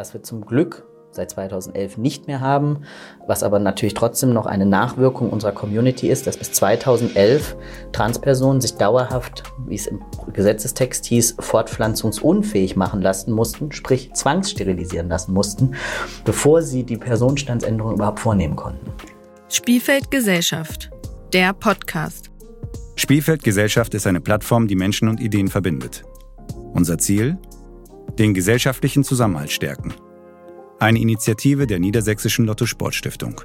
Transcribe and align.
Was 0.00 0.14
wir 0.14 0.22
zum 0.22 0.46
Glück 0.46 0.86
seit 1.10 1.30
2011 1.30 1.98
nicht 1.98 2.26
mehr 2.26 2.40
haben, 2.40 2.84
was 3.26 3.42
aber 3.42 3.58
natürlich 3.58 3.92
trotzdem 3.92 4.32
noch 4.32 4.46
eine 4.46 4.64
Nachwirkung 4.64 5.28
unserer 5.28 5.52
Community 5.52 6.08
ist, 6.08 6.26
dass 6.26 6.38
bis 6.38 6.52
2011 6.52 7.54
Transpersonen 7.92 8.62
sich 8.62 8.76
dauerhaft, 8.76 9.42
wie 9.66 9.74
es 9.74 9.86
im 9.86 10.00
Gesetzestext 10.32 11.04
hieß, 11.04 11.36
fortpflanzungsunfähig 11.40 12.76
machen 12.76 13.02
lassen 13.02 13.32
mussten, 13.32 13.72
sprich 13.72 14.14
zwangssterilisieren 14.14 15.10
lassen 15.10 15.34
mussten, 15.34 15.74
bevor 16.24 16.62
sie 16.62 16.82
die 16.82 16.96
Personenstandsänderung 16.96 17.92
überhaupt 17.92 18.20
vornehmen 18.20 18.56
konnten. 18.56 18.90
Spielfeld 19.50 20.10
Gesellschaft, 20.10 20.88
der 21.34 21.52
Podcast. 21.52 22.30
Spielfeld 22.96 23.42
Gesellschaft 23.42 23.92
ist 23.92 24.06
eine 24.06 24.22
Plattform, 24.22 24.66
die 24.66 24.76
Menschen 24.76 25.08
und 25.08 25.20
Ideen 25.20 25.48
verbindet. 25.48 26.04
Unser 26.72 26.96
Ziel? 26.96 27.36
Den 28.18 28.34
gesellschaftlichen 28.34 29.04
Zusammenhalt 29.04 29.50
stärken. 29.50 29.94
Eine 30.78 30.98
Initiative 30.98 31.66
der 31.66 31.78
Niedersächsischen 31.78 32.46
Lotto 32.46 32.66
Sportstiftung. 32.66 33.40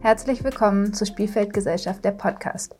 Herzlich 0.00 0.44
willkommen 0.44 0.92
zu 0.94 1.04
Spielfeld 1.06 1.52
Gesellschaft, 1.52 2.04
der 2.04 2.12
Podcast. 2.12 2.76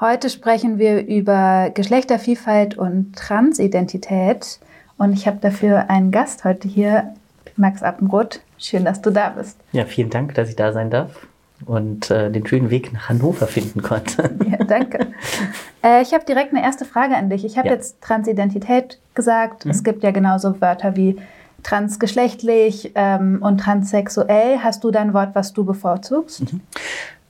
Heute 0.00 0.28
sprechen 0.30 0.78
wir 0.78 1.06
über 1.06 1.70
Geschlechtervielfalt 1.74 2.76
und 2.76 3.14
Transidentität. 3.16 4.58
Und 4.98 5.12
ich 5.12 5.26
habe 5.26 5.38
dafür 5.40 5.90
einen 5.90 6.10
Gast 6.10 6.44
heute 6.44 6.68
hier, 6.68 7.14
Max 7.56 7.82
Appenroth. 7.82 8.40
Schön, 8.58 8.84
dass 8.84 9.00
du 9.00 9.10
da 9.10 9.30
bist. 9.30 9.58
Ja, 9.72 9.84
vielen 9.84 10.10
Dank, 10.10 10.34
dass 10.34 10.48
ich 10.48 10.56
da 10.56 10.72
sein 10.72 10.90
darf 10.90 11.26
und 11.66 12.10
äh, 12.10 12.30
den 12.30 12.46
schönen 12.46 12.70
Weg 12.70 12.92
nach 12.92 13.08
Hannover 13.08 13.46
finden 13.46 13.82
konnte. 13.82 14.36
Ja, 14.44 14.64
danke. 14.64 15.06
äh, 15.82 16.02
ich 16.02 16.12
habe 16.12 16.24
direkt 16.24 16.52
eine 16.52 16.62
erste 16.62 16.84
Frage 16.84 17.16
an 17.16 17.30
dich. 17.30 17.44
Ich 17.44 17.56
habe 17.56 17.68
ja. 17.68 17.74
jetzt 17.74 18.00
Transidentität 18.00 18.98
gesagt. 19.14 19.64
Mhm. 19.64 19.70
Es 19.70 19.82
gibt 19.82 20.02
ja 20.02 20.10
genauso 20.10 20.60
Wörter 20.60 20.96
wie 20.96 21.16
transgeschlechtlich 21.62 22.92
ähm, 22.94 23.38
und 23.40 23.58
transsexuell. 23.58 24.58
Hast 24.62 24.84
du 24.84 24.90
da 24.90 25.00
ein 25.00 25.14
Wort, 25.14 25.34
was 25.34 25.52
du 25.52 25.64
bevorzugst? 25.64 26.52
Mhm. 26.52 26.60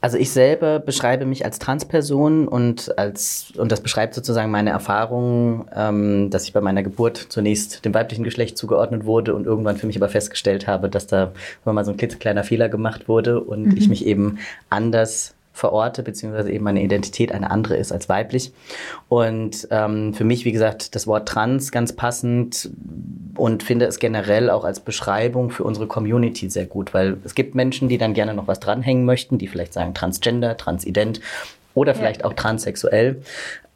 Also 0.05 0.19
ich 0.19 0.33
selber 0.33 0.81
beschreibe 0.81 1.25
mich 1.25 1.47
als 1.47 1.59
Transperson 1.59 2.47
und 2.47 2.99
als 2.99 3.55
und 3.57 3.73
das 3.73 3.81
beschreibt 3.81 4.13
sozusagen 4.13 4.51
meine 4.51 4.69
Erfahrung, 4.69 5.65
ähm, 5.75 6.29
dass 6.29 6.45
ich 6.45 6.53
bei 6.53 6.61
meiner 6.61 6.83
Geburt 6.83 7.17
zunächst 7.17 7.87
dem 7.87 7.95
weiblichen 7.95 8.23
Geschlecht 8.23 8.59
zugeordnet 8.59 9.07
wurde 9.07 9.35
und 9.35 9.47
irgendwann 9.47 9.79
für 9.79 9.87
mich 9.87 9.97
aber 9.97 10.11
festgestellt 10.11 10.67
habe, 10.67 10.91
dass 10.91 11.07
da 11.07 11.33
mal 11.65 11.87
so 11.87 11.91
ein 11.91 11.97
klitzekleiner 11.97 12.45
Fehler 12.45 12.69
gemacht 12.69 13.09
wurde 13.09 13.41
und 13.41 13.69
mhm. 13.69 13.77
ich 13.79 13.89
mich 13.89 14.05
eben 14.05 14.41
anders 14.69 15.34
verorte, 15.55 16.03
beziehungsweise 16.03 16.51
eben 16.51 16.65
meine 16.65 16.83
Identität 16.83 17.33
eine 17.33 17.51
andere 17.51 17.77
ist 17.77 17.93
als 17.93 18.09
weiblich. 18.09 18.53
Und 19.09 19.69
ähm, 19.71 20.13
für 20.13 20.25
mich, 20.25 20.45
wie 20.45 20.53
gesagt, 20.53 20.97
das 20.97 21.07
Wort 21.07 21.29
trans 21.29 21.71
ganz 21.71 21.93
passend 21.93 22.71
und 23.37 23.63
finde 23.63 23.87
es 23.87 24.01
generell 24.01 24.51
auch 24.51 24.65
als 24.65 24.81
Beschreibung 24.81 25.51
für 25.51 25.63
unsere 25.63 25.87
Community 25.87 26.51
sehr 26.51 26.67
gut, 26.67 26.93
weil 26.93 27.19
es 27.25 27.37
gibt 27.37 27.55
Menschen, 27.55 27.89
die 27.89 27.99
dann 27.99 28.15
gerne 28.15 28.35
noch 28.35 28.49
was 28.49 28.59
dranhängen 28.59 29.05
möchten, 29.05 29.39
die 29.39 29.47
vielleicht 29.47 29.73
sagen 29.73 29.95
Transgender, 29.95 30.57
Transident 30.57 31.21
oder 31.75 31.95
vielleicht 31.95 32.21
ja. 32.21 32.27
auch 32.27 32.33
transsexuell. 32.33 33.23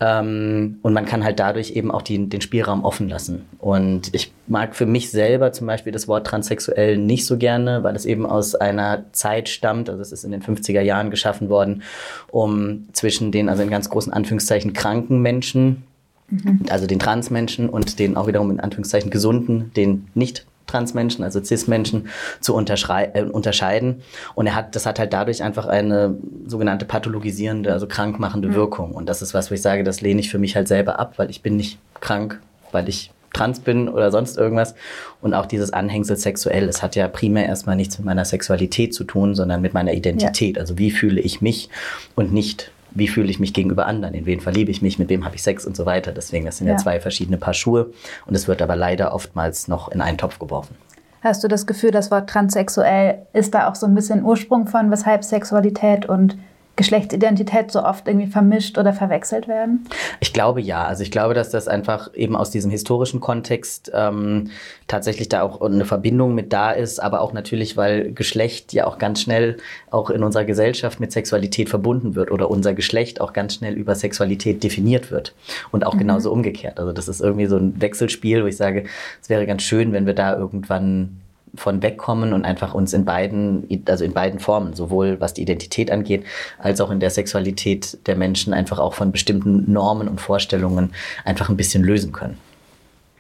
Ähm, 0.01 0.79
und 0.83 0.93
man 0.93 1.05
kann 1.05 1.25
halt 1.25 1.41
dadurch 1.41 1.73
eben 1.73 1.91
auch 1.91 2.03
die, 2.03 2.29
den 2.29 2.41
Spielraum 2.41 2.85
offen 2.85 3.09
lassen. 3.09 3.47
Und 3.59 4.15
ich 4.15 4.33
mag 4.47 4.77
für 4.77 4.87
mich 4.87 5.11
selber 5.11 5.53
zum 5.53 5.67
Beispiel 5.67 5.93
das 5.93 6.07
Wort 6.07 6.27
transsexuell 6.27 6.97
nicht 6.97 7.27
so 7.27 7.37
gerne, 7.37 7.83
weil 7.83 7.97
es 7.97 8.07
eben 8.07 8.25
aus 8.25 8.55
einer 8.55 9.05
Zeit 9.13 9.49
stammt, 9.49 9.91
also 9.91 10.01
es 10.01 10.13
ist 10.13 10.25
in 10.25 10.31
den 10.31 10.43
50er 10.43 10.81
Jahren 10.81 11.11
geschaffen 11.11 11.49
worden, 11.49 11.83
um 12.31 12.87
zwischen 12.93 13.33
den, 13.33 13.49
also 13.49 13.63
in 13.65 13.71
ganz 13.71 13.91
großen 13.91 14.13
Anführungszeichen, 14.13 14.73
kranken 14.73 15.21
Menschen, 15.21 15.83
mhm. 16.29 16.67
also 16.71 16.87
den 16.87 17.01
Transmenschen 17.01 17.69
und 17.69 17.99
den 17.99 18.17
auch 18.17 18.29
wiederum 18.29 18.53
in 18.53 18.61
Anführungszeichen 18.61 19.11
gesunden, 19.11 19.73
den 19.75 20.07
nicht 20.15 20.47
Transmenschen, 20.69 21.25
also 21.25 21.43
Cis-Menschen, 21.43 22.09
zu 22.41 22.57
äh, 22.57 23.23
unterscheiden. 23.25 24.03
Und 24.37 24.47
er 24.47 24.55
hat, 24.55 24.77
das 24.77 24.87
hat 24.87 25.01
halt 25.01 25.13
dadurch 25.13 25.43
einfach 25.43 25.67
eine 25.67 26.17
sogenannte 26.47 26.85
pathologisierende, 26.85 27.73
also 27.73 27.89
krankmachende 27.89 28.49
mhm. 28.49 28.55
Wirkung. 28.55 28.93
Und 28.93 29.09
das 29.09 29.23
ist 29.23 29.35
was, 29.35 29.51
wo 29.51 29.55
ich 29.55 29.63
sage, 29.63 29.83
das 29.83 30.01
lehne 30.01 30.21
ich 30.21 30.31
für 30.31 30.39
mich 30.39 30.55
halt 30.55 30.69
selber 30.69 31.01
ab, 31.01 31.15
weil 31.17 31.31
ich 31.31 31.43
bin 31.43 31.57
nicht 31.57 31.79
krank, 32.01 32.41
weil 32.71 32.89
ich 32.89 33.11
trans 33.33 33.61
bin 33.61 33.89
oder 33.89 34.11
sonst 34.11 34.39
irgendwas. 34.39 34.75
Und 35.21 35.35
auch 35.35 35.47
dieses 35.47 35.73
Anhängsel 35.73 36.17
sexuell, 36.17 36.69
es 36.69 36.83
hat 36.83 36.97
ja 36.97 37.09
primär 37.09 37.47
erstmal 37.47 37.77
nichts 37.77 37.99
mit 37.99 38.07
meiner 38.07 38.25
Sexualität 38.25 38.95
zu 38.95 39.05
tun, 39.05 39.35
sondern 39.35 39.61
mit 39.61 39.75
meiner 39.75 39.93
Identität. 39.93 40.57
Ja. 40.57 40.61
Also 40.61 40.79
wie 40.79 40.91
fühle 40.91 41.21
ich 41.21 41.41
mich 41.41 41.69
und 42.15 42.33
nicht 42.33 42.71
wie 42.91 43.09
fühle 43.09 43.29
ich 43.29 43.39
mich 43.39 43.55
gegenüber 43.55 43.87
anderen, 43.87 44.15
in 44.15 44.27
wen 44.27 44.41
verliebe 44.41 44.71
ich 44.71 44.83
mich, 44.83 44.99
mit 44.99 45.09
wem 45.09 45.25
habe 45.25 45.35
ich 45.37 45.43
Sex 45.43 45.65
und 45.65 45.77
so 45.77 45.87
weiter. 45.87 46.13
Deswegen, 46.13 46.47
das 46.47 46.59
sind 46.59 46.67
ja. 46.67 46.75
ja 46.75 46.79
zwei 46.79 47.01
verschiedene 47.01 47.37
Paar 47.37 47.55
Schuhe 47.55 47.91
und 48.27 48.35
es 48.35 48.49
wird 48.49 48.63
aber 48.63 48.77
leider 48.77 49.15
oftmals 49.15 49.69
noch 49.69 49.89
in 49.89 50.01
einen 50.01 50.19
Topf 50.19 50.39
geworfen. 50.39 50.77
Hast 51.21 51.43
du 51.43 51.49
das 51.49 51.67
Gefühl, 51.67 51.91
das 51.91 52.11
Wort 52.11 52.31
transsexuell 52.31 53.27
ist 53.33 53.55
da 53.55 53.69
auch 53.69 53.75
so 53.75 53.87
ein 53.87 53.95
bisschen 53.95 54.25
Ursprung 54.25 54.69
von, 54.69 54.91
weshalb 54.91 55.25
Sexualität 55.25 56.07
und 56.07 56.39
Geschlechtsidentität 56.79 57.73
so 57.73 57.83
oft 57.83 58.07
irgendwie 58.07 58.29
vermischt 58.29 58.79
oder 58.79 58.93
verwechselt 58.93 59.49
werden? 59.49 59.85
Ich 60.21 60.33
glaube 60.33 60.61
ja. 60.63 60.85
Also 60.85 61.03
ich 61.03 61.11
glaube, 61.11 61.35
dass 61.35 61.51
das 61.51 61.67
einfach 61.67 62.15
eben 62.15 62.37
aus 62.37 62.51
diesem 62.51 62.71
historischen 62.71 63.19
Kontext 63.21 63.91
ähm, 63.93 64.51
tatsächlich 64.87 65.29
da 65.29 65.43
auch 65.43 65.61
eine 65.61 65.85
Verbindung 65.85 66.37
mit 66.37 66.53
da 66.53 66.71
ist, 66.71 67.01
aber 67.01 67.21
auch 67.21 67.33
natürlich, 67.33 67.77
weil 67.77 68.13
Geschlecht 68.13 68.73
ja 68.73 68.87
auch 68.87 68.99
ganz 68.99 69.21
schnell 69.21 69.57
auch 69.91 70.09
in 70.09 70.23
unserer 70.23 70.45
Gesellschaft 70.45 71.01
mit 71.01 71.11
Sexualität 71.11 71.69
verbunden 71.69 72.15
wird 72.15 72.31
oder 72.31 72.49
unser 72.49 72.75
Geschlecht 72.75 73.21
auch 73.21 73.33
ganz 73.33 73.55
schnell 73.55 73.75
über 73.75 73.97
Sexualität 73.97 74.63
definiert 74.63 75.11
wird 75.11 75.35
und 75.73 75.85
auch 75.85 75.95
mhm. 75.95 75.99
genauso 75.99 76.33
umgekehrt. 76.33 76.79
Also 76.79 76.93
das 76.93 77.09
ist 77.09 77.21
irgendwie 77.21 77.47
so 77.47 77.57
ein 77.57 77.81
Wechselspiel, 77.81 78.45
wo 78.45 78.47
ich 78.47 78.57
sage, 78.57 78.85
es 79.21 79.29
wäre 79.29 79.47
ganz 79.47 79.63
schön, 79.63 79.93
wenn 79.93 80.07
wir 80.07 80.15
da 80.15 80.39
irgendwann 80.39 81.19
von 81.59 81.83
wegkommen 81.83 82.33
und 82.33 82.45
einfach 82.45 82.75
uns 82.75 82.93
in 82.93 83.05
beiden, 83.05 83.69
also 83.87 84.05
in 84.05 84.13
beiden 84.13 84.41
Formen, 84.41 84.75
sowohl 84.75 85.21
was 85.21 85.35
die 85.35 85.43
Identität 85.43 85.91
angeht, 85.91 86.25
als 86.59 86.81
auch 86.81 86.91
in 86.91 87.01
der 87.01 87.11
Sexualität 87.11 88.07
der 88.07 88.17
Menschen 88.17 88.55
einfach 88.55 88.79
auch 88.79 88.95
von 88.95 89.13
bestimmten 89.13 89.71
Normen 89.71 90.09
und 90.09 90.21
Vorstellungen 90.21 90.93
einfach 91.25 91.49
ein 91.49 91.57
bisschen 91.57 91.85
lösen 91.85 92.13
können. 92.13 92.39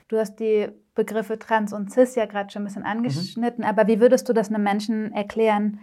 Du 0.09 0.16
hast 0.16 0.37
die 0.41 0.69
Begriffe 0.94 1.38
Trans 1.38 1.72
und 1.72 1.93
Cis 1.93 2.15
ja 2.16 2.26
gerade 2.26 2.50
schon 2.50 2.62
ein 2.62 2.65
bisschen 2.65 2.84
angeschnitten, 2.84 3.65
mhm. 3.65 3.71
aber 3.71 3.87
wie 3.87 4.00
würdest 4.00 4.28
du 4.28 4.32
das 4.32 4.49
einem 4.49 4.65
Menschen 4.65 5.12
erklären, 5.12 5.78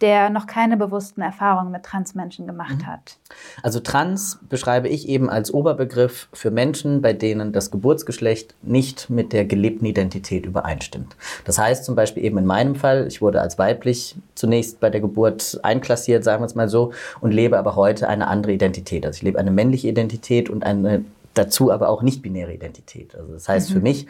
der 0.00 0.28
noch 0.28 0.46
keine 0.46 0.76
bewussten 0.76 1.20
Erfahrungen 1.22 1.70
mit 1.70 1.84
Transmenschen 1.84 2.46
gemacht 2.46 2.78
mhm. 2.78 2.86
hat. 2.86 3.16
Also 3.62 3.80
Trans 3.80 4.38
beschreibe 4.48 4.88
ich 4.88 5.08
eben 5.08 5.30
als 5.30 5.54
Oberbegriff 5.54 6.28
für 6.32 6.50
Menschen, 6.50 7.00
bei 7.00 7.12
denen 7.12 7.52
das 7.52 7.70
Geburtsgeschlecht 7.70 8.54
nicht 8.62 9.08
mit 9.08 9.32
der 9.32 9.44
gelebten 9.44 9.86
Identität 9.86 10.46
übereinstimmt. 10.46 11.16
Das 11.44 11.58
heißt 11.58 11.84
zum 11.84 11.94
Beispiel 11.94 12.24
eben 12.24 12.38
in 12.38 12.46
meinem 12.46 12.74
Fall, 12.74 13.06
ich 13.06 13.22
wurde 13.22 13.40
als 13.40 13.58
weiblich 13.58 14.16
zunächst 14.34 14.80
bei 14.80 14.90
der 14.90 15.00
Geburt 15.00 15.60
einklassiert, 15.62 16.24
sagen 16.24 16.42
wir 16.42 16.46
es 16.46 16.54
mal 16.54 16.68
so, 16.68 16.92
und 17.20 17.32
lebe 17.32 17.58
aber 17.58 17.76
heute 17.76 18.08
eine 18.08 18.26
andere 18.26 18.52
Identität. 18.52 19.06
Also 19.06 19.18
ich 19.18 19.22
lebe 19.22 19.38
eine 19.38 19.52
männliche 19.52 19.88
Identität 19.88 20.50
und 20.50 20.64
eine 20.64 21.04
dazu 21.34 21.70
aber 21.70 21.88
auch 21.88 22.02
nicht-binäre 22.02 22.52
Identität. 22.52 23.14
Also 23.14 23.32
das 23.32 23.48
heißt 23.48 23.70
mhm. 23.70 23.74
für 23.74 23.80
mich, 23.80 24.06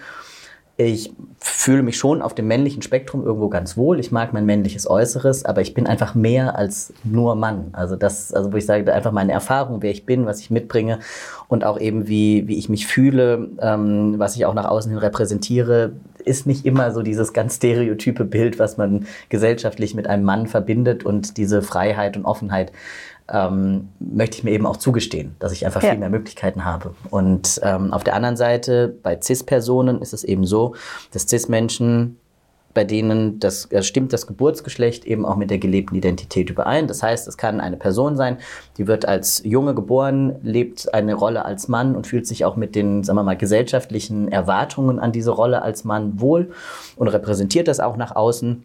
ich 0.76 1.12
fühle 1.38 1.84
mich 1.84 1.96
schon 1.96 2.20
auf 2.20 2.34
dem 2.34 2.48
männlichen 2.48 2.82
Spektrum 2.82 3.24
irgendwo 3.24 3.48
ganz 3.48 3.76
wohl. 3.76 4.00
Ich 4.00 4.10
mag 4.10 4.32
mein 4.32 4.44
männliches 4.44 4.90
Äußeres, 4.90 5.44
aber 5.44 5.60
ich 5.60 5.72
bin 5.72 5.86
einfach 5.86 6.16
mehr 6.16 6.58
als 6.58 6.92
nur 7.04 7.36
Mann. 7.36 7.68
Also 7.72 7.94
das, 7.94 8.32
also 8.32 8.52
wo 8.52 8.56
ich 8.56 8.66
sage, 8.66 8.92
einfach 8.92 9.12
meine 9.12 9.32
Erfahrung, 9.32 9.82
wer 9.82 9.92
ich 9.92 10.04
bin, 10.04 10.26
was 10.26 10.40
ich 10.40 10.50
mitbringe 10.50 10.98
und 11.46 11.64
auch 11.64 11.78
eben 11.78 12.08
wie, 12.08 12.48
wie 12.48 12.58
ich 12.58 12.68
mich 12.68 12.88
fühle, 12.88 13.50
ähm, 13.60 14.18
was 14.18 14.34
ich 14.34 14.46
auch 14.46 14.54
nach 14.54 14.64
außen 14.64 14.90
hin 14.90 14.98
repräsentiere, 14.98 15.92
ist 16.24 16.46
nicht 16.46 16.66
immer 16.66 16.90
so 16.90 17.02
dieses 17.02 17.32
ganz 17.32 17.56
stereotype 17.56 18.24
Bild, 18.24 18.58
was 18.58 18.76
man 18.76 19.06
gesellschaftlich 19.28 19.94
mit 19.94 20.08
einem 20.08 20.24
Mann 20.24 20.46
verbindet 20.48 21.04
und 21.04 21.36
diese 21.36 21.62
Freiheit 21.62 22.16
und 22.16 22.24
Offenheit 22.24 22.72
ähm, 23.32 23.88
möchte 23.98 24.38
ich 24.38 24.44
mir 24.44 24.50
eben 24.50 24.66
auch 24.66 24.76
zugestehen, 24.76 25.34
dass 25.38 25.52
ich 25.52 25.64
einfach 25.64 25.82
ja. 25.82 25.90
viel 25.90 25.98
mehr 25.98 26.10
Möglichkeiten 26.10 26.64
habe. 26.64 26.94
Und 27.10 27.60
ähm, 27.62 27.92
auf 27.92 28.04
der 28.04 28.14
anderen 28.14 28.36
Seite, 28.36 28.94
bei 29.02 29.18
CIS-Personen 29.20 30.02
ist 30.02 30.12
es 30.12 30.24
eben 30.24 30.44
so, 30.44 30.74
dass 31.12 31.28
CIS-Menschen 31.28 32.18
bei 32.74 32.84
denen 32.84 33.38
das 33.38 33.68
also 33.70 33.84
stimmt 33.84 34.12
das 34.12 34.26
Geburtsgeschlecht 34.26 35.04
eben 35.04 35.24
auch 35.24 35.36
mit 35.36 35.50
der 35.50 35.58
gelebten 35.58 35.94
Identität 35.94 36.50
überein. 36.50 36.88
Das 36.88 37.02
heißt, 37.02 37.26
es 37.28 37.36
kann 37.36 37.60
eine 37.60 37.76
Person 37.76 38.16
sein, 38.16 38.38
die 38.76 38.86
wird 38.86 39.06
als 39.06 39.42
Junge 39.44 39.74
geboren, 39.74 40.36
lebt 40.42 40.92
eine 40.92 41.14
Rolle 41.14 41.44
als 41.44 41.68
Mann 41.68 41.94
und 41.94 42.06
fühlt 42.08 42.26
sich 42.26 42.44
auch 42.44 42.56
mit 42.56 42.74
den, 42.74 43.04
sagen 43.04 43.16
wir 43.16 43.22
mal, 43.22 43.36
gesellschaftlichen 43.36 44.28
Erwartungen 44.28 44.98
an 44.98 45.12
diese 45.12 45.30
Rolle 45.30 45.62
als 45.62 45.84
Mann 45.84 46.20
wohl 46.20 46.50
und 46.96 47.08
repräsentiert 47.08 47.68
das 47.68 47.80
auch 47.80 47.96
nach 47.96 48.16
außen 48.16 48.64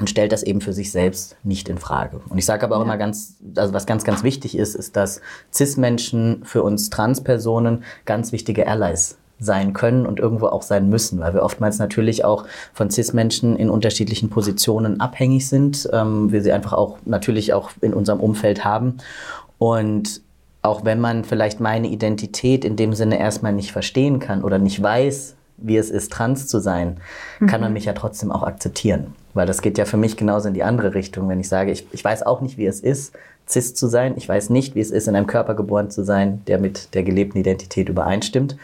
und 0.00 0.08
stellt 0.08 0.32
das 0.32 0.42
eben 0.42 0.60
für 0.60 0.72
sich 0.72 0.90
selbst 0.90 1.36
nicht 1.44 1.68
in 1.68 1.78
Frage. 1.78 2.20
Und 2.28 2.38
ich 2.38 2.46
sage 2.46 2.64
aber 2.64 2.76
auch 2.76 2.80
ja. 2.80 2.86
immer 2.86 2.96
ganz, 2.96 3.36
also 3.56 3.72
was 3.72 3.86
ganz, 3.86 4.04
ganz 4.04 4.22
wichtig 4.22 4.56
ist, 4.56 4.74
ist, 4.74 4.96
dass 4.96 5.20
CIS-Menschen 5.52 6.42
für 6.44 6.62
uns 6.62 6.90
Transpersonen 6.90 7.84
ganz 8.06 8.32
wichtige 8.32 8.66
Allies 8.66 9.18
sein 9.38 9.72
können 9.72 10.06
und 10.06 10.20
irgendwo 10.20 10.46
auch 10.46 10.62
sein 10.62 10.88
müssen, 10.88 11.20
weil 11.20 11.34
wir 11.34 11.42
oftmals 11.42 11.78
natürlich 11.78 12.24
auch 12.24 12.44
von 12.74 12.90
CIS-Menschen 12.90 13.56
in 13.56 13.70
unterschiedlichen 13.70 14.28
Positionen 14.28 15.00
abhängig 15.00 15.48
sind, 15.48 15.88
ähm, 15.92 16.30
wir 16.30 16.42
sie 16.42 16.52
einfach 16.52 16.74
auch 16.74 16.98
natürlich 17.04 17.52
auch 17.52 17.70
in 17.80 17.94
unserem 17.94 18.20
Umfeld 18.20 18.64
haben. 18.64 18.98
Und 19.58 20.20
auch 20.62 20.84
wenn 20.84 21.00
man 21.00 21.24
vielleicht 21.24 21.60
meine 21.60 21.88
Identität 21.88 22.64
in 22.64 22.76
dem 22.76 22.92
Sinne 22.92 23.18
erstmal 23.18 23.52
nicht 23.52 23.72
verstehen 23.72 24.18
kann 24.18 24.44
oder 24.44 24.58
nicht 24.58 24.82
weiß, 24.82 25.36
wie 25.56 25.76
es 25.76 25.90
ist, 25.90 26.12
trans 26.12 26.46
zu 26.46 26.58
sein, 26.58 26.98
kann 27.46 27.60
man 27.60 27.72
mich 27.72 27.84
ja 27.84 27.92
trotzdem 27.92 28.32
auch 28.32 28.42
akzeptieren. 28.42 29.14
Weil 29.34 29.46
das 29.46 29.62
geht 29.62 29.78
ja 29.78 29.84
für 29.84 29.96
mich 29.96 30.16
genauso 30.16 30.48
in 30.48 30.54
die 30.54 30.62
andere 30.62 30.94
Richtung. 30.94 31.28
Wenn 31.28 31.40
ich 31.40 31.48
sage, 31.48 31.70
ich, 31.70 31.86
ich 31.92 32.04
weiß 32.04 32.24
auch 32.24 32.40
nicht, 32.40 32.58
wie 32.58 32.66
es 32.66 32.80
ist, 32.80 33.14
cis 33.48 33.74
zu 33.74 33.86
sein. 33.86 34.14
Ich 34.16 34.28
weiß 34.28 34.50
nicht, 34.50 34.74
wie 34.74 34.80
es 34.80 34.90
ist, 34.90 35.08
in 35.08 35.16
einem 35.16 35.26
Körper 35.26 35.54
geboren 35.54 35.90
zu 35.90 36.04
sein, 36.04 36.42
der 36.46 36.58
mit 36.58 36.94
der 36.94 37.02
gelebten 37.02 37.38
Identität 37.38 37.88
übereinstimmt. 37.88 38.56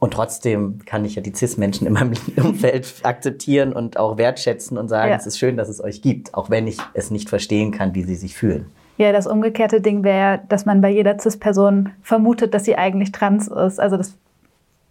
Und 0.00 0.12
trotzdem 0.14 0.80
kann 0.86 1.04
ich 1.04 1.16
ja 1.16 1.22
die 1.22 1.34
CIS-Menschen 1.34 1.86
in 1.86 1.92
meinem 1.94 2.12
Umfeld 2.36 2.94
akzeptieren 3.02 3.72
und 3.72 3.96
auch 3.96 4.16
wertschätzen 4.16 4.78
und 4.78 4.88
sagen, 4.88 5.10
Ja. 5.10 5.16
es 5.16 5.26
ist 5.26 5.38
schön, 5.38 5.56
dass 5.56 5.68
es 5.68 5.82
euch 5.82 6.02
gibt, 6.02 6.34
auch 6.34 6.50
wenn 6.50 6.66
ich 6.68 6.78
es 6.94 7.10
nicht 7.10 7.28
verstehen 7.28 7.72
kann, 7.72 7.94
wie 7.94 8.04
sie 8.04 8.14
sich 8.14 8.36
fühlen. 8.36 8.66
Ja, 8.96 9.12
das 9.12 9.26
umgekehrte 9.26 9.80
Ding 9.80 10.02
wäre, 10.04 10.40
dass 10.48 10.66
man 10.66 10.80
bei 10.80 10.90
jeder 10.90 11.18
CIS-Person 11.18 11.90
vermutet, 12.02 12.54
dass 12.54 12.64
sie 12.64 12.76
eigentlich 12.76 13.12
trans 13.12 13.48
ist. 13.48 13.78
Also 13.80 13.96
das 13.96 14.14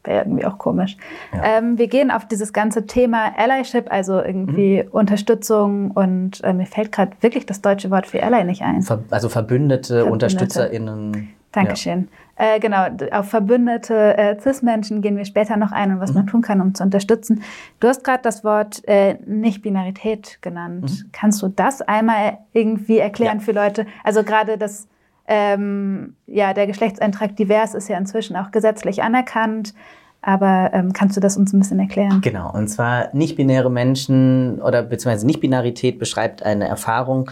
wäre 0.08 0.24
irgendwie 0.26 0.46
auch 0.46 0.58
komisch. 0.58 0.98
Ja. 1.34 1.44
Ähm, 1.60 1.78
wir 1.78 1.88
gehen 1.88 2.10
auf 2.10 2.26
dieses 2.28 2.54
ganze 2.54 2.88
Thema 2.88 3.34
Allyship, 3.38 3.92
also 3.92 4.22
irgendwie 4.22 4.84
Mhm. 4.84 4.90
Unterstützung 4.92 5.92
und 5.92 6.44
äh, 6.44 6.54
mir 6.54 6.66
fällt 6.66 6.92
gerade 6.92 7.12
wirklich 7.22 7.46
das 7.46 7.62
deutsche 7.62 7.92
Wort 7.92 8.08
für 8.08 8.24
Ally 8.24 8.44
nicht 8.44 8.62
ein. 8.64 8.82
Ver 8.82 9.04
also 9.12 9.30
Verbündete, 9.30 10.00
Verbündete. 10.02 10.12
UnterstützerInnen. 10.12 11.30
Dankeschön. 11.52 12.08
Äh, 12.36 12.60
genau, 12.60 12.86
auf 13.14 13.30
verbündete 13.30 14.16
äh, 14.16 14.40
CIS-Menschen 14.40 15.02
gehen 15.02 15.18
wir 15.18 15.26
später 15.26 15.58
noch 15.58 15.72
ein 15.72 15.92
und 15.92 16.00
was 16.00 16.12
Mhm. 16.12 16.18
man 16.18 16.28
tun 16.28 16.42
kann, 16.42 16.62
um 16.62 16.76
zu 16.76 16.84
unterstützen. 16.84 17.42
Du 17.80 17.88
hast 17.88 18.04
gerade 18.04 18.20
das 18.22 18.44
Wort 18.44 18.88
äh, 18.88 19.16
Nicht-Binarität 19.26 20.38
genannt. 20.42 21.06
Kannst 21.12 21.42
du 21.42 21.48
das 21.48 21.82
einmal 21.82 22.38
irgendwie 22.54 23.00
erklären 23.00 23.38
Mhm. 23.38 23.42
Ja. 23.42 23.46
für 23.46 23.52
Leute? 23.54 23.86
Also 24.04 24.24
gerade 24.24 24.58
das, 24.58 24.88
ähm, 25.28 26.16
ja, 26.26 26.54
der 26.54 26.68
Geschlechtseintrag 26.68 27.36
divers 27.36 27.74
ist 27.74 27.90
ja 27.90 27.98
inzwischen 27.98 28.36
auch 28.36 28.52
gesetzlich 28.52 29.04
anerkannt. 29.04 29.74
Aber 30.22 30.72
ähm, 30.74 30.94
kannst 30.94 31.16
du 31.16 31.22
das 31.22 31.38
uns 31.38 31.54
ein 31.54 31.60
bisschen 31.60 31.80
erklären? 31.80 32.22
Genau, 32.22 32.52
und 32.52 32.68
zwar 32.68 33.14
nicht-binäre 33.14 33.70
Menschen 33.70 34.60
oder 34.62 34.82
beziehungsweise 34.82 35.28
Nicht-Binarität 35.28 36.00
beschreibt 36.00 36.44
eine 36.44 36.68
Erfahrung, 36.68 37.30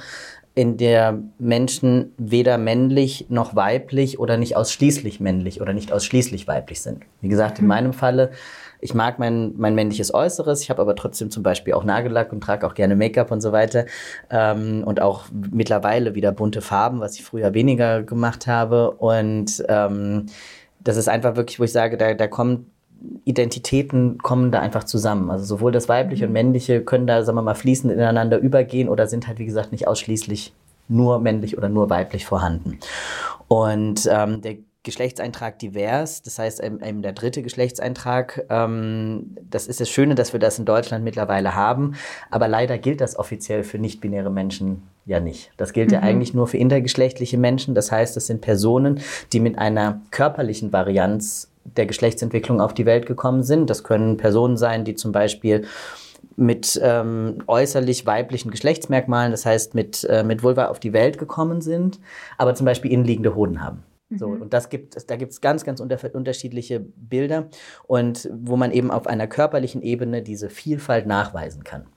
in 0.53 0.77
der 0.77 1.19
Menschen 1.37 2.13
weder 2.17 2.57
männlich 2.57 3.25
noch 3.27 3.55
weiblich 3.55 4.19
oder 4.19 4.37
nicht 4.37 4.55
ausschließlich 4.55 5.19
männlich 5.19 5.59
oder 5.59 5.73
nicht 5.73 5.91
ausschließlich 5.91 6.47
weiblich 6.47 6.81
sind. 6.81 7.03
Wie 7.19 7.27
gesagt, 7.27 7.59
in 7.59 7.67
meinem 7.67 7.91
Falle, 7.91 8.31
ich 8.79 8.93
mag 8.93 9.19
mein, 9.19 9.53
mein 9.57 9.75
männliches 9.75 10.13
Äußeres, 10.13 10.61
ich 10.61 10.69
habe 10.69 10.81
aber 10.81 10.95
trotzdem 10.95 11.31
zum 11.31 11.43
Beispiel 11.43 11.73
auch 11.73 11.83
Nagellack 11.83 12.31
und 12.31 12.41
trage 12.41 12.65
auch 12.67 12.73
gerne 12.73 12.95
Make-up 12.95 13.31
und 13.31 13.41
so 13.41 13.51
weiter 13.51 13.85
ähm, 14.29 14.83
und 14.85 15.01
auch 15.01 15.25
mittlerweile 15.51 16.15
wieder 16.15 16.31
bunte 16.31 16.61
Farben, 16.61 16.99
was 16.99 17.15
ich 17.15 17.23
früher 17.23 17.53
weniger 17.53 18.03
gemacht 18.03 18.47
habe 18.47 18.91
und 18.91 19.63
ähm, 19.67 20.27
das 20.83 20.97
ist 20.97 21.09
einfach 21.09 21.35
wirklich, 21.35 21.59
wo 21.59 21.63
ich 21.63 21.71
sage, 21.71 21.97
da, 21.97 22.13
da 22.13 22.27
kommt 22.27 22.67
Identitäten 23.23 24.17
kommen 24.19 24.51
da 24.51 24.59
einfach 24.59 24.83
zusammen. 24.83 25.29
Also 25.29 25.45
sowohl 25.45 25.71
das 25.71 25.89
weibliche 25.89 26.27
und 26.27 26.33
männliche 26.33 26.81
können 26.81 27.07
da, 27.07 27.23
sagen 27.23 27.37
wir 27.37 27.41
mal, 27.41 27.55
fließend 27.55 27.91
ineinander 27.93 28.37
übergehen 28.37 28.89
oder 28.89 29.07
sind 29.07 29.27
halt, 29.27 29.39
wie 29.39 29.45
gesagt, 29.45 29.71
nicht 29.71 29.87
ausschließlich 29.87 30.53
nur 30.87 31.19
männlich 31.19 31.57
oder 31.57 31.69
nur 31.69 31.89
weiblich 31.89 32.25
vorhanden. 32.25 32.79
Und 33.47 34.07
ähm, 34.11 34.41
der 34.41 34.57
Geschlechtseintrag 34.85 35.59
divers, 35.59 36.21
das 36.21 36.39
heißt 36.39 36.63
eben, 36.63 37.01
der 37.01 37.11
dritte 37.11 37.41
Geschlechtseintrag, 37.41 38.45
ähm, 38.49 39.35
das 39.49 39.67
ist 39.67 39.81
das 39.81 39.89
Schöne, 39.89 40.15
dass 40.15 40.31
wir 40.31 40.39
das 40.39 40.57
in 40.57 40.63
Deutschland 40.63 41.03
mittlerweile 41.03 41.55
haben, 41.55 41.95
aber 42.31 42.47
leider 42.47 42.77
gilt 42.77 43.01
das 43.01 43.19
offiziell 43.19 43.63
für 43.63 43.77
nicht-binäre 43.77 44.31
Menschen 44.31 44.83
ja 45.05 45.19
nicht. 45.19 45.51
Das 45.57 45.73
gilt 45.73 45.91
ja 45.91 45.99
eigentlich 45.99 46.33
nur 46.33 46.47
für 46.47 46.57
intergeschlechtliche 46.57 47.37
Menschen, 47.37 47.75
das 47.75 47.91
heißt, 47.91 48.15
das 48.15 48.27
sind 48.27 48.39
Personen, 48.39 49.01
die 49.33 49.41
mit 49.41 49.57
einer 49.57 50.01
körperlichen 50.11 50.71
Varianz 50.71 51.51
der 51.65 51.85
Geschlechtsentwicklung 51.85 52.61
auf 52.61 52.73
die 52.73 52.85
Welt 52.85 53.05
gekommen 53.07 53.43
sind. 53.43 53.69
Das 53.69 53.83
können 53.83 54.17
Personen 54.17 54.55
sein, 54.55 54.85
die 54.85 54.95
zum 54.95 55.11
Beispiel 55.11 55.65
mit 56.35 56.79
ähm, 56.83 57.39
äußerlich 57.47 58.05
weiblichen 58.05 58.51
Geschlechtsmerkmalen, 58.51 59.31
das 59.31 59.45
heißt 59.45 59.73
mit, 59.73 60.03
äh, 60.05 60.23
mit 60.23 60.43
Vulva 60.43 60.65
auf 60.65 60.79
die 60.79 60.93
Welt 60.93 61.17
gekommen 61.17 61.61
sind, 61.61 61.99
aber 62.37 62.55
zum 62.55 62.65
Beispiel 62.65 62.91
innenliegende 62.91 63.35
Hoden 63.35 63.63
haben. 63.63 63.83
So, 64.11 64.27
und 64.27 64.53
das 64.53 64.69
gibt, 64.69 65.09
da 65.09 65.15
gibt 65.15 65.31
es 65.31 65.41
ganz, 65.41 65.63
ganz 65.63 65.79
unter, 65.79 65.97
unterschiedliche 66.13 66.79
Bilder 66.79 67.47
und 67.87 68.29
wo 68.31 68.55
man 68.55 68.71
eben 68.71 68.91
auf 68.91 69.07
einer 69.07 69.25
körperlichen 69.25 69.81
Ebene 69.81 70.21
diese 70.21 70.49
Vielfalt 70.49 71.07
nachweisen 71.07 71.63
kann. 71.63 71.87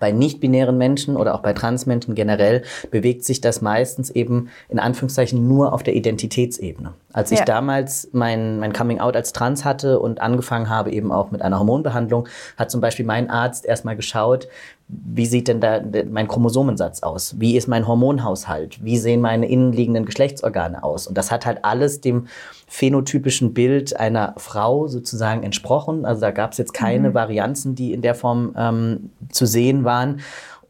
Bei 0.00 0.10
nicht-binären 0.10 0.76
Menschen 0.76 1.16
oder 1.16 1.34
auch 1.34 1.40
bei 1.40 1.52
Transmenschen 1.52 2.14
generell 2.14 2.62
bewegt 2.90 3.24
sich 3.24 3.40
das 3.40 3.60
meistens 3.60 4.10
eben 4.10 4.48
in 4.68 4.78
Anführungszeichen 4.80 5.46
nur 5.46 5.72
auf 5.72 5.82
der 5.82 5.94
Identitätsebene. 5.94 6.94
Als 7.12 7.30
ich 7.30 7.40
Ja. 7.40 7.44
damals 7.44 8.08
mein, 8.12 8.58
mein 8.58 8.72
Coming 8.72 8.98
Out 8.98 9.14
als 9.14 9.32
Trans 9.32 9.64
hatte 9.64 10.00
und 10.00 10.20
angefangen 10.20 10.68
habe 10.68 10.90
eben 10.90 11.12
auch 11.12 11.30
mit 11.30 11.42
einer 11.42 11.58
Hormonbehandlung, 11.58 12.26
hat 12.56 12.70
zum 12.70 12.80
Beispiel 12.80 13.04
mein 13.04 13.30
Arzt 13.30 13.66
erstmal 13.66 13.94
geschaut, 13.94 14.48
wie 14.88 15.26
sieht 15.26 15.48
denn 15.48 15.60
da 15.60 15.80
mein 16.10 16.28
Chromosomensatz 16.28 17.02
aus? 17.02 17.40
Wie 17.40 17.56
ist 17.56 17.68
mein 17.68 17.88
Hormonhaushalt? 17.88 18.84
Wie 18.84 18.98
sehen 18.98 19.20
meine 19.20 19.48
innenliegenden 19.48 20.04
Geschlechtsorgane 20.04 20.84
aus? 20.84 21.06
Und 21.06 21.16
das 21.16 21.30
hat 21.30 21.46
halt 21.46 21.64
alles 21.64 22.00
dem 22.00 22.26
phänotypischen 22.66 23.54
Bild 23.54 23.98
einer 23.98 24.34
Frau 24.36 24.86
sozusagen 24.86 25.42
entsprochen. 25.42 26.04
Also 26.04 26.20
da 26.20 26.30
gab 26.32 26.52
es 26.52 26.58
jetzt 26.58 26.74
keine 26.74 27.14
Varianzen, 27.14 27.74
die 27.74 27.92
in 27.92 28.02
der 28.02 28.14
Form 28.14 28.54
ähm, 28.56 29.10
zu 29.30 29.46
sehen 29.46 29.84
waren. 29.84 30.20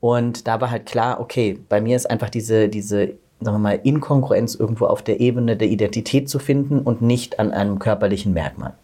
Und 0.00 0.46
da 0.46 0.60
war 0.60 0.70
halt 0.70 0.86
klar, 0.86 1.20
okay, 1.20 1.58
bei 1.68 1.80
mir 1.80 1.96
ist 1.96 2.08
einfach 2.08 2.30
diese, 2.30 2.68
diese 2.68 3.14
sagen 3.40 3.56
wir 3.56 3.58
mal, 3.58 3.80
Inkongruenz 3.82 4.54
irgendwo 4.54 4.86
auf 4.86 5.02
der 5.02 5.20
Ebene 5.20 5.56
der 5.56 5.68
Identität 5.68 6.28
zu 6.28 6.38
finden 6.38 6.78
und 6.78 7.02
nicht 7.02 7.40
an 7.40 7.50
einem 7.50 7.78
körperlichen 7.78 8.32
Merkmal. 8.32 8.74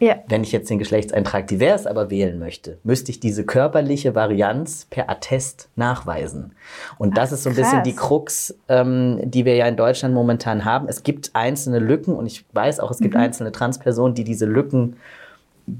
Ja. 0.00 0.16
Wenn 0.28 0.42
ich 0.42 0.52
jetzt 0.52 0.70
den 0.70 0.78
Geschlechtseintrag 0.78 1.48
divers 1.48 1.86
aber 1.86 2.10
wählen 2.10 2.38
möchte, 2.38 2.78
müsste 2.84 3.10
ich 3.10 3.18
diese 3.18 3.44
körperliche 3.44 4.14
Varianz 4.14 4.86
per 4.90 5.10
Attest 5.10 5.68
nachweisen. 5.76 6.52
Und 6.98 7.16
das 7.16 7.30
Ach, 7.30 7.34
ist 7.34 7.42
so 7.42 7.50
ein 7.50 7.56
bisschen 7.56 7.72
krass. 7.72 7.82
die 7.84 7.96
Krux, 7.96 8.54
ähm, 8.68 9.20
die 9.24 9.44
wir 9.44 9.56
ja 9.56 9.66
in 9.66 9.76
Deutschland 9.76 10.14
momentan 10.14 10.64
haben. 10.64 10.88
Es 10.88 11.02
gibt 11.02 11.30
einzelne 11.34 11.80
Lücken 11.80 12.14
und 12.14 12.26
ich 12.26 12.44
weiß 12.52 12.80
auch, 12.80 12.90
es 12.90 12.98
gibt 12.98 13.16
einzelne 13.16 13.50
Transpersonen, 13.50 14.14
die 14.14 14.24
diese 14.24 14.46
Lücken 14.46 14.96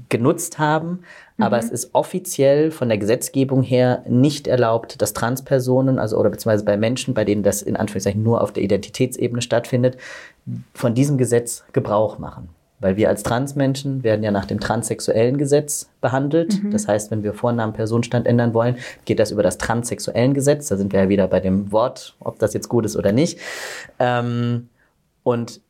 genutzt 0.09 0.59
haben, 0.59 0.99
aber 1.39 1.57
es 1.57 1.69
ist 1.69 1.95
offiziell 1.95 2.69
von 2.69 2.89
der 2.89 2.97
Gesetzgebung 2.97 3.63
her 3.63 4.03
nicht 4.07 4.47
erlaubt, 4.47 5.01
dass 5.01 5.13
Transpersonen, 5.13 5.97
also 5.97 6.17
oder 6.17 6.29
beziehungsweise 6.29 6.65
bei 6.65 6.77
Menschen, 6.77 7.13
bei 7.13 7.25
denen 7.25 7.43
das 7.43 7.61
in 7.61 7.75
Anführungszeichen 7.75 8.21
nur 8.21 8.41
auf 8.41 8.53
der 8.53 8.61
Identitätsebene 8.61 9.41
stattfindet, 9.41 9.97
von 10.75 10.93
diesem 10.93 11.17
Gesetz 11.17 11.63
Gebrauch 11.73 12.19
machen. 12.19 12.49
Weil 12.79 12.95
wir 12.95 13.09
als 13.09 13.23
Transmenschen 13.23 14.03
werden 14.03 14.23
ja 14.23 14.31
nach 14.31 14.45
dem 14.45 14.59
transsexuellen 14.59 15.37
Gesetz 15.37 15.89
behandelt. 16.01 16.61
Das 16.71 16.87
heißt, 16.87 17.11
wenn 17.11 17.23
wir 17.23 17.33
Vornamen, 17.33 17.73
Personenstand 17.73 18.25
ändern 18.25 18.53
wollen, 18.53 18.77
geht 19.05 19.19
das 19.19 19.31
über 19.31 19.43
das 19.43 19.57
transsexuellen 19.57 20.33
Gesetz. 20.33 20.69
Da 20.69 20.77
sind 20.77 20.93
wir 20.93 21.03
ja 21.03 21.09
wieder 21.09 21.27
bei 21.27 21.39
dem 21.39 21.71
Wort, 21.71 22.15
ob 22.19 22.39
das 22.39 22.53
jetzt 22.53 22.69
gut 22.69 22.85
ist 22.85 22.95
oder 22.95 23.11
nicht. 23.11 23.39
Ähm, 23.99 24.69
und 25.23 25.61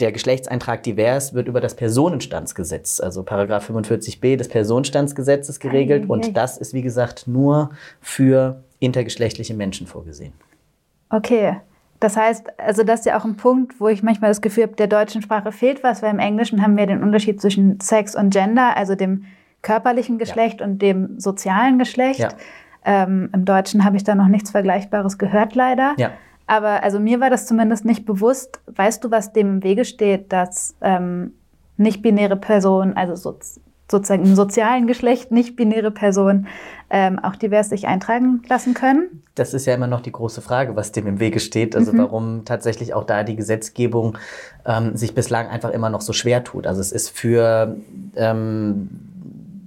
der 0.00 0.12
Geschlechtseintrag 0.12 0.82
divers 0.82 1.32
wird 1.32 1.48
über 1.48 1.60
das 1.60 1.74
Personenstandsgesetz, 1.74 3.00
also 3.00 3.22
Paragraph 3.22 3.70
45b 3.70 4.36
des 4.36 4.48
Personenstandsgesetzes 4.48 5.58
geregelt. 5.58 6.02
Eieiei. 6.02 6.12
Und 6.12 6.36
das 6.36 6.58
ist, 6.58 6.74
wie 6.74 6.82
gesagt, 6.82 7.26
nur 7.26 7.70
für 8.00 8.62
intergeschlechtliche 8.78 9.54
Menschen 9.54 9.86
vorgesehen. 9.86 10.34
Okay. 11.08 11.56
Das 12.00 12.16
heißt, 12.16 12.60
also 12.60 12.82
das 12.82 13.00
ist 13.00 13.06
ja 13.06 13.18
auch 13.18 13.24
ein 13.24 13.36
Punkt, 13.36 13.80
wo 13.80 13.88
ich 13.88 14.02
manchmal 14.02 14.30
das 14.30 14.40
Gefühl 14.40 14.64
habe, 14.64 14.76
der 14.76 14.86
deutschen 14.86 15.22
Sprache 15.22 15.52
fehlt 15.52 15.82
was, 15.82 16.02
weil 16.02 16.10
im 16.10 16.18
Englischen 16.18 16.62
haben 16.62 16.76
wir 16.76 16.86
den 16.86 17.02
Unterschied 17.02 17.40
zwischen 17.40 17.80
Sex 17.80 18.14
und 18.14 18.30
Gender, 18.30 18.76
also 18.76 18.94
dem 18.94 19.24
körperlichen 19.62 20.18
Geschlecht 20.18 20.62
und 20.62 20.80
dem 20.80 21.18
sozialen 21.18 21.78
Geschlecht. 21.78 22.20
Ja. 22.20 22.28
Ähm, 22.84 23.30
Im 23.32 23.44
Deutschen 23.44 23.84
habe 23.84 23.96
ich 23.96 24.04
da 24.04 24.14
noch 24.14 24.28
nichts 24.28 24.50
Vergleichbares 24.50 25.18
gehört, 25.18 25.54
leider. 25.54 25.94
Ja. 25.96 26.12
Aber 26.46 26.84
also 26.84 27.00
mir 27.00 27.18
war 27.20 27.30
das 27.30 27.46
zumindest 27.46 27.84
nicht 27.84 28.06
bewusst. 28.06 28.60
Weißt 28.66 29.02
du, 29.02 29.10
was 29.10 29.32
dem 29.32 29.56
im 29.56 29.62
Wege 29.64 29.84
steht, 29.84 30.32
dass 30.32 30.76
ähm, 30.80 31.32
nicht-binäre 31.76 32.36
Personen, 32.36 32.96
also 32.96 33.16
so, 33.16 33.38
sozusagen 33.90 34.24
im 34.24 34.36
sozialen 34.36 34.86
Geschlecht 34.86 35.32
nicht-binäre 35.32 35.90
Personen 35.90 36.46
ähm, 36.90 37.18
auch 37.18 37.36
divers 37.36 37.68
sich 37.68 37.86
eintragen 37.86 38.42
lassen 38.48 38.74
können? 38.74 39.22
Das 39.34 39.54
ist 39.54 39.66
ja 39.66 39.74
immer 39.74 39.86
noch 39.86 40.00
die 40.00 40.12
große 40.12 40.40
Frage, 40.40 40.76
was 40.76 40.92
dem 40.92 41.06
im 41.06 41.20
Wege 41.20 41.40
steht. 41.40 41.76
Also 41.76 41.96
warum 41.96 42.44
tatsächlich 42.44 42.94
auch 42.94 43.04
da 43.04 43.22
die 43.22 43.36
Gesetzgebung 43.36 44.16
ähm, 44.64 44.96
sich 44.96 45.14
bislang 45.14 45.48
einfach 45.48 45.70
immer 45.70 45.90
noch 45.90 46.00
so 46.00 46.12
schwer 46.12 46.44
tut. 46.44 46.66
Also 46.66 46.80
es 46.80 46.92
ist 46.92 47.10
für 47.10 47.76
ähm, 48.14 48.88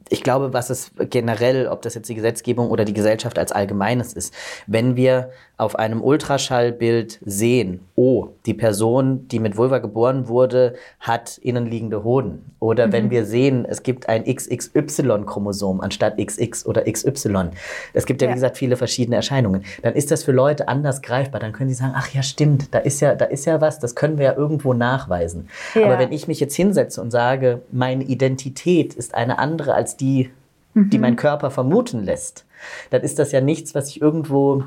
ich 0.10 0.24
glaube, 0.24 0.54
was 0.54 0.70
es 0.70 0.92
generell, 0.98 1.68
ob 1.68 1.84
das 1.84 1.94
jetzt 1.94 2.10
die 2.10 2.16
Gesetzgebung 2.16 2.70
oder 2.70 2.84
die 2.84 2.94
Gesellschaft 2.94 3.38
als 3.38 3.52
Allgemeines 3.52 4.14
ist, 4.14 4.34
wenn 4.66 4.96
wir 4.96 5.30
auf 5.60 5.76
einem 5.78 6.02
Ultraschallbild 6.02 7.20
sehen, 7.26 7.82
oh, 7.96 8.30
die 8.46 8.54
Person, 8.54 9.28
die 9.28 9.40
mit 9.40 9.58
Vulva 9.58 9.80
geboren 9.80 10.30
wurde, 10.30 10.76
hat 11.02 11.38
innenliegende 11.38 12.06
Hoden. 12.06 12.56
Oder 12.60 12.88
mhm. 12.88 12.92
wenn 12.94 13.10
wir 13.10 13.26
sehen, 13.26 13.66
es 13.68 13.84
gibt 13.84 14.08
ein 14.08 14.24
XXY-Chromosom 14.24 15.82
anstatt 15.82 16.18
XX 16.18 16.66
oder 16.66 16.84
XY. 16.90 17.50
Es 17.94 18.06
gibt 18.06 18.22
ja, 18.22 18.28
ja, 18.28 18.32
wie 18.32 18.36
gesagt, 18.36 18.58
viele 18.58 18.78
verschiedene 18.78 19.18
Erscheinungen. 19.18 19.66
Dann 19.82 19.96
ist 19.96 20.12
das 20.12 20.24
für 20.24 20.32
Leute 20.32 20.70
anders 20.70 21.02
greifbar. 21.02 21.42
Dann 21.42 21.52
können 21.52 21.70
sie 21.70 21.76
sagen, 21.76 21.94
ach 21.94 22.08
ja, 22.14 22.24
stimmt, 22.24 22.74
da 22.74 22.80
ist 22.80 23.02
ja, 23.02 23.16
da 23.16 23.26
ist 23.26 23.44
ja 23.46 23.60
was, 23.60 23.80
das 23.80 23.96
können 23.96 24.18
wir 24.18 24.26
ja 24.26 24.36
irgendwo 24.38 24.74
nachweisen. 24.74 25.50
Ja. 25.76 25.88
Aber 25.88 26.00
wenn 26.00 26.14
ich 26.14 26.30
mich 26.30 26.40
jetzt 26.40 26.56
hinsetze 26.56 27.02
und 27.02 27.12
sage, 27.12 27.64
meine 27.70 28.06
Identität 28.06 28.94
ist 28.94 29.14
eine 29.14 29.40
andere 29.40 29.74
als 29.74 29.98
die, 29.98 30.30
die 30.74 30.98
mhm. 30.98 31.02
mein 31.02 31.16
Körper 31.18 31.52
vermuten 31.52 32.04
lässt, 32.06 32.46
dann 32.92 33.02
ist 33.02 33.20
das 33.20 33.34
ja 33.34 33.42
nichts, 33.42 33.76
was 33.76 33.90
ich 33.90 34.02
irgendwo 34.02 34.64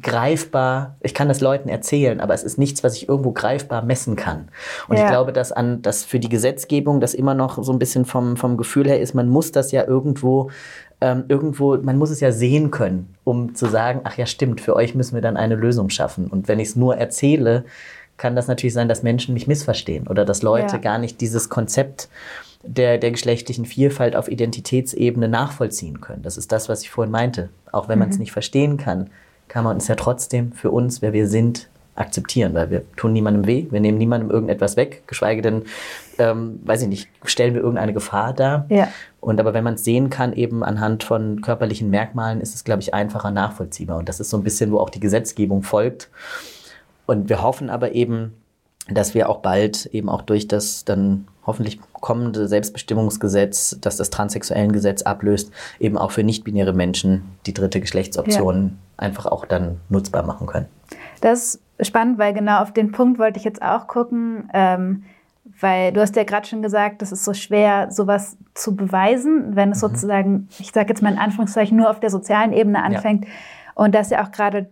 greifbar, 0.00 0.96
ich 1.00 1.14
kann 1.14 1.28
das 1.28 1.40
Leuten 1.40 1.68
erzählen, 1.68 2.20
aber 2.20 2.34
es 2.34 2.42
ist 2.42 2.58
nichts, 2.58 2.82
was 2.82 2.96
ich 2.96 3.08
irgendwo 3.08 3.32
greifbar 3.32 3.82
messen 3.82 4.16
kann. 4.16 4.48
Und 4.88 4.96
ja. 4.96 5.04
ich 5.04 5.10
glaube, 5.10 5.32
dass 5.32 5.52
an, 5.52 5.82
dass 5.82 6.04
für 6.04 6.18
die 6.18 6.28
Gesetzgebung 6.28 7.00
das 7.00 7.14
immer 7.14 7.34
noch 7.34 7.62
so 7.62 7.72
ein 7.72 7.78
bisschen 7.78 8.04
vom, 8.04 8.36
vom 8.36 8.56
Gefühl 8.56 8.88
her 8.88 9.00
ist, 9.00 9.14
man 9.14 9.28
muss 9.28 9.52
das 9.52 9.70
ja 9.72 9.84
irgendwo, 9.84 10.50
ähm, 11.00 11.24
irgendwo, 11.28 11.76
man 11.76 11.98
muss 11.98 12.10
es 12.10 12.20
ja 12.20 12.32
sehen 12.32 12.70
können, 12.70 13.14
um 13.22 13.54
zu 13.54 13.66
sagen, 13.66 14.00
ach 14.04 14.16
ja, 14.16 14.26
stimmt, 14.26 14.60
für 14.60 14.74
euch 14.74 14.94
müssen 14.94 15.14
wir 15.14 15.22
dann 15.22 15.36
eine 15.36 15.54
Lösung 15.54 15.90
schaffen. 15.90 16.26
Und 16.26 16.48
wenn 16.48 16.58
ich 16.58 16.68
es 16.68 16.76
nur 16.76 16.96
erzähle, 16.96 17.64
kann 18.16 18.36
das 18.36 18.48
natürlich 18.48 18.74
sein, 18.74 18.88
dass 18.88 19.02
Menschen 19.02 19.34
mich 19.34 19.46
missverstehen 19.46 20.08
oder 20.08 20.24
dass 20.24 20.42
Leute 20.42 20.76
ja. 20.76 20.78
gar 20.78 20.98
nicht 20.98 21.20
dieses 21.20 21.48
Konzept 21.48 22.08
der, 22.62 22.98
der 22.98 23.10
geschlechtlichen 23.10 23.66
Vielfalt 23.66 24.16
auf 24.16 24.28
Identitätsebene 24.28 25.28
nachvollziehen 25.28 26.00
können. 26.00 26.22
Das 26.22 26.36
ist 26.36 26.50
das, 26.50 26.68
was 26.68 26.82
ich 26.82 26.90
vorhin 26.90 27.12
meinte. 27.12 27.50
Auch 27.72 27.88
wenn 27.88 27.98
man 27.98 28.08
es 28.08 28.16
mhm. 28.16 28.22
nicht 28.22 28.32
verstehen 28.32 28.76
kann, 28.78 29.10
kann 29.54 29.62
man 29.62 29.76
es 29.76 29.86
ja 29.86 29.94
trotzdem 29.94 30.50
für 30.50 30.72
uns, 30.72 31.00
wer 31.00 31.12
wir 31.12 31.28
sind, 31.28 31.68
akzeptieren, 31.94 32.54
weil 32.54 32.70
wir 32.70 32.82
tun 32.96 33.12
niemandem 33.12 33.46
weh, 33.46 33.68
wir 33.70 33.78
nehmen 33.78 33.98
niemandem 33.98 34.28
irgendetwas 34.28 34.76
weg, 34.76 35.04
geschweige 35.06 35.42
denn, 35.42 35.62
ähm, 36.18 36.58
weiß 36.64 36.82
ich 36.82 36.88
nicht, 36.88 37.08
stellen 37.22 37.54
wir 37.54 37.60
irgendeine 37.60 37.92
Gefahr 37.92 38.32
dar. 38.32 38.66
Ja. 38.68 38.88
Und 39.20 39.38
aber 39.38 39.54
wenn 39.54 39.62
man 39.62 39.74
es 39.74 39.84
sehen 39.84 40.10
kann, 40.10 40.32
eben 40.32 40.64
anhand 40.64 41.04
von 41.04 41.40
körperlichen 41.40 41.88
Merkmalen, 41.88 42.40
ist 42.40 42.52
es, 42.56 42.64
glaube 42.64 42.82
ich, 42.82 42.94
einfacher 42.94 43.30
nachvollziehbar. 43.30 43.96
Und 43.96 44.08
das 44.08 44.18
ist 44.18 44.28
so 44.28 44.36
ein 44.36 44.42
bisschen, 44.42 44.72
wo 44.72 44.78
auch 44.78 44.90
die 44.90 44.98
Gesetzgebung 44.98 45.62
folgt. 45.62 46.10
Und 47.06 47.28
wir 47.28 47.40
hoffen 47.40 47.70
aber 47.70 47.92
eben, 47.92 48.34
dass 48.88 49.14
wir 49.14 49.28
auch 49.28 49.38
bald 49.38 49.86
eben 49.86 50.08
auch 50.08 50.22
durch 50.22 50.48
das 50.48 50.84
dann 50.84 51.28
hoffentlich 51.46 51.78
kommende 51.92 52.48
Selbstbestimmungsgesetz, 52.48 53.78
das 53.80 53.98
das 53.98 54.10
transsexuellen 54.10 54.72
Gesetz 54.72 55.02
ablöst, 55.02 55.52
eben 55.78 55.96
auch 55.96 56.10
für 56.10 56.24
nicht-binäre 56.24 56.72
Menschen 56.72 57.22
die 57.46 57.54
dritte 57.54 57.80
Geschlechtsoption. 57.80 58.78
Einfach 58.96 59.26
auch 59.26 59.44
dann 59.46 59.80
nutzbar 59.88 60.24
machen 60.24 60.46
können. 60.46 60.66
Das 61.20 61.60
ist 61.78 61.86
spannend, 61.86 62.18
weil 62.18 62.32
genau 62.32 62.60
auf 62.60 62.72
den 62.72 62.92
Punkt 62.92 63.18
wollte 63.18 63.38
ich 63.38 63.44
jetzt 63.44 63.62
auch 63.62 63.86
gucken, 63.86 64.50
ähm, 64.52 65.04
weil 65.60 65.92
du 65.92 66.00
hast 66.00 66.16
ja 66.16 66.24
gerade 66.24 66.46
schon 66.46 66.62
gesagt, 66.62 67.02
es 67.02 67.12
ist 67.12 67.24
so 67.24 67.34
schwer, 67.34 67.90
sowas 67.90 68.36
zu 68.54 68.74
beweisen, 68.76 69.56
wenn 69.56 69.72
es 69.72 69.78
mhm. 69.78 69.88
sozusagen, 69.88 70.48
ich 70.58 70.72
sage 70.72 70.88
jetzt 70.88 71.02
mal 71.02 71.12
in 71.12 71.18
Anführungszeichen, 71.18 71.76
nur 71.76 71.90
auf 71.90 72.00
der 72.00 72.10
sozialen 72.10 72.52
Ebene 72.52 72.82
anfängt. 72.82 73.24
Ja. 73.24 73.30
Und 73.74 73.94
dass 73.94 74.10
ja 74.10 74.24
auch 74.24 74.32
gerade 74.32 74.70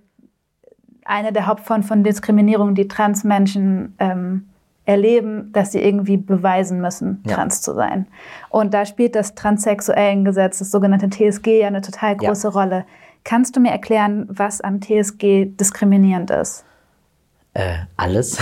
eine 1.05 1.33
der 1.33 1.47
Hauptformen 1.47 1.83
von 1.83 2.05
Diskriminierung, 2.05 2.75
die 2.75 2.89
Transmenschen 2.89 3.95
ähm, 3.99 4.49
erleben, 4.85 5.53
dass 5.53 5.73
sie 5.73 5.81
irgendwie 5.81 6.17
beweisen 6.17 6.81
müssen, 6.81 7.23
ja. 7.27 7.35
trans 7.35 7.61
zu 7.61 7.75
sein. 7.75 8.07
Und 8.51 8.75
da 8.75 8.85
spielt 8.85 9.15
das 9.15 9.35
transsexuellen 9.35 10.25
Gesetz, 10.25 10.59
das 10.59 10.71
sogenannte 10.71 11.09
TSG, 11.09 11.61
ja 11.61 11.69
eine 11.69 11.83
total 11.83 12.17
große 12.17 12.49
ja. 12.49 12.53
Rolle. 12.53 12.85
Kannst 13.25 13.57
du 13.57 13.61
mir 13.61 13.71
erklären, 13.71 14.27
was 14.29 14.61
am 14.61 14.81
TSG 14.81 15.47
diskriminierend 15.47 16.31
ist? 16.31 16.65
Äh, 17.55 17.81
alles. 17.99 18.39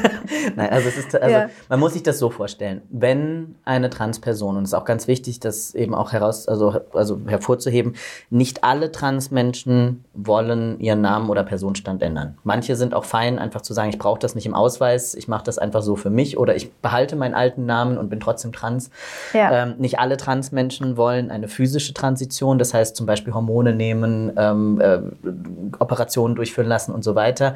Nein, 0.56 0.70
also 0.70 0.88
es 0.88 0.96
ist, 0.96 1.14
also 1.14 1.34
ja. 1.34 1.50
man 1.68 1.78
muss 1.78 1.92
sich 1.92 2.02
das 2.02 2.18
so 2.18 2.30
vorstellen. 2.30 2.82
Wenn 2.90 3.54
eine 3.64 3.90
Transperson, 3.90 4.56
und 4.56 4.64
es 4.64 4.70
ist 4.70 4.74
auch 4.74 4.84
ganz 4.84 5.06
wichtig, 5.06 5.38
das 5.38 5.72
eben 5.76 5.94
auch 5.94 6.12
heraus, 6.12 6.48
also, 6.48 6.80
also 6.92 7.20
hervorzuheben, 7.26 7.94
nicht 8.28 8.64
alle 8.64 8.90
Transmenschen 8.90 10.04
wollen 10.14 10.80
ihren 10.80 11.00
Namen 11.00 11.30
oder 11.30 11.44
Personenstand 11.44 12.02
ändern. 12.02 12.38
Manche 12.42 12.74
sind 12.74 12.92
auch 12.92 13.04
fein, 13.04 13.38
einfach 13.38 13.60
zu 13.60 13.72
sagen, 13.72 13.90
ich 13.90 13.98
brauche 13.98 14.18
das 14.18 14.34
nicht 14.34 14.46
im 14.46 14.54
Ausweis, 14.54 15.14
ich 15.14 15.28
mache 15.28 15.44
das 15.44 15.58
einfach 15.58 15.82
so 15.82 15.94
für 15.94 16.10
mich 16.10 16.36
oder 16.36 16.56
ich 16.56 16.72
behalte 16.72 17.14
meinen 17.14 17.34
alten 17.34 17.66
Namen 17.66 17.98
und 17.98 18.08
bin 18.08 18.18
trotzdem 18.18 18.52
trans. 18.52 18.90
Ja. 19.32 19.62
Ähm, 19.62 19.74
nicht 19.78 20.00
alle 20.00 20.16
Transmenschen 20.16 20.96
wollen 20.96 21.30
eine 21.30 21.46
physische 21.46 21.94
Transition, 21.94 22.58
das 22.58 22.74
heißt 22.74 22.96
zum 22.96 23.06
Beispiel 23.06 23.32
Hormone 23.32 23.74
nehmen, 23.74 24.32
ähm, 24.36 24.80
äh, 24.80 24.98
Operationen 25.78 26.34
durchführen 26.34 26.66
lassen 26.66 26.92
und 26.92 27.04
so 27.04 27.14
weiter. 27.14 27.54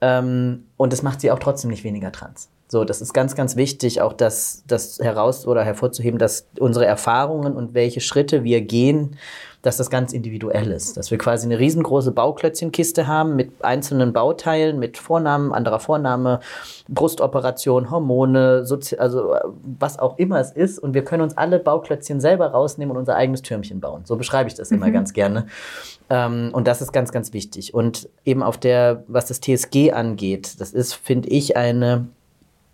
Ähm, 0.00 0.64
und 0.76 0.92
das 0.92 1.02
macht 1.02 1.20
sie 1.20 1.30
auch 1.30 1.38
trotzdem 1.38 1.70
nicht 1.70 1.84
weniger 1.84 2.12
trans. 2.12 2.48
So, 2.68 2.84
das 2.84 3.00
ist 3.00 3.12
ganz, 3.12 3.34
ganz 3.34 3.56
wichtig, 3.56 4.00
auch 4.00 4.12
das, 4.12 4.62
das 4.66 5.00
heraus 5.00 5.46
oder 5.46 5.64
hervorzuheben, 5.64 6.18
dass 6.18 6.46
unsere 6.58 6.86
Erfahrungen 6.86 7.56
und 7.56 7.74
welche 7.74 8.00
Schritte 8.00 8.44
wir 8.44 8.60
gehen, 8.60 9.16
dass 9.62 9.76
das 9.76 9.90
ganz 9.90 10.12
individuell 10.12 10.70
ist. 10.70 10.96
Dass 10.96 11.10
wir 11.10 11.18
quasi 11.18 11.46
eine 11.46 11.58
riesengroße 11.58 12.12
Bauklötzchenkiste 12.12 13.06
haben 13.06 13.36
mit 13.36 13.62
einzelnen 13.62 14.12
Bauteilen, 14.12 14.78
mit 14.78 14.96
Vornamen, 14.96 15.52
anderer 15.52 15.80
Vorname, 15.80 16.40
Brustoperation, 16.88 17.90
Hormone, 17.90 18.64
Sozi 18.64 18.96
also 18.96 19.34
was 19.78 19.98
auch 19.98 20.18
immer 20.18 20.40
es 20.40 20.52
ist. 20.52 20.78
Und 20.78 20.94
wir 20.94 21.04
können 21.04 21.22
uns 21.22 21.36
alle 21.36 21.58
Bauklötzchen 21.58 22.20
selber 22.20 22.48
rausnehmen 22.48 22.92
und 22.92 22.98
unser 22.98 23.16
eigenes 23.16 23.42
Türmchen 23.42 23.80
bauen. 23.80 24.02
So 24.04 24.16
beschreibe 24.16 24.48
ich 24.48 24.54
das 24.54 24.70
mhm. 24.70 24.78
immer 24.78 24.90
ganz 24.90 25.12
gerne. 25.12 25.46
Ähm, 26.08 26.50
und 26.52 26.66
das 26.66 26.80
ist 26.80 26.92
ganz, 26.92 27.12
ganz 27.12 27.32
wichtig. 27.32 27.74
Und 27.74 28.08
eben 28.24 28.42
auf 28.42 28.56
der, 28.56 29.04
was 29.08 29.26
das 29.26 29.40
TSG 29.40 29.92
angeht, 29.92 30.60
das 30.60 30.72
ist, 30.72 30.94
finde 30.94 31.28
ich, 31.28 31.56
eine 31.56 32.08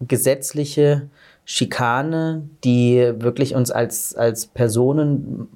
gesetzliche 0.00 1.08
Schikane, 1.44 2.48
die 2.64 3.12
wirklich 3.18 3.54
uns 3.54 3.70
als, 3.70 4.14
als 4.14 4.46
Personen 4.46 5.48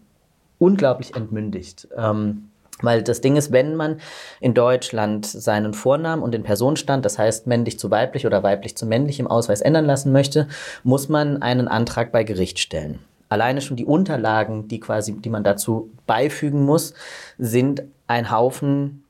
unglaublich 0.60 1.16
entmündigt. 1.16 1.88
Ähm, 1.96 2.50
weil 2.82 3.02
das 3.02 3.20
Ding 3.20 3.36
ist, 3.36 3.52
wenn 3.52 3.76
man 3.76 4.00
in 4.40 4.54
Deutschland 4.54 5.26
seinen 5.26 5.74
Vornamen 5.74 6.22
und 6.22 6.32
den 6.32 6.44
Personenstand, 6.44 7.04
das 7.04 7.18
heißt 7.18 7.46
männlich 7.46 7.78
zu 7.78 7.90
weiblich 7.90 8.26
oder 8.26 8.42
weiblich 8.42 8.76
zu 8.76 8.86
männlich 8.86 9.20
im 9.20 9.26
Ausweis 9.26 9.60
ändern 9.60 9.84
lassen 9.84 10.12
möchte, 10.12 10.48
muss 10.82 11.08
man 11.08 11.42
einen 11.42 11.68
Antrag 11.68 12.12
bei 12.12 12.24
Gericht 12.24 12.58
stellen. 12.58 13.00
Alleine 13.28 13.60
schon 13.60 13.76
die 13.76 13.84
Unterlagen, 13.84 14.68
die 14.68 14.80
quasi, 14.80 15.12
die 15.12 15.30
man 15.30 15.44
dazu 15.44 15.90
beifügen 16.06 16.64
muss, 16.64 16.94
sind 17.38 17.82
ein 18.06 18.30
Haufen 18.30 19.04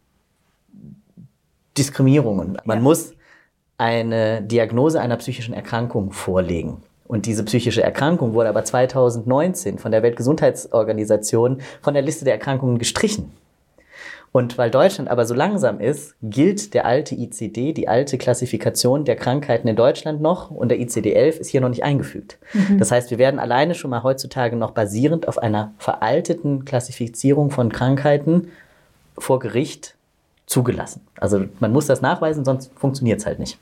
Diskriminierungen. 1.78 2.59
Man 2.64 2.78
ja. 2.78 2.83
muss 2.83 3.14
eine 3.78 4.42
Diagnose 4.42 5.00
einer 5.00 5.16
psychischen 5.16 5.54
Erkrankung 5.54 6.12
vorlegen. 6.12 6.83
Und 7.11 7.26
diese 7.26 7.45
psychische 7.45 7.83
Erkrankung 7.83 8.35
wurde 8.35 8.50
aber 8.50 8.64
2019 8.64 9.79
von 9.79 9.90
der 9.90 10.05
Weltgesundheitsorganisation 10.05 11.61
von 11.83 11.93
der 11.93 12.05
Liste 12.05 12.25
der 12.25 12.35
Erkrankungen 12.35 12.79
gestrichen. 12.79 13.33
Und 14.31 14.59
weil 14.59 14.71
Deutschland 14.71 15.11
aber 15.11 15.26
so 15.26 15.35
langsam 15.35 15.81
ist, 15.81 16.14
gilt 16.23 16.73
der 16.73 16.87
alte 16.87 17.17
ICD, 17.17 17.73
die 17.73 17.88
alte 17.88 18.17
Klassifikation 18.17 19.05
der 19.05 19.17
Krankheiten 19.17 19.67
in 19.67 19.75
Deutschland 19.75 20.21
noch 20.21 20.52
und 20.52 20.69
der 20.69 20.79
ICD-11 20.79 21.40
ist 21.40 21.49
hier 21.49 21.61
noch 21.61 21.69
nicht 21.69 21.83
eingefügt. 21.83 22.38
Mhm. 22.52 22.79
Das 22.79 22.93
heißt, 22.93 23.11
wir 23.11 23.19
werden 23.19 23.40
alleine 23.40 23.75
schon 23.75 23.90
mal 23.90 24.05
heutzutage 24.05 24.55
noch 24.55 24.71
basierend 24.71 25.26
auf 25.26 25.38
einer 25.38 25.73
veralteten 25.79 26.64
Klassifizierung 26.64 27.50
von 27.50 27.73
Krankheiten 27.73 28.52
vor 29.19 29.40
Gericht 29.40 29.97
zugelassen. 30.50 31.02
Also 31.16 31.45
man 31.61 31.73
muss 31.73 31.87
das 31.87 32.02
nachweisen, 32.02 32.45
sonst 32.45 32.73
funktioniert 32.75 33.21
es 33.21 33.26
halt 33.26 33.38
nicht. 33.38 33.57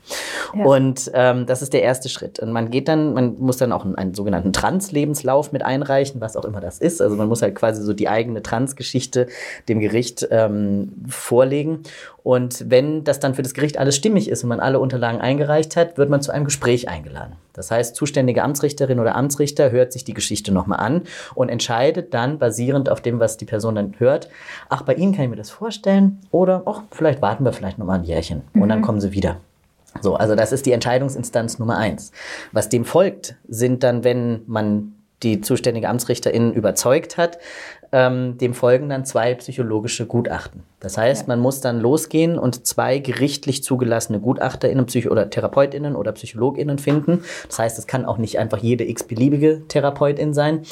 Ja. 0.55 0.65
Und 0.65 1.11
ähm, 1.13 1.45
das 1.45 1.61
ist 1.61 1.71
der 1.71 1.83
erste 1.83 2.09
Schritt. 2.09 2.39
Und 2.39 2.51
man 2.51 2.71
geht 2.71 2.87
dann, 2.87 3.13
man 3.13 3.35
muss 3.37 3.57
dann 3.57 3.71
auch 3.71 3.85
einen, 3.85 3.93
einen 3.93 4.15
sogenannten 4.15 4.53
Trans-Lebenslauf 4.53 5.51
mit 5.51 5.63
einreichen, 5.63 6.19
was 6.19 6.35
auch 6.35 6.45
immer 6.45 6.61
das 6.61 6.79
ist. 6.79 6.99
Also 6.99 7.15
man 7.15 7.27
muss 7.27 7.43
halt 7.43 7.53
quasi 7.53 7.83
so 7.83 7.93
die 7.93 8.09
eigene 8.09 8.41
Trans-Geschichte 8.41 9.27
dem 9.67 9.79
Gericht 9.79 10.27
ähm, 10.31 10.93
vorlegen. 11.07 11.83
Und 12.23 12.69
wenn 12.69 13.03
das 13.03 13.19
dann 13.19 13.33
für 13.33 13.41
das 13.41 13.53
Gericht 13.53 13.77
alles 13.77 13.95
stimmig 13.95 14.29
ist 14.29 14.43
und 14.43 14.49
man 14.49 14.59
alle 14.59 14.79
Unterlagen 14.79 15.21
eingereicht 15.21 15.75
hat, 15.75 15.97
wird 15.97 16.09
man 16.09 16.21
zu 16.21 16.31
einem 16.31 16.45
Gespräch 16.45 16.89
eingeladen. 16.89 17.33
Das 17.53 17.71
heißt, 17.71 17.95
zuständige 17.95 18.43
Amtsrichterin 18.43 18.99
oder 18.99 19.15
Amtsrichter 19.15 19.71
hört 19.71 19.93
sich 19.93 20.03
die 20.03 20.13
Geschichte 20.13 20.51
nochmal 20.51 20.79
an 20.79 21.03
und 21.35 21.49
entscheidet 21.49 22.13
dann 22.13 22.39
basierend 22.39 22.89
auf 22.89 23.01
dem, 23.01 23.19
was 23.19 23.37
die 23.37 23.45
Person 23.45 23.75
dann 23.75 23.95
hört, 23.97 24.29
ach, 24.69 24.81
bei 24.83 24.95
Ihnen 24.95 25.13
kann 25.13 25.25
ich 25.25 25.29
mir 25.29 25.35
das 25.35 25.49
vorstellen 25.49 26.19
oder, 26.31 26.63
ach, 26.65 26.83
vielleicht 26.91 27.21
warten 27.21 27.43
wir 27.45 27.53
vielleicht 27.53 27.77
nochmal 27.77 27.99
ein 27.99 28.05
Jährchen 28.05 28.43
mhm. 28.53 28.61
und 28.61 28.69
dann 28.69 28.79
mhm. 28.79 28.83
kommen 28.83 29.01
Sie 29.01 29.11
wieder. 29.11 29.37
So, 30.01 30.15
also 30.15 30.35
das 30.35 30.51
ist 30.51 30.65
die 30.65 30.71
Entscheidungsinstanz 30.71 31.59
Nummer 31.59 31.77
eins. 31.77 32.11
Was 32.51 32.69
dem 32.69 32.85
folgt, 32.85 33.35
sind 33.47 33.83
dann, 33.83 34.03
wenn 34.03 34.41
man 34.45 34.93
die 35.23 35.41
zuständige 35.41 35.89
Amtsrichterin 35.89 36.53
überzeugt 36.53 37.17
hat, 37.17 37.39
ähm, 37.91 38.37
dem 38.37 38.53
folgen 38.53 38.89
dann 38.89 39.05
zwei 39.05 39.33
psychologische 39.35 40.05
Gutachten. 40.05 40.63
Das 40.79 40.97
heißt, 40.97 41.23
ja. 41.23 41.27
man 41.27 41.39
muss 41.39 41.61
dann 41.61 41.79
losgehen 41.79 42.37
und 42.37 42.65
zwei 42.65 42.99
gerichtlich 42.99 43.63
zugelassene 43.63 44.19
GutachterInnen 44.19 44.85
Psycho 44.85 45.09
oder 45.09 45.29
TherapeutInnen 45.29 45.95
oder 45.95 46.11
PsychologInnen 46.11 46.77
finden. 46.77 47.23
Das 47.47 47.59
heißt, 47.59 47.79
es 47.79 47.87
kann 47.87 48.05
auch 48.05 48.17
nicht 48.17 48.39
einfach 48.39 48.59
jede 48.59 48.87
x-beliebige 48.87 49.67
Therapeutin 49.67 50.33
sein. 50.33 50.63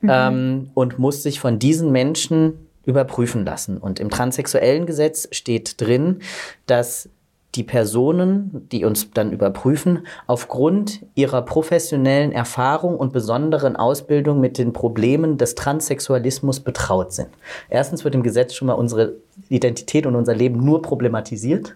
Mhm. 0.00 0.10
Ähm, 0.10 0.70
und 0.74 0.98
muss 0.98 1.22
sich 1.22 1.40
von 1.40 1.58
diesen 1.58 1.90
Menschen 1.90 2.68
überprüfen 2.84 3.44
lassen. 3.44 3.78
Und 3.78 4.00
im 4.00 4.08
transsexuellen 4.08 4.86
Gesetz 4.86 5.28
steht 5.30 5.80
drin, 5.80 6.20
dass 6.66 7.10
die 7.54 7.62
Personen, 7.64 8.68
die 8.70 8.84
uns 8.84 9.10
dann 9.10 9.32
überprüfen, 9.32 10.06
aufgrund 10.26 11.06
ihrer 11.14 11.42
professionellen 11.42 12.30
Erfahrung 12.30 12.96
und 12.96 13.12
besonderen 13.12 13.74
Ausbildung 13.74 14.38
mit 14.40 14.58
den 14.58 14.72
Problemen 14.72 15.38
des 15.38 15.54
Transsexualismus 15.54 16.60
betraut 16.60 17.12
sind. 17.12 17.28
Erstens 17.70 18.04
wird 18.04 18.14
im 18.14 18.22
Gesetz 18.22 18.54
schon 18.54 18.66
mal 18.66 18.74
unsere 18.74 19.14
Identität 19.48 20.06
und 20.06 20.14
unser 20.14 20.34
Leben 20.34 20.62
nur 20.62 20.82
problematisiert 20.82 21.74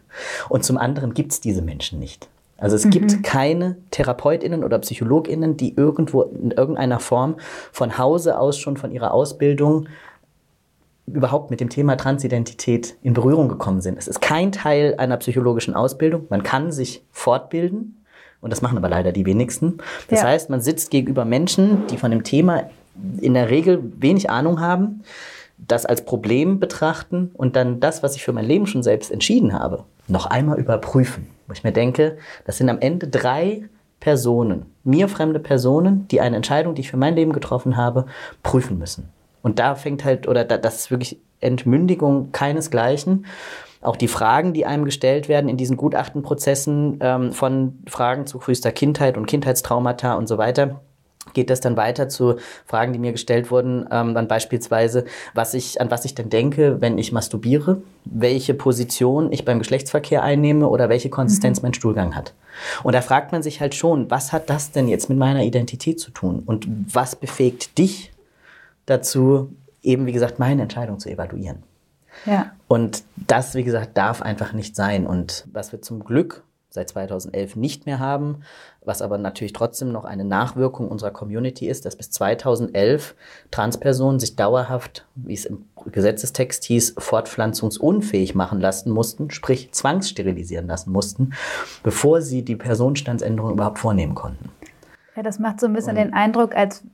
und 0.49 0.65
zum 0.65 0.77
anderen 0.77 1.15
gibt 1.15 1.33
es 1.33 1.41
diese 1.41 1.63
Menschen 1.63 1.99
nicht. 1.99 2.29
Also 2.59 2.77
es 2.77 2.85
mhm. 2.85 2.91
gibt 2.91 3.23
keine 3.25 3.77
Therapeutinnen 3.91 4.63
oder 4.63 4.79
Psychologinnen, 4.79 5.57
die 5.57 5.75
irgendwo 5.75 6.23
in 6.23 6.53
irgendeiner 6.53 7.01
Form 7.01 7.37
von 7.73 7.99
Hause 7.99 8.39
aus 8.39 8.57
schon 8.57 8.77
von 8.77 8.93
ihrer 8.93 9.13
Ausbildung 9.13 9.89
überhaupt 11.07 11.51
mit 11.51 11.61
dem 11.61 11.69
Thema 11.69 11.97
Transidentität 11.97 12.97
in 13.03 13.13
Berührung 13.13 13.49
gekommen 13.49 13.81
sind. 13.81 13.99
Es 13.99 14.09
ist 14.09 14.21
kein 14.21 14.53
Teil 14.53 14.95
einer 14.99 15.17
psychologischen 15.17 15.75
Ausbildung. 15.75 16.27
Man 16.31 16.43
kann 16.43 16.73
sich 16.73 17.05
fortbilden 17.11 18.05
und 18.41 18.51
das 18.51 18.63
machen 18.63 18.79
aber 18.79 18.89
leider 18.89 19.13
die 19.13 19.27
wenigsten. 19.27 19.79
Das 20.09 20.21
ja. 20.21 20.29
heißt, 20.29 20.51
man 20.51 20.61
sitzt 20.61 20.91
gegenüber 20.91 21.25
Menschen, 21.25 21.87
die 21.89 21.97
von 21.97 22.11
dem 22.11 22.23
Thema 22.25 22.65
in 23.21 23.35
der 23.35 23.51
Regel 23.51 23.83
wenig 23.99 24.31
Ahnung 24.31 24.61
haben, 24.61 25.03
das 25.59 25.87
als 25.87 26.05
Problem 26.05 26.61
betrachten 26.61 27.31
und 27.35 27.57
dann 27.57 27.81
das, 27.81 28.03
was 28.03 28.17
ich 28.17 28.25
für 28.25 28.33
mein 28.33 28.45
Leben 28.45 28.67
schon 28.67 28.83
selbst 28.83 29.11
entschieden 29.11 29.53
habe, 29.53 29.85
noch 30.09 30.27
einmal 30.27 30.59
überprüfen. 30.59 31.29
Wo 31.47 31.53
ich 31.53 31.65
mir 31.65 31.73
denke, 31.73 32.19
das 32.45 32.59
sind 32.59 32.69
am 32.69 32.81
Ende 32.81 33.09
drei 33.09 33.69
Personen, 34.01 34.67
mir 34.83 35.09
fremde 35.09 35.39
Personen, 35.39 36.09
die 36.09 36.21
eine 36.21 36.37
Entscheidung, 36.37 36.75
die 36.75 36.81
ich 36.81 36.91
für 36.91 36.97
mein 36.97 37.15
Leben 37.15 37.33
getroffen 37.33 37.77
habe, 37.77 38.07
prüfen 38.43 38.79
müssen. 38.79 39.09
Und 39.43 39.59
da 39.59 39.75
fängt 39.75 40.05
halt, 40.05 40.29
oder 40.29 40.45
da, 40.45 40.59
das 40.59 40.77
ist 40.77 40.91
wirklich 40.91 41.19
Entmündigung 41.41 42.33
keinesgleichen. 42.33 43.27
Auch 43.81 43.97
die 43.97 44.09
Fragen, 44.09 44.53
die 44.53 44.65
einem 44.65 44.85
gestellt 44.85 45.29
werden 45.29 45.49
in 45.49 45.57
diesen 45.57 45.77
Gutachtenprozessen 45.77 46.99
ähm, 47.01 47.33
von 47.33 47.81
Fragen 47.89 48.27
zu 48.27 48.39
frühester 48.39 48.71
Kindheit 48.71 49.17
und 49.17 49.27
Kindheitstraumata 49.27 50.15
und 50.15 50.29
so 50.29 50.39
weiter, 50.39 50.81
geht 51.35 51.51
das 51.51 51.61
dann 51.61 51.77
weiter 51.77 52.09
zu 52.09 52.37
Fragen, 52.67 52.93
die 52.93 52.99
mir 52.99 53.13
gestellt 53.13 53.51
wurden, 53.51 53.87
ähm, 53.91 54.15
dann 54.15 54.29
beispielsweise, 54.29 55.05
was 55.35 55.55
ich, 55.55 55.81
an 55.81 55.91
was 55.91 56.05
ich 56.05 56.15
denn 56.15 56.31
denke, 56.31 56.81
wenn 56.81 56.99
ich 56.99 57.13
masturbiere, 57.13 57.83
welche 58.05 58.55
Position 58.55 59.33
ich 59.33 59.45
beim 59.45 59.59
Geschlechtsverkehr 59.59 60.23
einnehme 60.23 60.69
oder 60.69 60.89
welche 60.89 61.11
Konsistenz 61.11 61.61
mhm. 61.61 61.67
mein 61.67 61.75
Stuhlgang 61.75 62.15
hat. 62.15 62.35
Und 62.83 62.95
da 62.95 63.01
fragt 63.01 63.33
man 63.33 63.43
sich 63.43 63.61
halt 63.61 63.75
schon, 63.75 64.11
was 64.11 64.33
hat 64.33 64.51
das 64.51 64.73
denn 64.73 64.89
jetzt 64.89 65.09
mit 65.09 65.19
meiner 65.19 65.43
Identität 65.43 66.01
zu 66.01 66.11
tun? 66.11 66.43
Und 66.45 66.67
was 66.93 67.17
befähigt 67.17 67.79
dich 67.79 68.12
dazu, 68.87 69.55
eben 69.83 70.07
wie 70.07 70.13
gesagt, 70.13 70.39
meine 70.39 70.63
Entscheidung 70.63 70.99
zu 70.99 71.11
evaluieren. 71.11 71.63
Ja. 72.27 72.53
Und 72.69 73.05
das, 73.17 73.55
wie 73.55 73.65
gesagt, 73.65 73.97
darf 73.97 74.23
einfach 74.23 74.53
nicht 74.53 74.77
sein. 74.77 75.07
Und 75.07 75.47
was 75.53 75.73
wir 75.73 75.83
zum 75.83 76.05
Glück 76.05 76.45
seit 76.73 76.89
2011 76.89 77.57
nicht 77.57 77.87
mehr 77.87 77.99
haben, 77.99 78.43
was 78.85 79.03
aber 79.03 79.19
natürlich 79.19 79.53
trotzdem 79.53 79.93
noch 79.93 80.05
eine 80.05 80.25
Nachwirkung 80.25 80.89
unserer 80.89 81.11
Community 81.11 81.69
ist, 81.69 81.85
dass 81.85 81.97
bis 81.97 82.11
2011 82.11 83.15
Transpersonen 83.51 84.19
sich 84.19 84.37
dauerhaft, 84.37 85.07
wie 85.15 85.35
es 85.35 85.45
im 85.45 85.67
Gesetzestext 85.87 86.65
hieß, 86.65 86.95
fortpflanzungsunfähig 86.99 88.35
machen 88.35 88.61
lassen 88.61 88.91
mussten, 88.91 89.31
sprich 89.31 89.73
zwangssterilisieren 89.73 90.67
lassen 90.67 90.93
mussten, 90.93 91.35
bevor 91.83 92.23
sie 92.23 92.43
die 92.43 92.57
Personenstandsänderung 92.57 93.53
überhaupt 93.53 93.79
vornehmen 93.79 94.15
konnten. 94.15 94.51
Ja, 95.17 95.23
das 95.23 95.39
macht 95.39 95.61
so 95.61 95.67
ein 95.67 95.73
bisschen 95.73 95.97
und 95.97 96.05
den 96.05 96.15
Eindruck, 96.15 96.55
als 96.57 96.85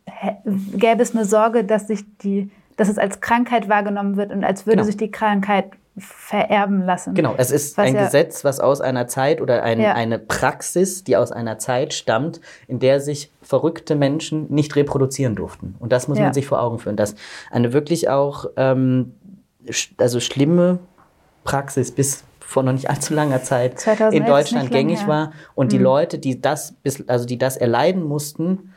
gäbe 0.47 1.03
es 1.03 1.15
eine 1.15 1.25
Sorge, 1.25 1.65
dass 1.65 1.87
sich 1.87 2.05
die, 2.19 2.51
dass 2.77 2.89
es 2.89 2.99
als 2.99 3.21
Krankheit 3.21 3.69
wahrgenommen 3.69 4.17
wird 4.17 4.33
und 4.33 4.45
als 4.45 4.67
würde 4.67 4.79
genau. 4.79 4.87
sich 4.87 4.97
die 4.97 5.11
Krankheit 5.11 5.71
vererben 6.01 6.83
lassen. 6.83 7.15
Genau, 7.15 7.35
es 7.37 7.51
ist 7.51 7.79
ein 7.79 7.95
ja, 7.95 8.05
Gesetz, 8.05 8.45
was 8.45 8.61
aus 8.61 8.81
einer 8.81 9.09
Zeit 9.09 9.41
oder 9.41 9.63
ein, 9.63 9.81
ja. 9.81 9.95
eine 9.95 10.19
Praxis, 10.19 11.05
die 11.05 11.17
aus 11.17 11.33
einer 11.33 11.59
Zeit 11.59 11.93
stammt, 11.93 12.41
in 12.67 12.79
der 12.79 13.01
sich 13.01 13.33
verrückte 13.43 13.97
Menschen 13.97 14.47
nicht 14.53 14.77
reproduzieren 14.77 15.35
durften. 15.35 15.75
Und 15.79 15.93
das 15.93 16.09
muss 16.09 16.19
ja. 16.19 16.25
man 16.25 16.35
sich 16.35 16.47
vor 16.47 16.63
Augen 16.63 16.79
führen, 16.79 16.97
dass 16.97 17.15
eine 17.51 17.73
wirklich 17.73 18.09
auch 18.09 18.47
ähm, 18.57 19.15
also 19.97 20.21
schlimme 20.21 20.79
Praxis 21.45 21.93
bis 21.93 22.25
vor 22.49 22.62
noch 22.62 22.73
nicht 22.73 22.88
allzu 22.88 23.12
langer 23.12 23.43
Zeit 23.43 23.87
in 24.11 24.25
Deutschland 24.25 24.71
gängig 24.71 25.07
war 25.07 25.33
und 25.55 25.67
mhm. 25.67 25.71
die 25.71 25.78
Leute, 25.78 26.19
die 26.19 26.40
das, 26.40 26.73
bis, 26.83 27.07
also 27.07 27.26
die 27.26 27.37
das 27.37 27.59
erleiden 27.59 28.02
mussten, 28.02 28.73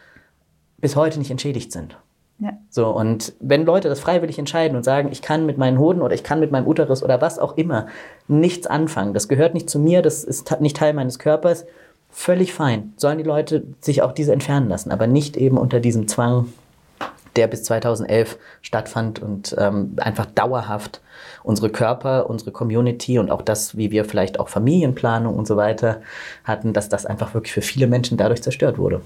bis 0.79 0.97
heute 0.97 1.19
nicht 1.19 1.31
entschädigt 1.31 1.71
sind. 1.71 1.97
Ja. 2.39 2.51
So, 2.69 2.89
und 2.89 3.31
wenn 3.39 3.65
Leute 3.65 3.87
das 3.87 4.01
freiwillig 4.01 4.37
entscheiden 4.37 4.75
und 4.75 4.83
sagen, 4.83 5.07
ich 5.09 5.21
kann 5.21 5.45
mit 5.45 5.57
meinen 5.57 5.79
Hoden 5.79 6.01
oder 6.01 6.13
ich 6.13 6.25
kann 6.25 6.41
mit 6.41 6.51
meinem 6.51 6.67
Uterus 6.67 7.01
oder 7.01 7.21
was 7.21 7.39
auch 7.39 7.55
immer 7.55 7.87
nichts 8.27 8.67
anfangen, 8.67 9.13
das 9.13 9.29
gehört 9.29 9.53
nicht 9.53 9.69
zu 9.69 9.79
mir, 9.79 10.01
das 10.01 10.25
ist 10.25 10.59
nicht 10.59 10.75
Teil 10.75 10.93
meines 10.93 11.17
Körpers, 11.17 11.65
völlig 12.09 12.53
fein. 12.53 12.91
Sollen 12.97 13.19
die 13.19 13.23
Leute 13.23 13.63
sich 13.79 14.01
auch 14.01 14.11
diese 14.11 14.33
entfernen 14.33 14.67
lassen, 14.67 14.91
aber 14.91 15.07
nicht 15.07 15.37
eben 15.37 15.57
unter 15.57 15.79
diesem 15.79 16.09
Zwang, 16.09 16.51
der 17.35 17.47
bis 17.47 17.63
2011 17.63 18.37
stattfand 18.61 19.21
und 19.21 19.55
ähm, 19.57 19.95
einfach 19.97 20.25
dauerhaft 20.25 21.01
unsere 21.43 21.69
Körper, 21.69 22.29
unsere 22.29 22.51
Community 22.51 23.19
und 23.19 23.31
auch 23.31 23.41
das, 23.41 23.77
wie 23.77 23.91
wir 23.91 24.05
vielleicht 24.05 24.39
auch 24.39 24.49
Familienplanung 24.49 25.35
und 25.35 25.47
so 25.47 25.57
weiter 25.57 26.01
hatten, 26.43 26.73
dass 26.73 26.89
das 26.89 27.05
einfach 27.05 27.33
wirklich 27.33 27.53
für 27.53 27.61
viele 27.61 27.87
Menschen 27.87 28.17
dadurch 28.17 28.43
zerstört 28.43 28.77
wurde. 28.77 29.01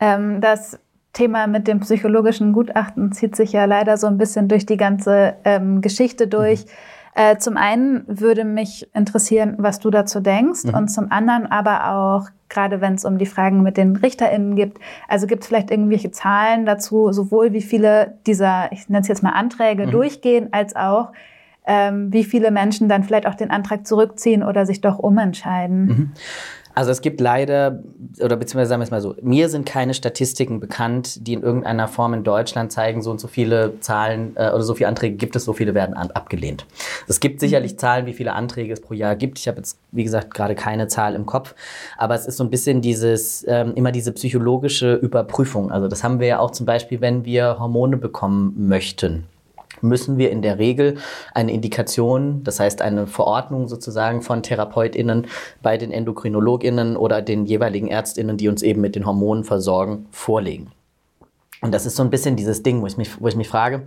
Ähm, 0.00 0.40
das 0.40 0.78
Thema 1.12 1.46
mit 1.46 1.66
dem 1.66 1.80
psychologischen 1.80 2.52
Gutachten 2.52 3.12
zieht 3.12 3.36
sich 3.36 3.52
ja 3.52 3.64
leider 3.64 3.96
so 3.96 4.06
ein 4.06 4.18
bisschen 4.18 4.48
durch 4.48 4.66
die 4.66 4.76
ganze 4.76 5.34
ähm, 5.44 5.80
Geschichte 5.80 6.28
durch. 6.28 6.64
Mhm. 6.64 6.70
Äh, 7.18 7.38
zum 7.38 7.56
einen 7.56 8.04
würde 8.06 8.44
mich 8.44 8.90
interessieren, 8.94 9.54
was 9.56 9.78
du 9.78 9.88
dazu 9.88 10.20
denkst 10.20 10.64
mhm. 10.64 10.74
und 10.74 10.88
zum 10.88 11.10
anderen 11.10 11.46
aber 11.46 11.90
auch, 11.94 12.28
gerade 12.50 12.82
wenn 12.82 12.92
es 12.92 13.06
um 13.06 13.16
die 13.16 13.24
Fragen 13.24 13.62
mit 13.62 13.78
den 13.78 13.96
RichterInnen 13.96 14.54
gibt, 14.54 14.78
also 15.08 15.26
gibt 15.26 15.42
es 15.42 15.48
vielleicht 15.48 15.70
irgendwelche 15.70 16.10
Zahlen 16.10 16.66
dazu, 16.66 17.10
sowohl 17.12 17.54
wie 17.54 17.62
viele 17.62 18.18
dieser, 18.26 18.70
ich 18.70 18.90
nenne 18.90 19.00
es 19.00 19.08
jetzt 19.08 19.22
mal 19.22 19.30
Anträge, 19.30 19.86
mhm. 19.86 19.92
durchgehen, 19.92 20.48
als 20.52 20.76
auch 20.76 21.12
ähm, 21.66 22.12
wie 22.12 22.22
viele 22.22 22.50
Menschen 22.50 22.86
dann 22.90 23.02
vielleicht 23.02 23.26
auch 23.26 23.34
den 23.34 23.50
Antrag 23.50 23.86
zurückziehen 23.86 24.42
oder 24.42 24.66
sich 24.66 24.82
doch 24.82 24.98
umentscheiden. 24.98 25.86
Mhm. 25.86 26.12
Also 26.76 26.90
es 26.90 27.00
gibt 27.00 27.22
leider, 27.22 27.82
oder 28.20 28.36
beziehungsweise 28.36 28.68
sagen 28.68 28.80
wir 28.80 28.84
es 28.84 28.90
mal 28.90 29.00
so, 29.00 29.14
mir 29.22 29.48
sind 29.48 29.64
keine 29.64 29.94
Statistiken 29.94 30.60
bekannt, 30.60 31.26
die 31.26 31.32
in 31.32 31.42
irgendeiner 31.42 31.88
Form 31.88 32.12
in 32.12 32.22
Deutschland 32.22 32.70
zeigen, 32.70 33.00
so 33.00 33.10
und 33.10 33.18
so 33.18 33.28
viele 33.28 33.80
Zahlen 33.80 34.36
äh, 34.36 34.50
oder 34.50 34.62
so 34.62 34.74
viele 34.74 34.88
Anträge 34.88 35.16
gibt 35.16 35.36
es, 35.36 35.46
so 35.46 35.54
viele 35.54 35.72
werden 35.72 35.96
an, 35.96 36.10
abgelehnt. 36.10 36.66
Es 37.08 37.18
gibt 37.18 37.40
sicherlich 37.40 37.72
mhm. 37.72 37.78
Zahlen, 37.78 38.04
wie 38.04 38.12
viele 38.12 38.34
Anträge 38.34 38.74
es 38.74 38.82
pro 38.82 38.92
Jahr 38.92 39.16
gibt. 39.16 39.38
Ich 39.38 39.48
habe 39.48 39.56
jetzt, 39.56 39.78
wie 39.90 40.04
gesagt, 40.04 40.34
gerade 40.34 40.54
keine 40.54 40.86
Zahl 40.86 41.14
im 41.14 41.24
Kopf, 41.24 41.54
aber 41.96 42.14
es 42.14 42.26
ist 42.26 42.36
so 42.36 42.44
ein 42.44 42.50
bisschen 42.50 42.82
dieses, 42.82 43.46
ähm, 43.48 43.72
immer 43.74 43.90
diese 43.90 44.12
psychologische 44.12 44.96
Überprüfung. 44.96 45.72
Also 45.72 45.88
das 45.88 46.04
haben 46.04 46.20
wir 46.20 46.26
ja 46.26 46.38
auch 46.40 46.50
zum 46.50 46.66
Beispiel, 46.66 47.00
wenn 47.00 47.24
wir 47.24 47.58
Hormone 47.58 47.96
bekommen 47.96 48.68
möchten 48.68 49.24
müssen 49.88 50.18
wir 50.18 50.30
in 50.30 50.42
der 50.42 50.58
Regel 50.58 50.98
eine 51.34 51.52
Indikation, 51.52 52.42
das 52.44 52.60
heißt 52.60 52.82
eine 52.82 53.06
Verordnung 53.06 53.68
sozusagen 53.68 54.22
von 54.22 54.42
TherapeutInnen 54.42 55.26
bei 55.62 55.76
den 55.76 55.90
EndokrinologInnen 55.90 56.96
oder 56.96 57.22
den 57.22 57.46
jeweiligen 57.46 57.88
ÄrztInnen, 57.88 58.36
die 58.36 58.48
uns 58.48 58.62
eben 58.62 58.80
mit 58.80 58.94
den 58.94 59.06
Hormonen 59.06 59.44
versorgen, 59.44 60.06
vorlegen. 60.10 60.72
Und 61.62 61.72
das 61.72 61.86
ist 61.86 61.96
so 61.96 62.02
ein 62.02 62.10
bisschen 62.10 62.36
dieses 62.36 62.62
Ding, 62.62 62.82
wo 62.82 62.86
ich 62.86 62.96
mich, 62.96 63.20
wo 63.20 63.28
ich 63.28 63.36
mich 63.36 63.48
frage, 63.48 63.86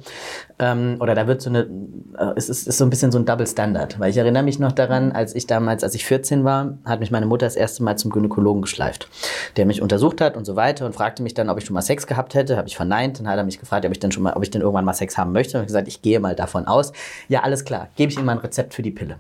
ähm, 0.57 0.97
oder 0.99 1.13
da 1.13 1.27
wird 1.27 1.41
so 1.41 1.49
eine, 1.49 1.69
äh, 2.17 2.33
es 2.35 2.49
ist, 2.49 2.67
ist 2.67 2.77
so 2.77 2.83
ein 2.83 2.89
bisschen 2.89 3.11
so 3.11 3.19
ein 3.19 3.25
Double 3.25 3.45
Standard, 3.45 3.99
weil 3.99 4.09
ich 4.09 4.17
erinnere 4.17 4.43
mich 4.43 4.59
noch 4.59 4.71
daran, 4.71 5.11
als 5.11 5.35
ich 5.35 5.45
damals, 5.45 5.83
als 5.83 5.93
ich 5.93 6.05
14 6.05 6.43
war, 6.43 6.79
hat 6.85 6.99
mich 6.99 7.11
meine 7.11 7.27
Mutter 7.27 7.45
das 7.45 7.55
erste 7.55 7.83
Mal 7.83 7.97
zum 7.97 8.11
Gynäkologen 8.11 8.63
geschleift, 8.63 9.07
der 9.55 9.65
mich 9.65 9.81
untersucht 9.81 10.19
hat 10.19 10.35
und 10.35 10.45
so 10.45 10.55
weiter 10.55 10.85
und 10.85 10.93
fragte 10.93 11.21
mich 11.21 11.35
dann, 11.35 11.49
ob 11.49 11.59
ich 11.59 11.65
schon 11.65 11.75
mal 11.75 11.81
Sex 11.81 12.07
gehabt 12.07 12.33
hätte, 12.33 12.57
habe 12.57 12.67
ich 12.67 12.75
verneint, 12.75 13.19
dann 13.19 13.27
hat 13.27 13.37
er 13.37 13.43
mich 13.43 13.59
gefragt, 13.59 13.85
ob 13.85 13.91
ich 13.91 13.99
denn 13.99 14.11
schon 14.11 14.23
mal, 14.23 14.33
ob 14.33 14.43
ich 14.43 14.49
denn 14.49 14.61
irgendwann 14.61 14.85
mal 14.85 14.93
Sex 14.93 15.17
haben 15.17 15.31
möchte, 15.31 15.57
und 15.57 15.63
ich 15.63 15.67
gesagt, 15.67 15.87
ich 15.87 16.01
gehe 16.01 16.19
mal 16.19 16.35
davon 16.35 16.65
aus, 16.65 16.91
ja 17.27 17.41
alles 17.41 17.65
klar, 17.65 17.89
gebe 17.95 18.11
ich 18.11 18.17
Ihnen 18.17 18.25
mal 18.25 18.33
ein 18.33 18.39
Rezept 18.39 18.73
für 18.73 18.81
die 18.81 18.91
Pille. 18.91 19.17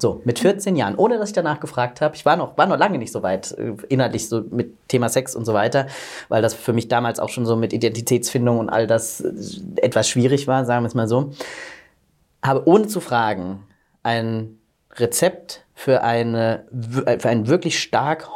So, 0.00 0.22
mit 0.24 0.38
14 0.38 0.76
Jahren, 0.76 0.96
ohne 0.96 1.18
dass 1.18 1.28
ich 1.28 1.34
danach 1.34 1.60
gefragt 1.60 2.00
habe. 2.00 2.16
Ich 2.16 2.24
war 2.24 2.36
noch, 2.36 2.56
war 2.56 2.66
noch 2.66 2.78
lange 2.78 2.98
nicht 2.98 3.12
so 3.12 3.22
weit 3.22 3.52
äh, 3.52 3.74
inhaltlich 3.88 4.28
so 4.28 4.42
mit 4.50 4.88
Thema 4.88 5.08
Sex 5.08 5.36
und 5.36 5.44
so 5.44 5.52
weiter, 5.52 5.86
weil 6.28 6.40
das 6.40 6.54
für 6.54 6.72
mich 6.72 6.88
damals 6.88 7.20
auch 7.20 7.28
schon 7.28 7.44
so 7.44 7.56
mit 7.56 7.72
Identitätsfindung 7.72 8.58
und 8.58 8.70
all 8.70 8.86
das 8.86 9.20
äh, 9.20 9.32
etwas 9.76 10.08
schwierig 10.08 10.46
war, 10.46 10.64
sagen 10.64 10.84
wir 10.84 10.88
es 10.88 10.94
mal 10.94 11.08
so. 11.08 11.32
Habe 12.42 12.66
ohne 12.66 12.86
zu 12.86 13.00
fragen 13.00 13.64
ein 14.02 14.58
Rezept 14.94 15.64
für, 15.74 16.02
eine, 16.02 16.64
äh, 17.04 17.18
für 17.18 17.28
einen 17.28 17.46
wirklich 17.46 17.78
stark 17.78 18.28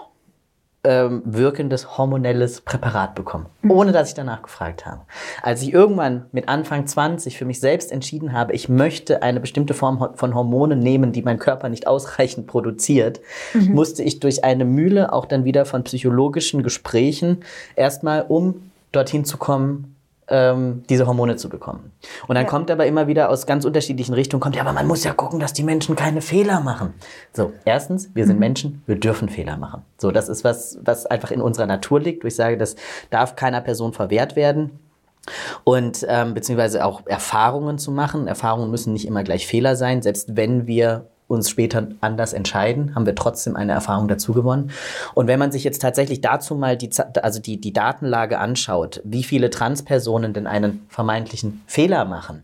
ähm, 0.84 1.22
wirkendes 1.24 1.96
hormonelles 1.96 2.60
Präparat 2.60 3.14
bekommen, 3.14 3.46
ohne 3.66 3.92
dass 3.92 4.08
ich 4.10 4.14
danach 4.14 4.42
gefragt 4.42 4.84
habe. 4.86 5.00
Als 5.42 5.62
ich 5.62 5.72
irgendwann 5.72 6.26
mit 6.32 6.48
Anfang 6.48 6.86
20 6.86 7.38
für 7.38 7.46
mich 7.46 7.58
selbst 7.58 7.90
entschieden 7.90 8.32
habe, 8.32 8.52
ich 8.52 8.68
möchte 8.68 9.22
eine 9.22 9.40
bestimmte 9.40 9.74
Form 9.74 10.10
von 10.14 10.34
Hormonen 10.34 10.78
nehmen, 10.78 11.12
die 11.12 11.22
mein 11.22 11.38
Körper 11.38 11.68
nicht 11.68 11.86
ausreichend 11.86 12.46
produziert, 12.46 13.20
mhm. 13.54 13.72
musste 13.72 14.02
ich 14.02 14.20
durch 14.20 14.44
eine 14.44 14.64
Mühle 14.64 15.12
auch 15.12 15.24
dann 15.26 15.44
wieder 15.44 15.64
von 15.64 15.84
psychologischen 15.84 16.62
Gesprächen 16.62 17.44
erstmal, 17.76 18.26
um 18.28 18.70
dorthin 18.92 19.24
zu 19.24 19.38
kommen, 19.38 19.93
ähm, 20.28 20.82
diese 20.88 21.06
Hormone 21.06 21.36
zu 21.36 21.48
bekommen. 21.48 21.92
Und 22.26 22.34
dann 22.34 22.44
Ja. 22.44 22.50
kommt 22.50 22.70
aber 22.70 22.86
immer 22.86 23.06
wieder 23.06 23.28
aus 23.28 23.46
ganz 23.46 23.64
unterschiedlichen 23.64 24.14
Richtungen, 24.14 24.40
kommt, 24.40 24.56
ja, 24.56 24.62
aber 24.62 24.72
man 24.72 24.86
muss 24.86 25.04
ja 25.04 25.12
gucken, 25.12 25.40
dass 25.40 25.52
die 25.52 25.62
Menschen 25.62 25.96
keine 25.96 26.20
Fehler 26.22 26.60
machen. 26.60 26.94
So, 27.32 27.52
erstens, 27.64 28.10
wir 28.14 28.26
sind 28.26 28.38
Menschen, 28.38 28.82
wir 28.86 28.96
dürfen 28.96 29.28
Fehler 29.28 29.56
machen. 29.56 29.82
So, 29.98 30.10
das 30.10 30.28
ist 30.28 30.44
was, 30.44 30.78
was 30.82 31.06
einfach 31.06 31.30
in 31.30 31.40
unserer 31.42 31.66
Natur 31.66 32.00
liegt, 32.00 32.24
ich 32.24 32.34
sage, 32.36 32.56
das 32.56 32.76
darf 33.10 33.36
keiner 33.36 33.60
Person 33.60 33.92
verwehrt 33.92 34.36
werden. 34.36 34.78
Und 35.64 36.04
ähm, 36.08 36.34
beziehungsweise 36.34 36.84
auch 36.84 37.06
Erfahrungen 37.06 37.78
zu 37.78 37.90
machen. 37.90 38.26
Erfahrungen 38.26 38.70
müssen 38.70 38.92
nicht 38.92 39.06
immer 39.06 39.24
gleich 39.24 39.46
Fehler 39.46 39.74
sein. 39.74 40.02
Selbst 40.02 40.36
wenn 40.36 40.66
wir 40.66 41.06
uns 41.26 41.48
später 41.48 41.88
anders 42.00 42.32
entscheiden, 42.32 42.94
haben 42.94 43.06
wir 43.06 43.14
trotzdem 43.14 43.56
eine 43.56 43.72
Erfahrung 43.72 44.08
dazu 44.08 44.32
gewonnen. 44.32 44.70
Und 45.14 45.26
wenn 45.26 45.38
man 45.38 45.52
sich 45.52 45.64
jetzt 45.64 45.80
tatsächlich 45.80 46.20
dazu 46.20 46.54
mal 46.54 46.76
die, 46.76 46.90
also 47.22 47.40
die, 47.40 47.60
die 47.60 47.72
Datenlage 47.72 48.38
anschaut, 48.38 49.00
wie 49.04 49.24
viele 49.24 49.50
Transpersonen 49.50 50.32
denn 50.32 50.46
einen 50.46 50.86
vermeintlichen 50.88 51.62
Fehler 51.66 52.04
machen, 52.04 52.42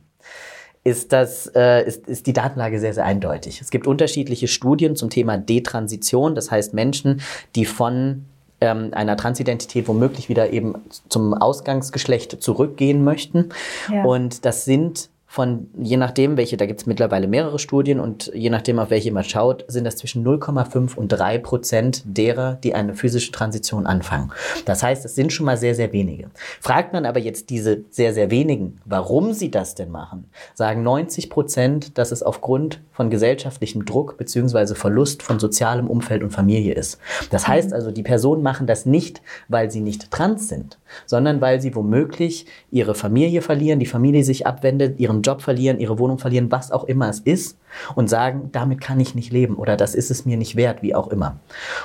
ist, 0.83 1.13
das, 1.13 1.47
äh, 1.55 1.87
ist, 1.87 2.09
ist 2.09 2.27
die 2.27 2.33
Datenlage 2.33 2.81
sehr, 2.81 2.95
sehr 2.95 3.05
eindeutig. 3.05 3.61
Es 3.61 3.71
gibt 3.71 3.87
unterschiedliche 3.87 4.49
Studien 4.49 4.97
zum 4.97 5.11
Thema 5.11 5.37
Detransition, 5.37 6.35
das 6.35 6.51
heißt 6.51 6.73
Menschen, 6.73 7.21
die 7.55 7.67
von 7.67 8.25
ähm, 8.63 8.91
einer 8.93 9.17
Transidentität 9.17 9.89
womöglich 9.89 10.29
wieder 10.29 10.51
eben 10.53 10.75
zum 11.09 11.35
Ausgangsgeschlecht 11.35 12.43
zurückgehen 12.43 13.05
möchten. 13.05 13.51
Ja. 13.93 14.05
Und 14.05 14.45
das 14.45 14.65
sind 14.65 15.11
von, 15.33 15.69
je 15.81 15.97
nachdem, 15.97 16.37
welche, 16.37 16.57
da 16.57 16.67
gibt 16.67 16.81
es 16.81 16.87
mittlerweile 16.87 17.29
mehrere 17.29 17.61
Studien 17.61 18.01
und 18.01 18.33
je 18.35 18.51
nachdem, 18.51 18.81
auf 18.81 18.91
welche 18.91 19.13
man 19.13 19.23
schaut, 19.23 19.65
sind 19.69 19.85
das 19.85 19.95
zwischen 19.95 20.27
0,5 20.27 20.97
und 20.97 21.07
3 21.07 21.39
Prozent 21.39 22.03
derer, 22.05 22.55
die 22.65 22.75
eine 22.75 22.95
physische 22.95 23.31
Transition 23.31 23.87
anfangen. 23.87 24.33
Das 24.65 24.83
heißt, 24.83 25.05
es 25.05 25.15
sind 25.15 25.33
schon 25.33 25.47
mal 25.47 25.57
sehr, 25.57 25.77
sehr 25.77 25.93
wenige. 25.93 26.31
Fragt 26.61 26.93
man 26.93 27.07
aber 27.07 27.21
jetzt 27.21 27.49
diese 27.51 27.85
sehr, 27.91 28.13
sehr 28.13 28.33
wenigen, 28.33 28.81
warum 28.85 29.33
sie 29.33 29.53
das 29.53 29.77
denn 29.77 29.93
machen, 29.93 30.25
sagen 30.55 30.83
90 30.83 31.31
Prozent, 31.31 31.97
dass 31.97 32.11
es 32.11 32.25
aufgrund 32.25 32.81
von 32.91 33.09
gesellschaftlichem 33.09 33.85
Druck 33.85 34.19
beziehungsweise 34.19 34.75
Verlust 34.75 35.23
von 35.23 35.39
sozialem 35.39 35.87
Umfeld 35.87 36.25
und 36.25 36.33
Familie 36.33 36.75
ist. 36.75 36.99
Das 37.31 37.47
heißt 37.47 37.73
also, 37.73 37.93
die 37.93 38.03
Personen 38.03 38.43
machen 38.43 38.67
das 38.67 38.85
nicht, 38.85 39.23
weil 39.47 39.71
sie 39.71 39.81
nicht 39.81 40.11
trans 40.11 40.49
sind, 40.49 40.81
sondern 41.07 41.41
weil 41.41 41.61
sie 41.61 41.77
womöglich 41.77 42.47
ihre 42.73 42.97
Familie 42.97 43.43
verlieren, 43.43 43.79
die 43.79 43.87
Familie 43.87 44.25
sich 44.25 44.45
abwendet, 44.45 44.99
ihren 44.99 45.20
Job 45.23 45.43
verlieren, 45.43 45.79
ihre 45.79 45.99
Wohnung 45.99 46.19
verlieren, 46.19 46.51
was 46.51 46.73
auch 46.73 46.85
immer 46.85 47.09
es 47.09 47.21
ist 47.21 47.59
und 47.95 48.09
sagen, 48.09 48.51
damit 48.53 48.81
kann 48.81 49.01
ich 49.01 49.15
nicht 49.15 49.33
leben 49.33 49.57
oder 49.57 49.77
das 49.77 49.95
ist 49.95 50.11
es 50.11 50.25
mir 50.25 50.37
nicht 50.37 50.57
wert, 50.57 50.83
wie 50.83 50.95
auch 50.95 51.09
immer. 51.09 51.39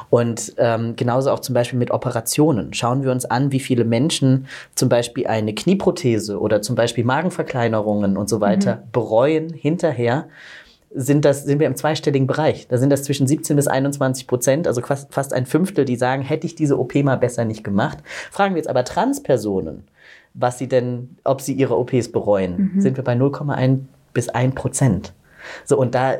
Und 0.09 0.53
ähm, 0.57 0.95
genauso 0.95 1.31
auch 1.31 1.39
zum 1.39 1.53
Beispiel 1.53 1.79
mit 1.79 1.91
Operationen. 1.91 2.73
Schauen 2.73 3.03
wir 3.03 3.11
uns 3.11 3.25
an, 3.25 3.51
wie 3.51 3.59
viele 3.59 3.85
Menschen 3.85 4.47
zum 4.75 4.89
Beispiel 4.89 5.27
eine 5.27 5.53
Knieprothese 5.53 6.39
oder 6.39 6.61
zum 6.61 6.75
Beispiel 6.75 7.03
Magenverkleinerungen 7.03 8.17
und 8.17 8.29
so 8.29 8.41
weiter 8.41 8.83
bereuen 8.91 9.53
hinterher, 9.53 10.27
sind, 10.95 11.25
das, 11.25 11.43
sind 11.43 11.59
wir 11.59 11.67
im 11.67 11.75
zweistelligen 11.75 12.25
Bereich. 12.25 12.67
Da 12.67 12.77
sind 12.77 12.89
das 12.89 13.03
zwischen 13.03 13.27
17 13.27 13.55
bis 13.57 13.67
21 13.67 14.27
Prozent, 14.27 14.67
also 14.67 14.81
fast, 14.81 15.13
fast 15.13 15.33
ein 15.33 15.45
Fünftel, 15.45 15.83
die 15.83 15.97
sagen, 15.97 16.23
hätte 16.23 16.47
ich 16.47 16.55
diese 16.55 16.79
OP 16.79 16.95
mal 16.95 17.17
besser 17.17 17.43
nicht 17.43 17.63
gemacht. 17.63 17.97
Fragen 18.31 18.55
wir 18.55 18.59
jetzt 18.59 18.69
aber 18.69 18.85
Transpersonen, 18.85 19.83
was 20.35 20.57
sie 20.57 20.67
denn, 20.67 21.17
ob 21.23 21.41
sie 21.41 21.53
ihre 21.53 21.77
OPs 21.77 22.11
bereuen, 22.11 22.73
sind 22.77 22.97
wir 22.97 23.03
bei 23.03 23.13
0,1 23.13 23.79
bis 24.13 24.29
1 24.29 24.53
Prozent. 24.53 25.13
So, 25.63 25.77
und 25.77 25.95
da 25.95 26.15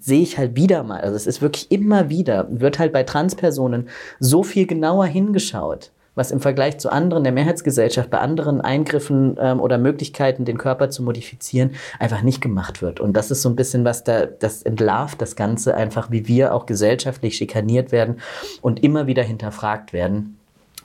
sehe 0.00 0.22
ich 0.22 0.38
halt 0.38 0.56
wieder 0.56 0.82
mal, 0.82 1.00
also 1.00 1.14
es 1.14 1.26
ist 1.26 1.42
wirklich 1.42 1.70
immer 1.70 2.08
wieder, 2.08 2.46
wird 2.50 2.78
halt 2.78 2.92
bei 2.92 3.02
Transpersonen 3.02 3.88
so 4.18 4.42
viel 4.42 4.66
genauer 4.66 5.06
hingeschaut, 5.06 5.90
was 6.14 6.30
im 6.30 6.40
Vergleich 6.40 6.78
zu 6.78 6.90
anderen 6.90 7.22
der 7.24 7.32
Mehrheitsgesellschaft 7.32 8.10
bei 8.10 8.18
anderen 8.18 8.60
Eingriffen 8.60 9.36
ähm, 9.38 9.60
oder 9.60 9.78
Möglichkeiten, 9.78 10.44
den 10.44 10.58
Körper 10.58 10.90
zu 10.90 11.02
modifizieren, 11.02 11.72
einfach 11.98 12.22
nicht 12.22 12.40
gemacht 12.40 12.82
wird. 12.82 13.00
Und 13.00 13.16
das 13.16 13.30
ist 13.30 13.42
so 13.42 13.48
ein 13.48 13.56
bisschen 13.56 13.84
was 13.84 14.02
da, 14.02 14.26
das 14.26 14.62
entlarvt 14.62 15.20
das 15.20 15.36
Ganze 15.36 15.74
einfach, 15.74 16.10
wie 16.10 16.26
wir 16.26 16.54
auch 16.54 16.66
gesellschaftlich 16.66 17.36
schikaniert 17.36 17.92
werden 17.92 18.20
und 18.60 18.82
immer 18.82 19.06
wieder 19.06 19.22
hinterfragt 19.22 19.92
werden. 19.92 20.39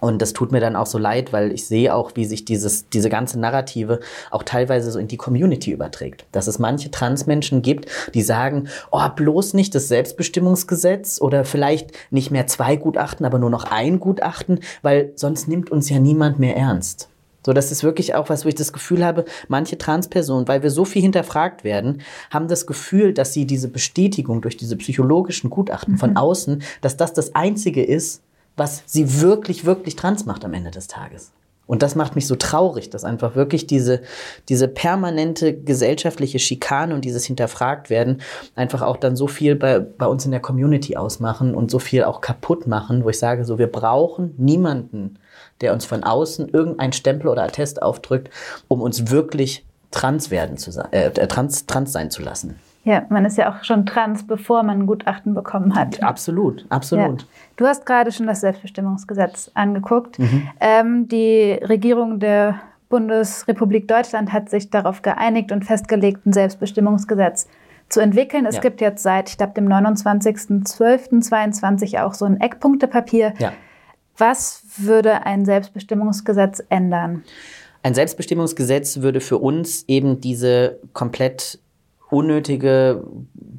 Und 0.06 0.22
das 0.22 0.34
tut 0.34 0.52
mir 0.52 0.60
dann 0.60 0.76
auch 0.76 0.86
so 0.86 1.00
leid, 1.00 1.34
weil 1.34 1.52
ich 1.52 1.66
sehe 1.66 1.92
auch, 1.92 2.12
wie 2.14 2.26
sich 2.26 2.46
dieses, 2.46 2.88
diese 2.90 3.10
ganze 3.10 3.40
Narrative 3.40 4.02
auch 4.30 4.44
teilweise 4.44 4.92
so 4.92 5.00
in 5.00 5.08
die 5.08 5.18
Community 5.18 5.72
überträgt. 5.72 6.28
Dass 6.32 6.46
es 6.46 6.60
manche 6.60 6.92
Transmenschen 6.92 7.64
gibt, 7.64 7.90
die 8.14 8.22
sagen, 8.22 8.68
oh, 8.92 9.02
bloß 9.16 9.56
nicht 9.56 9.74
das 9.74 9.88
Selbstbestimmungsgesetz 9.88 11.20
oder 11.20 11.44
vielleicht 11.44 11.90
nicht 12.12 12.30
mehr 12.30 12.46
zwei 12.46 12.76
Gutachten, 12.76 13.26
aber 13.26 13.40
nur 13.40 13.50
noch 13.50 13.64
ein 13.64 14.00
Gutachten, 14.00 14.60
weil 14.84 15.12
sonst 15.16 15.48
nimmt 15.48 15.72
uns 15.72 15.90
ja 15.90 15.98
niemand 15.98 16.38
mehr 16.38 16.56
ernst. 16.56 17.10
So, 17.44 17.54
das 17.54 17.72
ist 17.72 17.84
wirklich 17.84 18.14
auch 18.14 18.30
was, 18.30 18.46
wo 18.46 18.50
ich 18.50 18.56
das 18.56 18.74
Gefühl 18.74 19.04
habe, 19.04 19.26
manche 19.48 19.80
Transpersonen, 19.80 20.48
weil 20.48 20.62
wir 20.62 20.70
so 20.70 20.86
viel 20.86 21.02
hinterfragt 21.02 21.64
werden, 21.64 22.02
haben 22.30 22.48
das 22.48 22.68
Gefühl, 22.68 23.12
dass 23.12 23.34
sie 23.34 23.46
diese 23.46 23.70
Bestätigung 23.70 24.42
durch 24.42 24.58
diese 24.58 24.76
psychologischen 24.78 25.50
Gutachten 25.50 25.98
von 25.98 26.16
außen, 26.18 26.62
dass 26.82 26.96
das 26.96 27.14
das 27.14 27.34
Einzige 27.34 27.84
ist, 27.84 28.22
was 28.56 28.84
sie 28.86 29.22
wirklich, 29.22 29.66
wirklich 29.66 29.96
trans 29.96 30.26
macht 30.26 30.46
am 30.46 30.54
Ende 30.54 30.72
des 30.72 30.88
Tages. 30.88 31.32
Und 31.68 31.82
das 31.82 31.96
macht 31.96 32.16
mich 32.16 32.28
so 32.28 32.36
traurig, 32.36 32.90
dass 32.92 33.04
einfach 33.04 33.36
wirklich 33.36 33.66
diese, 33.66 34.02
diese 34.50 34.68
permanente 34.68 35.54
gesellschaftliche 35.54 36.38
Schikane 36.38 36.94
und 36.94 37.04
dieses 37.06 37.26
Hinterfragt 37.26 37.90
werden 37.90 38.22
einfach 38.56 38.82
auch 38.84 38.98
dann 38.98 39.16
so 39.16 39.28
viel 39.28 39.56
bei, 39.56 39.80
bei 39.80 40.06
uns 40.06 40.26
in 40.26 40.32
der 40.32 40.40
Community 40.40 40.96
ausmachen 40.96 41.56
und 41.56 41.72
so 41.72 41.80
viel 41.80 42.04
auch 42.04 42.22
kaputt 42.22 42.68
machen, 42.68 43.04
wo 43.04 43.10
ich 43.10 43.18
sage, 43.18 43.46
so 43.46 43.58
wir 43.58 43.68
brauchen 43.68 44.36
niemanden, 44.38 45.18
der 45.62 45.74
uns 45.74 45.86
von 45.86 46.04
außen 46.04 46.50
irgendein 46.50 46.94
Stempel 46.94 47.30
oder 47.30 47.44
Attest 47.44 47.82
aufdrückt, 47.82 48.30
um 48.68 48.82
uns 48.82 49.10
wirklich 49.10 49.66
trans 49.90 50.30
werden 50.30 50.58
zu 50.58 50.72
sein, 50.72 50.92
äh, 50.92 51.28
trans, 51.28 51.66
trans 51.66 51.92
sein 51.92 52.12
zu 52.12 52.22
lassen. 52.22 52.60
Ja, 52.86 53.04
man 53.10 53.26
ist 53.26 53.38
ja 53.38 53.52
auch 53.52 53.64
schon 53.64 53.86
trans, 53.86 54.26
bevor 54.28 54.64
man 54.64 54.82
ein 54.82 54.86
Gutachten 54.86 55.34
bekommen 55.34 55.76
hat. 55.76 56.02
Absolut, 56.04 56.66
absolut. 56.70 57.22
Ja. 57.24 57.28
Du 57.58 57.66
hast 57.66 57.86
gerade 57.86 58.12
schon 58.12 58.28
das 58.28 58.42
Selbstbestimmungsgesetz 58.42 59.50
angeguckt. 59.56 60.20
Mhm. 60.20 60.48
Ähm, 60.60 61.08
die 61.08 61.54
Regierung 61.64 62.20
der 62.20 62.60
Bundesrepublik 62.90 63.88
Deutschland 63.88 64.32
hat 64.32 64.50
sich 64.52 64.70
darauf 64.70 65.02
geeinigt 65.02 65.52
und 65.52 65.66
festgelegt, 65.66 66.26
ein 66.28 66.34
Selbstbestimmungsgesetz 66.34 67.48
zu 67.90 68.02
entwickeln. 68.02 68.46
Es 68.46 68.56
Ja. 68.56 68.62
gibt 68.62 68.82
jetzt 68.82 69.02
seit, 69.02 69.30
ich 69.30 69.38
glaube, 69.38 69.54
dem 69.54 69.68
29.12.22 69.68 72.04
auch 72.04 72.14
so 72.14 72.26
ein 72.26 72.40
Eckpunktepapier. 72.40 73.34
Ja. 73.40 73.52
Was 74.18 74.64
würde 74.78 75.26
ein 75.26 75.46
Selbstbestimmungsgesetz 75.46 76.64
ändern? 76.70 77.24
Ein 77.84 77.94
Selbstbestimmungsgesetz 77.94 79.02
würde 79.02 79.20
für 79.22 79.38
uns 79.38 79.84
eben 79.88 80.20
diese 80.22 80.80
komplett 80.94 81.60
unnötige 82.10 83.04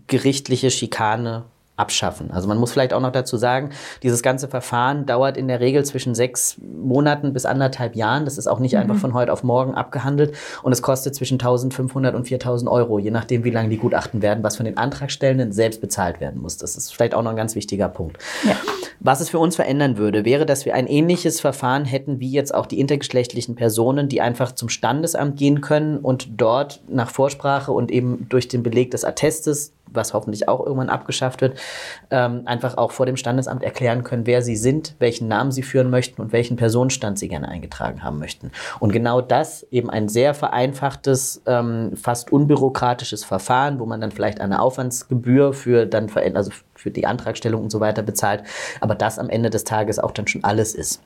gerichtliche 0.07 0.71
Schikane 0.71 1.45
abschaffen. 1.77 2.31
Also 2.31 2.49
man 2.49 2.59
muss 2.59 2.73
vielleicht 2.73 2.93
auch 2.93 3.01
noch 3.01 3.13
dazu 3.13 3.37
sagen, 3.37 3.71
dieses 4.03 4.23
ganze 4.23 4.49
Verfahren 4.49 5.05
dauert 5.05 5.37
in 5.37 5.47
der 5.47 5.61
Regel 5.61 5.85
zwischen 5.85 6.15
sechs 6.15 6.57
Monaten 6.59 7.33
bis 7.33 7.45
anderthalb 7.45 7.97
Jahren. 7.97 8.25
Das 8.25 8.39
ist 8.39 8.47
auch 8.47 8.59
nicht 8.59 8.77
einfach 8.79 8.97
von 8.97 9.13
heute 9.13 9.33
auf 9.33 9.43
morgen 9.43 9.75
abgehandelt 9.75 10.35
und 10.63 10.73
es 10.73 10.81
kostet 10.81 11.15
zwischen 11.15 11.35
1500 11.35 12.15
und 12.15 12.27
4000 12.27 12.71
Euro, 12.71 12.99
je 12.99 13.11
nachdem, 13.11 13.45
wie 13.45 13.51
lange 13.51 13.69
die 13.69 13.77
Gutachten 13.77 14.23
werden, 14.23 14.43
was 14.43 14.57
von 14.57 14.65
den 14.65 14.79
Antragstellenden 14.79 15.53
selbst 15.53 15.81
bezahlt 15.81 16.21
werden 16.21 16.41
muss. 16.41 16.57
Das 16.57 16.77
ist 16.77 16.95
vielleicht 16.95 17.15
auch 17.15 17.23
noch 17.23 17.31
ein 17.31 17.37
ganz 17.37 17.55
wichtiger 17.55 17.89
Punkt. 17.89 18.19
Ja. 18.45 18.57
Was 19.01 19.21
es 19.21 19.29
für 19.29 19.39
uns 19.39 19.57
verändern 19.57 19.99
würde, 19.99 20.25
wäre, 20.25 20.47
dass 20.47 20.65
wir 20.65 20.75
ein 20.75 20.87
ähnliches 20.87 21.41
Verfahren 21.41 21.85
hätten 21.85 22.21
wie 22.21 22.31
jetzt 22.31 22.55
auch 22.55 22.67
die 22.67 22.81
intergeschlechtlichen 22.81 23.55
Personen, 23.55 24.09
die 24.09 24.23
einfach 24.23 24.53
zum 24.53 24.71
Standesamt 24.71 25.39
gehen 25.39 25.61
können 25.61 25.99
und 25.99 26.41
dort 26.41 26.81
nach 26.89 27.11
Vorsprache 27.11 27.73
und 27.73 27.91
eben 27.91 28.27
durch 28.31 28.49
den 28.49 28.63
Beleg 28.63 28.91
des 28.91 29.05
Attestes, 29.05 29.73
was 29.93 30.15
hoffentlich 30.15 30.49
auch 30.49 30.61
irgendwann 30.61 30.89
abgeschafft 30.89 31.41
wird, 31.41 31.59
ähm, 32.11 32.43
einfach 32.47 32.77
auch 32.77 32.93
vor 32.93 33.07
dem 33.07 33.17
Standesamt 33.17 33.63
erklären 33.63 34.05
können, 34.05 34.27
wer 34.27 34.43
sie 34.43 34.57
sind, 34.57 34.95
welchen 34.99 35.29
Namen 35.29 35.53
sie 35.53 35.63
führen 35.63 35.91
möchten 35.91 36.23
und 36.23 36.33
welchen 36.33 36.57
Personenstand 36.57 37.19
sie 37.19 37.29
gerne 37.29 37.49
eingetragen 37.49 38.03
haben 38.03 38.19
möchten. 38.19 38.53
Und 38.81 38.93
genau 38.93 39.21
das 39.21 39.67
eben 39.71 39.91
ein 39.91 40.09
sehr 40.09 40.35
vereinfachtes, 40.35 41.43
ähm, 41.47 41.93
fast 41.97 42.33
unbürokratisches 42.33 43.25
Verfahren, 43.25 43.79
wo 43.79 43.87
man 43.87 44.01
dann 44.01 44.13
vielleicht 44.13 44.41
eine 44.41 44.61
Aufwandsgebühr 44.61 45.53
für 45.53 45.87
dann 45.87 46.11
also 46.35 46.51
für 46.75 46.91
die 46.91 47.07
Antragstellung 47.07 47.65
und 47.65 47.71
so 47.71 47.81
weiter 47.81 48.03
bezahlt, 48.03 48.43
aber 48.81 48.95
das 48.95 49.19
am 49.19 49.29
Ende 49.29 49.51
des 49.51 49.65
Tages 49.65 49.99
auch 49.99 50.13
dann 50.13 50.27
schon 50.27 50.45
alles 50.45 50.75
ist. 50.75 51.01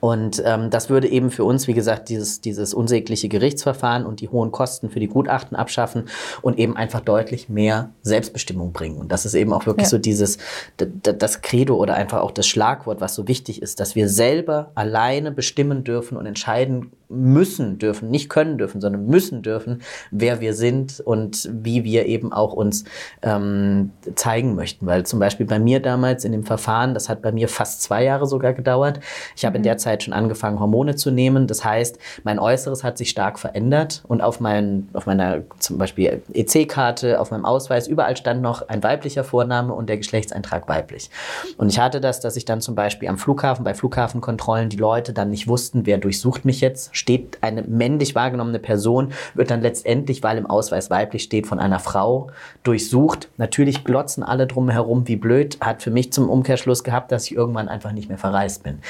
Und 0.00 0.42
ähm, 0.44 0.70
das 0.70 0.90
würde 0.90 1.08
eben 1.08 1.30
für 1.30 1.44
uns, 1.44 1.66
wie 1.66 1.74
gesagt, 1.74 2.08
dieses, 2.08 2.40
dieses 2.40 2.74
unsägliche 2.74 3.28
Gerichtsverfahren 3.28 4.04
und 4.06 4.20
die 4.20 4.28
hohen 4.28 4.52
Kosten 4.52 4.90
für 4.90 5.00
die 5.00 5.08
Gutachten 5.08 5.56
abschaffen 5.56 6.04
und 6.42 6.58
eben 6.58 6.76
einfach 6.76 7.00
deutlich 7.00 7.48
mehr 7.48 7.90
Selbstbestimmung 8.02 8.72
bringen. 8.72 8.98
Und 8.98 9.12
das 9.12 9.24
ist 9.26 9.34
eben 9.34 9.52
auch 9.52 9.66
wirklich 9.66 9.86
Ja. 9.86 9.90
so 9.90 9.98
dieses, 9.98 10.38
das 10.76 11.42
Credo 11.42 11.76
oder 11.76 11.94
einfach 11.94 12.20
auch 12.20 12.30
das 12.32 12.46
Schlagwort, 12.46 13.00
was 13.00 13.14
so 13.14 13.28
wichtig 13.28 13.62
ist, 13.62 13.80
dass 13.80 13.94
wir 13.94 14.08
selber 14.08 14.70
alleine 14.74 15.30
bestimmen 15.30 15.84
dürfen 15.84 16.16
und 16.16 16.26
entscheiden 16.26 16.90
müssen 17.08 17.78
dürfen, 17.78 18.10
nicht 18.10 18.28
können 18.28 18.58
dürfen, 18.58 18.80
sondern 18.80 19.06
müssen 19.06 19.42
dürfen, 19.42 19.82
wer 20.10 20.40
wir 20.40 20.54
sind 20.54 21.00
und 21.00 21.48
wie 21.52 21.84
wir 21.84 22.06
eben 22.06 22.32
auch 22.32 22.52
uns 22.52 22.82
ähm, 23.22 23.92
zeigen 24.16 24.56
möchten. 24.56 24.86
Weil 24.86 25.06
zum 25.06 25.20
Beispiel 25.20 25.46
bei 25.46 25.60
mir 25.60 25.78
damals 25.80 26.24
in 26.24 26.32
dem 26.32 26.44
Verfahren, 26.44 26.94
das 26.94 27.08
hat 27.08 27.22
bei 27.22 27.30
mir 27.30 27.48
fast 27.48 27.82
zwei 27.82 28.02
Jahre 28.02 28.26
sogar 28.26 28.54
gedauert. 28.54 28.98
Ich 29.36 29.44
habe 29.44 29.56
in 29.56 29.62
der 29.62 29.78
Zeit 29.78 29.85
Zeit 29.86 30.02
schon 30.02 30.12
angefangen, 30.12 30.58
Hormone 30.58 30.96
zu 30.96 31.10
nehmen. 31.10 31.46
Das 31.46 31.64
heißt, 31.64 31.98
mein 32.24 32.38
Äußeres 32.38 32.82
hat 32.82 32.98
sich 32.98 33.10
stark 33.10 33.38
verändert 33.38 34.02
und 34.08 34.20
auf, 34.20 34.40
mein, 34.40 34.88
auf 34.92 35.06
meiner 35.06 35.42
zum 35.60 35.78
Beispiel 35.78 36.22
EC-Karte, 36.32 37.20
auf 37.20 37.30
meinem 37.30 37.44
Ausweis, 37.44 37.86
überall 37.86 38.16
stand 38.16 38.42
noch 38.42 38.68
ein 38.68 38.82
weiblicher 38.82 39.22
Vorname 39.22 39.72
und 39.72 39.88
der 39.88 39.98
Geschlechtseintrag 39.98 40.68
weiblich. 40.68 41.10
Und 41.56 41.68
ich 41.68 41.78
hatte 41.78 42.00
das, 42.00 42.20
dass 42.20 42.36
ich 42.36 42.44
dann 42.44 42.60
zum 42.60 42.74
Beispiel 42.74 43.08
am 43.08 43.16
Flughafen, 43.16 43.64
bei 43.64 43.74
Flughafenkontrollen, 43.74 44.68
die 44.68 44.76
Leute 44.76 45.12
dann 45.12 45.30
nicht 45.30 45.46
wussten, 45.46 45.86
wer 45.86 45.98
durchsucht 45.98 46.44
mich 46.44 46.60
jetzt. 46.60 46.94
Steht 46.96 47.38
eine 47.42 47.62
männlich 47.62 48.14
wahrgenommene 48.14 48.58
Person, 48.58 49.12
wird 49.34 49.50
dann 49.50 49.60
letztendlich, 49.60 50.22
weil 50.24 50.36
im 50.36 50.46
Ausweis 50.46 50.90
weiblich 50.90 51.22
steht, 51.22 51.46
von 51.46 51.60
einer 51.60 51.78
Frau 51.78 52.28
durchsucht. 52.64 53.28
Natürlich 53.36 53.84
glotzen 53.84 54.24
alle 54.24 54.48
drumherum, 54.48 55.06
wie 55.06 55.16
blöd, 55.16 55.58
hat 55.60 55.82
für 55.82 55.90
mich 55.90 56.12
zum 56.12 56.28
Umkehrschluss 56.28 56.82
gehabt, 56.82 57.12
dass 57.12 57.26
ich 57.26 57.36
irgendwann 57.36 57.68
einfach 57.68 57.92
nicht 57.92 58.08
mehr 58.08 58.18
verreist 58.18 58.64
bin. 58.64 58.80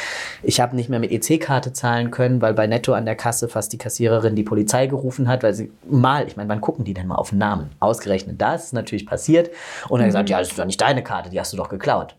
Ich 0.42 0.60
habe 0.60 0.74
nicht 0.76 0.88
mehr 0.88 1.00
mit 1.00 1.10
EC-Karte 1.10 1.72
zahlen 1.72 2.10
können, 2.10 2.40
weil 2.40 2.54
bei 2.54 2.66
Netto 2.66 2.92
an 2.92 3.04
der 3.04 3.16
Kasse 3.16 3.48
fast 3.48 3.72
die 3.72 3.78
Kassiererin 3.78 4.36
die 4.36 4.44
Polizei 4.44 4.86
gerufen 4.86 5.28
hat, 5.28 5.42
weil 5.42 5.54
sie 5.54 5.72
mal, 5.88 6.26
ich 6.26 6.36
meine, 6.36 6.48
wann 6.48 6.60
gucken 6.60 6.84
die 6.84 6.94
denn 6.94 7.06
mal 7.06 7.16
auf 7.16 7.30
den 7.30 7.38
Namen? 7.38 7.70
Ausgerechnet 7.80 8.40
das 8.40 8.66
ist 8.66 8.72
natürlich 8.72 9.06
passiert. 9.06 9.50
Und 9.88 10.00
er 10.00 10.04
mhm. 10.04 10.08
gesagt, 10.10 10.30
ja, 10.30 10.38
das 10.38 10.48
ist 10.48 10.58
doch 10.58 10.64
nicht 10.64 10.80
deine 10.80 11.02
Karte, 11.02 11.30
die 11.30 11.40
hast 11.40 11.52
du 11.52 11.56
doch 11.56 11.68
geklaut. 11.68 12.14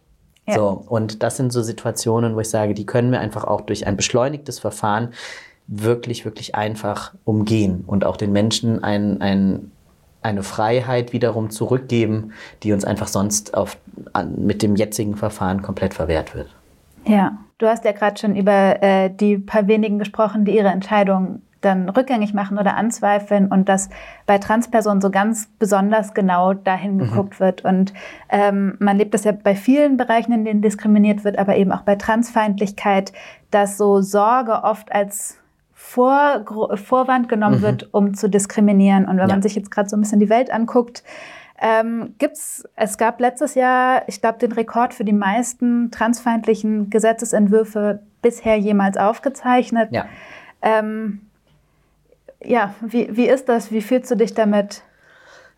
Ja. 0.48 0.56
So, 0.56 0.84
und 0.88 1.24
das 1.24 1.38
sind 1.38 1.52
so 1.52 1.62
Situationen, 1.62 2.36
wo 2.36 2.40
ich 2.40 2.50
sage, 2.50 2.74
die 2.74 2.86
können 2.86 3.12
wir 3.12 3.20
einfach 3.20 3.44
auch 3.44 3.62
durch 3.62 3.86
ein 3.86 3.98
beschleunigtes 3.98 4.60
Verfahren 4.60 5.10
wirklich, 5.68 6.24
wirklich 6.24 6.56
einfach 6.56 7.14
umgehen 7.26 7.84
und 7.86 8.06
auch 8.06 8.18
den 8.18 8.32
Menschen 8.32 8.84
ein, 8.84 9.22
ein, 9.22 9.72
eine 10.22 10.44
Freiheit 10.44 11.12
wiederum 11.12 11.50
zurückgeben, 11.50 12.32
die 12.64 12.72
uns 12.72 12.86
einfach 12.86 13.10
sonst 13.10 13.54
auf, 13.54 13.78
an, 14.14 14.46
mit 14.46 14.62
dem 14.62 14.78
jetzigen 14.78 15.18
Verfahren 15.18 15.62
komplett 15.62 15.94
verwehrt 15.94 16.34
wird. 16.34 16.48
Ja, 17.08 17.38
du 17.58 17.68
hast 17.68 17.86
ja 17.86 17.92
gerade 17.92 18.20
schon 18.20 18.36
über 18.36 18.82
äh, 18.84 19.10
die 19.10 19.38
paar 19.38 19.68
wenigen 19.68 20.00
gesprochen, 20.00 20.46
die 20.46 20.56
ihre 20.56 20.70
Entscheidung 20.70 21.42
dann 21.62 21.90
rückgängig 21.90 22.34
machen 22.34 22.58
oder 22.58 22.76
anzweifeln 22.76 23.48
und 23.48 23.68
dass 23.68 23.90
bei 24.26 24.38
Transpersonen 24.38 25.02
so 25.02 25.10
ganz 25.10 25.50
besonders 25.60 26.14
genau 26.14 26.54
dahin 26.54 26.96
mhm. 26.96 27.00
geguckt 27.00 27.40
wird. 27.40 27.64
Und 27.66 27.94
ähm, 28.30 28.76
man 28.80 28.98
lebt 28.98 29.14
das 29.14 29.24
ja 29.24 29.32
bei 29.32 29.56
vielen 29.56 29.98
Bereichen, 29.98 30.32
in 30.32 30.46
denen 30.46 30.62
diskriminiert 30.62 31.24
wird, 31.24 31.38
aber 31.38 31.56
eben 31.58 31.72
auch 31.72 31.82
bei 31.82 31.96
Transfeindlichkeit, 31.96 33.12
dass 33.50 33.78
so 33.78 34.02
Sorge 34.02 34.64
oft 34.64 34.92
als 34.92 35.40
vor, 35.74 36.46
Vorwand 36.76 37.30
genommen 37.30 37.58
mhm. 37.58 37.64
wird, 37.64 37.94
um 37.94 38.14
zu 38.14 38.30
diskriminieren. 38.30 39.06
Und 39.06 39.18
wenn 39.18 39.30
ja. 39.30 39.36
man 39.36 39.42
sich 39.42 39.56
jetzt 39.56 39.72
gerade 39.72 39.90
so 39.90 39.98
ein 39.98 40.02
bisschen 40.02 40.20
die 40.20 40.30
Welt 40.30 40.52
anguckt, 40.52 41.04
ähm, 41.60 42.16
gibt's, 42.20 42.64
es 42.76 42.98
gab 42.98 43.20
letztes 43.20 43.56
Jahr, 43.56 44.04
ich 44.08 44.22
glaube, 44.22 44.38
den 44.40 44.52
Rekord 44.52 44.94
für 44.94 45.04
die 45.04 45.14
meisten 45.14 45.92
transfeindlichen 45.92 46.90
Gesetzesentwürfe 46.90 48.00
bisher 48.22 48.58
jemals 48.58 48.98
aufgezeichnet. 48.98 49.90
Ja. 49.92 50.06
Ähm, 50.62 51.22
ja, 52.44 52.76
wie, 52.82 53.16
wie 53.16 53.28
ist 53.28 53.50
das? 53.50 53.72
Wie 53.72 53.82
fühlst 53.82 54.12
du 54.12 54.16
dich 54.16 54.34
damit? 54.34 54.84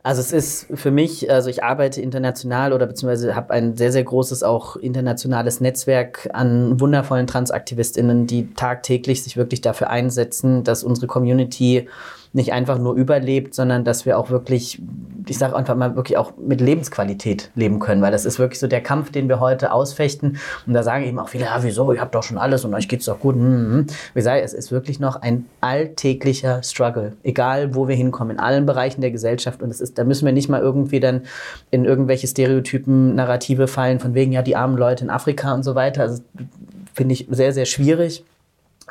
Also 0.01 0.21
es 0.21 0.31
ist 0.31 0.67
für 0.79 0.91
mich, 0.91 1.29
also 1.29 1.49
ich 1.49 1.61
arbeite 1.61 2.01
international 2.01 2.71
oder 2.71 2.87
beziehungsweise 2.87 3.35
habe 3.35 3.53
ein 3.53 3.75
sehr, 3.75 3.91
sehr 3.91 4.05
großes 4.05 4.43
auch 4.43 4.77
internationales 4.77 5.59
Netzwerk 5.59 6.29
an 6.31 6.79
wundervollen 6.79 7.27
Transaktivistinnen, 7.27 8.25
die 8.25 8.53
tagtäglich 8.53 9.23
sich 9.23 9.35
wirklich 9.35 9.59
dafür 9.59 9.89
einsetzen, 9.89 10.63
dass 10.63 10.85
unsere 10.85 11.07
Community 11.07 11.89
nicht 12.31 12.53
einfach 12.53 12.77
nur 12.77 12.93
überlebt, 12.93 13.55
sondern 13.55 13.83
dass 13.83 14.05
wir 14.05 14.17
auch 14.17 14.29
wirklich, 14.29 14.79
ich 15.27 15.37
sage 15.37 15.55
einfach 15.55 15.75
mal, 15.75 15.95
wirklich 15.95 16.17
auch 16.17 16.33
mit 16.37 16.61
Lebensqualität 16.61 17.49
leben 17.55 17.79
können, 17.79 18.01
weil 18.01 18.11
das 18.11 18.25
ist 18.25 18.37
wirklich 18.37 18.59
so 18.59 18.67
der 18.67 18.81
Kampf, 18.81 19.11
den 19.11 19.27
wir 19.29 19.39
heute 19.39 19.71
ausfechten. 19.71 20.37
Und 20.67 20.73
da 20.73 20.83
sagen 20.83 21.05
eben 21.05 21.17
auch 21.17 21.29
viele, 21.29 21.45
ja, 21.45 21.57
wieso, 21.61 21.91
ihr 21.91 22.01
habt 22.01 22.13
doch 22.13 22.21
schon 22.21 22.37
alles 22.37 22.65
und 22.65 22.73
euch 22.75 22.87
geht's 22.87 23.05
doch 23.05 23.19
gut. 23.19 23.35
Mhm. 23.35 23.87
Wie 24.13 24.21
sage, 24.21 24.41
es 24.41 24.53
ist 24.53 24.71
wirklich 24.71 24.99
noch 24.99 25.21
ein 25.21 25.45
alltäglicher 25.61 26.61
Struggle, 26.61 27.13
egal 27.23 27.73
wo 27.73 27.87
wir 27.87 27.95
hinkommen, 27.95 28.37
in 28.37 28.39
allen 28.39 28.67
Bereichen 28.67 29.01
der 29.01 29.11
Gesellschaft. 29.11 29.63
Und 29.63 29.71
es 29.71 29.81
ist, 29.81 29.97
da 29.97 30.03
müssen 30.03 30.25
wir 30.25 30.33
nicht 30.33 30.49
mal 30.49 30.61
irgendwie 30.61 30.99
dann 30.99 31.21
in 31.71 31.85
irgendwelche 31.85 32.27
Stereotypen, 32.27 33.15
Narrative 33.15 33.67
fallen, 33.67 33.99
von 33.99 34.13
wegen, 34.13 34.31
ja, 34.31 34.43
die 34.43 34.55
armen 34.55 34.77
Leute 34.77 35.03
in 35.03 35.09
Afrika 35.09 35.53
und 35.53 35.63
so 35.63 35.73
weiter. 35.73 36.03
Also 36.03 36.21
finde 36.93 37.13
ich 37.13 37.27
sehr, 37.31 37.53
sehr 37.53 37.65
schwierig. 37.65 38.23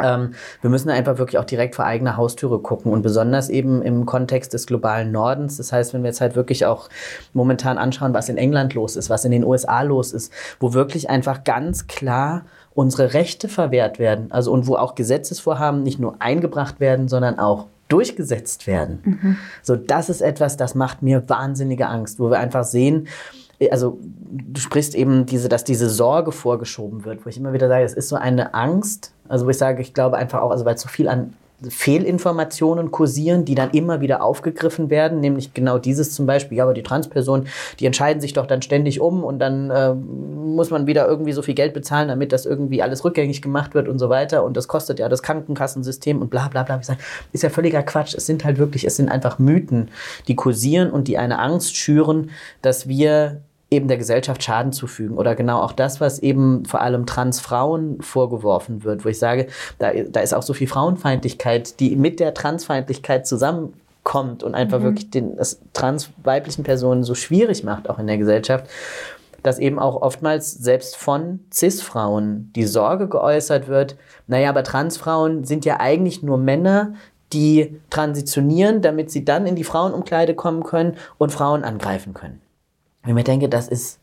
Ähm, 0.01 0.35
wir 0.61 0.71
müssen 0.71 0.91
einfach 0.91 1.19
wirklich 1.19 1.39
auch 1.39 1.45
direkt 1.45 1.77
vor 1.77 1.85
eigener 1.85 2.17
Haustüre 2.17 2.61
gucken 2.61 2.93
und 2.93 3.03
besonders 3.03 3.49
eben 3.49 3.83
im 3.83 4.07
Kontext 4.07 4.53
des 4.55 4.67
globalen 4.67 5.13
Nordens. 5.13 5.57
Das 5.57 5.73
heißt, 5.73 5.95
wenn 5.95 6.03
wir 6.03 6.09
jetzt 6.09 6.21
halt 6.21 6.37
wirklich 6.37 6.67
auch 6.67 6.89
momentan 7.33 7.79
anschauen, 7.79 8.15
was 8.15 8.29
in 8.29 8.37
England 8.37 8.75
los 8.75 8.97
ist, 8.97 9.11
was 9.11 9.25
in 9.25 9.33
den 9.33 9.45
USA 9.45 9.83
los 9.83 10.13
ist, 10.13 10.33
wo 10.61 10.75
wirklich 10.75 11.11
einfach 11.11 11.45
ganz 11.45 11.87
klar 11.87 12.45
unsere 12.75 13.13
Rechte 13.15 13.49
verwehrt 13.49 13.99
werden, 13.99 14.31
also 14.31 14.53
und 14.53 14.67
wo 14.67 14.77
auch 14.77 14.95
Gesetzesvorhaben 14.95 15.83
nicht 15.83 15.99
nur 15.99 16.17
eingebracht 16.21 16.79
werden, 16.79 17.09
sondern 17.09 17.39
auch 17.39 17.67
durchgesetzt 17.89 18.67
werden. 18.67 19.01
Mhm. 19.05 19.37
So, 19.63 19.75
das 19.77 20.09
ist 20.09 20.21
etwas, 20.21 20.57
das 20.57 20.75
macht 20.75 21.03
mir 21.03 21.29
wahnsinnige 21.29 21.89
Angst, 21.89 22.21
wo 22.21 22.31
wir 22.31 22.39
einfach 22.39 22.65
sehen, 22.65 23.09
also 23.71 23.99
du 24.01 24.61
sprichst 24.61 24.95
eben 24.95 25.27
diese, 25.27 25.49
dass 25.49 25.65
diese 25.65 25.91
Sorge 25.91 26.33
vorgeschoben 26.33 27.05
wird, 27.05 27.25
wo 27.25 27.29
ich 27.29 27.37
immer 27.37 27.53
wieder 27.53 27.69
sage, 27.69 27.85
es 27.85 27.95
ist 27.95 28.09
so 28.09 28.17
eine 28.17 28.55
Angst, 28.55 29.13
also 29.29 29.47
wo 29.47 29.51
ich 29.51 29.59
sage, 29.59 29.83
ich 29.83 29.95
glaube 29.95 30.17
einfach 30.17 30.41
auch, 30.41 30.51
also 30.51 30.65
weil 30.65 30.79
zu 30.79 30.89
viel 30.89 31.09
an 31.09 31.35
Fehlinformationen 31.67 32.93
kursieren, 32.93 33.45
die 33.45 33.57
dann 33.57 33.71
immer 33.71 34.01
wieder 34.01 34.23
aufgegriffen 34.23 34.91
werden, 34.91 35.21
nämlich 35.21 35.55
genau 35.55 35.79
dieses 35.79 36.13
zum 36.13 36.25
Beispiel, 36.25 36.59
ja, 36.59 36.65
aber 36.65 36.75
die 36.75 36.85
Transpersonen, 36.85 37.49
die 37.81 37.87
entscheiden 37.87 38.21
sich 38.21 38.33
doch 38.33 38.47
dann 38.47 38.63
ständig 38.63 39.01
um 39.01 39.25
und 39.25 39.41
dann 39.41 39.71
äh, 39.71 39.93
muss 39.93 40.71
man 40.71 40.87
wieder 40.87 41.09
irgendwie 41.09 41.33
so 41.33 41.43
viel 41.43 41.55
Geld 41.55 41.75
bezahlen, 41.75 42.09
damit 42.09 42.33
das 42.33 42.47
irgendwie 42.47 42.81
alles 42.81 43.05
rückgängig 43.05 43.43
gemacht 43.43 43.75
wird 43.75 43.89
und 43.89 43.99
so 43.99 44.09
weiter 44.09 44.45
und 44.45 44.57
das 44.57 44.69
kostet 44.69 45.01
ja 45.01 45.09
das 45.09 45.23
Krankenkassensystem 45.25 46.23
und 46.23 46.31
bla 46.31 46.47
bla 46.47 46.63
bla. 46.63 46.79
Ich 46.79 46.87
sage, 46.87 47.01
ist 47.33 47.43
ja 47.43 47.51
völliger 47.51 47.83
Quatsch. 47.83 48.15
Es 48.15 48.27
sind 48.27 48.45
halt 48.45 48.59
wirklich, 48.59 48.85
es 48.85 48.95
sind 48.95 49.09
einfach 49.09 49.41
Mythen, 49.41 49.89
die 50.29 50.37
kursieren 50.37 50.91
und 50.91 51.09
die 51.09 51.19
eine 51.19 51.41
Angst 51.41 51.77
schüren, 51.77 52.31
dass 52.63 52.87
wir 52.87 53.41
eben 53.71 53.89
der 53.89 53.99
Gesellschaft 53.99 54.43
Schaden 54.43 54.73
zufügen. 54.73 55.17
Oder 55.17 55.35
genau 55.35 55.61
auch 55.61 55.73
das, 55.73 56.01
was 56.01 56.19
eben 56.21 56.65
vor 56.65 56.81
allem 56.81 57.07
Transfrauen 57.07 58.01
vorgeworfen 58.01 58.85
wird, 58.85 59.05
wo 59.05 59.09
ich 59.09 59.19
sage, 59.19 59.49
da, 59.79 59.93
da 59.93 60.21
ist 60.21 60.35
auch 60.35 60.43
so 60.43 60.55
viel 60.55 60.69
Frauenfeindlichkeit, 60.69 61.79
die 61.81 61.97
mit 61.97 62.21
der 62.21 62.35
Transfeindlichkeit 62.35 63.27
zusammenkommt 63.27 64.43
und 64.43 64.55
einfach 64.55 64.81
mhm. 64.81 64.85
wirklich 64.85 65.11
den 65.11 65.37
das 65.37 65.61
transweiblichen 65.75 66.65
Personen 66.65 67.05
so 67.05 67.15
schwierig 67.15 67.65
macht, 67.65 67.91
auch 67.91 67.99
in 67.99 68.07
der 68.07 68.19
Gesellschaft 68.19 68.67
dass 69.43 69.61
eben 69.61 69.79
auch 69.79 70.03
oftmals 70.03 70.53
selbst 70.53 70.97
von 70.97 71.39
CIS-Frauen 71.53 72.51
die 72.57 72.65
Sorge 72.65 73.09
geäußert 73.09 73.69
wird, 73.69 73.97
naja, 74.27 74.51
aber 74.51 74.65
Transfrauen 74.65 75.45
sind 75.45 75.65
ja 75.65 75.79
eigentlich 75.79 76.23
nur 76.23 76.39
Männer, 76.39 76.95
die 77.33 77.79
transitionieren, 77.91 78.83
damit 78.83 79.11
sie 79.11 79.25
dann 79.25 79.47
in 79.47 79.55
die 79.55 79.65
Frauenumkleide 79.65 80.35
kommen 80.35 80.65
können 80.65 80.97
und 81.19 81.31
Frauen 81.31 81.63
angreifen 81.63 82.15
können. 82.15 82.41
Wenn 83.09 83.17
ich 83.17 83.21
mir 83.21 83.25
denke, 83.25 83.49
das 83.49 83.69
ist 83.69 84.01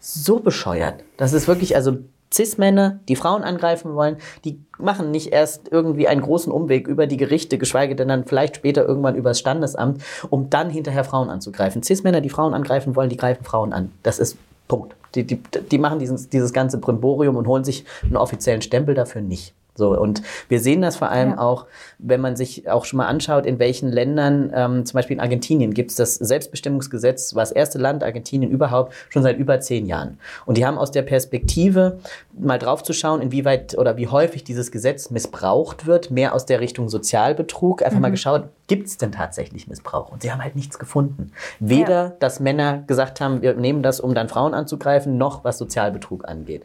so 0.00 0.40
bescheuert. 0.40 1.04
Das 1.18 1.34
ist 1.34 1.46
wirklich, 1.46 1.76
also 1.76 1.98
Cis-Männer, 2.32 2.98
die 3.06 3.14
Frauen 3.14 3.42
angreifen 3.42 3.94
wollen, 3.94 4.16
die 4.46 4.58
machen 4.78 5.10
nicht 5.10 5.26
erst 5.30 5.70
irgendwie 5.70 6.08
einen 6.08 6.22
großen 6.22 6.50
Umweg 6.50 6.88
über 6.88 7.06
die 7.06 7.18
Gerichte, 7.18 7.58
geschweige 7.58 7.94
denn 7.94 8.08
dann 8.08 8.24
vielleicht 8.24 8.56
später 8.56 8.86
irgendwann 8.86 9.14
über 9.14 9.28
das 9.28 9.40
Standesamt, 9.40 10.02
um 10.30 10.48
dann 10.48 10.70
hinterher 10.70 11.04
Frauen 11.04 11.28
anzugreifen. 11.28 11.82
Cis-Männer, 11.82 12.22
die 12.22 12.30
Frauen 12.30 12.54
angreifen 12.54 12.96
wollen, 12.96 13.10
die 13.10 13.18
greifen 13.18 13.44
Frauen 13.44 13.74
an. 13.74 13.92
Das 14.02 14.18
ist 14.18 14.38
Punkt. 14.68 14.96
Die, 15.14 15.26
die, 15.26 15.36
die 15.70 15.78
machen 15.78 15.98
dieses, 15.98 16.30
dieses 16.30 16.54
ganze 16.54 16.78
Brimborium 16.78 17.36
und 17.36 17.46
holen 17.46 17.64
sich 17.64 17.84
einen 18.02 18.16
offiziellen 18.16 18.62
Stempel 18.62 18.94
dafür 18.94 19.20
nicht. 19.20 19.52
So, 19.74 19.98
und 19.98 20.22
wir 20.48 20.60
sehen 20.60 20.82
das 20.82 20.96
vor 20.96 21.10
allem 21.10 21.30
ja. 21.30 21.38
auch, 21.38 21.66
wenn 21.98 22.20
man 22.20 22.36
sich 22.36 22.68
auch 22.68 22.84
schon 22.84 22.98
mal 22.98 23.06
anschaut, 23.06 23.46
in 23.46 23.58
welchen 23.58 23.90
Ländern, 23.90 24.52
ähm, 24.54 24.86
zum 24.86 24.98
Beispiel 24.98 25.16
in 25.16 25.20
Argentinien, 25.20 25.74
gibt 25.74 25.90
es 25.90 25.96
das 25.96 26.14
Selbstbestimmungsgesetz, 26.14 27.34
war 27.34 27.42
das 27.42 27.52
erste 27.52 27.78
Land 27.78 28.04
Argentinien 28.04 28.50
überhaupt, 28.50 28.92
schon 29.08 29.22
seit 29.22 29.38
über 29.38 29.60
zehn 29.60 29.86
Jahren. 29.86 30.18
Und 30.46 30.58
die 30.58 30.66
haben 30.66 30.78
aus 30.78 30.90
der 30.90 31.02
Perspektive, 31.02 31.98
mal 32.38 32.58
drauf 32.58 32.82
zu 32.82 32.92
schauen, 32.92 33.20
inwieweit 33.20 33.76
oder 33.76 33.96
wie 33.96 34.08
häufig 34.08 34.44
dieses 34.44 34.70
Gesetz 34.70 35.10
missbraucht 35.10 35.86
wird, 35.86 36.10
mehr 36.10 36.34
aus 36.34 36.46
der 36.46 36.60
Richtung 36.60 36.88
Sozialbetrug, 36.88 37.82
einfach 37.82 37.96
mhm. 37.96 38.02
mal 38.02 38.10
geschaut, 38.10 38.48
gibt 38.70 38.86
es 38.86 38.98
denn 38.98 39.10
tatsächlich 39.10 39.66
Missbrauch? 39.66 40.12
Und 40.12 40.22
sie 40.22 40.30
haben 40.30 40.40
halt 40.40 40.54
nichts 40.54 40.78
gefunden. 40.78 41.32
Weder, 41.58 42.04
ja. 42.04 42.12
dass 42.20 42.38
Männer 42.38 42.84
gesagt 42.86 43.20
haben, 43.20 43.42
wir 43.42 43.54
nehmen 43.54 43.82
das, 43.82 43.98
um 43.98 44.14
dann 44.14 44.28
Frauen 44.28 44.54
anzugreifen, 44.54 45.18
noch 45.18 45.42
was 45.42 45.58
Sozialbetrug 45.58 46.28
angeht. 46.28 46.64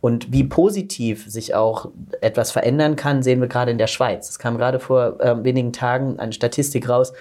Und 0.00 0.32
wie 0.32 0.44
positiv 0.44 1.28
sich 1.28 1.56
auch 1.56 1.90
etwas 2.20 2.52
verändern 2.52 2.94
kann, 2.94 3.24
sehen 3.24 3.40
wir 3.40 3.48
gerade 3.48 3.72
in 3.72 3.78
der 3.78 3.88
Schweiz. 3.88 4.30
Es 4.30 4.38
kam 4.38 4.58
gerade 4.58 4.78
vor 4.78 5.20
äh, 5.20 5.42
wenigen 5.42 5.72
Tagen 5.72 6.20
eine 6.20 6.32
Statistik 6.32 6.88
raus, 6.88 7.12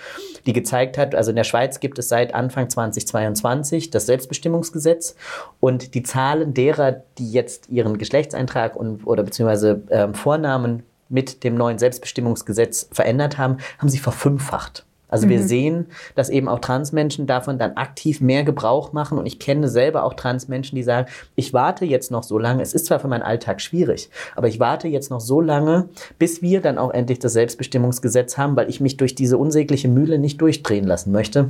die 0.45 0.53
gezeigt 0.53 0.99
hat, 0.99 1.15
also 1.15 1.31
in 1.31 1.35
der 1.35 1.43
Schweiz 1.43 1.79
gibt 1.79 1.97
es 1.97 2.07
seit 2.07 2.35
Anfang 2.35 2.69
2022 2.69 3.89
das 3.89 4.05
Selbstbestimmungsgesetz 4.05 5.15
und 5.59 5.95
die 5.95 6.03
Zahlen 6.03 6.53
derer, 6.53 7.03
die 7.17 7.31
jetzt 7.31 7.67
ihren 7.79 7.97
Geschlechtseintrag 7.97 8.75
und, 8.75 9.05
oder 9.05 9.23
beziehungsweise 9.23 9.81
äh, 9.89 10.13
Vornamen 10.13 10.83
mit 11.09 11.43
dem 11.43 11.55
neuen 11.55 11.79
Selbstbestimmungsgesetz 11.79 12.87
verändert 12.91 13.37
haben, 13.37 13.57
haben 13.79 13.89
sie 13.89 13.97
verfünffacht. 13.97 14.85
Also 15.09 15.27
wir 15.27 15.41
sehen, 15.41 15.87
dass 16.13 16.29
eben 16.29 16.47
auch 16.47 16.59
Transmenschen 16.59 17.25
davon 17.25 17.57
dann 17.57 17.73
aktiv 17.77 18.21
mehr 18.21 18.43
Gebrauch 18.43 18.93
machen. 18.93 19.17
Und 19.17 19.25
ich 19.25 19.39
kenne 19.39 19.67
selber 19.67 20.03
auch 20.03 20.13
Transmenschen, 20.13 20.75
die 20.75 20.83
sagen, 20.83 21.09
ich 21.35 21.51
warte 21.51 21.83
jetzt 21.83 22.11
noch 22.11 22.21
so 22.21 22.37
lange. 22.37 22.61
Es 22.61 22.73
ist 22.73 22.85
zwar 22.85 22.99
für 22.99 23.07
meinen 23.07 23.23
Alltag 23.23 23.59
schwierig, 23.59 24.11
aber 24.35 24.47
ich 24.47 24.59
warte 24.59 24.87
jetzt 24.87 25.09
noch 25.09 25.19
so 25.19 25.41
lange, 25.41 25.89
bis 26.19 26.43
wir 26.43 26.61
dann 26.61 26.77
auch 26.77 26.91
endlich 26.91 27.17
das 27.17 27.33
Selbstbestimmungsgesetz 27.33 28.37
haben, 28.37 28.55
weil 28.55 28.69
ich 28.69 28.81
mich 28.81 28.97
durch 28.97 29.15
diese 29.15 29.39
unsägliche 29.39 29.87
Mühle 29.87 30.19
nicht 30.19 30.39
durchdrehen 30.41 30.85
lassen 30.85 31.11
möchte. 31.11 31.49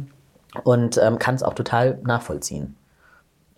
Und 0.64 0.98
ähm, 0.98 1.20
kann 1.20 1.36
es 1.36 1.44
auch 1.44 1.54
total 1.54 2.00
nachvollziehen. 2.04 2.76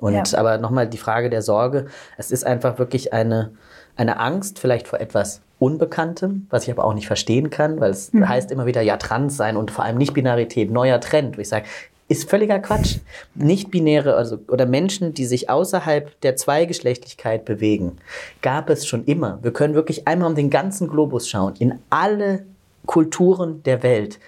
Und 0.01 0.13
Ja. 0.13 0.23
aber 0.37 0.57
nochmal 0.57 0.87
die 0.87 0.97
Frage 0.97 1.29
der 1.29 1.41
Sorge. 1.41 1.85
Es 2.17 2.31
ist 2.31 2.45
einfach 2.45 2.77
wirklich 2.79 3.13
eine, 3.13 3.51
eine 3.95 4.19
Angst 4.19 4.59
vielleicht 4.59 4.87
vor 4.87 4.99
etwas 4.99 5.41
Unbekanntem, 5.59 6.47
was 6.49 6.63
ich 6.63 6.71
aber 6.71 6.83
auch 6.83 6.95
nicht 6.95 7.05
verstehen 7.05 7.51
kann, 7.51 7.79
weil 7.79 7.91
es 7.91 8.11
heißt 8.13 8.51
immer 8.51 8.65
wieder, 8.65 8.81
ja, 8.81 8.97
trans 8.97 9.37
sein 9.37 9.55
und 9.55 9.69
vor 9.69 9.85
allem 9.85 9.97
Nicht-Binarität, 9.97 10.71
neuer 10.71 10.99
Trend, 10.99 11.37
wo 11.37 11.41
ich 11.41 11.49
sage, 11.49 11.65
ist 12.07 12.29
völliger 12.29 12.59
Quatsch. 12.59 12.97
Nicht-binäre 13.35 14.15
also, 14.15 14.39
oder 14.49 14.65
Menschen, 14.65 15.13
die 15.13 15.25
sich 15.25 15.49
außerhalb 15.49 16.19
der 16.21 16.35
Zweigeschlechtlichkeit 16.35 17.45
bewegen, 17.45 17.97
gab 18.41 18.69
es 18.69 18.87
schon 18.87 19.05
immer. 19.05 19.39
Wir 19.43 19.53
können 19.53 19.75
wirklich 19.75 20.07
einmal 20.07 20.29
um 20.29 20.35
den 20.35 20.49
ganzen 20.49 20.89
Globus 20.89 21.29
schauen, 21.29 21.53
in 21.59 21.79
alle 21.91 22.43
Kulturen 22.87 23.63
der 23.63 23.83
Welt. 23.83 24.19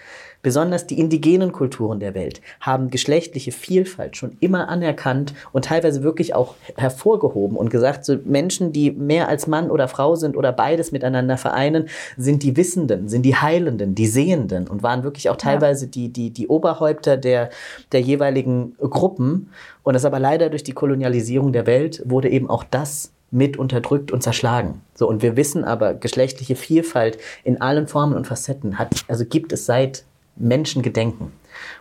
Besonders 0.44 0.86
die 0.86 1.00
indigenen 1.00 1.54
Kulturen 1.54 2.02
der 2.02 2.14
Welt 2.14 2.42
haben 2.60 2.90
geschlechtliche 2.90 3.54
Vielfalt 3.54 4.18
schon 4.18 4.36
immer 4.42 4.68
anerkannt 4.68 5.34
und 5.54 5.66
teilweise 5.66 6.04
wirklich 6.04 6.36
auch 6.36 6.56
hervorgehoben 6.76 7.56
und 7.56 7.70
gesagt, 7.70 8.04
so 8.04 8.18
Menschen, 8.26 8.74
die 8.74 8.92
mehr 8.92 9.30
als 9.30 9.48
Mann 9.48 9.72
oder 9.72 9.88
Frau 9.88 10.16
sind 10.16 10.36
oder 10.36 10.52
beides 10.52 10.92
miteinander 10.92 11.38
vereinen, 11.38 11.88
sind 12.18 12.44
die 12.44 12.58
Wissenden, 12.58 13.08
sind 13.08 13.24
die 13.24 13.38
Heilenden, 13.38 13.96
die 13.96 14.06
Sehenden 14.06 14.68
und 14.68 14.84
waren 14.84 15.04
wirklich 15.04 15.30
auch 15.30 15.38
teilweise 15.38 15.88
die, 15.88 16.10
die, 16.10 16.32
die 16.32 16.50
Oberhäupter 16.50 17.16
der, 17.16 17.50
der 17.94 18.02
jeweiligen 18.02 18.76
Gruppen. 18.80 19.50
Und 19.84 19.94
das 19.94 20.04
aber 20.04 20.20
leider 20.20 20.50
durch 20.50 20.64
die 20.64 20.74
Kolonialisierung 20.74 21.54
der 21.54 21.66
Welt 21.66 22.04
wurde 22.06 22.30
eben 22.30 22.50
auch 22.50 22.66
das 22.66 23.14
mit 23.32 23.58
unterdrückt 23.58 24.12
und 24.12 24.22
zerschlagen. 24.22 24.82
So, 24.94 25.08
und 25.08 25.22
wir 25.22 25.38
wissen 25.38 25.64
aber, 25.64 25.94
geschlechtliche 25.94 26.56
Vielfalt 26.56 27.18
in 27.46 27.62
allen 27.62 27.88
Formen 27.88 28.14
und 28.16 28.28
Facetten 28.28 28.78
hat, 28.78 29.06
also 29.08 29.26
gibt 29.26 29.54
es 29.54 29.66
seit 29.66 30.04
Menschengedenken. 30.36 31.32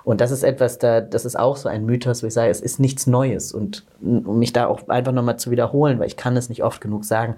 Und 0.04 0.20
das 0.20 0.30
ist 0.30 0.42
etwas, 0.42 0.78
da, 0.78 1.00
das 1.00 1.24
ist 1.24 1.38
auch 1.38 1.56
so 1.56 1.68
ein 1.68 1.86
Mythos, 1.86 2.22
wo 2.22 2.26
ich 2.26 2.34
sage, 2.34 2.50
es 2.50 2.60
ist 2.60 2.78
nichts 2.78 3.06
Neues. 3.06 3.52
Und 3.52 3.84
um 4.02 4.38
mich 4.38 4.52
da 4.52 4.66
auch 4.66 4.88
einfach 4.88 5.12
nochmal 5.12 5.38
zu 5.38 5.50
wiederholen, 5.50 5.98
weil 5.98 6.06
ich 6.06 6.16
kann 6.16 6.36
es 6.36 6.48
nicht 6.48 6.62
oft 6.62 6.80
genug 6.80 7.04
sagen, 7.04 7.36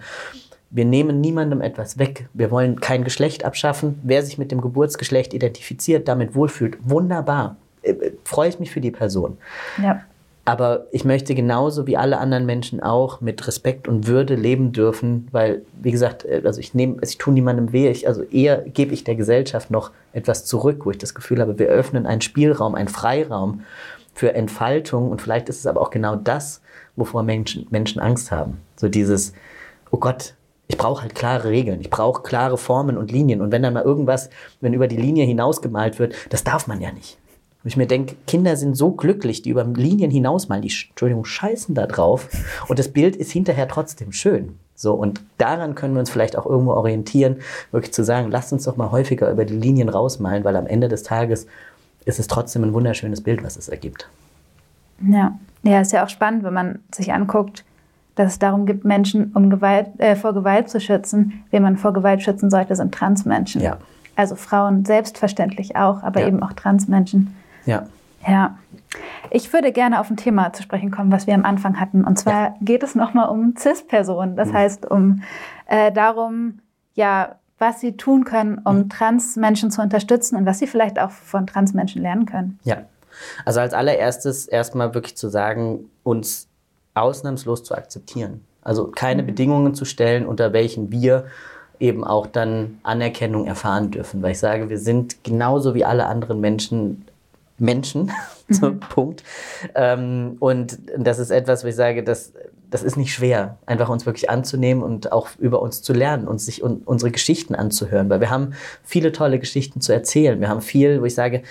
wir 0.70 0.84
nehmen 0.84 1.20
niemandem 1.20 1.60
etwas 1.60 1.98
weg. 1.98 2.28
Wir 2.32 2.50
wollen 2.50 2.80
kein 2.80 3.04
Geschlecht 3.04 3.44
abschaffen. 3.44 4.00
Wer 4.02 4.24
sich 4.24 4.38
mit 4.38 4.50
dem 4.50 4.60
Geburtsgeschlecht 4.60 5.32
identifiziert, 5.32 6.08
damit 6.08 6.34
wohlfühlt, 6.34 6.78
wunderbar. 6.82 7.56
Äh, 7.82 7.92
äh, 7.92 8.12
Freue 8.24 8.48
ich 8.48 8.58
mich 8.58 8.72
für 8.72 8.80
die 8.80 8.90
Person. 8.90 9.38
Ja. 9.80 10.02
Aber 10.46 10.86
ich 10.90 11.06
möchte 11.06 11.34
genauso 11.34 11.86
wie 11.86 11.96
alle 11.96 12.18
anderen 12.18 12.44
Menschen 12.44 12.82
auch 12.82 13.22
mit 13.22 13.46
Respekt 13.46 13.88
und 13.88 14.06
Würde 14.06 14.34
leben 14.34 14.72
dürfen, 14.72 15.26
weil, 15.32 15.62
wie 15.80 15.90
gesagt, 15.90 16.24
äh, 16.24 16.42
also 16.44 16.60
ich 16.60 16.74
nehme, 16.74 16.96
also 17.00 17.10
ich 17.10 17.18
tue 17.18 17.32
niemandem 17.32 17.72
weh, 17.72 17.88
ich, 17.88 18.06
also 18.06 18.22
eher 18.24 18.58
gebe 18.58 18.92
ich 18.92 19.04
der 19.04 19.14
Gesellschaft 19.14 19.70
noch 19.70 19.90
etwas 20.12 20.44
zurück, 20.44 20.84
wo 20.84 20.90
ich 20.90 20.98
das 20.98 21.14
Gefühl 21.14 21.40
habe, 21.40 21.58
wir 21.58 21.68
öffnen 21.68 22.06
einen 22.06 22.20
Spielraum, 22.20 22.74
einen 22.74 22.88
Freiraum 22.88 23.62
für 24.12 24.34
Entfaltung 24.34 25.10
und 25.10 25.22
vielleicht 25.22 25.48
ist 25.48 25.60
es 25.60 25.66
aber 25.66 25.80
auch 25.80 25.90
genau 25.90 26.14
das, 26.14 26.60
wovor 26.94 27.22
Menschen, 27.22 27.66
Menschen 27.70 28.00
Angst 28.00 28.30
haben. 28.30 28.60
So 28.76 28.88
dieses, 28.88 29.32
oh 29.90 29.96
Gott, 29.96 30.34
ich 30.68 30.76
brauche 30.76 31.02
halt 31.02 31.14
klare 31.14 31.48
Regeln, 31.48 31.80
ich 31.80 31.90
brauche 31.90 32.22
klare 32.22 32.58
Formen 32.58 32.98
und 32.98 33.10
Linien 33.10 33.40
und 33.40 33.50
wenn 33.50 33.62
dann 33.62 33.74
mal 33.74 33.82
irgendwas, 33.82 34.28
wenn 34.60 34.74
über 34.74 34.88
die 34.88 34.96
Linie 34.96 35.24
hinausgemalt 35.24 35.98
wird, 35.98 36.14
das 36.30 36.44
darf 36.44 36.66
man 36.66 36.80
ja 36.80 36.92
nicht. 36.92 37.18
Und 37.64 37.68
ich 37.68 37.76
mir 37.78 37.86
denke, 37.86 38.14
Kinder 38.26 38.56
sind 38.56 38.76
so 38.76 38.90
glücklich, 38.92 39.40
die 39.42 39.48
über 39.50 39.64
Linien 39.64 40.10
hinausmalen, 40.10 40.60
die, 40.62 40.70
sch- 40.70 40.90
Entschuldigung, 40.90 41.24
scheißen 41.24 41.74
da 41.74 41.86
drauf. 41.86 42.28
Und 42.68 42.78
das 42.78 42.88
Bild 42.88 43.16
ist 43.16 43.32
hinterher 43.32 43.66
trotzdem 43.68 44.12
schön. 44.12 44.58
So, 44.76 44.92
und 44.92 45.22
daran 45.38 45.74
können 45.74 45.94
wir 45.94 46.00
uns 46.00 46.10
vielleicht 46.10 46.36
auch 46.36 46.44
irgendwo 46.46 46.72
orientieren, 46.72 47.36
wirklich 47.70 47.94
zu 47.94 48.04
sagen, 48.04 48.30
lasst 48.30 48.52
uns 48.52 48.64
doch 48.64 48.76
mal 48.76 48.90
häufiger 48.90 49.30
über 49.30 49.44
die 49.46 49.54
Linien 49.56 49.88
rausmalen, 49.88 50.44
weil 50.44 50.56
am 50.56 50.66
Ende 50.66 50.88
des 50.88 51.04
Tages 51.04 51.46
ist 52.04 52.18
es 52.18 52.26
trotzdem 52.26 52.64
ein 52.64 52.74
wunderschönes 52.74 53.22
Bild, 53.22 53.42
was 53.42 53.56
es 53.56 53.68
ergibt. 53.68 54.08
Ja. 55.00 55.38
ja, 55.62 55.80
ist 55.80 55.92
ja 55.92 56.04
auch 56.04 56.08
spannend, 56.08 56.44
wenn 56.44 56.52
man 56.54 56.78
sich 56.94 57.12
anguckt, 57.12 57.64
dass 58.14 58.32
es 58.32 58.38
darum 58.38 58.66
gibt, 58.66 58.84
Menschen 58.84 59.32
um 59.34 59.48
Gewalt, 59.50 59.88
äh, 59.98 60.16
vor 60.16 60.34
Gewalt 60.34 60.68
zu 60.68 60.80
schützen. 60.80 61.44
Wen 61.50 61.62
man 61.62 61.76
vor 61.76 61.92
Gewalt 61.92 62.22
schützen 62.22 62.50
sollte, 62.50 62.76
sind 62.76 62.92
Transmenschen. 62.94 63.60
Ja. 63.62 63.78
Also 64.16 64.36
Frauen 64.36 64.84
selbstverständlich 64.84 65.76
auch, 65.76 66.02
aber 66.02 66.20
Ja. 66.20 66.28
eben 66.28 66.42
auch 66.42 66.52
Transmenschen. 66.52 67.34
Ja. 67.66 67.86
Ja. 68.26 68.58
Ich 69.30 69.52
würde 69.52 69.72
gerne 69.72 70.00
auf 70.00 70.10
ein 70.10 70.16
Thema 70.16 70.52
zu 70.52 70.62
sprechen 70.62 70.90
kommen, 70.90 71.10
was 71.10 71.26
wir 71.26 71.34
am 71.34 71.44
Anfang 71.44 71.80
hatten. 71.80 72.04
Und 72.04 72.18
zwar 72.18 72.54
geht 72.60 72.82
es 72.82 72.94
nochmal 72.94 73.28
um 73.28 73.54
CIS-Personen. 73.56 74.36
Das 74.36 74.52
heißt, 74.52 74.88
um 74.88 75.22
äh, 75.66 75.90
darum, 75.92 76.60
ja, 76.94 77.36
was 77.58 77.80
sie 77.80 77.96
tun 77.96 78.24
können, 78.24 78.58
um 78.64 78.88
Transmenschen 78.88 79.70
zu 79.70 79.82
unterstützen 79.82 80.36
und 80.36 80.46
was 80.46 80.58
sie 80.58 80.66
vielleicht 80.66 80.98
auch 80.98 81.10
von 81.10 81.46
Transmenschen 81.46 82.02
lernen 82.02 82.26
können. 82.26 82.58
Ja. 82.64 82.84
Also 83.44 83.60
als 83.60 83.74
allererstes 83.74 84.46
erstmal 84.46 84.94
wirklich 84.94 85.16
zu 85.16 85.28
sagen, 85.28 85.90
uns 86.02 86.48
ausnahmslos 86.94 87.62
zu 87.62 87.74
akzeptieren. 87.74 88.44
Also 88.62 88.88
keine 88.88 89.22
Bedingungen 89.22 89.74
zu 89.74 89.84
stellen, 89.84 90.26
unter 90.26 90.52
welchen 90.52 90.90
wir 90.90 91.26
eben 91.80 92.04
auch 92.04 92.26
dann 92.26 92.78
Anerkennung 92.82 93.46
erfahren 93.46 93.90
dürfen. 93.90 94.22
Weil 94.22 94.32
ich 94.32 94.38
sage, 94.38 94.68
wir 94.68 94.78
sind 94.78 95.22
genauso 95.22 95.74
wie 95.74 95.84
alle 95.84 96.06
anderen 96.06 96.40
Menschen 96.40 97.04
Menschen, 97.58 98.10
so, 98.48 98.74
Punkt. 98.74 99.22
Ähm, 99.74 100.36
und 100.40 100.78
das 100.96 101.18
ist 101.18 101.30
etwas, 101.30 101.64
wo 101.64 101.68
ich 101.68 101.76
sage, 101.76 102.02
das, 102.02 102.32
das 102.70 102.82
ist 102.82 102.96
nicht 102.96 103.12
schwer, 103.12 103.58
einfach 103.66 103.88
uns 103.88 104.06
wirklich 104.06 104.30
anzunehmen 104.30 104.82
und 104.82 105.12
auch 105.12 105.28
über 105.38 105.62
uns 105.62 105.82
zu 105.82 105.92
lernen 105.92 106.26
und 106.26 106.40
sich 106.40 106.62
un 106.62 106.82
unsere 106.84 107.10
Geschichten 107.10 107.54
anzuhören, 107.54 108.10
weil 108.10 108.20
wir 108.20 108.30
haben 108.30 108.54
viele 108.82 109.12
tolle 109.12 109.38
Geschichten 109.38 109.80
zu 109.80 109.92
erzählen. 109.92 110.40
Wir 110.40 110.48
haben 110.48 110.60
viel, 110.60 111.00
wo 111.00 111.04
ich 111.04 111.14
sage, 111.14 111.42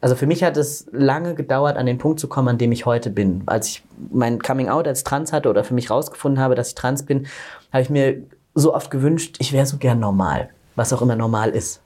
also 0.00 0.14
für 0.14 0.26
mich 0.26 0.44
hat 0.44 0.56
es 0.56 0.86
lange 0.92 1.34
gedauert, 1.34 1.76
an 1.76 1.86
den 1.86 1.98
Punkt 1.98 2.20
zu 2.20 2.28
kommen, 2.28 2.48
an 2.48 2.58
dem 2.58 2.72
ich 2.72 2.86
heute 2.86 3.10
bin. 3.10 3.42
Als 3.46 3.68
ich 3.68 3.82
mein 4.10 4.40
Coming 4.40 4.68
Out 4.68 4.86
als 4.86 5.02
trans 5.02 5.32
hatte 5.32 5.50
oder 5.50 5.64
für 5.64 5.74
mich 5.74 5.90
rausgefunden 5.90 6.40
habe, 6.40 6.54
dass 6.54 6.68
ich 6.68 6.74
trans 6.76 7.02
bin, 7.02 7.26
habe 7.72 7.82
ich 7.82 7.90
mir 7.90 8.22
so 8.54 8.74
oft 8.74 8.90
gewünscht, 8.90 9.36
ich 9.40 9.52
wäre 9.52 9.66
so 9.66 9.76
gern 9.76 9.98
normal, 9.98 10.50
was 10.76 10.92
auch 10.92 11.02
immer 11.02 11.16
normal 11.16 11.50
ist. 11.50 11.80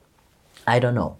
I 0.67 0.73
don't 0.77 0.93
know. 0.93 1.17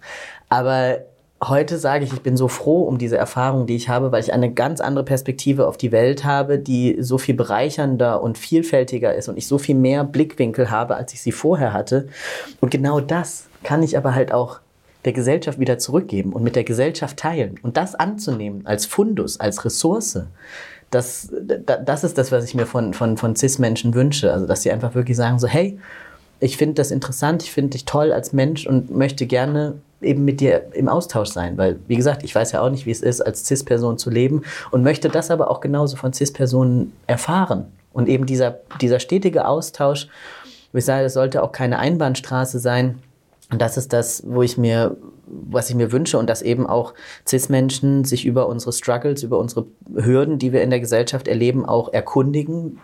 Aber 0.48 0.98
heute 1.42 1.78
sage 1.78 2.04
ich, 2.04 2.12
ich 2.12 2.22
bin 2.22 2.36
so 2.36 2.48
froh 2.48 2.82
um 2.84 2.96
diese 2.98 3.16
Erfahrung, 3.18 3.66
die 3.66 3.76
ich 3.76 3.88
habe, 3.88 4.12
weil 4.12 4.22
ich 4.22 4.32
eine 4.32 4.52
ganz 4.52 4.80
andere 4.80 5.04
Perspektive 5.04 5.66
auf 5.66 5.76
die 5.76 5.92
Welt 5.92 6.24
habe, 6.24 6.58
die 6.58 6.96
so 7.00 7.18
viel 7.18 7.34
bereichernder 7.34 8.22
und 8.22 8.38
vielfältiger 8.38 9.14
ist 9.14 9.28
und 9.28 9.36
ich 9.36 9.46
so 9.46 9.58
viel 9.58 9.74
mehr 9.74 10.04
Blickwinkel 10.04 10.70
habe, 10.70 10.96
als 10.96 11.12
ich 11.12 11.20
sie 11.22 11.32
vorher 11.32 11.72
hatte. 11.72 12.08
Und 12.60 12.70
genau 12.70 13.00
das 13.00 13.46
kann 13.62 13.82
ich 13.82 13.96
aber 13.98 14.14
halt 14.14 14.32
auch 14.32 14.60
der 15.04 15.12
Gesellschaft 15.12 15.58
wieder 15.58 15.76
zurückgeben 15.78 16.32
und 16.32 16.42
mit 16.42 16.56
der 16.56 16.64
Gesellschaft 16.64 17.18
teilen 17.18 17.56
und 17.62 17.76
das 17.76 17.94
anzunehmen 17.94 18.62
als 18.64 18.86
Fundus, 18.86 19.38
als 19.38 19.64
Ressource. 19.66 20.20
Das, 20.90 21.30
da- 21.66 21.76
das 21.76 22.04
ist 22.04 22.16
das, 22.16 22.32
was 22.32 22.44
ich 22.44 22.54
mir 22.54 22.64
von, 22.66 22.94
von, 22.94 23.18
von 23.18 23.36
CIS-Menschen 23.36 23.94
wünsche. 23.94 24.32
Also, 24.32 24.46
dass 24.46 24.62
sie 24.62 24.70
einfach 24.72 24.94
wirklich 24.94 25.16
sagen 25.16 25.38
so, 25.38 25.46
hey, 25.46 25.78
ich 26.40 26.56
finde 26.56 26.74
das 26.74 26.90
interessant, 26.90 27.42
ich 27.42 27.52
finde 27.52 27.70
dich 27.70 27.84
toll 27.84 28.12
als 28.12 28.32
Mensch 28.32 28.66
und 28.66 28.90
möchte 28.96 29.26
gerne 29.26 29.74
eben 30.04 30.24
mit 30.24 30.40
dir 30.40 30.66
im 30.72 30.88
Austausch 30.88 31.30
sein, 31.30 31.56
weil, 31.56 31.78
wie 31.88 31.96
gesagt, 31.96 32.22
ich 32.22 32.34
weiß 32.34 32.52
ja 32.52 32.60
auch 32.60 32.70
nicht, 32.70 32.86
wie 32.86 32.90
es 32.90 33.02
ist, 33.02 33.20
als 33.20 33.46
CIS-Person 33.46 33.98
zu 33.98 34.10
leben 34.10 34.42
und 34.70 34.82
möchte 34.82 35.08
das 35.08 35.30
aber 35.30 35.50
auch 35.50 35.60
genauso 35.60 35.96
von 35.96 36.12
CIS-Personen 36.12 36.92
erfahren. 37.06 37.66
Und 37.92 38.08
eben 38.08 38.26
dieser, 38.26 38.58
dieser 38.80 38.98
stetige 39.00 39.46
Austausch, 39.46 40.08
wo 40.72 40.78
ich 40.78 40.84
sage, 40.84 41.04
das 41.04 41.14
sollte 41.14 41.42
auch 41.42 41.52
keine 41.52 41.78
Einbahnstraße 41.78 42.58
sein. 42.58 42.98
Und 43.50 43.62
das 43.62 43.76
ist 43.76 43.92
das, 43.92 44.24
wo 44.26 44.42
ich 44.42 44.58
mir, 44.58 44.96
was 45.26 45.70
ich 45.70 45.76
mir 45.76 45.92
wünsche 45.92 46.18
und 46.18 46.28
dass 46.28 46.42
eben 46.42 46.66
auch 46.66 46.94
CIS-Menschen 47.26 48.04
sich 48.04 48.26
über 48.26 48.48
unsere 48.48 48.72
Struggles, 48.72 49.22
über 49.22 49.38
unsere 49.38 49.66
Hürden, 49.94 50.38
die 50.38 50.52
wir 50.52 50.62
in 50.62 50.70
der 50.70 50.80
Gesellschaft 50.80 51.28
erleben, 51.28 51.64
auch 51.64 51.92
erkundigen, 51.92 52.80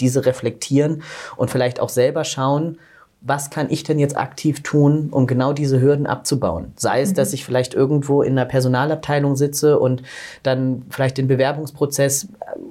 diese 0.00 0.26
reflektieren 0.26 1.02
und 1.36 1.50
vielleicht 1.50 1.80
auch 1.80 1.88
selber 1.88 2.24
schauen, 2.24 2.78
was 3.20 3.50
kann 3.50 3.68
ich 3.70 3.82
denn 3.82 3.98
jetzt 3.98 4.16
aktiv 4.16 4.62
tun, 4.62 5.08
um 5.10 5.26
genau 5.26 5.52
diese 5.52 5.80
Hürden 5.80 6.06
abzubauen? 6.06 6.72
Sei 6.76 7.00
es, 7.00 7.14
dass 7.14 7.32
ich 7.32 7.44
vielleicht 7.44 7.74
irgendwo 7.74 8.22
in 8.22 8.32
einer 8.32 8.44
Personalabteilung 8.44 9.34
sitze 9.34 9.78
und 9.78 10.02
dann 10.44 10.82
vielleicht 10.90 11.18
den 11.18 11.26
Bewerbungsprozess 11.26 12.28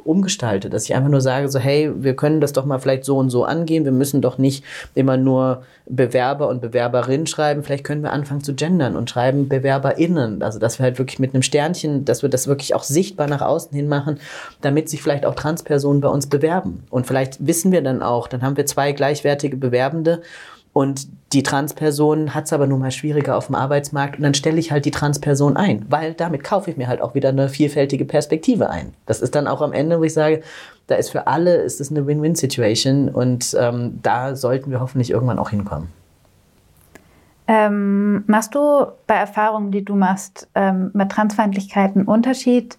umgestalte, 0.08 0.70
dass 0.70 0.86
ich 0.86 0.96
einfach 0.96 1.10
nur 1.10 1.22
sage, 1.22 1.50
so 1.50 1.60
hey, 1.60 1.92
wir 1.96 2.16
können 2.16 2.42
das 2.42 2.54
doch 2.54 2.66
mal 2.66 2.80
vielleicht 2.80 3.06
so 3.06 3.18
und 3.18 3.30
so 3.30 3.44
angehen, 3.44 3.86
wir 3.86 3.92
müssen 3.92 4.22
doch 4.22 4.38
nicht 4.38 4.64
immer 4.96 5.18
nur 5.18 5.64
Bewerber 5.86 6.48
und 6.48 6.62
Bewerberinnen 6.62 7.28
schreiben, 7.28 7.64
vielleicht 7.64 7.84
können 7.84 8.04
wir 8.04 8.12
anfangen 8.12 8.44
zu 8.44 8.54
gendern 8.54 8.96
und 8.96 9.10
schreiben 9.10 9.48
BewerberInnen, 9.48 10.42
also 10.44 10.60
dass 10.60 10.80
wir 10.80 10.84
halt 10.84 11.00
wirklich 11.00 11.20
mit 11.20 11.34
einem 11.34 11.44
Sternchen, 11.44 12.06
dass 12.06 12.22
wir 12.22 12.30
das 12.30 12.48
wirklich 12.48 12.74
auch 12.76 12.84
sichtbar 12.84 13.28
nach 13.28 13.42
außen 13.42 13.76
hin 13.76 13.88
machen, 13.88 14.20
damit 14.62 14.90
sich 14.90 15.02
vielleicht 15.02 15.26
auch 15.26 15.36
Transpersonen 15.36 16.02
bei 16.02 16.10
uns 16.10 16.28
bewerben. 16.28 16.84
Und 16.90 17.08
vielleicht 17.08 17.46
wissen 17.46 17.72
wir 17.72 17.82
dann 17.82 18.02
auch, 18.02 18.28
dann 18.28 18.42
haben 18.42 18.58
wir 18.58 18.66
zwei 18.66 18.92
gleichwertige 18.92 19.58
Bewerbende 19.58 20.22
Und 20.74 21.08
die 21.34 21.44
Transperson 21.44 22.34
hat 22.34 22.46
es 22.46 22.54
aber 22.54 22.68
nun 22.68 22.80
mal 22.80 22.92
schwieriger 22.92 23.36
auf 23.36 23.48
dem 23.48 23.56
Arbeitsmarkt 23.56 24.18
und 24.18 24.24
dann 24.24 24.34
stelle 24.34 24.60
ich 24.60 24.72
halt 24.72 24.86
die 24.86 24.92
Transperson 24.92 25.58
ein, 25.58 25.86
weil 25.90 26.14
damit 26.14 26.44
kaufe 26.44 26.70
ich 26.72 26.78
mir 26.78 26.88
halt 26.88 27.02
auch 27.02 27.16
wieder 27.16 27.30
eine 27.30 27.50
vielfältige 27.50 28.06
Perspektive 28.06 28.70
ein. 28.70 28.94
Das 29.06 29.22
ist 29.22 29.36
dann 29.36 29.48
auch 29.48 29.62
am 29.62 29.74
Ende, 29.74 30.00
wo 30.00 30.04
ich 30.04 30.14
sage, 30.14 30.42
da 30.86 30.96
ist 30.96 31.10
für 31.10 31.28
alle 31.28 31.56
ist 31.56 31.82
es 31.82 31.92
eine 31.92 32.08
Win-Win-Situation 32.08 33.10
und 33.10 33.56
ähm, 33.60 34.00
da 34.04 34.36
sollten 34.36 34.72
wir 34.72 34.80
hoffentlich 34.80 35.12
irgendwann 35.12 35.40
auch 35.40 35.50
hinkommen. 35.50 35.90
Ähm, 37.48 38.24
machst 38.28 38.56
du 38.56 38.88
bei 39.08 39.16
Erfahrungen, 39.16 39.72
die 39.72 39.84
du 39.84 39.96
machst, 39.96 40.50
ähm, 40.54 40.92
mit 40.94 41.10
Transfeindlichkeit 41.10 41.96
einen 41.96 42.06
Unterschied 42.06 42.78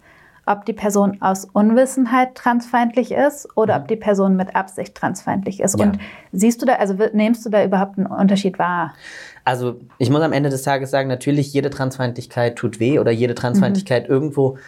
ob 0.49 0.64
die 0.64 0.72
Person 0.72 1.18
aus 1.20 1.44
Unwissenheit 1.44 2.34
transfeindlich 2.34 3.12
ist 3.12 3.49
oder 3.57 3.76
ob 3.76 3.82
mhm. 3.82 3.86
die 3.88 3.96
Person 3.96 4.36
mit 4.36 4.57
Absicht 4.57 4.94
transfeindlich 4.94 5.61
ist. 5.61 5.78
Ja. 5.78 5.84
Und 5.84 5.99
siehst 6.32 6.62
du 6.62 6.66
da, 6.66 6.74
also 6.74 6.94
nimmst 7.12 7.44
du 7.44 7.51
da 7.51 7.64
überhaupt 7.64 7.99
einen 7.99 8.07
Unterschied 8.07 8.59
wahr? 8.59 8.94
Also 9.44 9.76
ich 9.99 10.11
muss 10.11 10.22
am 10.22 10.32
Ende 10.32 10.51
des 10.51 10.62
Tages 10.62 10.90
sagen, 10.90 11.09
natürlich 11.09 11.53
jede 11.53 11.70
Transfeindlichkeit 11.70 12.57
tut 12.57 12.80
weh 12.80 12.99
oder 12.99 13.11
jede 13.11 13.34
Transfeindlichkeit 13.34 14.09
mhm. 14.09 14.14
irgendwo 14.14 14.59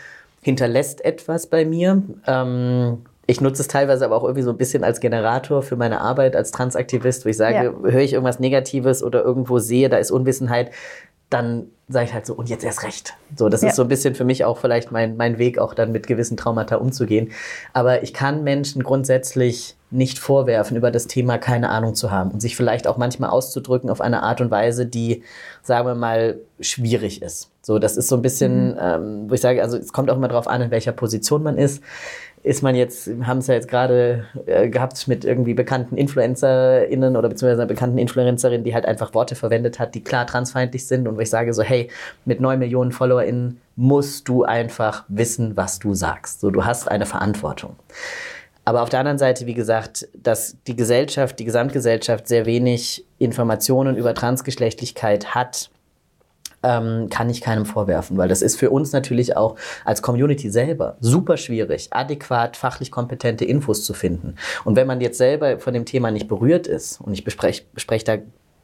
hinterlässt 0.42 1.04
etwas 1.04 1.46
bei 1.46 1.64
mir. 1.64 2.02
Ähm, 2.26 2.98
ich 3.26 3.40
nutze 3.40 3.62
es 3.62 3.68
teilweise 3.68 4.04
aber 4.04 4.16
auch 4.16 4.24
irgendwie 4.24 4.42
so 4.42 4.50
ein 4.50 4.56
bisschen 4.56 4.82
als 4.82 4.98
Generator 4.98 5.62
für 5.62 5.76
meine 5.76 6.00
Arbeit 6.00 6.34
als 6.34 6.50
Transaktivist, 6.50 7.24
wo 7.24 7.28
ich 7.28 7.36
sage, 7.36 7.54
ja. 7.66 7.90
höre 7.90 8.00
ich 8.00 8.14
irgendwas 8.14 8.40
Negatives 8.40 9.04
oder 9.04 9.22
irgendwo 9.22 9.60
sehe, 9.60 9.88
da 9.88 9.98
ist 9.98 10.10
Unwissenheit, 10.10 10.72
dann 11.30 11.68
sage 11.88 12.06
ich 12.06 12.14
halt 12.14 12.26
so, 12.26 12.34
und 12.34 12.48
jetzt 12.48 12.64
erst 12.64 12.84
recht. 12.84 13.14
So, 13.36 13.48
das 13.48 13.62
ja. 13.62 13.68
ist 13.68 13.76
so 13.76 13.82
ein 13.82 13.88
bisschen 13.88 14.14
für 14.14 14.24
mich 14.24 14.44
auch 14.44 14.58
vielleicht 14.58 14.92
mein, 14.92 15.16
mein 15.16 15.38
Weg, 15.38 15.58
auch 15.58 15.74
dann 15.74 15.90
mit 15.90 16.06
gewissen 16.06 16.36
Traumata 16.36 16.76
umzugehen. 16.76 17.32
Aber 17.72 18.02
ich 18.02 18.14
kann 18.14 18.44
Menschen 18.44 18.82
grundsätzlich 18.82 19.76
nicht 19.90 20.20
vorwerfen, 20.20 20.76
über 20.76 20.92
das 20.92 21.08
Thema 21.08 21.38
keine 21.38 21.68
Ahnung 21.70 21.96
zu 21.96 22.12
haben 22.12 22.30
und 22.30 22.40
sich 22.40 22.54
vielleicht 22.54 22.86
auch 22.86 22.96
manchmal 22.96 23.30
auszudrücken 23.30 23.90
auf 23.90 24.00
eine 24.00 24.22
Art 24.22 24.40
und 24.40 24.50
Weise, 24.50 24.86
die, 24.86 25.24
sagen 25.62 25.86
wir 25.86 25.96
mal, 25.96 26.38
schwierig 26.60 27.22
ist. 27.22 27.50
So, 27.62 27.80
das 27.80 27.96
ist 27.96 28.08
so 28.08 28.16
ein 28.16 28.22
bisschen, 28.22 28.72
mhm. 28.72 28.78
ähm, 28.80 29.30
wo 29.30 29.34
ich 29.34 29.40
sage, 29.40 29.60
also 29.62 29.76
es 29.76 29.92
kommt 29.92 30.10
auch 30.10 30.16
immer 30.16 30.28
darauf 30.28 30.46
an, 30.46 30.62
in 30.62 30.70
welcher 30.70 30.92
Position 30.92 31.42
man 31.42 31.58
ist 31.58 31.82
ist 32.42 32.62
man 32.62 32.74
jetzt, 32.74 33.10
haben 33.24 33.38
es 33.38 33.48
ja 33.48 33.54
jetzt 33.54 33.68
gerade 33.68 34.24
äh, 34.46 34.68
gehabt 34.68 35.06
mit 35.08 35.24
irgendwie 35.24 35.54
bekannten 35.54 35.96
InfluencerInnen 35.96 37.16
oder 37.16 37.28
beziehungsweise 37.28 37.62
einer 37.62 37.68
bekannten 37.68 37.98
Influencerin, 37.98 38.64
die 38.64 38.74
halt 38.74 38.86
einfach 38.86 39.12
Worte 39.12 39.34
verwendet 39.34 39.78
hat, 39.78 39.94
die 39.94 40.02
klar 40.02 40.26
transfeindlich 40.26 40.86
sind 40.86 41.06
und 41.06 41.16
wo 41.16 41.20
ich 41.20 41.30
sage 41.30 41.52
so, 41.52 41.62
hey, 41.62 41.90
mit 42.24 42.40
neun 42.40 42.58
Millionen 42.58 42.92
FollowerInnen 42.92 43.60
musst 43.76 44.28
du 44.28 44.44
einfach 44.44 45.04
wissen, 45.08 45.56
was 45.56 45.78
du 45.78 45.94
sagst. 45.94 46.40
So, 46.40 46.50
du 46.50 46.64
hast 46.64 46.90
eine 46.90 47.06
Verantwortung. 47.06 47.76
Aber 48.64 48.82
auf 48.82 48.88
der 48.88 49.00
anderen 49.00 49.18
Seite, 49.18 49.46
wie 49.46 49.54
gesagt, 49.54 50.08
dass 50.14 50.56
die 50.66 50.76
Gesellschaft, 50.76 51.38
die 51.38 51.44
Gesamtgesellschaft 51.44 52.28
sehr 52.28 52.46
wenig 52.46 53.04
Informationen 53.18 53.96
über 53.96 54.14
Transgeschlechtlichkeit 54.14 55.34
hat, 55.34 55.70
ähm, 56.62 57.08
kann 57.10 57.30
ich 57.30 57.40
keinem 57.40 57.66
vorwerfen, 57.66 58.16
weil 58.16 58.28
das 58.28 58.42
ist 58.42 58.56
für 58.56 58.70
uns 58.70 58.92
natürlich 58.92 59.36
auch 59.36 59.56
als 59.84 60.02
Community 60.02 60.50
selber 60.50 60.96
super 61.00 61.36
schwierig, 61.36 61.88
adäquat 61.90 62.56
fachlich 62.56 62.90
kompetente 62.90 63.44
Infos 63.44 63.84
zu 63.84 63.94
finden. 63.94 64.34
Und 64.64 64.76
wenn 64.76 64.86
man 64.86 65.00
jetzt 65.00 65.18
selber 65.18 65.58
von 65.58 65.74
dem 65.74 65.84
Thema 65.84 66.10
nicht 66.10 66.28
berührt 66.28 66.66
ist, 66.66 67.00
und 67.00 67.12
ich 67.12 67.24
bespreche 67.24 67.64
besprech 67.72 68.04
da 68.04 68.18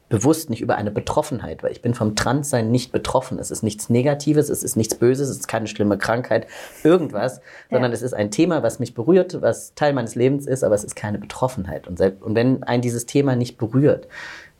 bewusst 0.09 0.49
nicht 0.49 0.61
über 0.61 0.75
eine 0.75 0.91
Betroffenheit, 0.91 1.63
weil 1.63 1.71
ich 1.71 1.81
bin 1.81 1.93
vom 1.93 2.15
Transsein 2.15 2.71
nicht 2.71 2.91
betroffen. 2.91 3.39
Es 3.39 3.51
ist 3.51 3.61
nichts 3.61 3.89
Negatives, 3.89 4.49
es 4.49 4.63
ist 4.63 4.77
nichts 4.77 4.95
Böses, 4.95 5.29
es 5.29 5.37
ist 5.39 5.47
keine 5.47 5.67
schlimme 5.67 5.97
Krankheit, 5.97 6.47
irgendwas, 6.83 7.37
ja. 7.37 7.41
sondern 7.71 7.91
es 7.91 8.01
ist 8.01 8.13
ein 8.13 8.31
Thema, 8.31 8.63
was 8.63 8.79
mich 8.79 8.93
berührt, 8.93 9.41
was 9.41 9.73
Teil 9.75 9.93
meines 9.93 10.15
Lebens 10.15 10.47
ist, 10.47 10.63
aber 10.63 10.75
es 10.75 10.83
ist 10.83 10.95
keine 10.95 11.19
Betroffenheit. 11.19 11.87
Und, 11.87 11.97
selbst, 11.97 12.23
und 12.23 12.35
wenn 12.35 12.63
ein 12.63 12.81
dieses 12.81 13.05
Thema 13.05 13.35
nicht 13.35 13.57
berührt, 13.57 14.07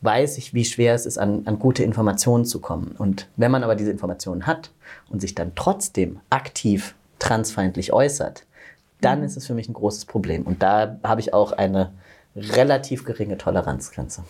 weiß 0.02 0.38
ich, 0.38 0.54
wie 0.54 0.66
schwer 0.66 0.94
es 0.94 1.06
ist, 1.06 1.18
an, 1.18 1.44
an 1.46 1.60
gute 1.60 1.84
Informationen 1.84 2.46
zu 2.46 2.60
kommen. 2.60 2.96
Und 2.98 3.28
wenn 3.36 3.52
man 3.52 3.64
aber 3.64 3.76
diese 3.76 3.92
Informationen 3.92 4.46
hat 4.46 4.72
und 5.10 5.22
sich 5.22 5.36
dann 5.36 5.54
trotzdem 5.56 6.20
aktiv 6.30 6.96
transfeindlich 7.20 7.94
äußert, 7.94 8.46
dann 9.02 9.20
mhm. 9.20 9.26
ist 9.26 9.38
es 9.38 9.48
für 9.48 9.54
mich 9.54 9.70
ein 9.70 9.74
großes 9.74 10.06
Problem. 10.06 10.44
Und 10.44 10.62
da 10.62 10.98
habe 11.04 11.22
ich 11.22 11.34
auch 11.34 11.52
eine 11.52 11.92
relativ 12.36 13.06
geringe 13.06 13.38
Toleranzgrenze. 13.38 14.24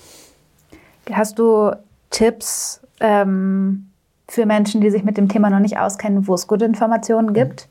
Hast 1.11 1.39
du 1.39 1.72
Tipps 2.09 2.82
ähm, 2.99 3.89
für 4.28 4.45
Menschen, 4.45 4.82
die 4.82 4.89
sich 4.89 5.03
mit 5.03 5.18
dem 5.18 5.30
Thema 5.30 5.49
noch 5.49 5.59
nicht 5.59 5.78
auskennen, 5.78 6.28
wo 6.28 6.34
es 6.34 6.47
gute 6.47 6.65
Informationen 6.65 7.34
gibt? 7.34 7.68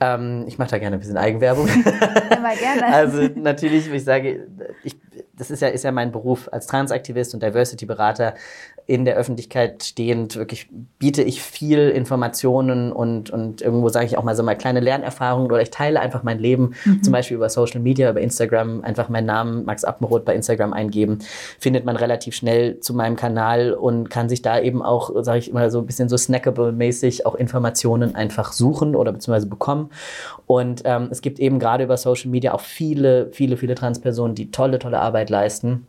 Ähm, 0.00 0.44
ich 0.46 0.58
mache 0.58 0.70
da 0.70 0.78
gerne 0.78 0.96
ein 0.96 1.00
bisschen 1.00 1.16
Eigenwerbung. 1.16 1.66
Immer 2.36 2.54
gerne. 2.56 2.86
also 2.92 3.22
natürlich, 3.34 3.92
ich 3.92 4.04
sage, 4.04 4.46
ich 4.84 4.96
das 5.38 5.50
ist 5.50 5.60
ja, 5.60 5.68
ist 5.68 5.84
ja 5.84 5.92
mein 5.92 6.12
Beruf 6.12 6.48
als 6.52 6.66
Transaktivist 6.66 7.34
und 7.34 7.42
Diversity-Berater 7.42 8.34
in 8.88 9.04
der 9.04 9.16
Öffentlichkeit 9.16 9.84
stehend. 9.84 10.36
Wirklich 10.36 10.66
biete 10.98 11.22
ich 11.22 11.42
viel 11.42 11.90
Informationen 11.90 12.90
und, 12.90 13.28
und 13.28 13.60
irgendwo 13.60 13.90
sage 13.90 14.06
ich 14.06 14.16
auch 14.16 14.24
mal 14.24 14.34
so 14.34 14.42
mal 14.42 14.54
kleine 14.54 14.80
Lernerfahrungen 14.80 15.52
oder 15.52 15.60
ich 15.60 15.68
teile 15.68 16.00
einfach 16.00 16.22
mein 16.22 16.38
Leben, 16.38 16.72
mhm. 16.86 17.02
zum 17.02 17.12
Beispiel 17.12 17.36
über 17.36 17.50
Social 17.50 17.80
Media, 17.80 18.08
über 18.08 18.22
Instagram, 18.22 18.80
einfach 18.80 19.10
meinen 19.10 19.26
Namen 19.26 19.66
Max 19.66 19.84
Appenroth 19.84 20.24
bei 20.24 20.34
Instagram 20.34 20.72
eingeben, 20.72 21.18
findet 21.58 21.84
man 21.84 21.96
relativ 21.96 22.34
schnell 22.34 22.80
zu 22.80 22.94
meinem 22.94 23.16
Kanal 23.16 23.74
und 23.74 24.08
kann 24.08 24.30
sich 24.30 24.40
da 24.40 24.58
eben 24.58 24.82
auch, 24.82 25.10
sage 25.22 25.40
ich 25.40 25.50
immer 25.50 25.68
so 25.70 25.80
ein 25.80 25.86
bisschen 25.86 26.08
so 26.08 26.16
snackable-mäßig 26.16 27.26
auch 27.26 27.34
Informationen 27.34 28.14
einfach 28.14 28.52
suchen 28.52 28.96
oder 28.96 29.12
beziehungsweise 29.12 29.48
bekommen. 29.48 29.90
Und 30.46 30.80
ähm, 30.86 31.08
es 31.10 31.20
gibt 31.20 31.40
eben 31.40 31.58
gerade 31.58 31.84
über 31.84 31.98
Social 31.98 32.30
Media 32.30 32.54
auch 32.54 32.62
viele, 32.62 33.28
viele, 33.32 33.58
viele 33.58 33.74
Transpersonen, 33.74 34.34
die 34.34 34.50
tolle, 34.50 34.78
tolle 34.78 34.98
Arbeit 34.98 35.28
leisten. 35.28 35.86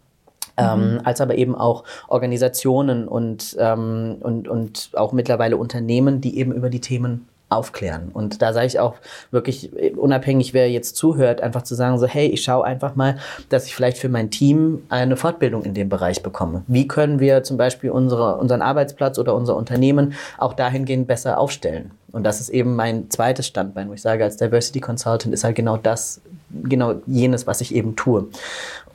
Ähm, 0.59 0.93
mhm. 0.93 1.01
als 1.03 1.21
aber 1.21 1.35
eben 1.35 1.55
auch 1.55 1.83
Organisationen 2.07 3.07
und, 3.07 3.55
ähm, 3.59 4.17
und, 4.19 4.47
und 4.47 4.89
auch 4.93 5.13
mittlerweile 5.13 5.57
Unternehmen, 5.57 6.21
die 6.21 6.37
eben 6.37 6.51
über 6.51 6.69
die 6.69 6.81
Themen 6.81 7.27
aufklären. 7.49 8.09
Und 8.13 8.41
da 8.41 8.53
sage 8.53 8.67
ich 8.67 8.79
auch 8.79 8.95
wirklich, 9.31 9.71
unabhängig 9.97 10.53
wer 10.53 10.69
jetzt 10.69 10.95
zuhört, 10.95 11.41
einfach 11.41 11.63
zu 11.63 11.73
sagen, 11.73 11.97
so, 11.97 12.05
hey, 12.05 12.27
ich 12.27 12.43
schaue 12.43 12.63
einfach 12.63 12.95
mal, 12.95 13.17
dass 13.49 13.65
ich 13.65 13.75
vielleicht 13.75 13.97
für 13.97 14.09
mein 14.09 14.29
Team 14.29 14.83
eine 14.89 15.17
Fortbildung 15.17 15.63
in 15.63 15.73
dem 15.73 15.89
Bereich 15.89 16.21
bekomme. 16.21 16.63
Wie 16.67 16.87
können 16.87 17.19
wir 17.19 17.43
zum 17.43 17.57
Beispiel 17.57 17.89
unsere, 17.89 18.37
unseren 18.37 18.61
Arbeitsplatz 18.61 19.17
oder 19.17 19.33
unser 19.33 19.55
Unternehmen 19.55 20.13
auch 20.37 20.53
dahingehend 20.53 21.07
besser 21.07 21.39
aufstellen? 21.39 21.91
Und 22.11 22.23
das 22.23 22.39
ist 22.39 22.49
eben 22.49 22.75
mein 22.75 23.09
zweites 23.09 23.47
Standbein, 23.47 23.89
wo 23.89 23.93
ich 23.93 24.01
sage, 24.01 24.23
als 24.23 24.37
Diversity 24.37 24.79
Consultant 24.79 25.33
ist 25.33 25.43
halt 25.43 25.55
genau 25.55 25.77
das, 25.77 26.21
genau 26.63 26.95
jenes, 27.05 27.45
was 27.45 27.61
ich 27.61 27.73
eben 27.73 27.95
tue. 27.95 28.27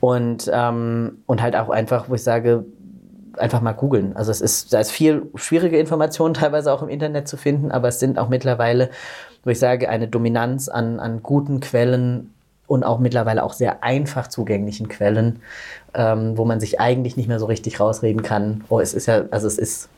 Und, 0.05 0.51
ähm, 0.53 1.23
und 1.25 1.41
halt 1.41 1.55
auch 1.55 1.69
einfach, 1.69 2.09
wo 2.09 2.13
ich 2.13 2.21
sage, 2.21 2.63
einfach 3.39 3.61
mal 3.61 3.71
googeln. 3.71 4.15
Also 4.15 4.29
es 4.29 4.39
ist, 4.39 4.71
da 4.71 4.79
ist 4.79 4.91
viel 4.91 5.23
schwierige 5.33 5.79
Informationen 5.79 6.33
teilweise 6.35 6.71
auch 6.71 6.83
im 6.83 6.89
Internet 6.89 7.27
zu 7.27 7.37
finden, 7.37 7.71
aber 7.71 7.87
es 7.87 7.99
sind 7.99 8.19
auch 8.19 8.29
mittlerweile, 8.29 8.91
wo 9.43 9.49
ich 9.49 9.57
sage, 9.57 9.89
eine 9.89 10.07
Dominanz 10.07 10.69
an, 10.69 10.99
an 10.99 11.23
guten 11.23 11.59
Quellen 11.59 12.35
und 12.67 12.83
auch 12.83 12.99
mittlerweile 12.99 13.43
auch 13.43 13.53
sehr 13.53 13.83
einfach 13.83 14.27
zugänglichen 14.27 14.89
Quellen, 14.89 15.39
ähm, 15.95 16.37
wo 16.37 16.45
man 16.45 16.59
sich 16.59 16.79
eigentlich 16.79 17.17
nicht 17.17 17.27
mehr 17.27 17.39
so 17.39 17.47
richtig 17.47 17.79
rausreden 17.79 18.21
kann. 18.21 18.63
Oh, 18.69 18.79
es 18.79 18.93
ist 18.93 19.07
ja, 19.07 19.23
also 19.31 19.47
es 19.47 19.57
ist 19.57 19.89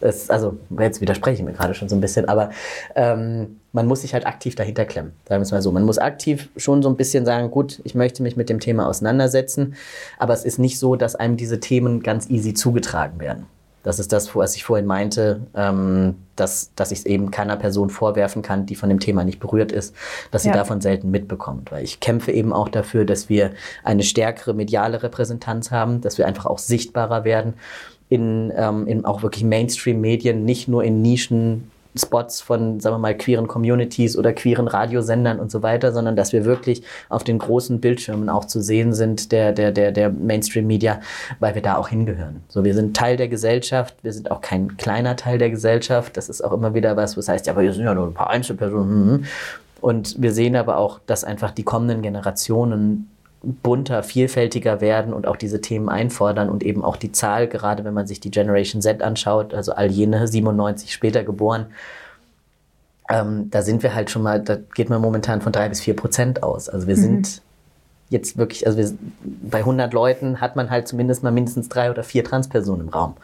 es, 0.00 0.30
also 0.30 0.58
jetzt 0.78 1.00
widerspreche 1.00 1.40
ich 1.40 1.44
mir 1.44 1.54
gerade 1.54 1.74
schon 1.74 1.88
so 1.88 1.96
ein 1.96 2.00
bisschen, 2.00 2.28
aber 2.28 2.50
ähm, 2.94 3.60
man 3.78 3.86
muss 3.86 4.00
sich 4.00 4.12
halt 4.12 4.26
aktiv 4.26 4.56
dahinter 4.56 4.84
klemmen. 4.84 5.12
Sagen 5.28 5.40
wir 5.40 5.44
es 5.44 5.52
mal 5.52 5.62
so. 5.62 5.70
Man 5.70 5.84
muss 5.84 5.98
aktiv 5.98 6.48
schon 6.56 6.82
so 6.82 6.88
ein 6.88 6.96
bisschen 6.96 7.24
sagen, 7.24 7.48
gut, 7.52 7.80
ich 7.84 7.94
möchte 7.94 8.24
mich 8.24 8.36
mit 8.36 8.48
dem 8.48 8.58
Thema 8.58 8.88
auseinandersetzen, 8.88 9.76
aber 10.18 10.34
es 10.34 10.44
ist 10.44 10.58
nicht 10.58 10.80
so, 10.80 10.96
dass 10.96 11.14
einem 11.14 11.36
diese 11.36 11.60
Themen 11.60 12.02
ganz 12.02 12.28
easy 12.28 12.54
zugetragen 12.54 13.20
werden. 13.20 13.46
Das 13.84 14.00
ist 14.00 14.12
das, 14.12 14.34
was 14.34 14.56
ich 14.56 14.64
vorhin 14.64 14.84
meinte, 14.84 15.42
ähm, 15.54 16.16
dass, 16.34 16.72
dass 16.74 16.90
ich 16.90 16.98
es 16.98 17.06
eben 17.06 17.30
keiner 17.30 17.56
Person 17.56 17.88
vorwerfen 17.88 18.42
kann, 18.42 18.66
die 18.66 18.74
von 18.74 18.88
dem 18.88 18.98
Thema 18.98 19.22
nicht 19.22 19.38
berührt 19.38 19.70
ist, 19.70 19.94
dass 20.32 20.42
sie 20.42 20.48
ja. 20.48 20.54
davon 20.54 20.80
selten 20.80 21.12
mitbekommt. 21.12 21.70
Weil 21.70 21.84
ich 21.84 22.00
kämpfe 22.00 22.32
eben 22.32 22.52
auch 22.52 22.68
dafür, 22.68 23.04
dass 23.04 23.28
wir 23.28 23.52
eine 23.84 24.02
stärkere 24.02 24.54
mediale 24.54 25.04
Repräsentanz 25.04 25.70
haben, 25.70 26.00
dass 26.00 26.18
wir 26.18 26.26
einfach 26.26 26.46
auch 26.46 26.58
sichtbarer 26.58 27.22
werden 27.22 27.54
in, 28.08 28.52
ähm, 28.56 28.88
in 28.88 29.04
auch 29.04 29.22
wirklich 29.22 29.44
Mainstream-Medien, 29.44 30.44
nicht 30.44 30.66
nur 30.66 30.82
in 30.82 31.00
Nischen. 31.00 31.70
Spots 31.96 32.40
von, 32.40 32.80
sagen 32.80 32.94
wir 32.94 32.98
mal, 32.98 33.16
queeren 33.16 33.48
Communities 33.48 34.16
oder 34.16 34.32
queeren 34.32 34.68
Radiosendern 34.68 35.40
und 35.40 35.50
so 35.50 35.62
weiter, 35.62 35.92
sondern 35.92 36.16
dass 36.16 36.32
wir 36.32 36.44
wirklich 36.44 36.82
auf 37.08 37.24
den 37.24 37.38
großen 37.38 37.80
Bildschirmen 37.80 38.28
auch 38.28 38.44
zu 38.44 38.60
sehen 38.60 38.92
sind, 38.92 39.32
der, 39.32 39.52
der, 39.52 39.72
der, 39.72 39.92
der 39.92 40.10
Mainstream-Media, 40.10 41.00
weil 41.40 41.54
wir 41.54 41.62
da 41.62 41.76
auch 41.76 41.88
hingehören. 41.88 42.42
So, 42.48 42.64
wir 42.64 42.74
sind 42.74 42.96
Teil 42.96 43.16
der 43.16 43.28
Gesellschaft, 43.28 43.94
wir 44.02 44.12
sind 44.12 44.30
auch 44.30 44.40
kein 44.40 44.76
kleiner 44.76 45.16
Teil 45.16 45.38
der 45.38 45.50
Gesellschaft. 45.50 46.16
Das 46.16 46.28
ist 46.28 46.44
auch 46.44 46.52
immer 46.52 46.74
wieder 46.74 46.96
was, 46.96 47.16
was 47.16 47.28
heißt, 47.28 47.46
ja, 47.46 47.52
aber 47.52 47.62
wir 47.62 47.72
sind 47.72 47.84
ja 47.84 47.94
nur 47.94 48.06
ein 48.06 48.14
paar 48.14 48.30
Einzelpersonen. 48.30 48.88
Hm, 48.88 49.10
hm. 49.10 49.24
Und 49.80 50.20
wir 50.20 50.32
sehen 50.32 50.56
aber 50.56 50.76
auch, 50.76 51.00
dass 51.06 51.24
einfach 51.24 51.52
die 51.52 51.62
kommenden 51.62 52.02
Generationen 52.02 53.10
bunter, 53.54 54.02
vielfältiger 54.02 54.80
werden 54.80 55.12
und 55.12 55.26
auch 55.26 55.36
diese 55.36 55.60
Themen 55.60 55.88
einfordern 55.88 56.48
und 56.48 56.62
eben 56.62 56.84
auch 56.84 56.96
die 56.96 57.12
Zahl, 57.12 57.48
gerade 57.48 57.84
wenn 57.84 57.94
man 57.94 58.06
sich 58.06 58.20
die 58.20 58.30
Generation 58.30 58.82
Z 58.82 59.02
anschaut, 59.02 59.54
also 59.54 59.72
all 59.72 59.90
jene 59.90 60.26
97 60.26 60.92
später 60.92 61.24
geboren, 61.24 61.66
ähm, 63.08 63.50
da 63.50 63.62
sind 63.62 63.82
wir 63.82 63.94
halt 63.94 64.10
schon 64.10 64.22
mal, 64.22 64.40
da 64.42 64.58
geht 64.74 64.90
man 64.90 65.00
momentan 65.00 65.40
von 65.40 65.52
drei 65.52 65.68
bis 65.68 65.80
vier 65.80 65.96
Prozent 65.96 66.42
aus. 66.42 66.68
Also 66.68 66.86
wir 66.86 66.96
mhm. 66.96 67.00
sind 67.00 67.42
jetzt 68.10 68.38
wirklich, 68.38 68.66
also 68.66 68.78
wir, 68.78 68.90
bei 69.22 69.58
100 69.58 69.92
Leuten 69.92 70.40
hat 70.40 70.56
man 70.56 70.70
halt 70.70 70.88
zumindest 70.88 71.22
mal 71.22 71.30
mindestens 71.30 71.68
drei 71.68 71.90
oder 71.90 72.02
vier 72.02 72.24
Transpersonen 72.24 72.86
im 72.86 72.88
Raum. 72.88 73.14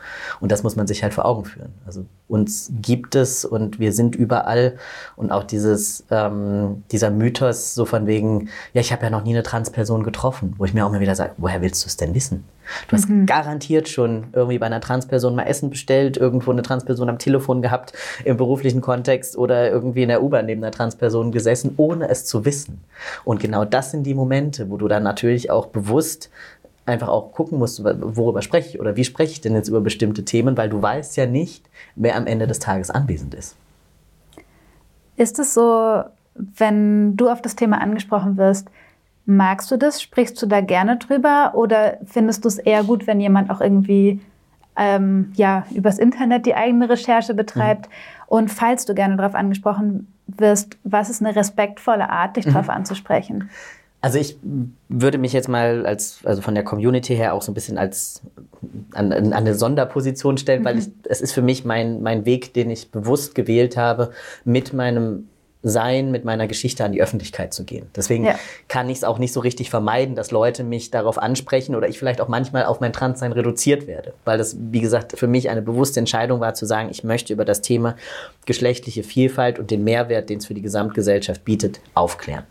Und 0.41 0.53
das 0.53 0.63
muss 0.63 0.77
man 0.77 0.87
sich 0.87 1.03
halt 1.03 1.15
vor 1.15 1.25
Augen 1.25 1.45
führen. 1.45 1.73
Also 1.87 2.05
uns 2.29 2.71
gibt 2.83 3.15
es 3.15 3.45
und 3.45 3.79
wir 3.79 3.93
sind 3.93 4.15
überall. 4.15 4.77
Und 5.17 5.33
auch 5.33 5.45
dieses, 5.45 6.05
ähm, 6.11 6.85
dieser 6.91 7.11
Mythos 7.11 7.75
so 7.75 7.85
von 7.85 8.07
wegen, 8.07 8.49
ja, 8.73 8.81
ich 8.81 8.93
habe 8.93 9.05
ja 9.05 9.11
noch 9.11 9.25
nie 9.25 9.35
eine 9.35 9.43
Transperson 9.43 10.03
getroffen, 10.03 10.55
wo 10.59 10.65
ich 10.65 10.75
mir 10.75 10.85
auch 10.85 10.91
mal 10.91 11.01
wieder 11.01 11.15
sage, 11.15 11.33
woher 11.39 11.63
willst 11.63 11.85
du 11.85 11.87
es 11.87 11.97
denn 11.97 12.15
wissen? 12.15 12.45
Du 12.89 12.97
hast 12.97 13.09
mhm. 13.09 13.27
garantiert 13.27 13.89
schon 13.89 14.29
irgendwie 14.33 14.59
bei 14.59 14.67
einer 14.67 14.81
Transperson 14.81 15.35
mal 15.35 15.45
Essen 15.45 15.71
bestellt, 15.71 16.17
irgendwo 16.17 16.51
eine 16.51 16.63
Transperson 16.63 17.09
am 17.09 17.19
Telefon 17.19 17.63
gehabt, 17.63 17.93
im 18.25 18.37
beruflichen 18.37 18.81
Kontext 18.81 19.37
oder 19.37 19.71
irgendwie 19.71 20.03
in 20.03 20.09
der 20.09 20.23
U-Bahn 20.23 20.47
neben 20.47 20.63
einer 20.63 20.73
Transperson 20.73 21.33
gesessen, 21.33 21.75
ohne 21.77 22.09
es 22.09 22.25
zu 22.25 22.45
wissen. 22.45 22.81
Und 23.25 23.41
genau 23.41 23.65
das 23.65 23.91
sind 23.91 24.05
die 24.05 24.15
Momente, 24.15 24.71
wo 24.71 24.77
du 24.77 24.89
dann 24.89 25.03
natürlich 25.03 25.51
auch 25.51 25.67
bewusst 25.67 26.31
einfach 26.87 27.09
auch 27.09 27.33
gucken 27.33 27.59
musst, 27.59 27.83
worüber 27.83 28.43
spreche 28.43 28.69
ich 28.71 28.81
oder 28.81 28.97
wie 28.97 29.05
spreche 29.05 29.33
ich 29.33 29.41
denn 29.41 29.55
jetzt 29.55 29.69
über 29.69 29.81
bestimmte 29.81 30.25
Themen, 30.25 30.57
weil 30.57 30.69
du 30.69 30.83
weißt 30.83 31.17
ja 31.17 31.27
nicht, 31.27 31.69
wer 31.97 32.17
am 32.17 32.27
Ende 32.27 32.47
des 32.47 32.59
Tages 32.59 32.91
anwesend 32.91 33.35
ist. 33.35 33.57
Ist 35.17 35.39
es 35.39 35.55
so, 35.55 36.03
wenn 36.35 37.17
du 37.17 37.29
auf 37.31 37.41
das 37.41 37.57
Thema 37.57 37.81
angesprochen 37.81 38.37
wirst, 38.37 38.69
magst 39.27 39.71
du 39.71 39.77
das? 39.77 40.03
Sprichst 40.03 40.41
du 40.41 40.47
da 40.47 40.61
gerne 40.61 40.97
drüber 40.97 41.53
oder 41.55 41.99
findest 42.05 42.45
du 42.45 42.49
es 42.49 42.59
eher 42.59 42.85
gut, 42.85 43.07
wenn 43.07 43.21
jemand 43.21 43.51
auch 43.51 43.61
irgendwie 43.61 44.21
ähm, 44.77 45.33
ja, 45.35 45.67
übers 45.75 45.99
Internet 45.99 46.47
die 46.47 46.55
eigene 46.55 46.89
Recherche 46.89 47.35
betreibt? 47.35 47.87
Mhm. 47.87 47.93
Und 48.27 48.49
falls 48.51 48.85
du 48.85 48.95
gerne 48.95 49.17
darauf 49.17 49.35
angesprochen 49.35 50.13
wirst, 50.27 50.77
was 50.85 51.11
ist 51.11 51.23
eine 51.23 51.37
respektvolle 51.37 52.11
Art, 52.11 52.37
dich 52.37 52.47
mhm. 52.47 52.53
darauf 52.53 52.69
anzusprechen? 52.69 53.51
Also 54.01 54.19
ich 54.19 54.37
würde 54.91 55.17
mich 55.17 55.33
jetzt 55.33 55.49
mal 55.49 55.87
als, 55.87 56.21
also 56.25 56.43
von 56.43 56.55
der 56.55 56.63
Community 56.63 57.17
her 57.17 57.33
auch 57.33 57.41
so 57.41 57.51
ein 57.51 57.55
bisschen 57.55 57.79
als 57.79 58.21
an, 58.93 59.13
an 59.13 59.33
eine 59.33 59.55
Sonderposition 59.55 60.37
stellen, 60.37 60.61
mhm. 60.61 60.65
weil 60.67 60.79
ich, 60.79 60.89
es 61.05 61.23
ist 61.23 61.33
für 61.33 61.41
mich 61.41 61.65
mein, 61.65 62.03
mein 62.03 62.27
Weg, 62.27 62.53
den 62.53 62.69
ich 62.69 62.91
bewusst 62.91 63.35
gewählt 63.35 63.79
habe, 63.79 64.11
mit 64.45 64.75
meinem 64.75 65.29
sein, 65.65 66.11
mit 66.11 66.25
meiner 66.25 66.47
Geschichte 66.47 66.85
an 66.85 66.93
die 66.93 67.03
Öffentlichkeit 67.03 67.55
zu 67.55 67.65
gehen. 67.65 67.87
Deswegen 67.97 68.25
ja. 68.25 68.39
kann 68.69 68.89
ich 68.91 68.99
es 68.99 69.05
auch 69.05 69.19
nicht 69.19 69.33
so 69.33 69.41
richtig 69.41 69.71
vermeiden, 69.71 70.15
dass 70.15 70.31
Leute 70.31 70.63
mich 70.63 70.91
darauf 70.91 71.19
ansprechen 71.19 71.75
oder 71.75 71.89
ich 71.89 71.99
vielleicht 71.99 72.21
auch 72.21 72.29
manchmal 72.29 72.67
auf 72.67 72.81
mein 72.81 72.93
Transsein 72.93 73.33
reduziert 73.33 73.87
werde. 73.87 74.13
Weil 74.27 74.37
das, 74.37 74.57
wie 74.59 74.81
gesagt, 74.81 75.19
für 75.19 75.27
mich 75.27 75.49
eine 75.49 75.63
bewusste 75.63 76.01
Entscheidung 76.01 76.41
war 76.41 76.53
zu 76.53 76.67
sagen, 76.67 76.91
ich 76.91 77.03
möchte 77.03 77.33
über 77.33 77.47
das 77.47 77.63
Thema 77.63 77.97
geschlechtliche 78.45 79.03
Vielfalt 79.03 79.59
und 79.59 79.71
den 79.71 79.85
Mehrwert, 79.85 80.29
den 80.29 80.39
es 80.39 80.47
für 80.47 80.55
die 80.55 80.63
Gesamtgesellschaft 80.63 81.45
bietet, 81.47 81.81
aufklären. 81.95 82.45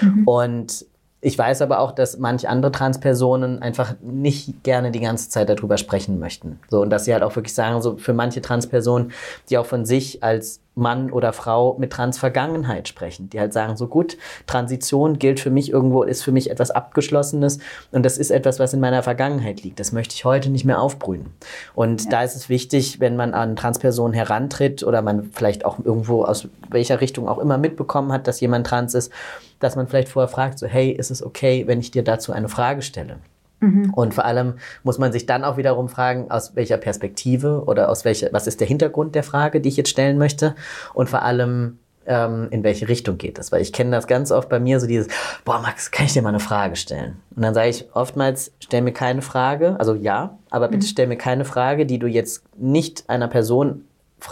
Mhm. 0.00 0.26
Und 0.26 0.86
ich 1.20 1.38
weiß 1.38 1.62
aber 1.62 1.80
auch, 1.80 1.92
dass 1.92 2.18
manche 2.18 2.48
andere 2.48 2.72
Transpersonen 2.72 3.60
einfach 3.60 3.94
nicht 4.02 4.62
gerne 4.62 4.90
die 4.90 5.00
ganze 5.00 5.28
Zeit 5.28 5.48
darüber 5.50 5.76
sprechen 5.76 6.18
möchten. 6.18 6.60
So, 6.68 6.80
und 6.80 6.90
dass 6.90 7.04
sie 7.04 7.12
halt 7.12 7.22
auch 7.22 7.36
wirklich 7.36 7.54
sagen, 7.54 7.80
so 7.82 7.96
für 7.96 8.14
manche 8.14 8.40
Transpersonen, 8.42 9.12
die 9.48 9.58
auch 9.58 9.66
von 9.66 9.84
sich 9.84 10.22
als 10.22 10.60
Mann 10.74 11.10
oder 11.10 11.32
Frau 11.32 11.76
mit 11.78 11.92
Transvergangenheit 11.92 12.88
sprechen, 12.88 13.30
die 13.30 13.38
halt 13.38 13.52
sagen, 13.52 13.76
so 13.76 13.86
gut, 13.86 14.16
Transition 14.46 15.18
gilt 15.18 15.40
für 15.40 15.50
mich 15.50 15.70
irgendwo, 15.70 16.02
ist 16.02 16.22
für 16.22 16.32
mich 16.32 16.50
etwas 16.50 16.70
Abgeschlossenes 16.70 17.58
und 17.92 18.04
das 18.04 18.18
ist 18.18 18.30
etwas, 18.30 18.58
was 18.58 18.74
in 18.74 18.80
meiner 18.80 19.02
Vergangenheit 19.02 19.62
liegt. 19.62 19.80
Das 19.80 19.92
möchte 19.92 20.14
ich 20.14 20.24
heute 20.24 20.50
nicht 20.50 20.64
mehr 20.64 20.80
aufbrühen. 20.80 21.26
Und 21.74 22.04
ja. 22.04 22.10
da 22.10 22.22
ist 22.22 22.34
es 22.34 22.48
wichtig, 22.48 23.00
wenn 23.00 23.16
man 23.16 23.34
an 23.34 23.56
Transpersonen 23.56 24.14
herantritt 24.14 24.82
oder 24.82 25.02
man 25.02 25.30
vielleicht 25.32 25.64
auch 25.64 25.78
irgendwo 25.84 26.24
aus 26.24 26.48
welcher 26.70 27.00
Richtung 27.00 27.28
auch 27.28 27.38
immer 27.38 27.58
mitbekommen 27.58 28.12
hat, 28.12 28.26
dass 28.26 28.40
jemand 28.40 28.66
trans 28.66 28.94
ist, 28.94 29.12
dass 29.60 29.76
man 29.76 29.86
vielleicht 29.86 30.08
vorher 30.08 30.28
fragt, 30.28 30.58
so 30.58 30.66
hey, 30.66 30.90
ist 30.90 31.10
es 31.10 31.24
okay, 31.24 31.64
wenn 31.66 31.80
ich 31.80 31.90
dir 31.90 32.02
dazu 32.02 32.32
eine 32.32 32.48
Frage 32.48 32.82
stelle? 32.82 33.18
Mhm. 33.64 33.94
Und 33.94 34.14
vor 34.14 34.24
allem 34.24 34.54
muss 34.82 34.98
man 34.98 35.12
sich 35.12 35.26
dann 35.26 35.44
auch 35.44 35.56
wiederum 35.56 35.88
fragen, 35.88 36.30
aus 36.30 36.54
welcher 36.54 36.76
Perspektive 36.76 37.64
oder 37.66 37.88
aus 37.88 38.04
welcher, 38.04 38.28
was 38.32 38.46
ist 38.46 38.60
der 38.60 38.66
Hintergrund 38.66 39.14
der 39.14 39.22
Frage, 39.22 39.60
die 39.60 39.68
ich 39.68 39.76
jetzt 39.76 39.90
stellen 39.90 40.18
möchte? 40.18 40.54
Und 40.92 41.08
vor 41.08 41.22
allem, 41.22 41.78
ähm, 42.06 42.48
in 42.50 42.62
welche 42.62 42.88
Richtung 42.88 43.18
geht 43.18 43.38
das? 43.38 43.52
Weil 43.52 43.62
ich 43.62 43.72
kenne 43.72 43.90
das 43.90 44.06
ganz 44.06 44.30
oft 44.30 44.48
bei 44.48 44.60
mir, 44.60 44.80
so 44.80 44.86
dieses, 44.86 45.08
boah, 45.44 45.60
Max, 45.60 45.90
kann 45.90 46.06
ich 46.06 46.12
dir 46.12 46.22
mal 46.22 46.28
eine 46.30 46.40
Frage 46.40 46.76
stellen? 46.76 47.16
Und 47.34 47.42
dann 47.42 47.54
sage 47.54 47.68
ich 47.68 47.88
oftmals, 47.94 48.52
stell 48.60 48.82
mir 48.82 48.92
keine 48.92 49.22
Frage, 49.22 49.76
also 49.78 49.94
ja, 49.94 50.38
aber 50.50 50.68
bitte 50.68 50.84
mhm. 50.84 50.90
stell 50.90 51.06
mir 51.06 51.16
keine 51.16 51.44
Frage, 51.44 51.86
die 51.86 51.98
du 51.98 52.06
jetzt 52.06 52.44
nicht 52.56 53.04
einer 53.08 53.28
Person 53.28 53.84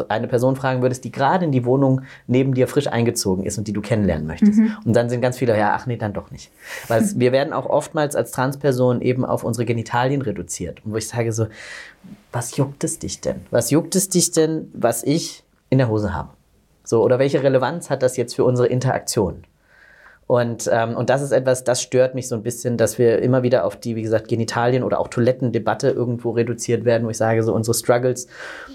eine 0.09 0.29
Person 0.29 0.57
fragen 0.57 0.83
würdest, 0.83 1.05
die 1.05 1.13
gerade 1.13 1.45
in 1.45 1.53
die 1.53 1.65
Wohnung 1.65 2.03
neben 2.27 2.55
dir 2.55 2.69
frisch 2.69 2.87
eingezogen 2.87 3.45
ist 3.45 3.59
und 3.59 3.69
die 3.69 3.73
du 3.73 3.81
kennenlernen 3.81 4.27
möchtest. 4.27 4.59
Mhm. 4.59 4.77
Und 4.85 4.95
dann 4.95 5.09
sind 5.09 5.21
ganz 5.21 5.39
viele, 5.39 5.57
ja, 5.57 5.75
ach 5.75 5.87
nee, 5.87 5.97
dann 5.97 6.13
doch 6.13 6.31
nicht. 6.31 6.51
Weil 6.89 7.03
wir 7.17 7.33
werden 7.33 7.53
auch 7.53 7.67
oftmals 7.67 8.17
als 8.17 8.31
Transperson 8.33 9.01
eben 9.01 9.25
auf 9.25 9.45
unsere 9.45 9.65
Genitalien 9.65 10.23
reduziert. 10.23 10.85
Und 10.85 10.93
wo 10.93 10.97
ich 10.97 11.09
sage 11.09 11.33
so, 11.33 11.47
was 12.33 12.57
juckt 12.57 12.85
es 12.85 12.99
dich 12.99 13.21
denn? 13.21 13.43
Was 13.51 13.71
juckt 13.71 13.95
es 13.95 14.09
dich 14.09 14.33
denn, 14.33 14.71
was 14.73 15.03
ich 15.03 15.45
in 15.71 15.79
der 15.79 15.89
Hose 15.89 16.15
habe? 16.15 16.31
So, 16.85 17.03
oder 17.03 17.19
welche 17.19 17.43
Relevanz 17.43 17.91
hat 17.91 18.03
das 18.03 18.17
jetzt 18.17 18.35
für 18.35 18.45
unsere 18.45 18.69
Interaktion? 18.69 19.45
Und, 20.33 20.67
ähm, 20.73 20.97
und 20.97 21.11
das 21.11 21.21
ist 21.21 21.31
etwas, 21.31 21.63
das 21.63 21.83
stört 21.83 22.15
mich 22.15 22.27
so 22.27 22.35
ein 22.35 22.43
bisschen, 22.43 22.79
dass 22.79 22.97
wir 22.97 23.19
immer 23.19 23.43
wieder 23.43 23.67
auf 23.67 23.77
die, 23.77 23.97
wie 23.97 24.03
gesagt, 24.03 24.29
Genitalien 24.29 24.83
oder 24.83 24.99
auch 24.99 25.09
Toilettendebatte 25.09 25.91
irgendwo 25.91 26.31
reduziert 26.31 26.87
werden, 26.87 27.07
wo 27.07 27.11
ich 27.11 27.19
sage, 27.19 27.43
so 27.43 27.55
unsere 27.55 27.75
Struggles 27.75 28.29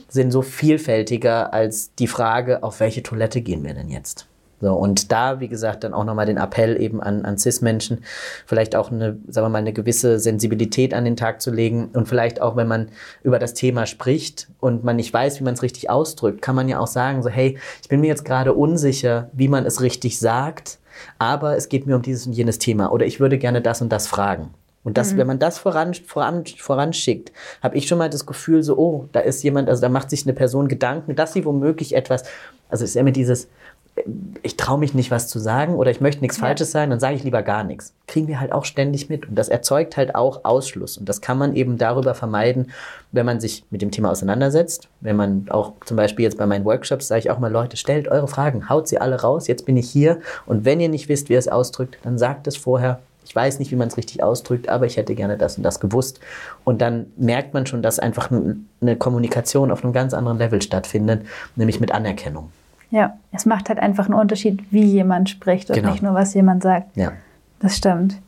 sind 0.07 0.29
so 0.29 0.43
vielfältiger 0.43 1.51
als 1.55 1.95
die 1.95 2.05
Frage, 2.05 2.61
auf 2.61 2.79
welche 2.79 3.01
Toilette 3.01 3.41
gehen 3.41 3.63
wir 3.63 3.73
denn 3.73 3.89
jetzt? 3.89 4.27
So, 4.61 4.71
und 4.75 5.11
da, 5.11 5.39
wie 5.39 5.47
gesagt, 5.47 5.83
dann 5.83 5.95
auch 5.95 6.03
nochmal 6.03 6.27
den 6.27 6.37
Appell 6.37 6.79
eben 6.79 7.01
an, 7.01 7.25
an 7.25 7.39
CIS-Menschen, 7.39 8.03
vielleicht 8.45 8.75
auch 8.75 8.91
eine, 8.91 9.17
sagen 9.27 9.45
wir 9.45 9.49
mal, 9.49 9.57
eine 9.57 9.73
gewisse 9.73 10.19
Sensibilität 10.19 10.93
an 10.93 11.05
den 11.05 11.15
Tag 11.15 11.41
zu 11.41 11.49
legen 11.49 11.89
und 11.93 12.07
vielleicht 12.07 12.39
auch, 12.39 12.55
wenn 12.55 12.67
man 12.67 12.89
über 13.23 13.39
das 13.39 13.55
Thema 13.55 13.87
spricht 13.87 14.47
und 14.59 14.83
man 14.83 14.97
nicht 14.97 15.11
weiß, 15.11 15.39
wie 15.39 15.43
man 15.43 15.55
es 15.55 15.63
richtig 15.63 15.89
ausdrückt, 15.89 16.43
kann 16.43 16.55
man 16.55 16.69
ja 16.69 16.77
auch 16.77 16.87
sagen, 16.87 17.23
so, 17.23 17.29
hey, 17.29 17.57
ich 17.81 17.89
bin 17.89 18.01
mir 18.01 18.07
jetzt 18.09 18.25
gerade 18.25 18.53
unsicher, 18.53 19.31
wie 19.33 19.47
man 19.47 19.65
es 19.65 19.81
richtig 19.81 20.19
sagt 20.19 20.77
aber 21.19 21.55
es 21.55 21.69
geht 21.69 21.85
mir 21.85 21.95
um 21.95 22.01
dieses 22.01 22.27
und 22.27 22.33
jenes 22.33 22.59
Thema 22.59 22.91
oder 22.91 23.05
ich 23.05 23.19
würde 23.19 23.37
gerne 23.37 23.61
das 23.61 23.81
und 23.81 23.89
das 23.89 24.07
fragen. 24.07 24.53
Und 24.83 24.97
das, 24.97 25.13
mhm. 25.13 25.17
wenn 25.17 25.27
man 25.27 25.39
das 25.39 25.57
voran, 25.57 25.93
voran, 25.93 26.45
voranschickt, 26.45 27.33
habe 27.61 27.75
ich 27.75 27.87
schon 27.87 27.97
mal 27.97 28.09
das 28.09 28.25
Gefühl, 28.25 28.63
so, 28.63 28.77
oh, 28.77 29.09
da 29.11 29.19
ist 29.19 29.43
jemand, 29.43 29.67
also 29.67 29.81
da 29.81 29.89
macht 29.89 30.09
sich 30.09 30.23
eine 30.23 30.33
Person 30.33 30.69
Gedanken, 30.69 31.15
dass 31.15 31.33
sie 31.33 31.43
womöglich 31.43 31.93
etwas, 31.93 32.23
also 32.69 32.85
es 32.85 32.91
ist 32.91 32.95
immer 32.95 33.11
dieses, 33.11 33.49
ich 34.43 34.57
traue 34.57 34.77
mich 34.77 34.93
nicht, 34.93 35.11
was 35.11 35.27
zu 35.27 35.39
sagen 35.39 35.75
oder 35.75 35.91
ich 35.91 36.01
möchte 36.01 36.21
nichts 36.21 36.37
ja. 36.37 36.43
Falsches 36.45 36.71
sagen, 36.71 36.91
dann 36.91 36.99
sage 36.99 37.15
ich 37.15 37.23
lieber 37.23 37.41
gar 37.41 37.63
nichts. 37.63 37.93
Kriegen 38.07 38.27
wir 38.27 38.39
halt 38.39 38.51
auch 38.51 38.65
ständig 38.65 39.09
mit. 39.09 39.27
Und 39.27 39.35
das 39.35 39.49
erzeugt 39.49 39.97
halt 39.97 40.15
auch 40.15 40.45
Ausschluss. 40.45 40.97
Und 40.97 41.09
das 41.09 41.21
kann 41.21 41.37
man 41.37 41.55
eben 41.55 41.77
darüber 41.77 42.13
vermeiden, 42.13 42.71
wenn 43.11 43.25
man 43.25 43.39
sich 43.39 43.65
mit 43.69 43.81
dem 43.81 43.91
Thema 43.91 44.11
auseinandersetzt. 44.11 44.87
Wenn 45.01 45.15
man 45.15 45.47
auch 45.49 45.73
zum 45.85 45.97
Beispiel 45.97 46.23
jetzt 46.23 46.37
bei 46.37 46.45
meinen 46.45 46.65
Workshops 46.65 47.07
sage 47.07 47.19
ich 47.19 47.31
auch 47.31 47.39
mal, 47.39 47.51
Leute, 47.51 47.77
stellt 47.77 48.07
eure 48.07 48.27
Fragen, 48.27 48.69
haut 48.69 48.87
sie 48.87 48.99
alle 48.99 49.21
raus, 49.21 49.47
jetzt 49.47 49.65
bin 49.65 49.77
ich 49.77 49.89
hier. 49.89 50.19
Und 50.45 50.65
wenn 50.65 50.79
ihr 50.79 50.89
nicht 50.89 51.09
wisst, 51.09 51.29
wie 51.29 51.33
ihr 51.33 51.39
es 51.39 51.47
ausdrückt, 51.47 51.97
dann 52.03 52.17
sagt 52.17 52.47
es 52.47 52.57
vorher. 52.57 52.99
Ich 53.25 53.35
weiß 53.35 53.59
nicht, 53.59 53.71
wie 53.71 53.75
man 53.75 53.89
es 53.89 53.97
richtig 53.97 54.23
ausdrückt, 54.23 54.69
aber 54.69 54.85
ich 54.85 54.95
hätte 54.95 55.13
gerne 55.13 55.37
das 55.37 55.57
und 55.57 55.63
das 55.63 55.81
gewusst. 55.81 56.21
Und 56.63 56.81
dann 56.81 57.07
merkt 57.17 57.53
man 57.53 57.65
schon, 57.65 57.81
dass 57.81 57.99
einfach 57.99 58.31
eine 58.31 58.95
Kommunikation 58.95 59.69
auf 59.69 59.83
einem 59.83 59.91
ganz 59.91 60.13
anderen 60.13 60.37
Level 60.37 60.61
stattfindet, 60.61 61.23
nämlich 61.57 61.81
mit 61.81 61.91
Anerkennung. 61.91 62.51
Ja, 62.89 63.17
es 63.31 63.45
macht 63.45 63.69
halt 63.69 63.79
einfach 63.79 64.05
einen 64.05 64.13
Unterschied, 64.13 64.71
wie 64.71 64.83
jemand 64.83 65.29
spricht 65.29 65.69
und 65.69 65.75
genau. 65.75 65.91
nicht 65.91 66.01
nur, 66.01 66.13
was 66.13 66.33
jemand 66.33 66.63
sagt. 66.63 66.95
Ja. 66.95 67.11
Das 67.59 67.75
stimmt. 67.75 68.21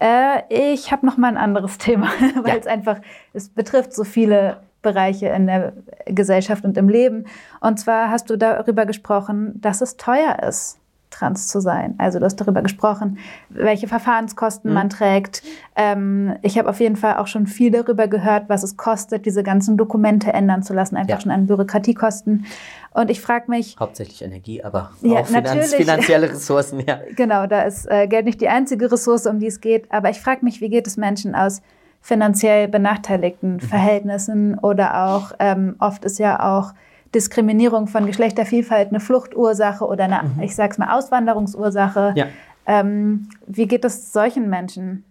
Äh, 0.00 0.42
ich 0.48 0.90
habe 0.90 1.04
noch 1.04 1.16
mal 1.16 1.28
ein 1.28 1.36
anderes 1.36 1.78
Thema, 1.78 2.08
weil 2.42 2.54
ja. 2.54 2.60
es 2.60 2.66
einfach, 2.66 2.98
es 3.34 3.48
betrifft 3.48 3.92
so 3.92 4.04
viele 4.04 4.58
Bereiche 4.82 5.28
in 5.28 5.46
der 5.46 5.74
Gesellschaft 6.06 6.64
und 6.64 6.78
im 6.78 6.88
Leben. 6.88 7.26
Und 7.60 7.78
zwar 7.78 8.10
hast 8.10 8.30
du 8.30 8.36
darüber 8.36 8.86
gesprochen, 8.86 9.60
dass 9.60 9.82
es 9.82 9.98
teuer 9.98 10.38
ist 10.48 10.79
trans 11.10 11.48
zu 11.48 11.60
sein. 11.60 11.94
Also 11.98 12.18
du 12.18 12.24
hast 12.24 12.36
darüber 12.36 12.62
gesprochen, 12.62 13.18
welche 13.48 13.88
Verfahrenskosten 13.88 14.70
mhm. 14.70 14.74
man 14.74 14.90
trägt. 14.90 15.42
Ähm, 15.76 16.36
ich 16.42 16.58
habe 16.58 16.68
auf 16.68 16.80
jeden 16.80 16.96
Fall 16.96 17.16
auch 17.16 17.26
schon 17.26 17.46
viel 17.46 17.70
darüber 17.70 18.08
gehört, 18.08 18.48
was 18.48 18.62
es 18.62 18.76
kostet, 18.76 19.26
diese 19.26 19.42
ganzen 19.42 19.76
Dokumente 19.76 20.32
ändern 20.32 20.62
zu 20.62 20.72
lassen, 20.72 20.96
einfach 20.96 21.16
ja. 21.16 21.20
schon 21.20 21.32
an 21.32 21.46
Bürokratiekosten. 21.46 22.46
Und 22.92 23.10
ich 23.10 23.20
frage 23.20 23.50
mich... 23.50 23.76
Hauptsächlich 23.78 24.22
Energie, 24.22 24.62
aber 24.62 24.90
ja, 25.02 25.20
auch 25.20 25.26
Finanz, 25.26 25.74
finanzielle 25.74 26.30
Ressourcen, 26.30 26.80
ja. 26.86 27.00
Genau, 27.16 27.46
da 27.46 27.62
ist 27.62 27.90
äh, 27.90 28.06
Geld 28.06 28.24
nicht 28.24 28.40
die 28.40 28.48
einzige 28.48 28.90
Ressource, 28.90 29.26
um 29.26 29.38
die 29.38 29.46
es 29.46 29.60
geht. 29.60 29.90
Aber 29.92 30.10
ich 30.10 30.20
frage 30.20 30.44
mich, 30.44 30.60
wie 30.60 30.68
geht 30.68 30.86
es 30.86 30.96
Menschen 30.96 31.34
aus 31.34 31.62
finanziell 32.00 32.68
benachteiligten 32.68 33.54
mhm. 33.54 33.60
Verhältnissen 33.60 34.58
oder 34.58 35.06
auch, 35.06 35.32
ähm, 35.38 35.76
oft 35.78 36.04
ist 36.04 36.18
ja 36.18 36.56
auch 36.56 36.72
Diskriminierung 37.14 37.86
von 37.86 38.06
Geschlechtervielfalt 38.06 38.88
eine 38.88 39.00
Fluchtursache 39.00 39.84
oder 39.84 40.04
eine, 40.04 40.22
mhm. 40.22 40.42
ich 40.42 40.54
sag's 40.54 40.78
mal, 40.78 40.96
Auswanderungsursache. 40.96 42.14
Ja. 42.16 42.26
Ähm, 42.66 43.28
wie 43.46 43.66
geht 43.66 43.84
es 43.84 44.12
solchen 44.12 44.48
Menschen? 44.48 45.04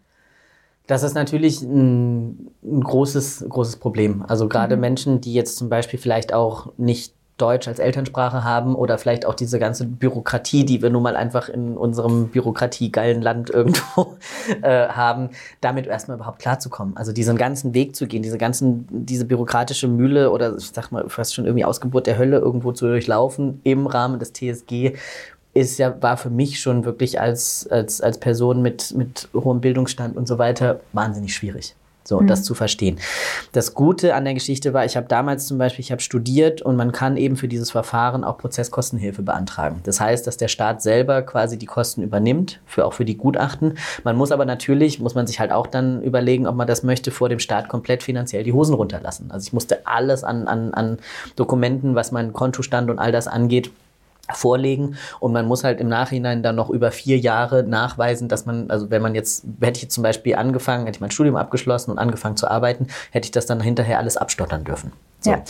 Das 0.88 1.04
ist 1.04 1.14
natürlich 1.14 1.62
ein, 1.62 2.50
ein 2.64 2.82
großes, 2.82 3.46
großes 3.48 3.76
Problem. 3.78 4.24
Also 4.28 4.48
gerade 4.48 4.76
mhm. 4.76 4.82
Menschen, 4.82 5.22
die 5.22 5.34
jetzt 5.34 5.58
zum 5.58 5.70
Beispiel 5.70 6.00
vielleicht 6.00 6.34
auch 6.34 6.72
nicht 6.78 7.14
Deutsch 7.42 7.68
als 7.68 7.80
Elternsprache 7.80 8.44
haben 8.44 8.76
oder 8.76 8.98
vielleicht 8.98 9.26
auch 9.26 9.34
diese 9.34 9.60
ganze 9.60 9.86
Bürokratie, 9.86 10.66
die 10.66 10.82
wir 10.82 10.90
nun 10.90 11.04
mal 11.04 11.16
einfach 11.16 11.50
in 11.50 11.78
unserem 11.78 12.30
bürokratiegeilen 12.30 13.22
Land 13.22 13.50
irgendwo 13.54 14.18
äh, 14.62 14.88
haben, 14.88 15.30
damit 15.62 15.88
erstmal 15.88 16.18
überhaupt 16.18 16.40
klarzukommen. 16.40 16.98
Also 16.98 17.12
diesen 17.12 17.38
ganzen 17.38 17.74
Weg 17.74 17.96
zu 17.96 18.08
gehen, 18.08 18.22
diese 18.22 18.38
ganzen, 18.38 18.88
diese 18.92 19.26
bürokratische 19.26 19.88
Mühle 19.88 20.32
oder 20.32 20.56
ich 20.58 20.72
sag 20.72 20.92
mal 20.92 21.10
fast 21.10 21.34
schon 21.34 21.46
irgendwie 21.46 21.66
Ausgeburt 21.66 22.08
der 22.08 22.18
Hölle 22.18 22.38
irgendwo 22.38 22.72
zu 22.72 22.88
durchlaufen 22.88 23.62
im 23.64 23.88
Rahmen 23.88 24.20
des 24.20 24.34
TSG 24.34 24.94
ist 25.54 25.80
ja, 25.80 26.02
war 26.02 26.18
für 26.18 26.30
mich 26.30 26.60
schon 26.60 26.86
wirklich 26.86 27.20
als, 27.20 27.68
als, 27.70 28.02
als 28.02 28.20
Person 28.20 28.62
mit, 28.62 28.94
mit 28.96 29.30
hohem 29.34 29.62
Bildungsstand 29.62 30.16
und 30.16 30.28
so 30.28 30.38
weiter 30.38 30.80
wahnsinnig 30.94 31.34
schwierig. 31.34 31.76
So, 32.10 32.20
mhm. 32.20 32.26
das 32.26 32.44
zu 32.44 32.56
verstehen. 32.56 32.98
Das 33.52 33.76
Gute 33.76 34.16
an 34.16 34.26
der 34.26 34.34
Geschichte 34.34 34.74
war, 34.74 34.84
ich 34.84 34.98
habe 34.98 35.08
damals 35.08 35.46
zum 35.46 35.60
Beispiel, 35.60 35.86
ich 35.86 35.92
habe 35.92 36.02
studiert 36.02 36.64
und 36.64 36.76
man 36.76 36.92
kann 36.92 37.18
eben 37.18 37.38
für 37.38 37.48
dieses 37.48 37.70
Verfahren 37.70 38.24
auch 38.24 38.40
Prozesskostenhilfe 38.40 39.22
beantragen. 39.22 39.82
Das 39.84 40.02
heißt, 40.02 40.26
dass 40.26 40.36
der 40.36 40.48
Staat 40.48 40.82
selber 40.82 41.22
quasi 41.22 41.60
die 41.60 41.68
Kosten 41.68 42.02
übernimmt, 42.02 42.62
für, 42.66 42.88
auch 42.88 42.94
für 42.94 43.06
die 43.06 43.16
Gutachten. 43.16 43.78
Man 44.04 44.16
muss 44.16 44.32
aber 44.32 44.46
natürlich, 44.46 45.00
muss 45.00 45.14
man 45.14 45.28
sich 45.28 45.40
halt 45.40 45.52
auch 45.52 45.68
dann 45.68 46.02
überlegen, 46.02 46.48
ob 46.48 46.56
man 46.56 46.66
das 46.66 46.82
möchte, 46.82 47.12
vor 47.12 47.30
dem 47.30 47.40
Staat 47.40 47.70
komplett 47.70 48.02
finanziell 48.02 48.44
die 48.44 48.54
Hosen 48.54 48.74
runterlassen. 48.74 49.30
Also 49.30 49.46
ich 49.46 49.54
musste 49.54 49.86
alles 49.86 50.24
an, 50.24 50.48
an, 50.48 50.74
an 50.74 50.98
Dokumenten, 51.36 51.94
was 51.94 52.12
mein 52.12 52.34
Kontostand 52.34 52.90
und 52.90 52.98
all 52.98 53.12
das 53.12 53.28
angeht, 53.28 53.70
vorlegen 54.34 54.96
und 55.20 55.34
man 55.34 55.46
muss 55.46 55.64
halt 55.64 55.80
im 55.80 55.88
Nachhinein 55.88 56.44
dann 56.44 56.56
noch 56.56 56.70
über 56.70 56.92
vier 56.92 57.18
Jahre 57.18 57.64
nachweisen, 57.64 58.28
dass 58.28 58.46
man, 58.46 58.70
also 58.70 58.90
wenn 58.90 59.02
man 59.02 59.16
jetzt, 59.16 59.46
hätte 59.62 59.78
ich 59.78 59.84
jetzt 59.84 59.94
zum 59.94 60.04
Beispiel 60.04 60.36
angefangen, 60.36 60.86
hätte 60.86 60.98
ich 60.98 61.02
mein 61.02 61.12
Studium 61.12 61.36
abgeschlossen 61.36 61.92
und 61.92 62.00
angefangen 62.00 62.38
zu 62.38 62.50
arbeiten, 62.50 62.88
hätte 63.12 63.26
ich 63.26 63.32
das 63.32 63.46
dann 63.46 63.62
hinterher 63.62 64.00
alles 64.00 64.18
abstottern 64.18 64.64
dürfen. 64.64 64.92
So. 65.22 65.32
Ja. 65.32 65.44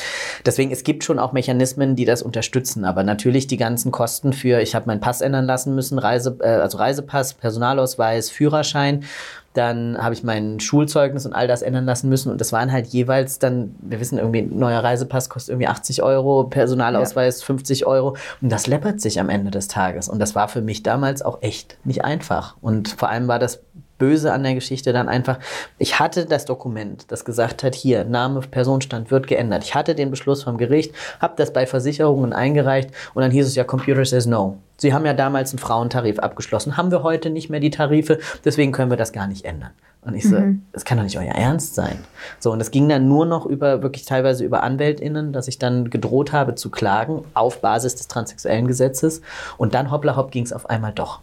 Deswegen, 0.46 0.72
es 0.72 0.84
gibt 0.84 1.04
schon 1.04 1.20
auch 1.20 1.32
Mechanismen, 1.32 1.96
die 1.96 2.06
das 2.06 2.22
unterstützen, 2.22 2.86
aber 2.86 3.04
natürlich 3.04 3.48
die 3.48 3.58
ganzen 3.58 3.92
Kosten 3.92 4.34
für, 4.34 4.62
ich 4.62 4.74
habe 4.76 4.88
meinen 4.88 5.00
Pass 5.00 5.22
ändern 5.22 5.46
lassen 5.46 5.76
müssen, 5.76 6.00
Reise, 6.00 6.38
äh, 6.42 6.48
also 6.48 6.78
Reisepass, 6.78 7.36
Personalausweis, 7.36 8.30
Führerschein 8.30 9.06
dann 9.54 9.98
habe 9.98 10.14
ich 10.14 10.24
mein 10.24 10.60
Schulzeugnis 10.60 11.26
und 11.26 11.34
all 11.34 11.48
das 11.48 11.62
ändern 11.62 11.86
lassen 11.86 12.08
müssen. 12.08 12.32
Und 12.32 12.40
das 12.40 12.52
waren 12.52 12.72
halt 12.72 12.88
jeweils 12.88 13.40
dann, 13.40 13.76
wir 13.82 14.00
wissen 14.00 14.18
irgendwie, 14.20 14.40
ein 14.40 14.58
neuer 14.58 14.84
Reisepass 14.84 15.30
kostet 15.30 15.54
irgendwie 15.54 15.68
80 15.68 16.04
Euro, 16.04 16.44
Personalausweis 16.46 17.42
ja. 17.42 17.46
50 17.48 17.86
Euro. 17.86 18.16
Und 18.42 18.52
das 18.52 18.68
läppert 18.68 19.02
sich 19.02 19.20
am 19.20 19.30
Ende 19.30 19.50
des 19.52 19.68
Tages. 19.68 20.08
Und 20.08 20.20
das 20.20 20.36
war 20.36 20.48
für 20.48 20.62
mich 20.62 20.84
damals 20.84 21.22
auch 21.22 21.42
echt 21.42 21.78
nicht 21.84 22.06
einfach. 22.06 22.58
Und 22.62 22.90
vor 22.90 23.10
allem 23.10 23.28
war 23.28 23.40
das 23.40 23.62
Böse 24.00 24.34
an 24.34 24.42
der 24.42 24.56
Geschichte 24.56 24.92
dann 24.92 25.08
einfach, 25.08 25.38
ich 25.78 26.00
hatte 26.00 26.26
das 26.26 26.46
Dokument, 26.46 27.06
das 27.12 27.24
gesagt 27.24 27.64
hat, 27.64 27.76
hier, 27.76 28.06
Name, 28.06 28.40
Personenstand 28.42 29.12
wird 29.12 29.28
geändert. 29.28 29.64
Ich 29.64 29.76
hatte 29.76 29.94
den 29.94 30.10
Beschluss 30.10 30.44
vom 30.44 30.58
Gericht, 30.58 30.96
habe 31.20 31.36
das 31.38 31.54
bei 31.54 31.68
Versicherungen 31.68 32.34
eingereicht 32.34 32.90
und 33.14 33.22
dann 33.22 33.32
hieß 33.32 33.46
es 33.46 33.56
ja, 33.56 33.64
Computer 33.64 34.04
says 34.04 34.26
no. 34.26 34.58
Sie 34.78 34.94
haben 34.94 35.06
ja 35.06 35.14
damals 35.14 35.52
einen 35.52 35.60
Frauentarif 35.60 36.20
abgeschlossen, 36.20 36.78
haben 36.78 36.90
wir 36.90 37.04
heute 37.04 37.30
nicht 37.30 37.50
mehr 37.50 37.60
die 37.60 37.70
Tarife, 37.70 38.18
deswegen 38.46 38.72
können 38.72 38.90
wir 38.90 38.98
das 38.98 39.12
gar 39.12 39.28
nicht 39.28 39.46
ändern. 39.46 39.72
Und 40.02 40.16
ich 40.16 40.24
so, 40.24 40.40
mhm. 40.40 40.64
das 40.72 40.86
kann 40.86 40.98
doch 40.98 41.04
nicht 41.04 41.18
euer 41.18 41.34
Ernst 41.34 41.76
sein. 41.76 42.00
So, 42.40 42.52
und 42.54 42.62
es 42.62 42.72
ging 42.72 42.88
dann 42.88 43.10
nur 43.10 43.26
noch 43.26 43.46
über, 43.46 43.84
wirklich 43.84 44.06
teilweise 44.06 44.46
über 44.46 44.64
AnwältInnen, 44.64 45.34
dass 45.34 45.50
ich 45.50 45.60
dann 45.60 45.90
gedroht 45.90 46.32
habe 46.32 46.56
zu 46.56 46.72
klagen 46.72 47.24
auf 47.34 47.60
Basis 47.60 47.96
des 47.96 48.08
transsexuellen 48.08 48.68
Gesetzes. 48.68 49.22
Und 49.58 49.74
dann 49.74 49.92
hoppla 49.92 50.16
hopp 50.16 50.32
ging 50.32 50.46
es 50.46 50.54
auf 50.54 50.70
einmal 50.70 50.94
doch. 50.94 51.20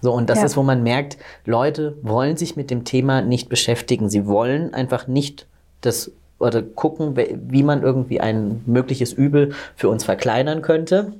So, 0.00 0.12
und 0.12 0.30
das 0.30 0.38
ja. 0.38 0.44
ist, 0.44 0.56
wo 0.56 0.62
man 0.62 0.82
merkt, 0.82 1.18
Leute 1.44 1.96
wollen 2.02 2.36
sich 2.36 2.56
mit 2.56 2.70
dem 2.70 2.84
Thema 2.84 3.20
nicht 3.22 3.48
beschäftigen. 3.48 4.08
Sie 4.08 4.26
wollen 4.26 4.74
einfach 4.74 5.06
nicht 5.06 5.46
das 5.80 6.12
oder 6.38 6.62
gucken, 6.62 7.16
wie 7.16 7.62
man 7.64 7.82
irgendwie 7.82 8.20
ein 8.20 8.62
mögliches 8.66 9.12
Übel 9.12 9.54
für 9.74 9.88
uns 9.88 10.04
verkleinern 10.04 10.62
könnte, 10.62 11.14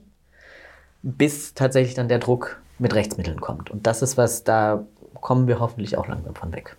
bis 1.03 1.55
tatsächlich 1.55 1.95
dann 1.95 2.09
der 2.09 2.20
Druck 2.20 2.61
mit 2.79 2.95
Rechtsmitteln 2.95 3.41
kommt. 3.41 3.70
Und 3.70 3.87
das 3.87 4.03
ist 4.03 4.16
was, 4.16 4.45
da 4.45 4.85
kommen 5.20 5.49
wir 5.49 5.59
hoffentlich 5.59 5.99
auch 5.99 6.07
langsam 6.07 6.37
von 6.37 6.53
weg. 6.53 6.76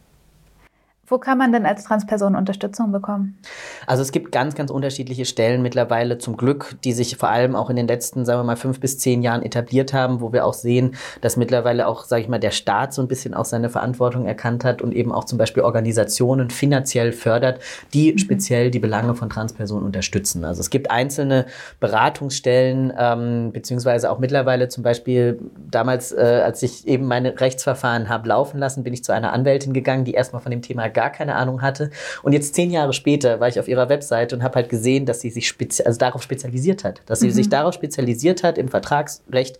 Wo 1.10 1.18
kann 1.18 1.39
man 1.39 1.51
denn 1.51 1.66
als 1.66 1.84
Transperson 1.86 2.36
Unterstützung 2.36 2.91
bekommen? 2.91 3.38
Also 3.88 4.03
es 4.03 4.12
gibt 4.12 4.32
ganz, 4.32 4.53
ganz 4.53 4.70
unterschiedliche 4.70 5.26
Stellen 5.26 5.64
mittlerweile 5.64 6.20
zum 6.20 6.38
Glück, 6.38 6.76
die 6.84 6.93
sich 6.93 7.18
vor 7.18 7.30
allem 7.30 7.55
auch 7.55 7.72
in 7.72 7.76
den 7.76 7.88
letzten, 7.88 8.26
sagen 8.26 8.39
wir 8.39 8.43
mal, 8.43 8.55
fünf 8.55 8.80
bis 8.80 8.99
zehn 8.99 9.24
Jahren 9.24 9.41
etabliert 9.41 9.91
haben, 9.91 10.22
wo 10.22 10.32
wir 10.34 10.45
auch 10.45 10.53
sehen, 10.53 10.95
dass 11.22 11.36
mittlerweile 11.36 11.88
auch, 11.88 12.03
sage 12.03 12.22
ich 12.22 12.28
mal, 12.28 12.39
der 12.39 12.51
Staat 12.51 12.93
so 12.93 13.01
ein 13.01 13.07
bisschen 13.07 13.34
auch 13.34 13.45
seine 13.45 13.70
Verantwortung 13.70 14.28
erkannt 14.28 14.64
hat 14.64 14.84
und 14.84 14.93
eben 14.93 15.12
auch 15.12 15.24
zum 15.24 15.39
Beispiel 15.39 15.64
Organisationen 15.64 16.51
finanziell 16.51 17.12
fördert, 17.12 17.60
die 17.93 18.14
mhm. 18.14 18.18
speziell 18.20 18.70
die 18.70 18.80
Belange 18.80 19.16
von 19.16 19.32
Transpersonen 19.32 19.86
unterstützen. 19.86 20.45
Also 20.45 20.62
es 20.62 20.70
gibt 20.70 20.91
einzelne 20.91 21.47
Beratungsstellen, 21.80 22.93
ähm, 22.97 23.51
beziehungsweise 23.51 24.12
auch 24.12 24.20
mittlerweile 24.20 24.68
zum 24.68 24.84
Beispiel 24.84 25.39
damals, 25.72 26.12
äh, 26.12 26.41
als 26.45 26.62
ich 26.62 26.88
eben 26.88 27.05
meine 27.05 27.39
Rechtsverfahren 27.39 28.10
habe 28.10 28.30
laufen 28.30 28.60
lassen, 28.60 28.84
bin 28.84 28.93
ich 28.93 29.03
zu 29.03 29.12
einer 29.12 29.34
Anwältin 29.34 29.74
gegangen, 29.74 30.05
die 30.05 30.14
erstmal 30.14 30.41
von 30.41 30.51
dem 30.51 30.62
Thema 30.62 30.88
gar 31.00 31.12
keine 31.12 31.36
Ahnung 31.36 31.62
hatte. 31.62 31.91
Und 32.24 32.34
jetzt 32.34 32.56
zehn 32.56 32.72
Jahre 32.72 32.91
später 32.91 33.39
war 33.39 33.47
ich 33.47 33.58
auf 33.58 33.70
ihrer 33.70 33.88
Webseite 33.88 34.36
und 34.36 34.43
habe 34.43 34.56
halt 34.56 34.68
gesehen, 34.68 35.06
dass 35.06 35.22
sie 35.22 35.30
sich 35.30 35.47
spezi 35.47 35.84
also 35.84 35.97
darauf 35.97 36.22
spezialisiert 36.22 36.84
hat. 36.84 37.02
Dass 37.06 37.22
sie 37.22 37.28
mhm. 37.28 37.34
sich 37.34 37.47
darauf 37.47 37.74
spezialisiert 37.74 38.43
hat, 38.43 38.58
im 38.58 38.68
Vertragsrecht 38.68 39.60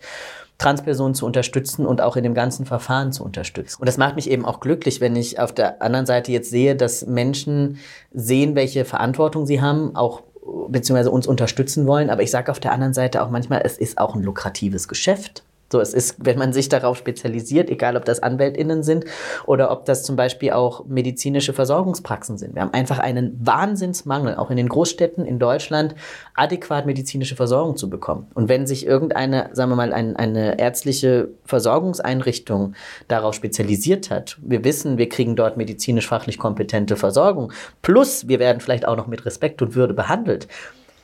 Transpersonen 0.58 1.14
zu 1.14 1.24
unterstützen 1.24 1.86
und 1.86 2.02
auch 2.02 2.16
in 2.16 2.24
dem 2.24 2.34
ganzen 2.34 2.66
Verfahren 2.66 3.12
zu 3.12 3.24
unterstützen. 3.24 3.80
Und 3.80 3.86
das 3.86 3.96
macht 3.96 4.16
mich 4.16 4.30
eben 4.30 4.44
auch 4.44 4.60
glücklich, 4.60 5.00
wenn 5.00 5.16
ich 5.16 5.40
auf 5.40 5.54
der 5.54 5.80
anderen 5.80 6.04
Seite 6.04 6.30
jetzt 6.30 6.50
sehe, 6.50 6.76
dass 6.76 7.06
Menschen 7.06 7.78
sehen, 8.12 8.54
welche 8.54 8.84
Verantwortung 8.84 9.46
sie 9.46 9.62
haben, 9.62 9.96
auch 9.96 10.22
beziehungsweise 10.68 11.10
uns 11.10 11.26
unterstützen 11.26 11.86
wollen. 11.86 12.10
Aber 12.10 12.22
ich 12.22 12.30
sage 12.30 12.50
auf 12.50 12.60
der 12.60 12.72
anderen 12.72 12.92
Seite 12.92 13.22
auch 13.22 13.30
manchmal, 13.30 13.62
es 13.64 13.78
ist 13.78 13.96
auch 13.96 14.14
ein 14.14 14.22
lukratives 14.22 14.86
Geschäft. 14.86 15.42
So, 15.72 15.80
es 15.80 15.94
ist, 15.94 16.16
wenn 16.18 16.36
man 16.36 16.52
sich 16.52 16.68
darauf 16.68 16.98
spezialisiert, 16.98 17.70
egal 17.70 17.96
ob 17.96 18.04
das 18.04 18.20
AnwältInnen 18.20 18.82
sind 18.82 19.04
oder 19.46 19.70
ob 19.70 19.84
das 19.84 20.02
zum 20.02 20.16
Beispiel 20.16 20.50
auch 20.50 20.84
medizinische 20.86 21.52
Versorgungspraxen 21.52 22.38
sind. 22.38 22.56
Wir 22.56 22.62
haben 22.62 22.74
einfach 22.74 22.98
einen 22.98 23.38
Wahnsinnsmangel, 23.40 24.34
auch 24.34 24.50
in 24.50 24.56
den 24.56 24.68
Großstädten 24.68 25.24
in 25.24 25.38
Deutschland, 25.38 25.94
adäquat 26.34 26.86
medizinische 26.86 27.36
Versorgung 27.36 27.76
zu 27.76 27.88
bekommen. 27.88 28.26
Und 28.34 28.48
wenn 28.48 28.66
sich 28.66 28.84
irgendeine, 28.84 29.50
sagen 29.52 29.70
wir 29.70 29.76
mal, 29.76 29.92
ein, 29.92 30.16
eine 30.16 30.58
ärztliche 30.58 31.28
Versorgungseinrichtung 31.44 32.74
darauf 33.06 33.34
spezialisiert 33.34 34.10
hat, 34.10 34.38
wir 34.42 34.64
wissen, 34.64 34.98
wir 34.98 35.08
kriegen 35.08 35.36
dort 35.36 35.56
medizinisch-fachlich 35.56 36.38
kompetente 36.38 36.96
Versorgung, 36.96 37.52
plus 37.82 38.26
wir 38.26 38.40
werden 38.40 38.60
vielleicht 38.60 38.88
auch 38.88 38.96
noch 38.96 39.06
mit 39.06 39.24
Respekt 39.24 39.62
und 39.62 39.76
Würde 39.76 39.94
behandelt, 39.94 40.48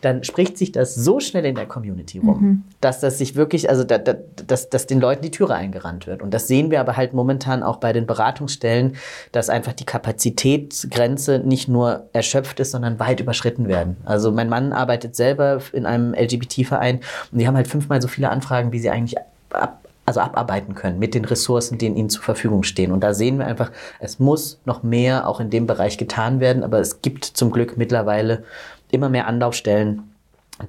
dann 0.06 0.22
spricht 0.22 0.56
sich 0.56 0.70
das 0.70 0.94
so 0.94 1.18
schnell 1.18 1.44
in 1.44 1.56
der 1.56 1.66
Community 1.66 2.18
rum, 2.18 2.40
mhm. 2.40 2.62
dass 2.80 3.00
das 3.00 3.18
sich 3.18 3.34
wirklich, 3.34 3.68
also 3.68 3.82
da, 3.82 3.98
da, 3.98 4.14
dass, 4.46 4.70
dass 4.70 4.86
den 4.86 5.00
Leuten 5.00 5.22
die 5.22 5.32
Türe 5.32 5.54
eingerannt 5.54 6.06
wird. 6.06 6.22
Und 6.22 6.32
das 6.32 6.46
sehen 6.46 6.70
wir 6.70 6.78
aber 6.78 6.96
halt 6.96 7.12
momentan 7.12 7.64
auch 7.64 7.78
bei 7.78 7.92
den 7.92 8.06
Beratungsstellen, 8.06 8.94
dass 9.32 9.50
einfach 9.50 9.72
die 9.72 9.84
Kapazitätsgrenze 9.84 11.40
nicht 11.40 11.66
nur 11.66 12.08
erschöpft 12.12 12.60
ist, 12.60 12.70
sondern 12.70 13.00
weit 13.00 13.18
überschritten 13.18 13.66
werden. 13.66 13.96
Also 14.04 14.30
mein 14.30 14.48
Mann 14.48 14.72
arbeitet 14.72 15.16
selber 15.16 15.60
in 15.72 15.86
einem 15.86 16.14
LGBT-Verein 16.14 17.00
und 17.32 17.38
die 17.38 17.48
haben 17.48 17.56
halt 17.56 17.66
fünfmal 17.66 18.00
so 18.00 18.06
viele 18.06 18.30
Anfragen, 18.30 18.70
wie 18.70 18.78
sie 18.78 18.90
eigentlich 18.90 19.16
ab, 19.50 19.80
also 20.04 20.20
abarbeiten 20.20 20.76
können 20.76 21.00
mit 21.00 21.14
den 21.14 21.24
Ressourcen, 21.24 21.78
die 21.78 21.86
ihnen 21.86 22.10
zur 22.10 22.22
Verfügung 22.22 22.62
stehen. 22.62 22.92
Und 22.92 23.00
da 23.00 23.12
sehen 23.12 23.38
wir 23.38 23.46
einfach, 23.46 23.72
es 23.98 24.20
muss 24.20 24.60
noch 24.64 24.84
mehr 24.84 25.28
auch 25.28 25.40
in 25.40 25.50
dem 25.50 25.66
Bereich 25.66 25.98
getan 25.98 26.38
werden, 26.38 26.62
aber 26.62 26.78
es 26.78 27.02
gibt 27.02 27.24
zum 27.24 27.50
Glück 27.50 27.76
mittlerweile 27.76 28.44
immer 28.90 29.08
mehr 29.08 29.26
Anlaufstellen, 29.26 30.02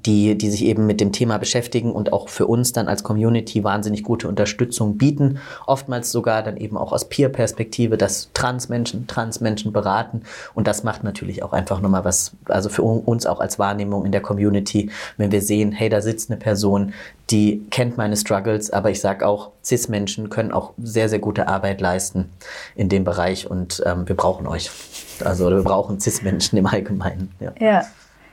die, 0.06 0.38
die 0.38 0.50
sich 0.50 0.66
eben 0.66 0.86
mit 0.86 1.00
dem 1.00 1.14
Thema 1.14 1.38
beschäftigen 1.38 1.94
und 1.94 2.12
auch 2.12 2.28
für 2.28 2.46
uns 2.46 2.74
dann 2.74 2.90
als 2.90 3.04
Community 3.04 3.64
wahnsinnig 3.64 4.04
gute 4.04 4.28
Unterstützung 4.28 4.98
bieten. 4.98 5.40
Oftmals 5.66 6.12
sogar 6.12 6.44
dann 6.44 6.58
eben 6.58 6.78
auch 6.78 6.92
aus 6.92 7.08
Peer-Perspektive, 7.08 7.98
dass 7.98 8.30
Transmenschen 8.34 9.08
Transmenschen 9.08 9.72
beraten. 9.72 10.24
Und 10.54 10.68
das 10.68 10.84
macht 10.84 11.04
natürlich 11.04 11.42
auch 11.42 11.54
einfach 11.54 11.80
nochmal 11.80 12.04
was, 12.04 12.34
also 12.46 12.68
für 12.68 12.84
uns 12.84 13.26
auch 13.26 13.40
als 13.40 13.60
Wahrnehmung 13.60 14.06
in 14.06 14.12
der 14.12 14.22
Community, 14.22 14.92
wenn 15.16 15.32
wir 15.32 15.42
sehen, 15.42 15.72
hey, 15.72 15.88
da 15.88 16.02
sitzt 16.02 16.30
eine 16.30 16.38
Person, 16.38 16.94
die 17.30 17.66
kennt 17.72 17.98
meine 17.98 18.18
Struggles, 18.18 18.72
aber 18.72 18.90
ich 18.90 19.00
sage 19.00 19.26
auch, 19.26 19.52
CIS-Menschen 19.64 20.30
können 20.30 20.52
auch 20.52 20.74
sehr, 20.82 21.08
sehr 21.08 21.20
gute 21.20 21.48
Arbeit 21.48 21.82
leisten 21.82 22.30
in 22.76 22.90
dem 22.90 23.04
Bereich 23.04 23.50
und 23.50 23.82
ähm, 23.86 24.08
wir 24.08 24.16
brauchen 24.16 24.48
euch. 24.48 24.70
Also 25.24 25.50
wir 25.50 25.64
brauchen 25.64 26.00
CIS-Menschen 26.00 26.58
im 26.58 26.66
Allgemeinen. 26.66 27.32
Ja. 27.40 27.54
ja. 27.60 27.86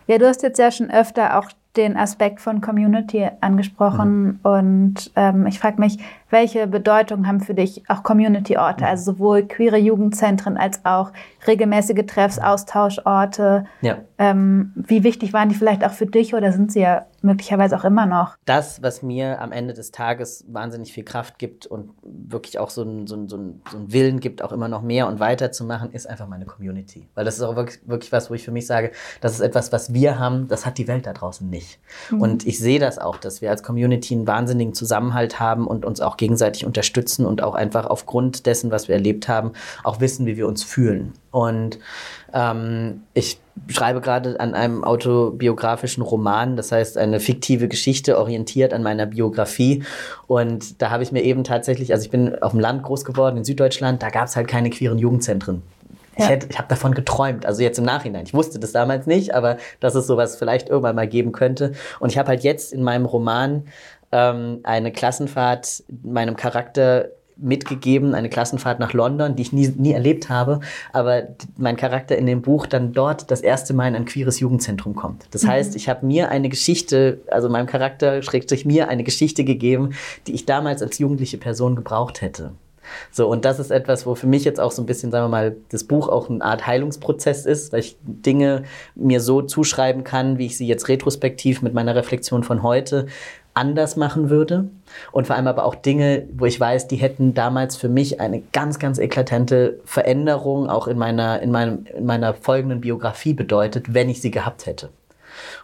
Ja, 0.07 0.19
du 0.19 0.27
hast 0.27 0.43
jetzt 0.43 0.59
ja 0.59 0.71
schon 0.71 0.91
öfter 0.91 1.39
auch 1.39 1.51
den 1.77 1.97
Aspekt 1.97 2.41
von 2.41 2.61
Community 2.61 3.29
angesprochen. 3.41 4.25
Mhm. 4.25 4.39
Und 4.43 5.13
ähm, 5.17 5.47
ich 5.47 5.59
frage 5.59 5.81
mich, 5.81 5.99
welche 6.35 6.67
Bedeutung 6.67 7.27
haben 7.27 7.41
für 7.41 7.55
dich 7.55 7.83
auch 7.89 8.03
Community-Orte, 8.03 8.87
also 8.87 9.13
sowohl 9.13 9.47
queere 9.47 9.79
Jugendzentren 9.79 10.59
als 10.59 10.85
auch 10.85 11.13
regelmäßige 11.47 12.05
Treffs, 12.07 12.39
Austauschorte? 12.39 13.65
Ja. 13.81 13.99
Ähm, 14.19 14.73
wie 14.75 15.05
wichtig 15.05 15.33
waren 15.33 15.49
die 15.49 15.55
vielleicht 15.55 15.85
auch 15.85 15.93
für 15.93 16.07
dich 16.07 16.35
oder 16.35 16.53
sind 16.53 16.73
sie 16.73 16.81
ja 16.81 17.07
möglicherweise 17.23 17.77
auch 17.77 17.85
immer 17.85 18.07
noch? 18.07 18.37
Das, 18.45 18.83
was 18.83 19.03
mir 19.03 19.41
am 19.41 19.53
Ende 19.53 19.75
des 19.75 19.91
Tages 19.91 20.45
wahnsinnig 20.49 20.93
viel 20.93 21.05
Kraft 21.05 21.39
gibt 21.39 21.67
und 21.67 21.91
wirklich 22.03 22.59
auch 22.59 22.71
so 22.71 22.83
einen 22.83 23.07
so 23.07 23.15
so 23.29 23.37
ein, 23.37 23.63
so 23.71 23.79
ein 23.79 23.93
Willen 23.93 24.21
gibt, 24.21 24.43
auch 24.43 24.53
immer 24.53 24.69
noch 24.69 24.83
mehr 24.83 25.07
und 25.09 25.21
weiterzumachen, 25.21 25.93
ist 25.93 26.09
einfach 26.09 26.27
meine 26.27 26.45
Community. 26.47 27.09
Weil 27.15 27.25
das 27.25 27.37
ist 27.37 27.43
auch 27.43 27.57
wirklich, 27.57 27.81
wirklich 27.87 28.13
was, 28.13 28.31
wo 28.31 28.35
ich 28.35 28.45
für 28.45 28.51
mich 28.51 28.67
sage, 28.67 28.91
das 29.21 29.35
ist 29.35 29.41
etwas, 29.41 29.73
was 29.73 29.95
wir 29.95 30.19
haben, 30.19 30.49
das 30.49 30.67
hat 30.67 30.79
die 30.79 30.89
Welt 30.89 31.07
da 31.07 31.13
draußen 31.13 31.49
nicht. 31.49 31.79
Mhm. 32.11 32.21
Und 32.21 32.47
ich 32.47 32.59
sehe 32.59 32.79
das 32.79 32.99
auch, 32.99 33.17
dass 33.17 33.41
wir 33.41 33.51
als 33.51 33.63
Community 33.63 34.15
einen 34.15 34.27
wahnsinnigen 34.27 34.75
Zusammenhalt 34.75 35.39
haben 35.41 35.67
und 35.67 35.85
uns 35.85 36.01
auch 36.01 36.17
gegenseitig 36.25 36.65
unterstützen 36.65 37.27
und 37.27 37.43
auch 37.43 37.55
einfach 37.55 37.85
aufgrund 37.85 38.47
dessen, 38.47 38.71
was 38.71 38.89
wir 38.89 38.95
erlebt 38.95 39.29
haben, 39.29 39.53
auch 39.83 40.01
wissen, 40.01 40.25
wie 40.25 40.39
wir 40.39 40.49
uns 40.49 40.65
fühlen. 40.65 41.13
Und 41.31 41.79
ähm, 42.33 43.03
ich 43.13 43.39
schreibe 43.69 44.01
gerade 44.01 44.41
an 44.41 44.55
einem 44.55 44.85
autobiografischen 44.85 46.03
Roman, 46.03 46.57
das 46.57 46.73
heißt 46.73 46.97
eine 46.97 47.21
fiktive 47.21 47.69
Geschichte 47.69 48.19
orientiert 48.19 48.73
an 48.73 48.83
meiner 48.83 49.05
Biografie. 49.05 49.85
Und 50.27 50.81
da 50.81 50.89
habe 50.91 51.03
ich 51.03 51.13
mir 51.13 51.23
eben 51.23 51.45
tatsächlich, 51.45 51.93
also 51.93 52.05
ich 52.05 52.11
bin 52.11 52.41
auf 52.43 52.53
dem 52.53 52.61
Land 52.61 52.85
groß 52.85 53.05
geworden 53.05 53.37
in 53.37 53.45
Süddeutschland, 53.45 54.03
da 54.03 54.09
gab 54.09 54.29
es 54.29 54.37
halt 54.37 54.49
keine 54.49 54.71
queeren 54.71 54.99
Jugendzentren. 54.99 55.63
Ja. 56.17 56.33
Ich, 56.33 56.51
ich 56.51 56.59
habe 56.59 56.69
davon 56.69 56.95
geträumt, 56.95 57.45
also 57.45 57.63
jetzt 57.63 57.79
im 57.79 57.85
Nachhinein. 57.85 58.25
Ich 58.25 58.35
wusste 58.35 58.59
das 58.59 58.73
damals 58.73 59.07
nicht, 59.07 59.35
aber 59.35 59.57
dass 59.81 59.95
es 59.95 60.07
sowas 60.07 60.37
vielleicht 60.37 60.69
irgendwann 60.69 60.97
mal 60.97 61.09
geben 61.09 61.33
könnte. 61.33 61.73
Und 62.01 62.11
ich 62.11 62.19
habe 62.19 62.29
halt 62.29 62.45
jetzt 62.45 62.73
in 62.73 62.83
meinem 62.83 63.05
Roman 63.05 63.65
ähm, 64.15 64.61
eine 64.63 64.93
Klassenfahrt 64.93 65.83
meinem 66.05 66.37
Charakter 66.37 67.09
mitgegeben, 67.37 68.15
eine 68.15 68.31
Klassenfahrt 68.31 68.79
nach 68.79 68.93
London, 68.93 69.35
die 69.35 69.43
ich 69.43 69.53
nie, 69.53 69.67
nie 69.77 69.93
erlebt 69.93 70.29
habe, 70.29 70.61
aber 70.93 71.25
mein 71.57 71.77
Charakter 71.77 72.17
in 72.17 72.27
dem 72.27 72.43
Buch 72.43 72.67
dann 72.67 72.93
dort 72.93 73.29
das 73.33 73.41
erste 73.41 73.75
Mal 73.75 73.89
in 73.89 73.97
ein 73.97 74.05
queeres 74.05 74.39
Jugendzentrum 74.39 74.95
kommt. 74.95 75.27
Das 75.33 75.43
mhm. 75.43 75.49
heißt, 75.49 75.75
ich 75.75 75.89
habe 75.89 76.07
mir 76.07 76.31
eine 76.31 76.49
Geschichte, 76.49 77.19
also 77.27 77.49
meinem 77.49 77.67
Charakter 77.67 78.23
schrägt 78.23 78.49
sich 78.49 78.65
mir 78.65 78.89
eine 78.89 79.03
Geschichte 79.03 79.43
gegeben, 79.43 79.95
die 80.29 80.35
ich 80.35 80.47
damals 80.47 80.81
als 80.81 80.99
jugendliche 80.99 81.39
Person 81.39 81.75
gebraucht 81.75 82.21
hätte. 82.21 82.53
So, 83.11 83.29
und 83.29 83.45
das 83.45 83.59
ist 83.59 83.71
etwas, 83.71 84.07
wo 84.07 84.15
für 84.15 84.27
mich 84.27 84.45
jetzt 84.45 84.61
auch 84.61 84.71
so 84.71 84.83
ein 84.83 84.87
bisschen, 84.87 85.11
sagen 85.11 85.25
wir 85.25 85.31
mal, 85.31 85.57
das 85.71 85.85
Buch 85.85 86.09
auch 86.09 86.29
eine 86.29 86.45
Art 86.45 86.67
Heilungsprozess 86.67 87.47
ist, 87.47 87.73
weil 87.73 87.81
ich 87.81 87.97
Dinge 88.03 88.65
mir 88.95 89.21
so 89.21 89.43
zuschreiben 89.43 90.05
kann, 90.05 90.39
wie 90.39 90.47
ich 90.47 90.57
sie 90.57 90.67
jetzt 90.67 90.89
retrospektiv 90.89 91.63
mit 91.63 91.75
meiner 91.75 91.95
Reflexion 91.95 92.45
von 92.45 92.63
heute 92.63 93.07
anders 93.55 93.97
machen 93.97 94.31
würde. 94.31 94.69
Und 95.13 95.27
vor 95.27 95.37
allem 95.37 95.47
aber 95.47 95.65
auch 95.65 95.75
Dinge, 95.75 96.27
wo 96.37 96.45
ich 96.45 96.59
weiß, 96.59 96.89
die 96.89 96.97
hätten 96.97 97.35
damals 97.35 97.77
für 97.77 97.89
mich 97.89 98.21
eine 98.21 98.43
ganz, 98.53 98.79
ganz 98.79 98.99
eklatante 98.99 99.81
Veränderung 99.85 100.69
auch 100.69 100.89
in 100.89 100.99
meiner, 100.99 101.41
in 101.41 101.51
meinem, 101.51 101.87
in 101.97 102.05
meiner 102.05 102.35
folgenden 102.35 102.81
Biografie 102.81 103.33
bedeutet, 103.33 103.95
wenn 103.95 104.09
ich 104.09 104.21
sie 104.21 104.31
gehabt 104.31 104.67
hätte. 104.67 104.91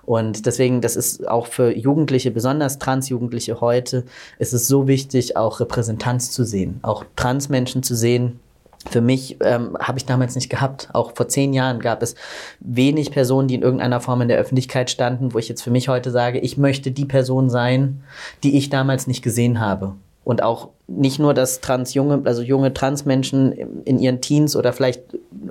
Und 0.04 0.46
deswegen, 0.46 0.80
das 0.80 0.96
ist 0.96 1.28
auch 1.28 1.46
für 1.46 1.76
Jugendliche, 1.76 2.30
besonders 2.30 2.78
Transjugendliche 2.78 3.60
heute, 3.60 4.04
ist 4.38 4.52
es 4.52 4.66
so 4.66 4.88
wichtig, 4.88 5.36
auch 5.36 5.60
Repräsentanz 5.60 6.30
zu 6.30 6.44
sehen, 6.44 6.80
auch 6.82 7.04
Transmenschen 7.16 7.82
zu 7.82 7.94
sehen, 7.94 8.40
für 8.88 9.00
mich 9.00 9.36
ähm, 9.42 9.76
habe 9.78 9.98
ich 9.98 10.06
damals 10.06 10.34
nicht 10.34 10.48
gehabt. 10.48 10.88
Auch 10.92 11.12
vor 11.14 11.28
zehn 11.28 11.52
Jahren 11.52 11.80
gab 11.80 12.02
es 12.02 12.14
wenig 12.60 13.10
Personen, 13.10 13.48
die 13.48 13.54
in 13.54 13.62
irgendeiner 13.62 14.00
Form 14.00 14.22
in 14.22 14.28
der 14.28 14.38
Öffentlichkeit 14.38 14.90
standen, 14.90 15.34
wo 15.34 15.38
ich 15.38 15.48
jetzt 15.48 15.62
für 15.62 15.70
mich 15.70 15.88
heute 15.88 16.10
sage, 16.10 16.38
ich 16.38 16.56
möchte 16.56 16.90
die 16.90 17.04
Person 17.04 17.50
sein, 17.50 18.02
die 18.42 18.56
ich 18.56 18.70
damals 18.70 19.06
nicht 19.06 19.22
gesehen 19.22 19.60
habe. 19.60 19.94
Und 20.24 20.42
auch 20.42 20.68
nicht 20.86 21.18
nur, 21.18 21.34
dass 21.34 21.60
trans 21.60 21.94
junge, 21.94 22.22
also 22.24 22.42
junge 22.42 22.72
Transmenschen 22.72 23.52
in 23.84 23.98
ihren 23.98 24.20
Teens 24.20 24.56
oder 24.56 24.72
vielleicht 24.72 25.02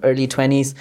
Early 0.02 0.28
Twenties 0.28 0.76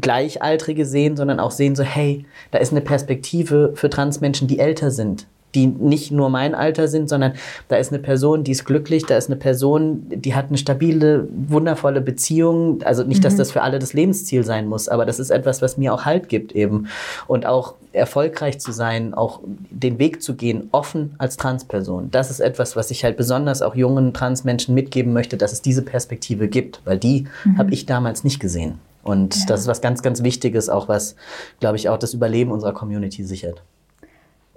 Gleichaltrige 0.00 0.86
sehen, 0.86 1.16
sondern 1.16 1.38
auch 1.38 1.50
sehen 1.50 1.76
so, 1.76 1.82
hey, 1.82 2.24
da 2.50 2.58
ist 2.58 2.72
eine 2.72 2.80
Perspektive 2.80 3.72
für 3.74 3.90
Transmenschen, 3.90 4.48
die 4.48 4.58
älter 4.58 4.90
sind, 4.90 5.26
die 5.54 5.66
nicht 5.66 6.10
nur 6.10 6.30
mein 6.30 6.54
Alter 6.54 6.88
sind, 6.88 7.08
sondern 7.08 7.34
da 7.68 7.76
ist 7.76 7.92
eine 7.92 8.00
Person, 8.00 8.44
die 8.44 8.52
ist 8.52 8.64
glücklich, 8.64 9.04
da 9.06 9.16
ist 9.16 9.28
eine 9.28 9.36
Person, 9.36 10.04
die 10.08 10.34
hat 10.34 10.48
eine 10.48 10.58
stabile, 10.58 11.28
wundervolle 11.48 12.00
Beziehung. 12.00 12.82
Also 12.84 13.04
nicht, 13.04 13.24
dass 13.24 13.34
mhm. 13.34 13.38
das 13.38 13.52
für 13.52 13.62
alle 13.62 13.78
das 13.78 13.92
Lebensziel 13.92 14.44
sein 14.44 14.68
muss, 14.68 14.88
aber 14.88 15.04
das 15.04 15.18
ist 15.18 15.30
etwas, 15.30 15.62
was 15.62 15.76
mir 15.76 15.92
auch 15.92 16.04
Halt 16.04 16.28
gibt 16.28 16.52
eben. 16.52 16.88
Und 17.26 17.46
auch 17.46 17.74
erfolgreich 17.92 18.58
zu 18.58 18.72
sein, 18.72 19.14
auch 19.14 19.40
den 19.70 19.98
Weg 19.98 20.22
zu 20.22 20.34
gehen, 20.34 20.68
offen 20.72 21.14
als 21.18 21.36
Transperson. 21.36 22.10
Das 22.10 22.30
ist 22.30 22.40
etwas, 22.40 22.76
was 22.76 22.90
ich 22.90 23.04
halt 23.04 23.16
besonders 23.16 23.62
auch 23.62 23.74
jungen 23.74 24.14
Transmenschen 24.14 24.74
mitgeben 24.74 25.12
möchte, 25.12 25.36
dass 25.36 25.52
es 25.52 25.62
diese 25.62 25.82
Perspektive 25.82 26.48
gibt, 26.48 26.80
weil 26.84 26.98
die 26.98 27.26
mhm. 27.44 27.58
habe 27.58 27.72
ich 27.72 27.86
damals 27.86 28.24
nicht 28.24 28.40
gesehen. 28.40 28.78
Und 29.02 29.36
ja. 29.36 29.46
das 29.46 29.62
ist 29.62 29.66
was 29.66 29.80
ganz, 29.80 30.02
ganz 30.02 30.22
Wichtiges, 30.22 30.68
auch 30.68 30.88
was, 30.88 31.16
glaube 31.60 31.76
ich, 31.76 31.88
auch 31.88 31.98
das 31.98 32.14
Überleben 32.14 32.50
unserer 32.50 32.72
Community 32.72 33.24
sichert. 33.24 33.62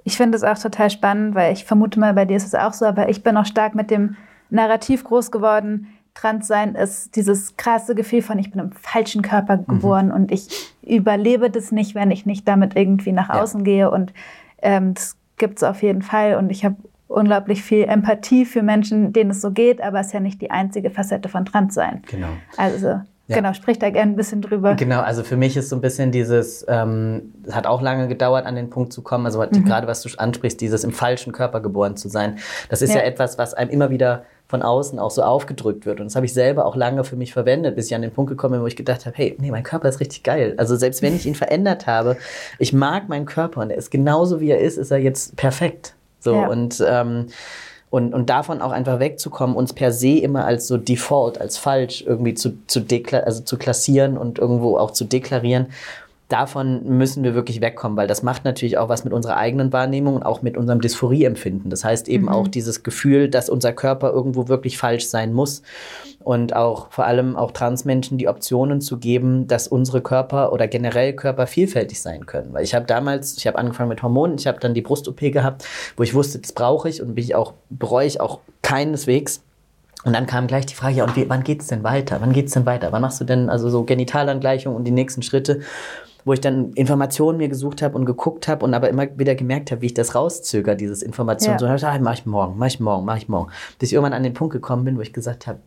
Ich 0.06 0.18
finde 0.18 0.38
es 0.38 0.44
auch 0.44 0.58
total 0.58 0.90
spannend, 0.90 1.36
weil 1.36 1.52
ich 1.52 1.66
vermute 1.66 2.00
mal, 2.00 2.14
bei 2.14 2.26
dir 2.26 2.38
ist 2.38 2.46
es 2.46 2.56
auch 2.56 2.74
so, 2.74 2.86
aber 2.86 3.10
ich 3.10 3.24
bin 3.24 3.36
auch 3.36 3.46
stark 3.46 3.76
mit 3.76 3.92
dem 3.92 4.16
Narrativ 4.52 5.04
groß 5.04 5.32
geworden. 5.32 5.88
Transsein 6.14 6.76
ist 6.76 7.16
dieses 7.16 7.58
krasse 7.58 7.96
Gefühl 7.96 8.22
von, 8.22 8.38
ich 8.38 8.52
bin 8.52 8.62
im 8.62 8.72
falschen 8.72 9.24
Körper 9.24 9.58
mhm. 9.58 9.66
geboren 9.66 10.06
mhm. 10.08 10.14
und 10.14 10.32
ich 10.32 10.74
überlebe 10.84 11.50
das 11.50 11.72
nicht, 11.72 11.96
wenn 11.96 12.12
ich 12.12 12.26
nicht 12.26 12.48
damit 12.48 12.76
irgendwie 12.76 13.12
nach 13.12 13.30
außen 13.30 13.62
ja. 13.62 13.66
gehe. 13.66 13.92
Und 13.92 14.14
ähm, 14.62 14.94
das 14.94 15.18
gibt 15.38 15.58
es 15.58 15.64
auf 15.64 15.82
jeden 15.82 16.04
Fall. 16.04 16.36
Und 16.36 16.52
ich 16.52 16.64
habe 16.64 16.76
unglaublich 17.08 17.64
viel 17.64 17.86
Empathie 17.86 18.46
für 18.46 18.62
Menschen, 18.62 19.12
denen 19.12 19.32
es 19.32 19.42
so 19.42 19.52
geht, 19.52 19.82
aber 19.82 20.00
es 20.00 20.08
ist 20.08 20.14
ja 20.14 20.20
nicht 20.20 20.40
die 20.40 20.52
einzige 20.52 20.92
Facette 20.92 21.30
von 21.30 21.46
Transsein. 21.46 22.04
Genau. 22.10 22.30
Also 22.58 23.02
ja. 23.28 23.38
Genau, 23.38 23.54
sprich 23.54 23.80
da 23.80 23.90
gerne 23.90 24.12
ein 24.12 24.16
bisschen 24.16 24.42
drüber. 24.42 24.76
Genau, 24.76 25.02
also 25.02 25.24
für 25.24 25.36
mich 25.36 25.58
ist 25.58 25.70
so 25.70 25.76
ein 25.76 25.82
bisschen 25.82 26.12
dieses, 26.12 26.64
ähm, 26.68 27.34
es 27.46 27.56
hat 27.56 27.66
auch 27.66 27.82
lange 27.82 28.08
gedauert, 28.08 28.46
an 28.46 28.56
den 28.56 28.70
Punkt 28.70 28.94
zu 28.94 29.02
kommen, 29.02 29.26
also 29.26 29.40
mhm. 29.40 29.66
gerade 29.66 29.88
was 29.88 30.02
du 30.02 30.10
ansprichst, 30.16 30.62
dieses 30.62 30.84
im 30.84 30.92
falschen 30.92 31.34
Körper 31.34 31.60
geboren 31.60 31.98
zu 31.98 32.08
sein. 32.08 32.38
Das 32.70 32.84
ist 32.84 32.92
ja, 32.92 32.98
ja 32.98 33.04
etwas, 33.04 33.40
was 33.40 33.56
einem 33.56 33.72
immer 33.72 33.90
wieder 33.90 34.26
von 34.48 34.62
außen 34.62 35.00
auch 35.00 35.10
so 35.10 35.24
aufgedrückt 35.24 35.88
wird. 35.88 36.00
Und 36.00 36.06
das 36.06 36.16
habe 36.16 36.28
ich 36.28 36.34
selber 36.34 36.66
auch 36.66 36.76
lange 36.76 37.04
für 37.04 37.16
mich 37.16 37.34
verwendet, 37.34 37.76
bis 37.76 37.88
ich 37.88 37.96
an 37.96 38.04
den 38.04 38.12
Punkt 38.12 38.30
gekommen 38.30 38.54
bin, 38.54 38.62
wo 38.62 38.68
ich 38.68 38.76
gedacht 38.76 39.08
habe, 39.08 39.18
hey, 39.18 39.36
nee, 39.40 39.50
mein 39.50 39.64
Körper 39.64 39.90
ist 39.90 40.00
richtig 40.00 40.22
geil. 40.22 40.54
Also 40.58 40.76
selbst 40.76 41.02
wenn 41.02 41.16
ich 41.16 41.26
ihn 41.26 41.34
verändert 41.34 41.88
habe, 41.88 42.18
ich 42.60 42.74
mag 42.74 43.10
meinen 43.10 43.26
Körper 43.26 43.62
und 43.62 43.72
er 43.72 43.78
ist 43.78 43.90
genauso 43.90 44.40
wie 44.40 44.52
er 44.52 44.60
ist, 44.60 44.78
ist 44.78 44.92
er 44.92 45.00
jetzt 45.00 45.36
perfekt. 45.36 45.96
So 46.20 46.36
ja. 46.36 46.48
und 46.48 46.84
ähm, 46.88 47.28
und, 47.90 48.14
und 48.14 48.30
davon 48.30 48.62
auch 48.62 48.72
einfach 48.72 49.00
wegzukommen, 49.00 49.56
uns 49.56 49.74
per 49.74 49.92
se 49.92 50.18
immer 50.18 50.46
als 50.46 50.68
so 50.68 50.78
Default, 50.78 51.40
als 51.40 51.58
falsch 51.58 52.04
irgendwie 52.06 52.34
zu, 52.34 52.58
zu, 52.68 52.86
also 53.24 53.44
zu 53.44 53.58
klassieren 53.58 54.18
und 54.18 54.40
irgendwo 54.40 54.78
auch 54.78 54.92
zu 54.92 55.06
deklarieren 55.06 55.68
davon 56.28 56.84
müssen 56.98 57.24
wir 57.24 57.36
wirklich 57.36 57.62
wegkommen, 57.62 57.98
weil 57.98 58.08
das 58.08 58.24
macht 58.24 58.46
natürlich 58.46 58.78
auch 58.78 58.90
was 58.90 59.04
mit 59.04 59.14
unserer 59.14 59.38
eigenen 59.38 59.72
Wahrnehmung 59.72 60.16
und 60.16 60.24
auch 60.24 60.42
mit 60.42 60.58
unserem 60.58 60.82
Dysphorieempfinden. 60.82 61.70
Das 61.70 61.84
heißt 61.84 62.08
eben 62.08 62.24
mhm. 62.24 62.30
auch 62.30 62.48
dieses 62.48 62.82
Gefühl, 62.84 63.30
dass 63.30 63.50
unser 63.50 63.74
Körper 63.74 64.12
irgendwo 64.12 64.48
wirklich 64.48 64.78
falsch 64.78 65.08
sein 65.08 65.34
muss 65.34 65.62
und 66.24 66.56
auch 66.56 66.92
vor 66.92 67.06
allem 67.06 67.36
auch 67.36 67.52
Transmenschen 67.52 68.18
die 68.18 68.28
Optionen 68.28 68.82
zu 68.82 68.98
geben, 68.98 69.48
dass 69.48 69.68
unsere 69.68 70.02
Körper 70.02 70.52
oder 70.52 70.68
generell 70.68 71.14
Körper 71.14 71.46
vielfältig 71.46 72.02
sein 72.02 72.26
können. 72.26 72.54
Weil 72.54 72.64
ich 72.64 72.74
habe 72.74 72.86
damals, 72.88 73.38
ich 73.38 73.46
habe 73.46 73.60
angefangen 73.60 73.90
mit 73.90 74.02
Hormonen, 74.02 74.38
ich 74.40 74.48
habe 74.48 74.60
dann 74.60 74.74
die 74.74 74.82
Brust-OP 74.82 75.20
gehabt, 75.20 75.66
wo 75.96 76.04
ich 76.04 76.16
wusste, 76.16 76.40
das 76.40 76.54
brauche 76.54 76.90
ich 76.90 77.02
und 77.02 77.14
bin 77.14 77.24
ich 77.24 77.36
auch 77.36 77.54
bereue 77.70 78.08
ich 78.08 78.20
auch 78.20 78.40
keineswegs. 78.64 79.42
Und 80.04 80.14
dann 80.14 80.28
kam 80.28 80.46
gleich 80.46 80.68
die 80.68 80.76
Frage, 80.76 80.98
ja, 80.98 81.04
und 81.04 81.16
wie, 81.16 81.28
wann 81.30 81.44
geht's 81.44 81.68
denn 81.68 81.84
weiter? 81.84 82.18
Wann 82.22 82.32
geht's 82.32 82.54
denn 82.54 82.66
weiter? 82.68 82.92
Wann 82.92 83.02
machst 83.02 83.20
du 83.20 83.26
denn 83.26 83.50
also 83.50 83.70
so 83.70 83.84
Genitalangleichung 83.84 84.76
und 84.76 84.84
die 84.84 84.92
nächsten 84.92 85.24
Schritte? 85.24 85.62
Wo 86.26 86.34
ich 86.34 86.42
dann 86.42 86.74
Informationen 86.74 87.38
mir 87.38 87.48
gesucht 87.48 87.84
habe 87.84 87.96
und 87.96 88.06
geguckt 88.06 88.48
habe 88.48 88.66
und 88.66 88.74
aber 88.74 88.90
immer 88.90 89.08
wieder 89.18 89.36
gemerkt 89.36 89.72
habe, 89.72 89.82
wie 89.82 89.88
ich 89.88 89.94
das 89.94 90.16
rauszöger, 90.16 90.76
dieses 90.76 91.04
Information. 91.04 91.54
Ja. 91.54 91.60
So 91.60 91.68
habe 91.68 91.76
ich 91.76 91.82
gesagt, 91.82 92.00
ah, 92.00 92.04
mach 92.04 92.16
ich 92.16 92.26
morgen, 92.26 92.58
mach 92.58 92.68
ich 92.68 92.80
morgen, 92.80 93.06
mach 93.06 93.18
ich 93.18 93.30
morgen. 93.30 93.52
Bis 93.78 93.90
ich 93.90 93.94
irgendwann 93.94 94.14
an 94.14 94.24
den 94.24 94.34
Punkt 94.34 94.52
gekommen 94.52 94.84
bin, 94.84 94.98
wo 94.98 95.02
ich 95.02 95.14
gesagt 95.14 95.46
habe, 95.46 95.60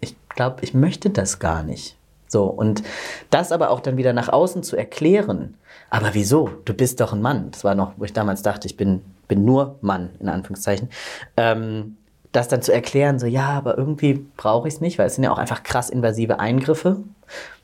ich 0.00 0.16
glaube, 0.30 0.58
ich 0.62 0.72
möchte 0.72 1.10
das 1.10 1.40
gar 1.40 1.64
nicht. 1.64 1.96
So, 2.28 2.44
und 2.44 2.84
das 3.30 3.50
aber 3.50 3.70
auch 3.70 3.80
dann 3.80 3.96
wieder 3.96 4.12
nach 4.12 4.28
außen 4.28 4.62
zu 4.62 4.76
erklären. 4.76 5.54
Aber 5.90 6.10
wieso? 6.12 6.48
Du 6.64 6.72
bist 6.72 7.00
doch 7.00 7.12
ein 7.12 7.20
Mann. 7.20 7.50
Das 7.50 7.64
war 7.64 7.74
noch, 7.74 7.94
wo 7.96 8.04
ich 8.04 8.12
damals 8.12 8.42
dachte, 8.42 8.68
ich 8.68 8.76
bin, 8.76 9.02
bin 9.26 9.44
nur 9.44 9.76
Mann, 9.80 10.10
in 10.20 10.28
Anführungszeichen. 10.28 10.88
Ähm, 11.36 11.96
das 12.30 12.46
dann 12.46 12.62
zu 12.62 12.72
erklären, 12.72 13.18
so, 13.18 13.26
ja, 13.26 13.48
aber 13.48 13.76
irgendwie 13.76 14.24
brauche 14.36 14.68
ich 14.68 14.74
es 14.74 14.80
nicht, 14.80 14.98
weil 14.98 15.08
es 15.08 15.16
sind 15.16 15.24
ja 15.24 15.32
auch 15.32 15.38
einfach 15.38 15.64
krass 15.64 15.90
invasive 15.90 16.38
Eingriffe 16.38 17.02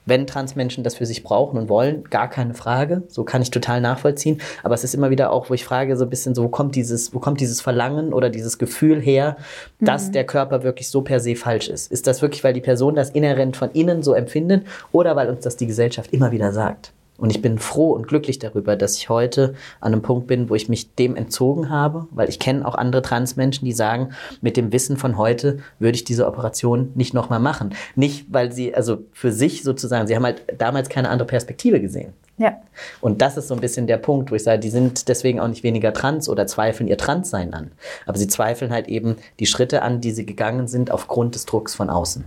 wenn 0.07 0.27
Transmenschen 0.27 0.85
das 0.85 0.95
für 0.95 1.05
sich 1.05 1.23
brauchen 1.23 1.59
und 1.59 1.69
wollen, 1.69 2.05
gar 2.05 2.31
keine 2.31 2.55
Frage. 2.55 3.03
So 3.09 3.25
kann 3.25 3.43
ich 3.43 3.51
total 3.51 3.81
nachvollziehen. 3.81 4.41
Aber 4.63 4.75
es 4.75 4.85
ist 4.85 4.95
immer 4.95 5.11
wieder 5.11 5.33
auch, 5.33 5.51
wo 5.51 5.55
ich 5.55 5.65
frage, 5.65 5.97
so 5.97 6.05
ein 6.05 6.11
bisschen 6.11 6.35
so, 6.35 6.45
wo 6.45 6.49
kommt 6.49 6.77
dieses, 6.77 7.13
wo 7.13 7.19
kommt 7.19 7.41
dieses 7.41 7.61
Verlangen 7.61 8.13
oder 8.13 8.31
dieses 8.31 8.59
Gefühl 8.59 9.01
her, 9.01 9.37
dass 9.81 10.09
mhm. 10.09 10.13
der 10.13 10.25
Körper 10.25 10.63
wirklich 10.63 10.89
so 10.89 11.03
per 11.03 11.21
se 11.21 11.37
falsch 11.37 11.69
ist? 11.69 11.91
Ist 11.91 12.07
das 12.07 12.23
wirklich, 12.23 12.43
weil 12.45 12.55
die 12.55 12.61
Person 12.61 12.95
das 12.95 13.11
inhärent 13.11 13.57
von 13.57 13.71
innen 13.73 14.03
so 14.03 14.15
empfindet 14.15 14.65
oder 14.93 15.17
weil 15.17 15.29
uns 15.29 15.41
das 15.41 15.57
die 15.57 15.67
Gesellschaft 15.67 16.13
immer 16.13 16.31
wieder 16.31 16.53
sagt? 16.53 16.93
Und 17.19 17.31
ich 17.31 17.41
bin 17.41 17.59
froh 17.59 17.93
und 17.93 18.09
glücklich 18.09 18.39
darüber, 18.39 18.77
dass 18.77 18.97
ich 18.97 19.09
heute 19.09 19.55
an 19.81 19.93
einem 19.93 20.03
Punkt 20.03 20.27
bin, 20.27 20.51
wo 20.51 20.55
ich 20.55 20.69
mich 20.69 20.95
dem 20.95 21.17
entzogen 21.17 21.71
habe, 21.71 22.07
weil 22.11 22.29
ich 22.29 22.39
kenne 22.39 22.67
auch 22.67 22.75
andere 22.75 23.03
Transmenschen, 23.03 23.65
die 23.65 23.73
sagen, 23.73 24.11
mit 24.41 24.57
dem 24.57 24.73
Wissen 24.73 24.97
von 24.97 25.17
heute 25.17 25.59
würde 25.79 25.97
ich 25.97 26.05
diese 26.05 26.27
Operation 26.27 26.93
nicht 26.95 27.15
nochmal 27.15 27.41
machen. 27.41 27.75
Nicht, 27.95 28.27
weil 28.31 28.53
sie, 28.53 28.75
also 28.75 28.99
für 29.13 29.33
sich 29.33 29.63
sozusagen, 29.63 30.07
sie 30.07 30.15
haben 30.15 30.25
halt 30.25 30.43
damals 30.59 30.89
keine 30.89 31.09
andere 31.09 31.27
Perspektive 31.27 31.81
gesehen. 31.81 32.13
Ja. 32.39 32.61
Und 33.01 33.23
das 33.23 33.39
ist 33.39 33.49
so 33.49 33.55
ein 33.55 33.61
bisschen 33.61 33.87
der 33.87 33.97
Punkt, 33.97 34.31
wo 34.31 34.35
ich 34.35 34.43
sage, 34.43 34.59
die 34.59 34.69
sind 34.69 35.09
deswegen 35.09 35.41
auch 35.41 35.49
nicht 35.49 35.63
weniger 35.63 35.93
trans 35.93 36.29
oder 36.29 36.47
zweifeln 36.47 36.89
ihr 36.89 36.99
Transsein 36.99 37.55
an. 37.55 37.73
Aber 38.05 38.19
sie 38.19 38.29
zweifeln 38.29 38.73
halt 38.73 38.89
eben 38.89 39.17
die 39.41 39.47
Schritte 39.47 39.83
an, 39.83 40.01
die 40.01 40.11
sie 40.11 40.27
gegangen 40.27 40.69
sind 40.69 40.91
aufgrund 40.91 41.35
des 41.35 41.47
Drucks 41.47 41.75
von 41.75 41.89
außen. 41.89 42.25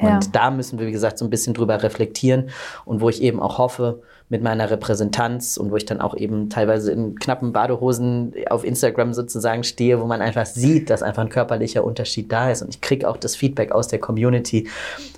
Ja. 0.00 0.14
Und 0.14 0.34
da 0.34 0.50
müssen 0.50 0.78
wir, 0.78 0.86
wie 0.86 0.92
gesagt, 0.92 1.18
so 1.18 1.24
ein 1.24 1.30
bisschen 1.30 1.54
drüber 1.54 1.82
reflektieren 1.82 2.50
und 2.84 3.00
wo 3.00 3.08
ich 3.08 3.22
eben 3.22 3.40
auch 3.40 3.58
hoffe, 3.58 4.02
mit 4.30 4.42
meiner 4.44 4.70
Repräsentanz 4.70 5.56
und 5.56 5.72
wo 5.72 5.76
ich 5.76 5.84
dann 5.84 6.00
auch 6.00 6.16
eben 6.16 6.48
teilweise 6.48 6.92
in 6.92 7.16
knappen 7.16 7.52
Badehosen 7.52 8.32
auf 8.48 8.64
Instagram 8.64 9.12
sozusagen 9.12 9.64
stehe, 9.64 10.00
wo 10.00 10.06
man 10.06 10.22
einfach 10.22 10.46
sieht, 10.46 10.88
dass 10.88 11.02
einfach 11.02 11.22
ein 11.22 11.28
körperlicher 11.28 11.84
Unterschied 11.84 12.30
da 12.30 12.50
ist. 12.50 12.62
Und 12.62 12.68
ich 12.72 12.80
kriege 12.80 13.08
auch 13.08 13.16
das 13.16 13.34
Feedback 13.34 13.72
aus 13.72 13.88
der 13.88 13.98
Community, 13.98 14.68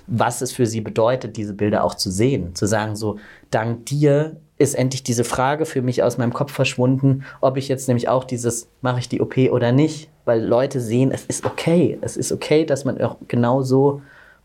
was 0.07 0.41
es 0.41 0.51
für 0.51 0.65
sie 0.65 0.81
bedeutet, 0.81 1.37
diese 1.37 1.53
Bilder 1.53 1.83
auch 1.83 1.93
zu 1.93 2.09
sehen. 2.09 2.55
Zu 2.55 2.65
sagen, 2.65 2.95
so, 2.95 3.19
dank 3.51 3.85
dir 3.85 4.35
ist 4.57 4.73
endlich 4.73 5.03
diese 5.03 5.23
Frage 5.23 5.65
für 5.65 5.83
mich 5.83 6.01
aus 6.01 6.17
meinem 6.17 6.33
Kopf 6.33 6.51
verschwunden, 6.51 7.23
ob 7.39 7.57
ich 7.57 7.67
jetzt 7.67 7.87
nämlich 7.87 8.09
auch 8.09 8.23
dieses, 8.23 8.67
mache 8.81 8.99
ich 8.99 9.09
die 9.09 9.21
OP 9.21 9.37
oder 9.51 9.71
nicht, 9.71 10.09
weil 10.25 10.43
Leute 10.43 10.79
sehen, 10.79 11.11
es 11.11 11.25
ist 11.25 11.45
okay. 11.45 11.99
Es 12.01 12.17
ist 12.17 12.31
okay, 12.31 12.65
dass 12.65 12.83
man 12.83 12.99
auch 12.99 13.17
genau 13.27 13.61
so 13.61 14.01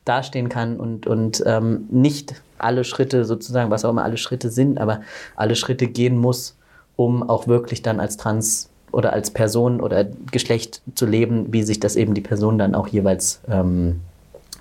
dastehen 0.08 0.48
kann 0.48 0.76
und, 0.78 1.06
und 1.06 1.42
ähm, 1.46 1.86
nicht 1.90 2.34
alle 2.58 2.84
Schritte 2.84 3.24
sozusagen, 3.24 3.70
was 3.70 3.84
auch 3.84 3.90
immer 3.90 4.04
alle 4.04 4.16
Schritte 4.16 4.50
sind, 4.50 4.78
aber 4.78 5.00
alle 5.36 5.54
Schritte 5.54 5.86
gehen 5.86 6.16
muss, 6.18 6.56
um 6.96 7.28
auch 7.28 7.46
wirklich 7.46 7.82
dann 7.82 8.00
als 8.00 8.16
Trans 8.16 8.68
oder 8.90 9.12
als 9.12 9.30
Person 9.30 9.80
oder 9.80 10.06
Geschlecht 10.32 10.82
zu 10.94 11.06
leben, 11.06 11.52
wie 11.52 11.62
sich 11.62 11.78
das 11.78 11.94
eben 11.94 12.14
die 12.14 12.20
Person 12.22 12.58
dann 12.58 12.74
auch 12.74 12.88
jeweils 12.88 13.40
ähm, 13.48 14.00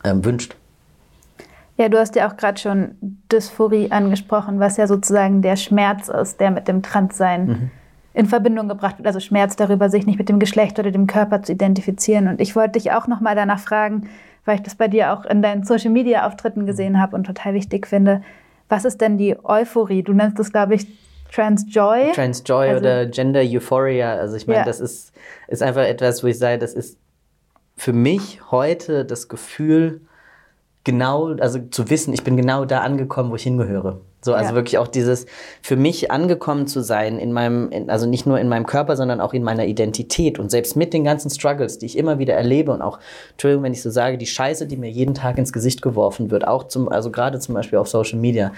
ähm, 0.04 0.24
wünscht. 0.26 0.56
Ja, 1.78 1.90
du 1.90 2.00
hast 2.00 2.16
ja 2.16 2.28
auch 2.30 2.38
gerade 2.38 2.60
schon 2.60 2.96
Dysphorie 3.32 3.92
angesprochen, 3.92 4.60
was 4.60 4.78
ja 4.78 4.88
sozusagen 4.88 5.42
der 5.44 5.56
Schmerz 5.56 6.10
ist, 6.10 6.40
der 6.40 6.52
mit 6.52 6.68
dem 6.68 6.82
Transsein 6.82 7.48
Mhm. 7.48 7.72
in 8.14 8.26
Verbindung 8.26 8.68
gebracht 8.68 8.98
wird. 8.98 9.06
Also 9.08 9.20
Schmerz 9.20 9.56
darüber, 9.56 9.90
sich 9.90 10.08
nicht 10.08 10.18
mit 10.18 10.28
dem 10.28 10.40
Geschlecht 10.40 10.80
oder 10.80 10.90
dem 10.90 11.06
Körper 11.06 11.44
zu 11.44 11.52
identifizieren. 11.52 12.28
Und 12.28 12.42
ich 12.42 12.56
wollte 12.56 12.74
dich 12.80 12.92
auch 12.92 13.08
nochmal 13.08 13.36
danach 13.36 13.60
fragen, 13.60 14.10
weil 14.48 14.56
ich 14.56 14.64
das 14.64 14.76
bei 14.76 14.88
dir 14.88 15.14
auch 15.14 15.26
in 15.26 15.42
deinen 15.42 15.64
Social-Media-Auftritten 15.64 16.66
gesehen 16.66 17.00
habe 17.00 17.16
und 17.16 17.26
total 17.26 17.54
wichtig 17.54 17.86
finde. 17.86 18.22
Was 18.70 18.86
ist 18.86 19.02
denn 19.02 19.18
die 19.18 19.36
Euphorie? 19.44 20.04
Du 20.04 20.14
nennst 20.14 20.40
das, 20.40 20.52
glaube 20.52 20.76
ich, 20.76 20.88
Transjoy. 21.34 22.12
Transjoy 22.14 22.70
Also- 22.70 22.80
oder 22.80 23.06
Gender 23.08 23.42
Euphoria. 23.42 24.14
Also 24.16 24.36
ich 24.38 24.48
meine, 24.48 24.60
Ja. 24.60 24.66
das 24.66 24.80
ist, 24.80 25.14
ist 25.48 25.62
einfach 25.62 25.84
etwas, 25.84 26.24
wo 26.24 26.28
ich 26.28 26.38
sage, 26.40 26.58
das 26.58 26.74
ist 26.74 26.98
für 27.76 27.94
mich 27.94 28.40
heute 28.50 29.06
das 29.06 29.28
Gefühl, 29.28 30.02
genau, 30.88 31.36
also 31.36 31.60
zu 31.70 31.90
wissen, 31.90 32.14
ich 32.14 32.24
bin 32.24 32.38
genau 32.38 32.64
da 32.64 32.80
angekommen, 32.80 33.30
wo 33.30 33.36
ich 33.36 33.44
hingehöre. 33.44 34.00
So, 34.22 34.34
also 34.34 34.52
Ja. 34.52 34.56
wirklich 34.56 34.78
auch 34.78 34.88
dieses, 34.88 35.26
für 35.62 35.76
mich 35.76 36.12
angekommen 36.12 36.66
zu 36.66 36.82
sein 36.82 37.20
in 37.20 37.34
meinem, 37.34 37.70
in, 37.72 37.90
also 37.90 38.08
nicht 38.08 38.26
nur 38.26 38.40
in 38.40 38.48
meinem 38.48 38.66
Körper, 38.66 38.96
sondern 38.96 39.20
auch 39.20 39.34
in 39.34 39.44
meiner 39.44 39.66
Identität 39.66 40.40
und 40.40 40.50
selbst 40.50 40.76
mit 40.78 40.94
den 40.94 41.04
ganzen 41.04 41.30
Struggles, 41.30 41.78
die 41.78 41.86
ich 41.88 41.98
immer 41.98 42.20
wieder 42.20 42.34
erlebe 42.36 42.72
und 42.72 42.82
auch, 42.82 43.00
Entschuldigung, 43.32 43.64
wenn 43.66 43.74
ich 43.74 43.82
so 43.84 43.90
sage, 43.92 44.18
die 44.18 44.26
Scheiße, 44.26 44.66
die 44.66 44.78
mir 44.78 44.90
jeden 44.90 45.14
Tag 45.14 45.38
ins 45.38 45.52
Gesicht 45.52 45.82
geworfen 45.82 46.32
wird, 46.32 46.48
auch 46.48 46.68
zum, 46.70 46.88
also 46.90 47.12
gerade 47.12 47.40
zum 47.40 47.54
Beispiel 47.54 47.78
auf 47.80 47.90
Social 47.90 48.18
Media. 48.18 48.54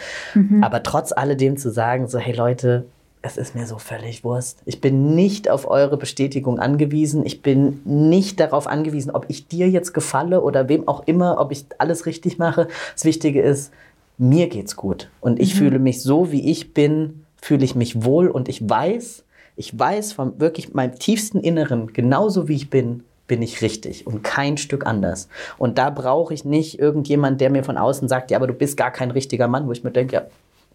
Aber 0.62 0.84
trotz 0.84 1.12
alledem 1.12 1.58
zu 1.58 1.72
sagen, 1.72 2.08
so, 2.08 2.20
hey 2.20 2.34
Leute, 2.36 2.86
es 3.22 3.38
ist 3.38 3.54
mir 3.54 3.68
so 3.68 3.78
völlig 3.78 4.24
Wurst. 4.24 4.62
Ich 4.66 4.80
bin 4.80 5.14
nicht 5.14 5.50
auf 5.50 5.70
eure 5.70 5.98
Bestätigung 5.98 6.60
angewiesen. 6.60 7.26
Ich 7.26 7.42
bin 7.42 7.82
nicht 7.84 8.40
darauf 8.40 8.66
angewiesen, 8.66 9.12
ob 9.12 9.26
ich 9.28 9.48
dir 9.48 9.70
jetzt 9.70 9.94
gefalle 9.94 10.42
oder 10.42 10.70
wem 10.70 10.88
auch 10.88 11.06
immer, 11.06 11.40
ob 11.40 11.52
ich 11.52 11.66
alles 11.78 12.06
richtig 12.06 12.38
mache. 12.38 12.70
Das 12.94 13.04
Wichtige 13.04 13.42
ist, 13.42 13.74
mir 14.18 14.48
geht's 14.48 14.76
gut. 14.76 15.10
Und 15.20 15.40
ich 15.40 15.56
fühle 15.56 15.80
mich 15.80 16.02
so, 16.02 16.32
wie 16.32 16.50
ich 16.50 16.74
bin, 16.74 17.26
fühle 17.42 17.66
ich 17.66 17.76
mich 17.76 18.04
wohl 18.04 18.30
und 18.30 18.48
ich 18.48 18.68
weiß, 18.68 19.24
ich 19.56 19.78
weiß 19.78 20.14
von 20.14 20.40
wirklich 20.40 20.74
meinem 20.74 20.98
tiefsten 20.98 21.40
Inneren, 21.40 21.92
genauso 21.92 22.48
wie 22.48 22.56
ich 22.56 22.70
bin, 22.70 23.04
bin 23.28 23.42
ich 23.42 23.62
richtig 23.62 24.08
und 24.08 24.24
kein 24.24 24.58
Stück 24.58 24.86
anders. 24.86 25.28
Und 25.58 25.78
da 25.78 25.90
brauche 25.90 26.34
ich 26.34 26.46
nicht 26.46 26.80
irgendjemand, 26.80 27.42
der 27.42 27.50
mir 27.50 27.64
von 27.64 27.78
außen 27.78 28.08
sagt, 28.08 28.32
ja, 28.32 28.38
aber 28.38 28.48
du 28.48 28.54
bist 28.54 28.78
gar 28.78 28.92
kein 28.92 29.12
richtiger 29.12 29.48
Mann, 29.48 29.68
wo 29.68 29.72
ich 29.72 29.84
mir 29.84 29.92
denke, 29.92 30.16
ja, 30.16 30.26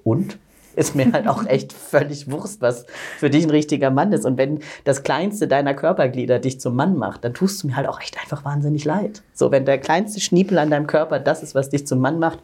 und? 0.04 0.38
Ist 0.76 0.94
mir 0.94 1.12
halt 1.12 1.28
auch 1.28 1.46
echt 1.46 1.72
völlig 1.72 2.30
Wurst, 2.30 2.60
was 2.60 2.86
für 3.18 3.30
dich 3.30 3.44
ein 3.44 3.50
richtiger 3.50 3.90
Mann 3.90 4.12
ist. 4.12 4.24
Und 4.24 4.38
wenn 4.38 4.60
das 4.84 5.02
kleinste 5.02 5.48
deiner 5.48 5.74
Körperglieder 5.74 6.38
dich 6.38 6.60
zum 6.60 6.76
Mann 6.76 6.96
macht, 6.96 7.24
dann 7.24 7.34
tust 7.34 7.62
du 7.62 7.68
mir 7.68 7.76
halt 7.76 7.88
auch 7.88 8.00
echt 8.00 8.18
einfach 8.20 8.44
wahnsinnig 8.44 8.84
leid. 8.84 9.22
So, 9.32 9.50
wenn 9.50 9.64
der 9.64 9.78
kleinste 9.78 10.20
Schniepel 10.20 10.58
an 10.58 10.70
deinem 10.70 10.86
Körper 10.86 11.18
das 11.18 11.42
ist, 11.42 11.54
was 11.54 11.70
dich 11.70 11.86
zum 11.86 12.00
Mann 12.00 12.18
macht, 12.18 12.38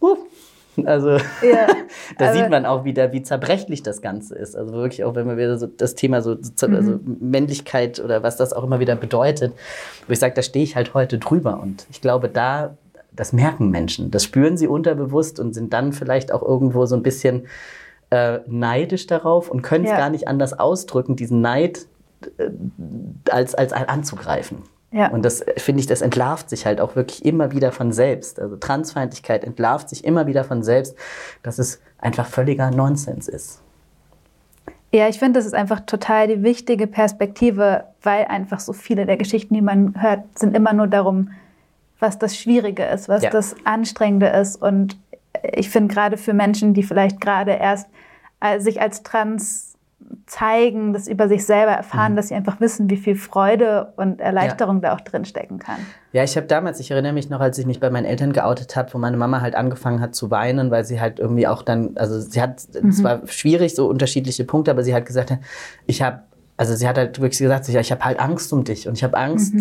uh, 0.00 0.16
also 0.84 1.10
Ja, 1.42 1.68
da 2.18 2.32
sieht 2.32 2.50
man 2.50 2.66
auch 2.66 2.84
wieder, 2.84 3.12
wie 3.12 3.22
zerbrechlich 3.22 3.82
das 3.82 4.02
Ganze 4.02 4.34
ist. 4.34 4.56
Also 4.56 4.72
wirklich 4.72 5.04
auch, 5.04 5.14
wenn 5.14 5.26
man 5.26 5.36
wieder 5.36 5.56
so 5.58 5.66
das 5.66 5.94
Thema 5.94 6.20
so, 6.20 6.36
so 6.40 6.66
also 6.66 6.98
Männlichkeit 7.04 8.00
oder 8.00 8.22
was 8.22 8.36
das 8.36 8.52
auch 8.52 8.64
immer 8.64 8.80
wieder 8.80 8.96
bedeutet, 8.96 9.52
wo 10.06 10.12
ich 10.12 10.18
sage, 10.18 10.34
da 10.34 10.42
stehe 10.42 10.64
ich 10.64 10.76
halt 10.76 10.94
heute 10.94 11.18
drüber. 11.18 11.60
Und 11.60 11.86
ich 11.90 12.00
glaube, 12.00 12.28
da, 12.28 12.76
das 13.16 13.32
merken 13.32 13.70
Menschen, 13.70 14.10
das 14.10 14.24
spüren 14.24 14.56
sie 14.56 14.66
unterbewusst 14.66 15.38
und 15.40 15.54
sind 15.54 15.72
dann 15.72 15.92
vielleicht 15.92 16.32
auch 16.32 16.42
irgendwo 16.42 16.86
so 16.86 16.96
ein 16.96 17.02
bisschen 17.02 17.46
äh, 18.10 18.40
neidisch 18.46 19.06
darauf 19.06 19.50
und 19.50 19.62
können 19.62 19.84
es 19.84 19.90
Ja. 19.90 19.96
gar 19.96 20.10
nicht 20.10 20.28
anders 20.28 20.58
ausdrücken, 20.58 21.16
diesen 21.16 21.40
Neid 21.40 21.86
äh, 22.38 22.50
als, 23.30 23.54
als 23.54 23.72
anzugreifen. 23.72 24.58
Ja. 24.92 25.08
Und 25.08 25.24
das 25.24 25.40
äh, 25.40 25.58
finde 25.58 25.80
ich, 25.80 25.86
das 25.86 26.02
entlarvt 26.02 26.48
sich 26.50 26.66
halt 26.66 26.80
auch 26.80 26.94
wirklich 26.96 27.24
immer 27.24 27.50
wieder 27.52 27.72
von 27.72 27.92
selbst. 27.92 28.38
Also 28.38 28.56
Transfeindlichkeit 28.56 29.42
entlarvt 29.44 29.88
sich 29.88 30.04
immer 30.04 30.26
wieder 30.26 30.44
von 30.44 30.62
selbst, 30.62 30.96
dass 31.42 31.58
es 31.58 31.80
einfach 31.98 32.26
völliger 32.26 32.70
Nonsens 32.70 33.28
ist. 33.28 33.60
Ja, 34.92 35.08
ich 35.08 35.18
finde, 35.18 35.40
das 35.40 35.46
ist 35.46 35.54
einfach 35.54 35.80
total 35.80 36.28
die 36.28 36.44
wichtige 36.44 36.86
Perspektive, 36.86 37.84
weil 38.02 38.26
einfach 38.26 38.60
so 38.60 38.72
viele 38.72 39.06
der 39.06 39.16
Geschichten, 39.16 39.54
die 39.54 39.62
man 39.62 40.00
hört, 40.00 40.38
sind 40.38 40.54
immer 40.54 40.72
nur 40.72 40.86
darum, 40.86 41.30
was 42.00 42.18
das 42.18 42.36
Schwierige 42.36 42.84
ist, 42.84 43.08
was 43.08 43.22
Ja. 43.22 43.30
das 43.30 43.54
Anstrengende 43.64 44.26
ist. 44.28 44.56
Und 44.60 44.96
ich 45.52 45.70
finde 45.70 45.92
gerade 45.94 46.16
für 46.16 46.32
Menschen, 46.34 46.74
die 46.74 46.82
vielleicht 46.82 47.20
gerade 47.20 47.52
erst 47.52 47.88
äh, 48.40 48.60
sich 48.60 48.80
als 48.80 49.02
trans 49.02 49.70
zeigen, 50.26 50.92
das 50.92 51.08
über 51.08 51.28
sich 51.28 51.44
selber 51.46 51.72
erfahren, 51.72 52.12
Mhm. 52.12 52.16
dass 52.16 52.28
sie 52.28 52.34
einfach 52.34 52.60
wissen, 52.60 52.90
wie 52.90 52.96
viel 52.96 53.14
Freude 53.16 53.92
und 53.96 54.20
Erleichterung 54.20 54.80
da 54.80 54.94
auch 54.94 55.00
drin 55.00 55.24
stecken 55.24 55.58
kann. 55.58 55.76
Ja, 56.12 56.22
ich 56.22 56.36
habe 56.36 56.46
damals, 56.46 56.78
ich 56.78 56.90
erinnere 56.90 57.12
mich 57.14 57.30
noch, 57.30 57.40
als 57.40 57.58
ich 57.58 57.66
mich 57.66 57.80
bei 57.80 57.90
meinen 57.90 58.04
Eltern 58.04 58.32
geoutet 58.32 58.76
habe, 58.76 58.92
wo 58.92 58.98
meine 58.98 59.16
Mama 59.16 59.40
halt 59.40 59.54
angefangen 59.54 60.00
hat 60.00 60.14
zu 60.14 60.30
weinen, 60.30 60.70
weil 60.70 60.84
sie 60.84 61.00
halt 61.00 61.18
irgendwie 61.20 61.46
auch 61.46 61.62
dann, 61.62 61.96
also 61.96 62.20
sie 62.20 62.40
hat, 62.40 62.62
es 62.74 63.02
war 63.02 63.26
schwierig, 63.26 63.74
so 63.74 63.88
unterschiedliche 63.88 64.44
Punkte, 64.44 64.70
aber 64.70 64.82
sie 64.82 64.94
hat 64.94 65.06
gesagt, 65.06 65.32
ich 65.86 66.02
habe, 66.02 66.20
also 66.56 66.74
sie 66.74 66.86
hat 66.88 66.96
halt 66.98 67.20
wirklich 67.20 67.38
gesagt, 67.38 67.68
ich, 67.68 67.74
ich 67.74 67.90
habe 67.92 68.04
halt 68.04 68.18
Angst 68.20 68.52
um 68.52 68.64
dich 68.64 68.86
und 68.88 68.94
ich 68.96 69.04
habe 69.04 69.16
Angst, 69.16 69.54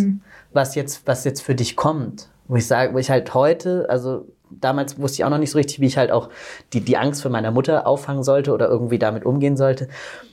was 0.54 0.76
jetzt, 0.76 1.08
was 1.08 1.24
jetzt 1.24 1.42
für 1.42 1.56
dich 1.56 1.76
kommt. 1.76 2.30
Wo 2.48 2.56
ich 2.58 2.68
sage, 2.68 2.94
wo 2.94 2.98
ich 2.98 3.10
halt 3.10 3.34
heute, 3.34 3.88
also 3.90 4.28
damals 4.52 5.00
wusste 5.00 5.16
ich 5.22 5.26
auch 5.26 5.30
noch 5.30 5.38
nicht 5.40 5.52
so 5.52 5.58
richtig, 5.58 5.80
wie 5.80 5.88
ich 5.88 5.98
halt 5.98 6.12
auch 6.12 6.30
die, 6.74 6.82
die 6.82 6.98
Angst 6.98 7.22
für 7.24 7.30
meiner 7.30 7.52
Mutter 7.52 7.88
auffangen 7.88 8.24
sollte 8.24 8.54
oder 8.54 8.68
irgendwie 8.68 9.00
damit 9.00 9.26
umgehen 9.26 9.58
sollte. 9.58 9.88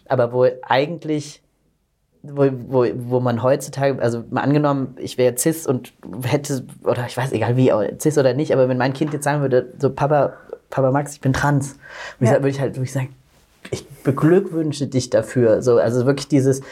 Aber 0.09 0.33
wo 0.33 0.47
eigentlich 0.63 1.43
wo, 2.23 2.47
wo, 2.69 2.87
wo 2.97 3.21
man 3.21 3.43
heutzutage, 3.43 4.03
also 4.03 4.25
mal 4.29 4.43
angenommen, 4.43 4.95
ich 4.99 5.17
wäre 5.17 5.35
cis 5.39 5.67
und 5.67 5.95
hätte, 6.23 6.67
oder 6.85 7.07
ich 7.07 7.17
weiß, 7.17 7.33
egal 7.33 7.57
wie, 7.57 7.73
cis 7.99 8.19
oder 8.19 8.35
nicht, 8.35 8.53
aber 8.53 8.69
wenn 8.69 8.77
mein 8.77 8.93
Kind 8.93 9.15
jetzt 9.15 9.25
sagen 9.25 9.41
würde, 9.41 9.73
so 9.79 9.89
Papa, 9.89 10.35
Papa 10.69 10.91
Max, 10.91 11.15
ich 11.15 11.23
bin 11.23 11.33
trans, 11.33 11.79
würde 12.19 12.25
ich 12.25 12.29
Ja. 12.29 12.35
sa- 12.35 12.43
würde 12.43 12.49
ich 12.51 12.61
halt 12.61 12.75
würde 12.77 12.85
ich 12.85 12.93
sagen, 12.93 13.15
ich 13.71 13.87
beglückwünsche 14.05 14.87
dich 14.87 15.11
dafür. 15.11 15.63
So, 15.63 15.79
also 15.79 16.07
wirklich 16.07 16.29
dieses, 16.29 16.63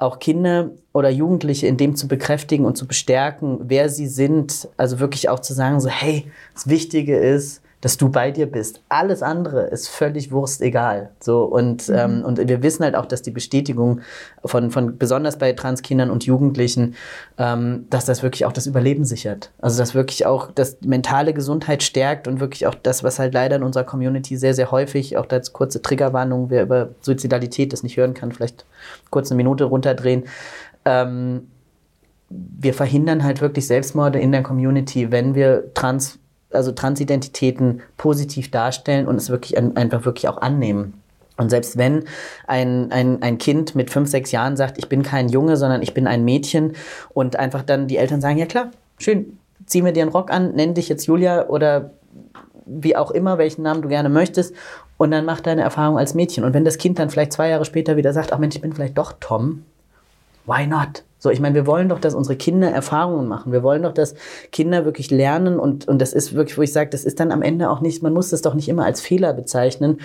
auch 0.00 0.18
Kinder 0.18 0.70
oder 0.92 1.10
Jugendliche 1.10 1.66
in 1.66 1.76
dem 1.76 1.94
zu 1.94 2.08
bekräftigen 2.08 2.64
und 2.64 2.76
zu 2.76 2.86
bestärken, 2.86 3.60
wer 3.64 3.88
sie 3.88 4.06
sind. 4.06 4.68
Also 4.76 4.98
wirklich 4.98 5.28
auch 5.28 5.40
zu 5.40 5.52
sagen, 5.52 5.80
so, 5.80 5.88
hey, 5.88 6.30
das 6.54 6.68
Wichtige 6.68 7.18
ist, 7.18 7.62
dass 7.80 7.96
du 7.96 8.10
bei 8.10 8.30
dir 8.30 8.46
bist. 8.46 8.82
Alles 8.88 9.22
andere 9.22 9.62
ist 9.62 9.88
völlig 9.88 10.32
Wurst 10.32 10.60
egal. 10.60 11.10
So, 11.20 11.44
und, 11.44 11.88
ähm, 11.88 12.22
und 12.24 12.38
wir 12.46 12.62
wissen 12.62 12.84
halt 12.84 12.94
auch, 12.94 13.06
dass 13.06 13.22
die 13.22 13.30
Bestätigung 13.30 14.00
von, 14.44 14.70
von 14.70 14.98
besonders 14.98 15.38
bei 15.38 15.52
Transkindern 15.52 16.10
und 16.10 16.24
Jugendlichen, 16.24 16.94
ähm, 17.38 17.86
dass 17.88 18.04
das 18.04 18.22
wirklich 18.22 18.44
auch 18.44 18.52
das 18.52 18.66
Überleben 18.66 19.04
sichert. 19.04 19.50
Also 19.60 19.78
dass 19.78 19.94
wirklich 19.94 20.26
auch 20.26 20.50
das 20.50 20.78
mentale 20.82 21.32
Gesundheit 21.32 21.82
stärkt 21.82 22.28
und 22.28 22.40
wirklich 22.40 22.66
auch 22.66 22.74
das, 22.74 23.02
was 23.02 23.18
halt 23.18 23.32
leider 23.32 23.56
in 23.56 23.62
unserer 23.62 23.84
Community 23.84 24.36
sehr, 24.36 24.54
sehr 24.54 24.70
häufig, 24.70 25.16
auch 25.16 25.26
da 25.26 25.36
als 25.36 25.52
kurze 25.54 25.80
Triggerwarnung, 25.80 26.50
wer 26.50 26.62
über 26.62 26.90
Suizidalität 27.00 27.72
das 27.72 27.82
nicht 27.82 27.96
hören 27.96 28.12
kann, 28.12 28.32
vielleicht 28.32 28.66
kurz 29.08 29.30
eine 29.30 29.36
Minute 29.36 29.64
runterdrehen. 29.64 30.24
Ähm, 30.84 31.48
wir 32.28 32.74
verhindern 32.74 33.24
halt 33.24 33.40
wirklich 33.40 33.66
Selbstmorde 33.66 34.20
in 34.20 34.32
der 34.32 34.42
Community, 34.42 35.10
wenn 35.10 35.34
wir 35.34 35.72
trans 35.74 36.18
also 36.52 36.72
Transidentitäten 36.72 37.82
positiv 37.96 38.50
darstellen 38.50 39.06
und 39.06 39.16
es 39.16 39.30
wirklich 39.30 39.56
ein, 39.56 39.76
einfach 39.76 40.04
wirklich 40.04 40.28
auch 40.28 40.38
annehmen. 40.38 40.94
Und 41.36 41.48
selbst 41.48 41.78
wenn 41.78 42.04
ein, 42.46 42.92
ein, 42.92 43.22
ein 43.22 43.38
Kind 43.38 43.74
mit 43.74 43.90
fünf, 43.90 44.10
sechs 44.10 44.30
Jahren 44.30 44.56
sagt, 44.56 44.76
ich 44.78 44.88
bin 44.88 45.02
kein 45.02 45.28
Junge, 45.28 45.56
sondern 45.56 45.82
ich 45.82 45.94
bin 45.94 46.06
ein 46.06 46.24
Mädchen 46.24 46.74
und 47.14 47.36
einfach 47.36 47.62
dann 47.62 47.88
die 47.88 47.96
Eltern 47.96 48.20
sagen, 48.20 48.36
ja 48.36 48.46
klar, 48.46 48.70
schön, 48.98 49.38
zieh 49.64 49.80
mir 49.80 49.92
dir 49.92 50.02
einen 50.02 50.12
Rock 50.12 50.30
an, 50.30 50.52
nenn 50.54 50.74
dich 50.74 50.88
jetzt 50.88 51.06
Julia 51.06 51.48
oder 51.48 51.92
wie 52.66 52.94
auch 52.94 53.10
immer, 53.10 53.38
welchen 53.38 53.62
Namen 53.62 53.82
du 53.82 53.88
gerne 53.88 54.10
möchtest 54.10 54.54
und 54.98 55.10
dann 55.10 55.24
mach 55.24 55.40
deine 55.40 55.62
Erfahrung 55.62 55.98
als 55.98 56.14
Mädchen. 56.14 56.44
Und 56.44 56.52
wenn 56.52 56.64
das 56.64 56.76
Kind 56.76 56.98
dann 56.98 57.08
vielleicht 57.08 57.32
zwei 57.32 57.48
Jahre 57.48 57.64
später 57.64 57.96
wieder 57.96 58.12
sagt, 58.12 58.32
ach 58.32 58.38
Mensch, 58.38 58.56
ich 58.56 58.62
bin 58.62 58.74
vielleicht 58.74 58.98
doch 58.98 59.14
Tom, 59.18 59.64
why 60.50 60.66
not? 60.66 61.04
So, 61.22 61.28
ich 61.28 61.38
meine, 61.38 61.54
wir 61.54 61.66
wollen 61.66 61.90
doch, 61.90 62.00
dass 62.00 62.14
unsere 62.14 62.36
Kinder 62.36 62.70
Erfahrungen 62.70 63.28
machen. 63.28 63.52
Wir 63.52 63.62
wollen 63.62 63.82
doch, 63.82 63.92
dass 63.92 64.14
Kinder 64.52 64.86
wirklich 64.86 65.10
lernen 65.10 65.58
und, 65.58 65.86
und 65.86 66.00
das 66.00 66.14
ist 66.14 66.32
wirklich, 66.32 66.56
wo 66.56 66.62
ich 66.62 66.72
sage, 66.72 66.88
das 66.88 67.04
ist 67.04 67.20
dann 67.20 67.30
am 67.30 67.42
Ende 67.42 67.68
auch 67.68 67.82
nicht, 67.82 68.02
man 68.02 68.14
muss 68.14 68.30
das 68.30 68.40
doch 68.40 68.54
nicht 68.54 68.70
immer 68.70 68.86
als 68.86 69.02
Fehler 69.02 69.34
bezeichnen, 69.34 69.98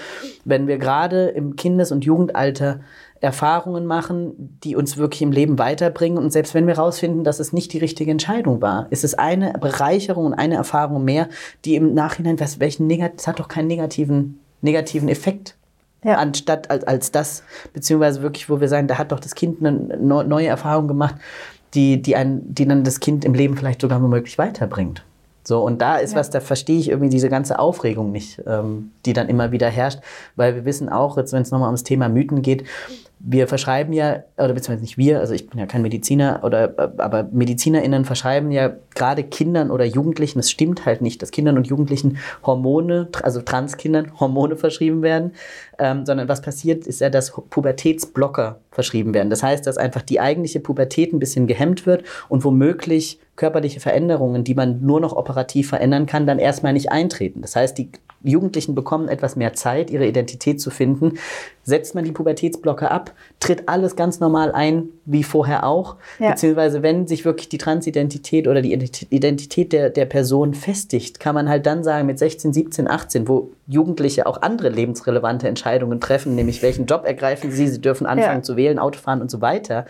wenn 0.44 0.68
wir 0.68 0.78
gerade 0.78 1.30
im 1.30 1.56
Kindes- 1.56 1.94
und 1.94 2.04
Jugendalter 2.04 2.82
Erfahrungen 3.22 3.86
machen, 3.86 4.60
die 4.62 4.76
uns 4.76 4.98
wirklich 4.98 5.22
im 5.22 5.32
Leben 5.32 5.58
weiterbringen. 5.58 6.18
Und 6.18 6.32
selbst 6.32 6.54
wenn 6.54 6.68
wir 6.68 6.76
herausfinden, 6.76 7.24
dass 7.24 7.40
es 7.40 7.54
nicht 7.54 7.72
die 7.72 7.80
richtige 7.80 8.12
Entscheidung 8.12 8.62
war, 8.62 8.88
ist 8.90 9.06
es 9.06 9.14
eine 9.14 9.54
Bereicherung 9.54 10.26
und 10.26 10.34
eine 10.34 10.56
Erfahrung 10.56 11.06
mehr, 11.06 11.30
die 11.64 11.76
im 11.76 11.94
Nachhinein, 11.94 12.40
was, 12.42 12.60
welchen 12.60 12.90
das 12.90 13.26
hat 13.26 13.40
doch 13.40 13.48
keinen 13.48 13.68
negativen, 13.68 14.42
negativen 14.62 15.08
Effekt 15.08 15.56
ja. 16.06 16.18
anstatt 16.18 16.70
als, 16.70 16.84
als 16.86 17.12
das, 17.12 17.44
beziehungsweise 17.74 18.22
wirklich, 18.22 18.50
wo 18.50 18.62
wir 18.62 18.70
sagen, 18.70 18.88
da 18.88 18.98
hat 18.98 19.12
doch 19.12 19.20
das 19.20 19.36
Kind 19.36 19.66
eine 19.66 19.98
neue 19.98 20.48
Erfahrung 20.48 20.88
gemacht, 20.88 21.16
die, 21.74 22.02
die, 22.02 22.16
ein, 22.16 22.42
die 22.46 22.68
dann 22.68 22.84
das 22.84 23.00
Kind 23.00 23.26
im 23.26 23.34
Leben 23.34 23.58
vielleicht 23.58 23.82
sogar 23.82 24.02
womöglich 24.02 24.38
weiterbringt. 24.38 25.04
So, 25.44 25.62
und 25.62 25.80
da 25.82 25.98
ist 25.98 26.14
ja. 26.14 26.20
was, 26.20 26.32
da 26.32 26.40
verstehe 26.40 26.80
ich 26.80 26.90
irgendwie 26.90 27.10
diese 27.10 27.30
ganze 27.30 27.60
Aufregung 27.60 28.12
nicht, 28.12 28.42
ähm, 28.48 28.92
die 29.06 29.14
dann 29.14 29.30
immer 29.30 29.52
wieder 29.52 29.70
herrscht, 29.70 30.00
weil 30.36 30.56
wir 30.56 30.66
wissen 30.66 30.90
auch, 30.90 31.18
jetzt 31.18 31.34
wenn 31.34 31.44
es 31.44 31.52
nochmal 31.52 31.68
ums 31.68 31.84
Thema 31.84 32.10
Mythen 32.10 32.42
geht, 32.42 32.64
wir 33.28 33.48
verschreiben 33.48 33.92
ja, 33.92 34.24
oder 34.38 34.54
beziehungsweise 34.54 34.82
nicht 34.84 35.00
wir, 35.00 35.20
also 35.20 35.34
ich 35.34 35.50
bin 35.50 35.60
ja 35.60 35.66
kein 35.66 35.82
Mediziner, 35.82 36.42
oder, 36.44 36.94
aber 36.98 37.28
MedizinerInnen 37.32 38.06
verschreiben 38.06 38.52
ja 38.52 38.74
gerade 38.94 39.24
Kindern 39.24 39.72
oder 39.72 39.84
Jugendlichen, 39.84 40.38
es 40.38 40.52
stimmt 40.52 40.86
halt 40.86 41.02
nicht, 41.02 41.24
dass 41.24 41.32
Kindern 41.32 41.58
und 41.58 41.66
Jugendlichen 41.66 42.20
Hormone, 42.46 43.08
also 43.24 43.42
Transkindern 43.42 44.12
Hormone 44.20 44.58
verschrieben 44.58 45.02
werden, 45.02 45.32
ähm, 45.80 46.06
sondern 46.06 46.30
was 46.30 46.42
passiert, 46.42 46.86
ist 46.86 47.02
ja, 47.02 47.10
dass 47.10 47.32
Pubertätsblocker 47.32 48.60
verschrieben 48.70 49.16
werden. 49.16 49.32
Das 49.32 49.42
heißt, 49.42 49.66
dass 49.66 49.78
einfach 49.78 50.04
die 50.04 50.20
eigentliche 50.20 50.60
Pubertät 50.60 51.12
ein 51.12 51.20
bisschen 51.20 51.48
gehemmt 51.48 51.88
wird 51.88 52.04
und 52.30 52.44
womöglich 52.44 53.20
körperliche 53.36 53.80
Veränderungen, 53.80 54.44
die 54.44 54.54
man 54.54 54.86
nur 54.86 55.02
noch 55.02 55.14
operativ 55.14 55.70
verändern 55.70 56.06
kann, 56.06 56.28
dann 56.28 56.38
erstmal 56.38 56.74
nicht 56.74 56.92
eintreten. 56.92 57.42
Das 57.42 57.56
heißt, 57.56 57.78
die 57.78 57.90
Jugendlichen 58.26 58.76
bekommen 58.76 59.08
etwas 59.08 59.36
mehr 59.36 59.54
Zeit, 59.54 59.90
ihre 59.90 60.06
Identität 60.06 60.60
zu 60.60 60.70
finden. 60.70 61.20
Setzt 61.64 61.96
man 61.96 62.04
die 62.04 62.12
Pubertätsblocke 62.12 62.92
ab, 62.92 63.14
tritt 63.40 63.68
alles 63.70 63.96
ganz 63.96 64.20
normal 64.20 64.52
ein, 64.52 64.90
wie 65.06 65.24
vorher 65.24 65.66
auch. 65.66 65.96
Ja. 66.20 66.32
Beziehungsweise, 66.32 66.84
wenn 66.84 67.08
sich 67.08 67.26
wirklich 67.26 67.50
die 67.50 67.58
Transidentität 67.58 68.48
oder 68.48 68.62
die 68.62 68.74
Identität 68.74 69.74
der, 69.74 69.90
der 69.90 70.06
Person 70.06 70.54
festigt, 70.54 71.20
kann 71.20 71.36
man 71.36 71.50
halt 71.50 71.66
dann 71.66 71.84
sagen, 71.84 72.08
mit 72.08 72.20
16, 72.20 72.54
17, 72.54 72.90
18, 72.90 73.28
wo 73.28 73.52
Jugendliche 73.68 74.26
auch 74.26 74.42
andere 74.42 74.70
lebensrelevante 74.70 75.48
Entscheidungen 75.48 76.00
treffen, 76.00 76.36
nämlich 76.36 76.62
welchen 76.62 76.86
Job 76.86 77.06
ergreifen 77.06 77.52
sie, 77.52 77.68
sie 77.68 77.82
dürfen 77.82 78.06
anfangen 78.06 78.40
ja. 78.40 78.44
zu 78.44 78.56
wählen, 78.56 78.80
Auto 78.80 79.00
fahren 79.00 79.22
und 79.22 79.32
so 79.32 79.42
weiter, 79.42 79.86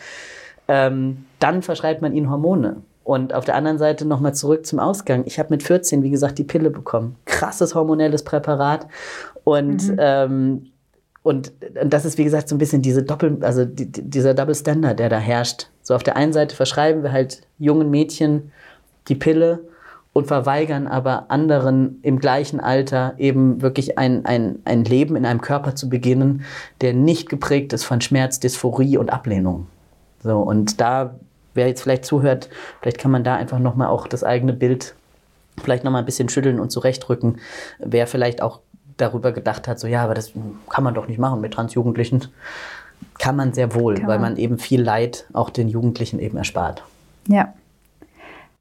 ähm, 0.67 1.25
dann 1.39 1.61
verschreibt 1.61 2.01
man 2.01 2.13
ihnen 2.13 2.29
Hormone. 2.29 2.77
Und 3.05 3.35
auf 3.35 3.45
der 3.45 3.53
anderen 3.53 3.77
Seite 3.77 4.03
nochmal 4.03 4.33
zurück 4.33 4.65
zum 4.65 4.79
Ausgang. 4.79 5.23
Ich 5.27 5.37
habe 5.37 5.49
mit 5.51 5.61
14, 5.61 6.01
wie 6.01 6.09
gesagt, 6.09 6.39
die 6.39 6.43
Pille 6.43 6.71
bekommen. 6.71 7.17
Krasses 7.25 7.75
hormonelles 7.75 8.23
Präparat. 8.23 8.87
Und, 9.43 9.89
mhm. 9.89 9.97
ähm, 9.99 10.65
und 11.21 11.53
das 11.85 12.03
ist, 12.03 12.17
wie 12.17 12.23
gesagt, 12.23 12.49
so 12.49 12.55
ein 12.55 12.57
bisschen 12.57 12.81
diese 12.81 13.03
Doppel, 13.03 13.37
also 13.41 13.63
die, 13.63 13.91
dieser 13.91 14.33
Double 14.33 14.55
Standard, 14.55 14.97
der 14.97 15.09
da 15.09 15.19
herrscht. 15.19 15.67
So 15.83 15.93
auf 15.93 16.01
der 16.01 16.17
einen 16.17 16.33
Seite 16.33 16.55
verschreiben 16.55 17.03
wir 17.03 17.11
halt 17.11 17.43
jungen 17.59 17.91
Mädchen 17.91 18.51
die 19.07 19.15
Pille 19.15 19.59
und 20.11 20.25
verweigern 20.25 20.87
aber 20.87 21.29
anderen 21.29 21.99
im 22.01 22.17
gleichen 22.17 22.59
Alter 22.59 23.13
eben 23.19 23.61
wirklich 23.61 23.99
ein, 23.99 24.25
ein, 24.25 24.59
ein 24.65 24.83
Leben 24.83 25.15
in 25.15 25.27
einem 25.27 25.41
Körper 25.41 25.75
zu 25.75 25.89
beginnen, 25.89 26.43
der 26.81 26.95
nicht 26.95 27.29
geprägt 27.29 27.71
ist 27.71 27.83
von 27.83 28.01
Schmerz, 28.01 28.39
Dysphorie 28.39 28.97
und 28.97 29.13
Ablehnung. 29.13 29.67
So, 30.23 30.39
und 30.39 30.81
da 30.81 31.19
wer 31.55 31.67
jetzt 31.67 31.81
vielleicht 31.81 32.05
zuhört, 32.05 32.49
vielleicht 32.81 32.99
kann 32.99 33.11
man 33.11 33.23
da 33.23 33.35
einfach 33.35 33.59
nochmal 33.59 33.87
auch 33.87 34.07
das 34.07 34.23
eigene 34.23 34.53
Bild 34.53 34.95
vielleicht 35.61 35.83
nochmal 35.83 36.01
ein 36.01 36.05
bisschen 36.05 36.29
schütteln 36.29 36.59
und 36.59 36.69
zurechtrücken. 36.69 37.39
Wer 37.79 38.07
vielleicht 38.07 38.41
auch 38.41 38.59
darüber 38.97 39.31
gedacht 39.31 39.67
hat, 39.67 39.79
so 39.79 39.87
ja, 39.87 40.03
aber 40.03 40.13
das 40.13 40.31
kann 40.69 40.83
man 40.83 40.93
doch 40.93 41.07
nicht 41.07 41.17
machen 41.17 41.41
mit 41.41 41.53
Transjugendlichen. 41.53 42.27
Kann 43.17 43.35
man 43.35 43.53
sehr 43.53 43.73
wohl, 43.73 43.95
man. 43.95 44.07
weil 44.07 44.19
man 44.19 44.37
eben 44.37 44.57
viel 44.57 44.81
Leid 44.81 45.25
auch 45.33 45.49
den 45.49 45.67
Jugendlichen 45.67 46.19
eben 46.19 46.37
erspart. 46.37 46.83
Ja. 47.27 47.53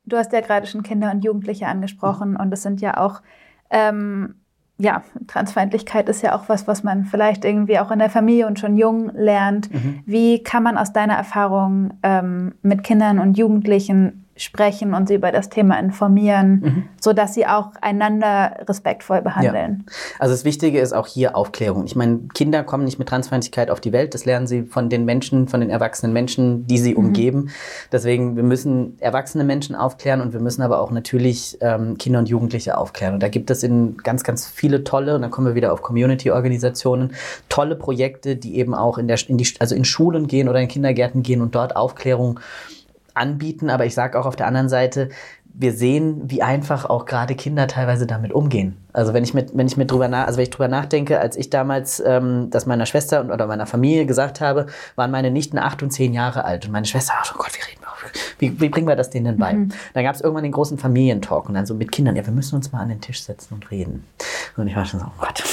Du 0.06 0.16
hast 0.16 0.32
ja 0.32 0.40
gerade 0.40 0.66
schon 0.66 0.82
Kinder 0.82 1.10
und 1.10 1.24
Jugendliche 1.24 1.66
angesprochen 1.66 2.32
mhm. 2.32 2.36
und 2.36 2.52
es 2.52 2.62
sind 2.62 2.80
ja 2.80 2.98
auch 2.98 3.22
ähm, 3.70 4.36
ja, 4.76 5.02
Transfeindlichkeit 5.28 6.08
ist 6.08 6.22
ja 6.22 6.34
auch 6.34 6.48
was, 6.48 6.66
was 6.66 6.82
man 6.82 7.04
vielleicht 7.04 7.44
irgendwie 7.44 7.78
auch 7.78 7.90
in 7.90 8.00
der 8.00 8.10
Familie 8.10 8.46
und 8.46 8.58
schon 8.58 8.76
jung 8.76 9.10
lernt. 9.14 9.72
Mhm. 9.72 10.00
Wie 10.04 10.42
kann 10.42 10.64
man 10.64 10.76
aus 10.76 10.92
deiner 10.92 11.14
Erfahrung 11.14 11.94
ähm, 12.02 12.54
mit 12.62 12.82
Kindern 12.82 13.20
und 13.20 13.38
Jugendlichen 13.38 14.23
sprechen 14.36 14.94
und 14.94 15.06
sie 15.08 15.14
über 15.14 15.30
das 15.30 15.48
Thema 15.48 15.78
informieren, 15.78 16.60
mhm. 16.60 16.88
so 17.00 17.12
dass 17.12 17.34
sie 17.34 17.46
auch 17.46 17.70
einander 17.80 18.56
respektvoll 18.68 19.22
behandeln. 19.22 19.84
Ja. 19.86 19.94
Also 20.18 20.34
das 20.34 20.44
Wichtige 20.44 20.80
ist 20.80 20.92
auch 20.92 21.06
hier 21.06 21.36
Aufklärung. 21.36 21.84
Ich 21.84 21.94
meine, 21.94 22.20
Kinder 22.34 22.64
kommen 22.64 22.84
nicht 22.84 22.98
mit 22.98 23.08
Transfeindlichkeit 23.08 23.70
auf 23.70 23.80
die 23.80 23.92
Welt. 23.92 24.14
Das 24.14 24.24
lernen 24.24 24.46
sie 24.46 24.64
von 24.64 24.88
den 24.88 25.04
Menschen, 25.04 25.46
von 25.46 25.60
den 25.60 25.70
erwachsenen 25.70 26.12
Menschen, 26.12 26.66
die 26.66 26.78
sie 26.78 26.92
mhm. 26.92 26.98
umgeben. 26.98 27.50
Deswegen, 27.92 28.34
wir 28.34 28.42
müssen 28.42 28.96
erwachsene 29.00 29.44
Menschen 29.44 29.76
aufklären 29.76 30.20
und 30.20 30.32
wir 30.32 30.40
müssen 30.40 30.62
aber 30.62 30.80
auch 30.80 30.90
natürlich 30.90 31.58
ähm, 31.60 31.96
Kinder 31.98 32.18
und 32.18 32.28
Jugendliche 32.28 32.76
aufklären. 32.76 33.14
Und 33.14 33.22
da 33.22 33.28
gibt 33.28 33.50
es 33.50 33.62
in 33.62 33.96
ganz, 33.98 34.24
ganz 34.24 34.46
viele 34.46 34.82
tolle, 34.82 35.14
und 35.14 35.22
dann 35.22 35.30
kommen 35.30 35.46
wir 35.46 35.54
wieder 35.54 35.72
auf 35.72 35.82
Community-Organisationen, 35.82 37.12
tolle 37.48 37.76
Projekte, 37.76 38.34
die 38.34 38.56
eben 38.56 38.74
auch 38.74 38.98
in 38.98 39.06
der, 39.06 39.18
in 39.28 39.38
die, 39.38 39.46
also 39.60 39.76
in 39.76 39.84
Schulen 39.84 40.26
gehen 40.26 40.48
oder 40.48 40.60
in 40.60 40.68
Kindergärten 40.68 41.22
gehen 41.22 41.40
und 41.40 41.54
dort 41.54 41.76
Aufklärung 41.76 42.40
anbieten, 43.14 43.70
aber 43.70 43.86
ich 43.86 43.94
sage 43.94 44.18
auch 44.18 44.26
auf 44.26 44.36
der 44.36 44.46
anderen 44.46 44.68
Seite, 44.68 45.08
wir 45.56 45.72
sehen, 45.72 46.22
wie 46.24 46.42
einfach 46.42 46.84
auch 46.84 47.06
gerade 47.06 47.36
Kinder 47.36 47.68
teilweise 47.68 48.08
damit 48.08 48.32
umgehen. 48.32 48.76
Also 48.92 49.14
wenn 49.14 49.22
ich 49.22 49.34
mit, 49.34 49.56
wenn 49.56 49.68
ich 49.68 49.76
mit 49.76 49.88
drüber 49.88 50.08
nach, 50.08 50.26
also 50.26 50.36
wenn 50.38 50.42
ich 50.42 50.50
drüber 50.50 50.66
nachdenke, 50.66 51.20
als 51.20 51.36
ich 51.36 51.48
damals 51.48 52.02
ähm, 52.04 52.48
das 52.50 52.66
meiner 52.66 52.86
Schwester 52.86 53.20
und, 53.20 53.30
oder 53.30 53.46
meiner 53.46 53.66
Familie 53.66 54.04
gesagt 54.04 54.40
habe, 54.40 54.66
waren 54.96 55.12
meine 55.12 55.30
Nichten 55.30 55.58
acht 55.58 55.80
und 55.84 55.90
zehn 55.90 56.12
Jahre 56.12 56.44
alt 56.44 56.66
und 56.66 56.72
meine 56.72 56.86
Schwester, 56.86 57.12
oh 57.32 57.38
Gott, 57.38 57.52
wie 57.52 57.62
reden 57.70 57.82
wir, 57.82 58.10
wie, 58.38 58.60
wie 58.60 58.68
bringen 58.68 58.88
wir 58.88 58.96
das 58.96 59.10
denen 59.10 59.26
denn 59.26 59.38
bei? 59.38 59.52
Mhm. 59.52 59.68
Dann 59.94 60.04
gab 60.04 60.16
es 60.16 60.20
irgendwann 60.20 60.42
den 60.42 60.52
großen 60.52 60.76
Familientalk 60.76 61.48
und 61.48 61.54
dann 61.54 61.66
so 61.66 61.74
mit 61.74 61.92
Kindern, 61.92 62.16
ja, 62.16 62.26
wir 62.26 62.32
müssen 62.32 62.56
uns 62.56 62.72
mal 62.72 62.80
an 62.80 62.88
den 62.88 63.00
Tisch 63.00 63.22
setzen 63.22 63.54
und 63.54 63.70
reden. 63.70 64.04
Und 64.56 64.66
ich 64.66 64.74
war 64.74 64.84
schon 64.84 65.00
so, 65.00 65.06
oh 65.06 65.20
Gott. 65.20 65.44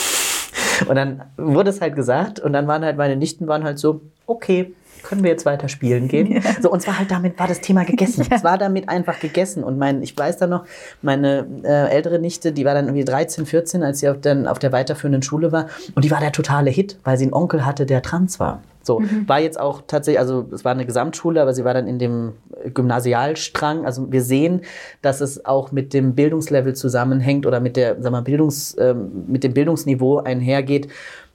Und 0.88 0.96
dann 0.96 1.22
wurde 1.38 1.70
es 1.70 1.80
halt 1.80 1.96
gesagt 1.96 2.40
und 2.40 2.54
dann 2.54 2.68
waren 2.68 2.84
halt 2.84 2.98
meine 2.98 3.16
Nichten 3.16 3.48
waren 3.48 3.64
halt 3.64 3.78
so, 3.78 4.02
okay, 4.26 4.74
können 5.04 5.24
wir 5.24 5.32
jetzt 5.32 5.46
weiter 5.46 5.68
spielen 5.70 6.08
gehen? 6.08 6.32
Ja. 6.32 6.42
So, 6.62 6.72
und 6.72 6.82
zwar 6.82 7.00
halt 7.00 7.12
damit 7.12 7.40
war 7.40 7.48
das 7.48 7.62
Thema 7.62 7.84
gegessen. 7.84 8.26
Ja. 8.30 8.38
Es 8.38 8.44
war 8.44 8.58
damit 8.58 8.90
einfach 8.90 9.20
gegessen. 9.20 9.64
Und 9.64 9.78
mein, 9.78 10.02
ich 10.02 10.18
weiß 10.18 10.38
da 10.38 10.48
noch, 10.48 10.66
meine 11.02 11.48
äh, 11.64 11.90
ältere 11.90 12.20
Nichte, 12.20 12.52
die 12.52 12.66
war 12.66 12.74
dann 12.74 12.86
irgendwie 12.86 13.06
13, 13.06 13.46
14, 13.46 13.84
als 13.84 14.00
sie 14.00 14.10
auf, 14.10 14.20
den, 14.22 14.48
auf 14.48 14.60
der 14.60 14.72
weiterführenden 14.72 15.22
Schule 15.22 15.52
war. 15.52 15.68
Und 15.96 16.06
die 16.06 16.12
war 16.12 16.20
der 16.20 16.32
totale 16.32 16.70
Hit, 16.70 16.98
weil 17.04 17.18
sie 17.18 17.26
einen 17.26 17.34
Onkel 17.34 17.66
hatte, 17.66 17.86
der 17.86 18.02
trans 18.02 18.40
war. 18.40 18.62
So, 18.84 19.00
mhm. 19.00 19.28
war 19.28 19.40
jetzt 19.40 19.60
auch 19.60 19.84
tatsächlich, 19.86 20.20
also 20.20 20.48
es 20.52 20.66
war 20.66 20.72
eine 20.72 20.86
Gesamtschule, 20.86 21.42
aber 21.42 21.54
sie 21.54 21.64
war 21.64 21.74
dann 21.74 21.88
in 21.88 22.00
dem 22.00 22.34
Gymnasialstrang. 22.74 23.86
Also 23.86 24.12
wir 24.12 24.24
sehen, 24.24 24.62
dass 25.02 25.22
es 25.22 25.46
auch 25.46 25.72
mit 25.72 25.94
dem 25.94 26.16
Bildungslevel 26.16 26.74
zusammenhängt 26.74 27.46
oder 27.46 27.60
mit 27.60 27.78
der, 27.78 28.02
sag 28.02 28.12
mal, 28.12 28.22
Bildungs, 28.22 28.76
ähm, 28.80 29.26
mit 29.28 29.44
dem 29.44 29.54
Bildungsniveau 29.54 30.20
einhergeht 30.20 30.88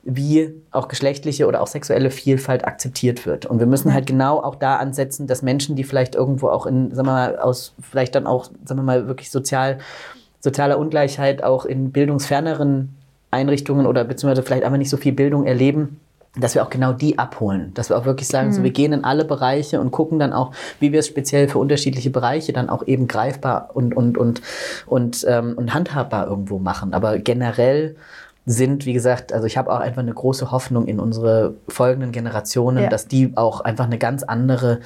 wie 0.08 0.54
auch 0.70 0.86
geschlechtliche 0.86 1.46
oder 1.46 1.60
auch 1.60 1.66
sexuelle 1.66 2.10
Vielfalt 2.10 2.64
akzeptiert 2.64 3.26
wird. 3.26 3.44
Und 3.44 3.58
wir 3.58 3.66
müssen 3.66 3.92
halt 3.92 4.06
genau 4.06 4.40
auch 4.40 4.54
da 4.54 4.76
ansetzen, 4.76 5.26
dass 5.26 5.42
Menschen, 5.42 5.74
die 5.74 5.82
vielleicht 5.82 6.14
irgendwo 6.14 6.48
auch 6.48 6.64
in, 6.64 6.94
sagen 6.94 7.08
wir 7.08 7.12
mal, 7.12 7.38
aus 7.38 7.74
vielleicht 7.82 8.14
dann 8.14 8.26
auch, 8.26 8.44
sagen 8.64 8.80
wir 8.80 8.84
mal, 8.84 9.08
wirklich 9.08 9.30
sozial, 9.30 9.78
sozialer 10.38 10.78
Ungleichheit 10.78 11.42
auch 11.42 11.64
in 11.64 11.90
bildungsferneren 11.90 12.94
Einrichtungen 13.32 13.86
oder 13.86 14.04
beziehungsweise 14.04 14.44
vielleicht 14.44 14.62
einfach 14.62 14.78
nicht 14.78 14.90
so 14.90 14.96
viel 14.96 15.12
Bildung 15.12 15.44
erleben, 15.44 16.00
dass 16.38 16.54
wir 16.54 16.62
auch 16.62 16.70
genau 16.70 16.92
die 16.92 17.18
abholen, 17.18 17.72
dass 17.74 17.88
wir 17.88 17.96
auch 17.96 18.04
wirklich 18.04 18.28
sagen, 18.28 18.48
mhm. 18.48 18.52
so 18.52 18.62
wir 18.62 18.70
gehen 18.70 18.92
in 18.92 19.04
alle 19.04 19.24
Bereiche 19.24 19.80
und 19.80 19.90
gucken 19.90 20.18
dann 20.18 20.32
auch, 20.32 20.52
wie 20.78 20.92
wir 20.92 21.00
es 21.00 21.06
speziell 21.06 21.48
für 21.48 21.58
unterschiedliche 21.58 22.10
Bereiche 22.10 22.52
dann 22.52 22.68
auch 22.68 22.86
eben 22.86 23.08
greifbar 23.08 23.70
und 23.74 23.96
und 23.96 24.18
und 24.18 24.42
und 24.86 25.24
ähm, 25.28 25.54
und 25.56 25.74
handhabbar 25.74 26.28
irgendwo 26.28 26.58
machen. 26.58 26.94
Aber 26.94 27.18
generell 27.18 27.96
sind, 28.48 28.86
wie 28.86 28.92
gesagt, 28.92 29.32
also 29.32 29.44
ich 29.48 29.58
habe 29.58 29.72
auch 29.72 29.80
einfach 29.80 30.02
eine 30.02 30.14
große 30.14 30.52
Hoffnung 30.52 30.86
in 30.86 31.00
unsere 31.00 31.54
folgenden 31.66 32.12
Generationen, 32.12 32.84
ja. 32.84 32.88
dass 32.88 33.08
die 33.08 33.32
auch 33.36 33.60
einfach 33.60 33.86
eine 33.86 33.98
ganz 33.98 34.22
andere, 34.22 34.78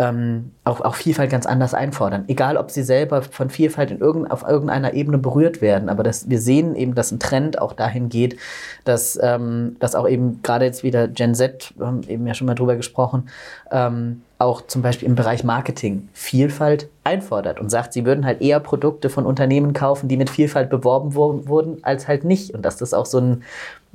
ähm, 0.00 0.50
auch, 0.64 0.80
auch 0.80 0.96
Vielfalt 0.96 1.30
ganz 1.30 1.46
anders 1.46 1.74
einfordern. 1.74 2.24
Egal, 2.26 2.56
ob 2.56 2.72
sie 2.72 2.82
selber 2.82 3.22
von 3.22 3.50
Vielfalt 3.50 3.92
in 3.92 4.00
irgend, 4.00 4.32
auf 4.32 4.42
irgendeiner 4.42 4.94
Ebene 4.94 5.18
berührt 5.18 5.62
werden, 5.62 5.88
aber 5.88 6.02
dass 6.02 6.28
wir 6.28 6.40
sehen 6.40 6.74
eben, 6.74 6.96
dass 6.96 7.12
ein 7.12 7.20
Trend 7.20 7.60
auch 7.60 7.72
dahin 7.72 8.08
geht, 8.08 8.36
dass, 8.84 9.16
ähm, 9.22 9.76
dass 9.78 9.94
auch 9.94 10.08
eben 10.08 10.42
gerade 10.42 10.64
jetzt 10.64 10.82
wieder 10.82 11.06
Gen 11.06 11.36
Z, 11.36 11.72
wir 11.76 11.86
haben 11.86 12.02
eben 12.08 12.26
ja 12.26 12.34
schon 12.34 12.48
mal 12.48 12.54
drüber 12.54 12.74
gesprochen, 12.74 13.28
ähm, 13.70 14.22
auch 14.44 14.66
zum 14.66 14.82
Beispiel 14.82 15.08
im 15.08 15.14
Bereich 15.14 15.42
Marketing 15.42 16.08
Vielfalt 16.12 16.88
einfordert 17.02 17.58
und 17.58 17.70
sagt, 17.70 17.92
sie 17.92 18.04
würden 18.04 18.24
halt 18.24 18.40
eher 18.40 18.60
Produkte 18.60 19.10
von 19.10 19.26
Unternehmen 19.26 19.72
kaufen, 19.72 20.08
die 20.08 20.16
mit 20.16 20.30
Vielfalt 20.30 20.70
beworben 20.70 21.14
wurden, 21.14 21.78
als 21.82 22.06
halt 22.06 22.24
nicht. 22.24 22.52
Und 22.52 22.64
dass 22.64 22.76
das 22.76 22.94
auch 22.94 23.06
so 23.06 23.18
ein, 23.18 23.42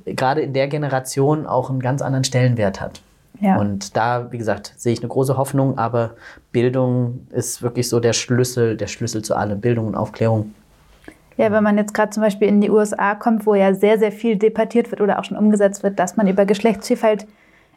gerade 0.06 0.42
in 0.42 0.54
der 0.54 0.68
Generation 0.68 1.46
auch 1.46 1.70
einen 1.70 1.80
ganz 1.80 2.02
anderen 2.02 2.24
Stellenwert 2.24 2.82
hat. 2.82 3.02
Ja. 3.40 3.58
Und 3.58 3.96
da, 3.96 4.32
wie 4.32 4.38
gesagt, 4.38 4.74
sehe 4.76 4.92
ich 4.92 5.00
eine 5.00 5.08
große 5.08 5.38
Hoffnung, 5.38 5.78
aber 5.78 6.12
Bildung 6.52 7.28
ist 7.32 7.62
wirklich 7.62 7.88
so 7.88 8.00
der 8.00 8.14
Schlüssel, 8.14 8.76
der 8.76 8.88
Schlüssel 8.88 9.22
zu 9.22 9.36
allem, 9.36 9.62
Bildung 9.62 9.88
und 9.88 9.96
Aufklärung. 9.96 10.54
Ja, 11.38 11.52
wenn 11.54 11.64
man 11.64 11.78
jetzt 11.78 11.94
gerade 11.94 12.10
zum 12.10 12.22
Beispiel 12.22 12.50
in 12.50 12.60
die 12.60 12.70
USA 12.70 13.16
kommt, 13.16 13.46
wo 13.46 13.56
ja 13.56 13.74
sehr, 13.74 13.98
sehr 13.98 14.12
viel 14.12 14.36
debattiert 14.36 14.92
wird 14.92 15.00
oder 15.00 15.20
auch 15.20 15.24
schon 15.24 15.38
umgesetzt 15.38 15.84
wird, 15.84 15.98
dass 15.98 16.18
man 16.18 16.28
über 16.28 16.46
Geschlechtsvielfalt 16.46 17.28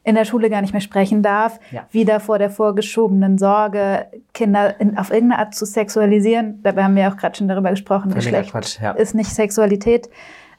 in 0.05 0.15
der 0.15 0.25
Schule 0.25 0.51
gar 0.51 0.63
nicht 0.63 0.73
mehr 0.73 0.81
sprechen 0.81 1.23
darf, 1.23 1.61
ja. 1.71 1.87
wieder 1.93 2.19
vor 2.19 2.39
der 2.39 2.51
vorgeschobenen 2.51 3.39
Sorge, 3.39 4.07
Kinder 4.35 4.81
in, 4.81 4.99
auf 4.99 5.11
irgendeine 5.11 5.41
Art 5.41 5.55
zu 5.55 5.65
sexualisieren. 5.65 6.61
Dabei 6.63 6.85
haben 6.85 6.97
wir 6.97 7.09
auch 7.09 7.17
gerade 7.17 7.37
schon 7.37 7.49
darüber 7.49 7.71
gesprochen, 7.71 8.13
Geschlecht 8.13 8.51
Quatsch, 8.51 8.81
ja. 8.81 8.93
ist 8.93 9.15
nicht 9.15 9.31
Sexualität. 9.31 10.09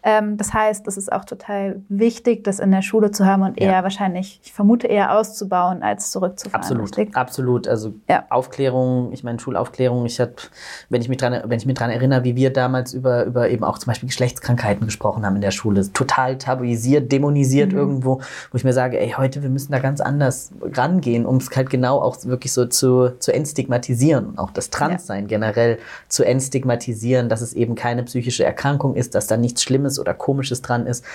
Ähm, 0.04 0.36
das 0.36 0.54
heißt, 0.54 0.86
es 0.88 0.98
ist 0.98 1.12
auch 1.12 1.24
total 1.24 1.82
wichtig, 1.88 2.44
das 2.44 2.60
in 2.60 2.72
der 2.72 2.82
Schule 2.82 3.12
zu 3.12 3.26
haben 3.26 3.42
und 3.44 3.60
eher 3.60 3.72
ja. 3.72 3.84
wahrscheinlich, 3.84 4.42
ich 4.44 4.52
vermute, 4.52 4.88
eher 4.88 5.18
auszubauen, 5.18 5.82
als 5.82 6.12
zurückzufahren. 6.12 6.62
Absolut, 6.62 6.98
richtig? 6.98 7.16
absolut. 7.16 7.68
Also 7.70 7.94
ja. 8.10 8.26
Aufklärung, 8.30 9.14
ich 9.14 9.24
meine 9.24 9.40
Schulaufklärung, 9.40 10.06
ich 10.06 10.20
habe, 10.20 10.34
wenn 10.90 11.02
ich 11.02 11.08
mich 11.08 11.18
dran, 11.18 11.42
wenn 11.46 11.58
ich 11.58 11.66
mich 11.66 11.76
dran 11.76 11.90
erinnere, 11.90 12.26
wie 12.26 12.36
wir 12.36 12.52
damals 12.52 12.94
über, 12.94 13.24
über 13.24 13.50
eben 13.50 13.64
auch 13.64 13.78
zum 13.78 13.92
Beispiel 13.92 14.08
Geschlechtskrankheiten 14.08 14.86
gesprochen 14.86 15.26
haben 15.26 15.36
in 15.36 15.42
der 15.42 15.52
Schule, 15.52 15.90
total 15.94 16.38
tabuisiert, 16.38 17.12
dämonisiert 17.12 17.72
mhm. 17.72 17.78
irgendwo, 17.78 18.20
wo 18.52 18.58
ich 18.58 18.66
mir 18.66 18.74
sage, 18.74 19.00
ey, 19.00 19.12
heute, 19.12 19.42
wir 19.42 19.50
müssen 19.50 19.72
da 19.72 19.80
ganz 19.80 20.02
anders 20.02 20.52
rangehen, 20.62 21.26
um 21.26 21.38
es 21.38 21.50
halt 21.56 21.70
genau 21.70 22.02
auch 22.02 22.18
wirklich 22.26 22.52
so 22.52 22.66
zu, 22.66 23.18
zu 23.20 23.34
entstigmatisieren, 23.34 24.38
auch 24.38 24.52
das 24.52 24.70
Transsein 24.70 25.24
ja. 25.24 25.28
generell 25.28 25.80
zu 26.10 26.26
entstigmatisieren, 26.26 27.30
dass 27.30 27.42
es 27.42 27.54
eben 27.54 27.76
keine 27.76 28.04
psychische 28.04 28.44
Erkrankung 28.44 28.96
ist, 28.96 29.16
dass 29.16 29.28
da 29.28 29.38
nichts 29.38 29.64
Schlimmes 29.64 29.93
Schlimmes 29.94 30.00
oder 30.00 30.14
Komisches 30.14 30.62
dran 30.62 30.88
ist. 30.88 31.06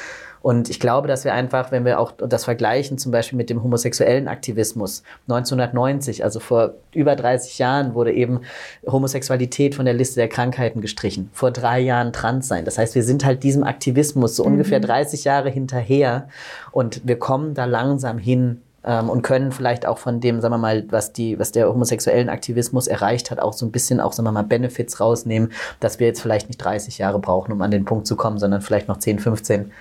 Und 0.40 0.70
ich 0.70 0.78
glaube, 0.78 1.08
dass 1.08 1.24
wir 1.24 1.34
einfach, 1.34 1.72
wenn 1.72 1.84
wir 1.84 1.98
auch 1.98 2.12
das 2.12 2.44
vergleichen, 2.44 2.96
zum 2.96 3.10
Beispiel 3.10 3.36
mit 3.36 3.50
dem 3.50 3.64
homosexuellen 3.64 4.28
Aktivismus 4.28 5.02
1990, 5.28 6.22
also 6.22 6.38
vor 6.38 6.74
über 6.94 7.16
30 7.16 7.58
Jahren, 7.58 7.94
wurde 7.94 8.12
eben 8.12 8.42
Homosexualität 8.86 9.74
von 9.74 9.84
der 9.84 9.94
Liste 9.94 10.20
der 10.20 10.28
Krankheiten 10.28 10.80
gestrichen. 10.80 11.28
Vor 11.32 11.50
drei 11.50 11.80
Jahren 11.80 12.12
trans 12.12 12.46
sein. 12.46 12.64
Das 12.64 12.78
heißt, 12.78 12.94
wir 12.94 13.02
sind 13.02 13.24
halt 13.24 13.42
diesem 13.42 13.64
Aktivismus 13.64 14.36
so 14.36 14.44
mhm. 14.44 14.52
ungefähr 14.52 14.78
30 14.78 15.24
Jahre 15.24 15.50
hinterher 15.50 16.28
und 16.70 17.00
wir 17.04 17.18
kommen 17.18 17.54
da 17.54 17.64
langsam 17.64 18.16
hin, 18.16 18.62
ähm, 18.84 19.10
und 19.10 19.22
können 19.22 19.52
vielleicht 19.52 19.86
auch 19.86 19.98
von 19.98 20.20
dem, 20.20 20.40
sagen 20.40 20.54
wir 20.54 20.58
mal, 20.58 20.84
was 20.90 21.12
die, 21.12 21.38
was 21.38 21.52
der 21.52 21.68
homosexuellen 21.68 22.28
Aktivismus 22.28 22.86
erreicht 22.86 23.30
hat, 23.30 23.40
auch 23.40 23.52
so 23.52 23.66
ein 23.66 23.72
bisschen 23.72 24.00
auch, 24.00 24.12
sagen 24.12 24.26
wir 24.26 24.32
mal, 24.32 24.44
Benefits 24.44 25.00
rausnehmen, 25.00 25.52
dass 25.80 26.00
wir 26.00 26.06
jetzt 26.06 26.20
vielleicht 26.20 26.48
nicht 26.48 26.58
30 26.58 26.98
Jahre 26.98 27.18
brauchen, 27.18 27.52
um 27.52 27.62
an 27.62 27.70
den 27.70 27.84
Punkt 27.84 28.06
zu 28.06 28.16
kommen, 28.16 28.38
sondern 28.38 28.60
vielleicht 28.60 28.88
noch 28.88 28.98
10, 28.98 29.18
15. 29.18 29.72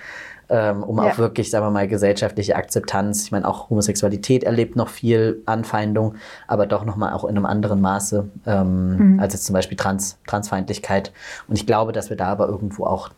Ähm, 0.50 0.82
um 0.82 0.96
ja. 0.96 1.04
auch 1.04 1.18
wirklich, 1.18 1.50
sagen 1.50 1.66
wir 1.66 1.70
mal, 1.70 1.86
gesellschaftliche 1.86 2.56
Akzeptanz. 2.56 3.24
Ich 3.24 3.32
meine, 3.32 3.46
auch 3.46 3.68
Homosexualität 3.68 4.44
erlebt 4.44 4.76
noch 4.76 4.88
viel 4.88 5.42
Anfeindung, 5.44 6.14
aber 6.46 6.66
doch 6.66 6.86
nochmal 6.86 7.12
auch 7.12 7.24
in 7.24 7.36
einem 7.36 7.44
anderen 7.44 7.82
Maße 7.82 8.28
ähm, 8.46 8.96
mhm. 8.96 9.20
als 9.20 9.34
jetzt 9.34 9.44
zum 9.44 9.52
Beispiel 9.52 9.76
Trans, 9.76 10.16
Transfeindlichkeit. 10.26 11.12
Und 11.48 11.56
ich 11.56 11.66
glaube, 11.66 11.92
dass 11.92 12.08
wir 12.08 12.16
da 12.16 12.28
aber 12.28 12.48
irgendwo 12.48 12.86
auch 12.86 13.10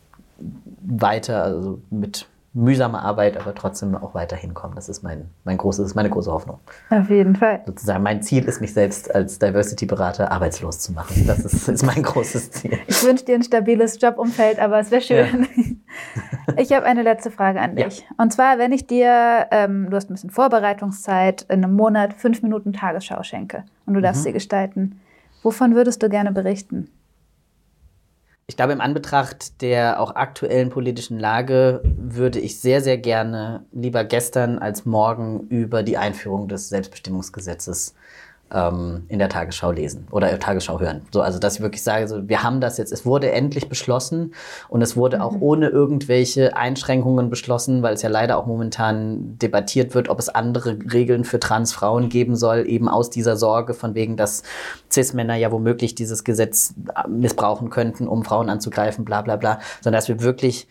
weiter, 0.83 1.45
also 1.45 1.81
mit 1.91 2.27
mühsame 2.53 3.01
Arbeit, 3.01 3.37
aber 3.37 3.55
trotzdem 3.55 3.95
auch 3.95 4.15
weiter 4.15 4.35
hinkommen. 4.35 4.75
Das 4.75 4.89
ist 4.89 5.03
mein, 5.03 5.31
mein 5.45 5.57
großes, 5.57 5.95
meine 5.95 6.11
große 6.11 6.33
Hoffnung. 6.33 6.59
Auf 6.91 7.09
jeden 7.09 7.37
Fall. 7.37 7.63
Sozusagen 7.65 8.03
mein 8.03 8.23
Ziel 8.23 8.45
ist, 8.45 8.61
mich 8.61 8.75
selbst 8.75 9.15
als 9.15 9.39
Diversity-Berater 9.39 10.33
arbeitslos 10.33 10.81
zu 10.81 10.93
machen. 10.93 11.27
Das 11.27 11.45
ist, 11.45 11.69
ist 11.69 11.87
mein 11.87 12.03
großes 12.03 12.51
Ziel. 12.51 12.79
Ich 12.89 13.05
wünsche 13.05 13.25
dir 13.25 13.37
ein 13.37 13.43
stabiles 13.43 14.01
Jobumfeld, 14.01 14.59
aber 14.59 14.81
es 14.81 14.91
wäre 14.91 15.03
schön. 15.03 15.47
Ja. 15.57 15.65
Ich 16.57 16.73
habe 16.73 16.85
eine 16.87 17.03
letzte 17.03 17.31
Frage 17.31 17.61
an 17.61 17.77
dich. 17.77 18.01
Ja. 18.01 18.05
Und 18.19 18.33
zwar, 18.33 18.59
wenn 18.59 18.73
ich 18.73 18.87
dir, 18.87 19.47
ähm, 19.51 19.89
du 19.89 19.97
hast 19.97 20.11
ein 20.11 20.15
bisschen 20.15 20.31
Vorbereitungszeit, 20.31 21.43
in 21.43 21.65
einem 21.65 21.75
Monat 21.75 22.15
fünf 22.15 22.43
Minuten 22.43 22.73
Tagesschau 22.73 23.23
schenke 23.23 23.65
und 23.87 23.95
du 23.95 24.01
darfst 24.01 24.23
mhm. 24.23 24.25
sie 24.25 24.33
gestalten, 24.33 25.01
wovon 25.43 25.75
würdest 25.75 26.03
du 26.03 26.09
gerne 26.09 26.33
berichten? 26.33 26.89
Ich 28.51 28.57
glaube, 28.57 28.73
im 28.73 28.81
Anbetracht 28.81 29.63
der 29.63 30.01
auch 30.01 30.17
aktuellen 30.17 30.71
politischen 30.71 31.21
Lage 31.21 31.83
würde 31.85 32.41
ich 32.41 32.59
sehr, 32.59 32.81
sehr 32.81 32.99
gerne 32.99 33.65
lieber 33.71 34.03
gestern 34.03 34.59
als 34.59 34.85
morgen 34.85 35.47
über 35.51 35.85
die 35.85 35.97
Einführung 35.97 36.49
des 36.49 36.69
Selbstbestimmungsgesetzes 36.69 37.95
ähm, 38.53 39.05
in 39.09 39.19
der 39.19 39.29
Tagesschau 39.29 39.71
lesen 39.73 40.07
oder 40.11 40.39
Tagesschau 40.39 40.81
hören. 40.81 41.03
So, 41.13 41.23
also 41.23 41.39
dass 41.39 41.57
ich 41.57 41.61
wirklich 41.61 41.83
sage, 41.83 42.09
so, 42.09 42.29
wir 42.29 42.43
haben 42.43 42.61
das 42.61 42.79
jetzt, 42.79 42.93
es 42.93 43.07
wurde 43.07 43.31
endlich 43.31 43.69
beschlossen 43.69 44.35
und 44.69 44.83
es 44.83 44.97
wurde 44.97 45.23
auch 45.23 45.33
mhm. 45.33 45.43
ohne 45.43 45.69
irgendwelche 45.69 46.57
Einschränkungen 46.57 47.31
beschlossen, 47.31 47.83
weil 47.83 47.95
es 47.95 48.03
ja 48.03 48.09
leider 48.09 48.39
auch 48.39 48.47
momentan 48.47 49.39
debattiert 49.39 49.95
wird, 49.95 50.09
ob 50.09 50.19
es 50.19 50.29
andere 50.29 50.79
Regeln 50.93 51.25
für 51.25 51.41
Transfrauen 51.41 52.09
geben 52.09 52.37
soll, 52.37 52.69
eben 52.69 52.89
aus 52.89 53.11
dieser 53.11 53.37
Sorge 53.37 53.75
von 53.75 53.95
wegen, 53.95 54.17
dass 54.17 54.43
Cis-Männer 54.91 55.37
ja 55.37 55.53
womöglich 55.53 55.95
dieses 55.95 56.25
Gesetz 56.25 56.75
missbrauchen 57.09 57.71
könnten, 57.71 58.09
um 58.09 58.25
Frauen 58.25 58.51
anzugreifen, 58.51 59.05
bla 59.05 59.23
bla 59.23 59.37
bla, 59.37 59.61
sondern 59.81 59.99
dass 59.99 60.09
wir 60.09 60.21
wirklich 60.21 60.69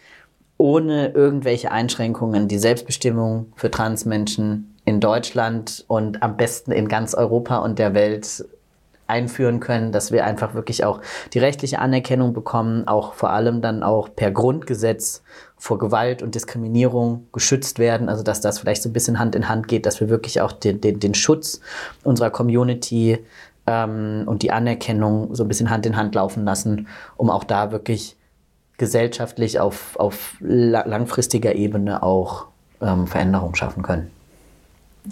ohne 0.58 1.08
irgendwelche 1.10 1.72
Einschränkungen 1.72 2.50
die 2.50 2.58
Selbstbestimmung 2.58 3.54
für 3.56 3.72
Transmenschen 3.72 4.76
in 4.90 5.00
Deutschland 5.00 5.86
und 5.88 6.22
am 6.22 6.36
besten 6.36 6.72
in 6.72 6.88
ganz 6.88 7.14
Europa 7.14 7.60
und 7.60 7.80
der 7.80 7.94
Welt 7.94 8.46
einführen 9.10 9.60
können, 9.60 9.92
dass 9.92 10.12
wir 10.12 10.24
einfach 10.24 10.54
wirklich 10.54 10.86
auch 10.86 11.02
die 11.34 11.40
rechtliche 11.40 11.80
Anerkennung 11.80 12.34
bekommen, 12.34 12.88
auch 12.88 13.14
vor 13.14 13.32
allem 13.32 13.62
dann 13.62 13.82
auch 13.82 14.10
per 14.16 14.32
Grundgesetz 14.32 15.24
vor 15.58 15.80
Gewalt 15.80 16.22
und 16.22 16.36
Diskriminierung 16.36 17.28
geschützt 17.34 17.80
werden. 17.80 18.08
Also 18.08 18.24
dass 18.24 18.40
das 18.40 18.60
vielleicht 18.60 18.84
so 18.84 18.90
ein 18.90 18.94
bisschen 18.94 19.18
Hand 19.18 19.36
in 19.36 19.50
Hand 19.50 19.68
geht, 19.68 19.86
dass 19.86 20.00
wir 20.00 20.10
wirklich 20.10 20.42
auch 20.42 20.52
den, 20.52 20.80
den, 20.80 21.00
den 21.00 21.16
Schutz 21.16 21.60
unserer 22.04 22.30
Community 22.30 23.18
ähm, 23.66 24.24
und 24.28 24.44
die 24.44 24.52
Anerkennung 24.52 25.34
so 25.34 25.44
ein 25.44 25.48
bisschen 25.48 25.72
Hand 25.72 25.86
in 25.88 25.98
Hand 25.98 26.14
laufen 26.14 26.46
lassen, 26.46 26.88
um 27.18 27.32
auch 27.32 27.44
da 27.44 27.72
wirklich 27.72 28.16
gesellschaftlich 28.78 29.60
auf, 29.60 29.98
auf 29.98 30.36
langfristiger 30.40 31.56
Ebene 31.56 32.04
auch 32.04 32.46
ähm, 32.82 33.08
Veränderungen 33.08 33.56
schaffen 33.56 33.84
können. 33.84 34.12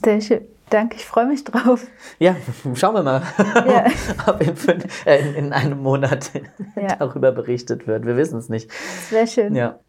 Sehr 0.04 0.22
schön. 0.22 0.42
Danke, 0.70 0.98
ich 0.98 1.06
freue 1.06 1.26
mich 1.26 1.46
drauf. 1.46 1.88
Ja, 2.20 2.36
schauen 2.74 2.96
wir 2.96 3.04
mal, 3.04 3.22
ja. 3.66 3.86
ob 4.28 4.42
in, 4.42 4.56
fünf, 4.56 5.06
äh, 5.06 5.20
in, 5.20 5.34
in, 5.36 5.54
einem 5.54 5.82
Monat 5.82 6.32
ja. 6.76 6.96
darüber 6.98 7.32
berichtet 7.32 7.88
wird. 7.88 8.06
Wir 8.06 8.18
wissen 8.18 8.38
es 8.38 8.50
nicht. 8.50 8.70
Sehr 9.10 9.28
schön. 9.28 9.56
Ja. 9.56 9.80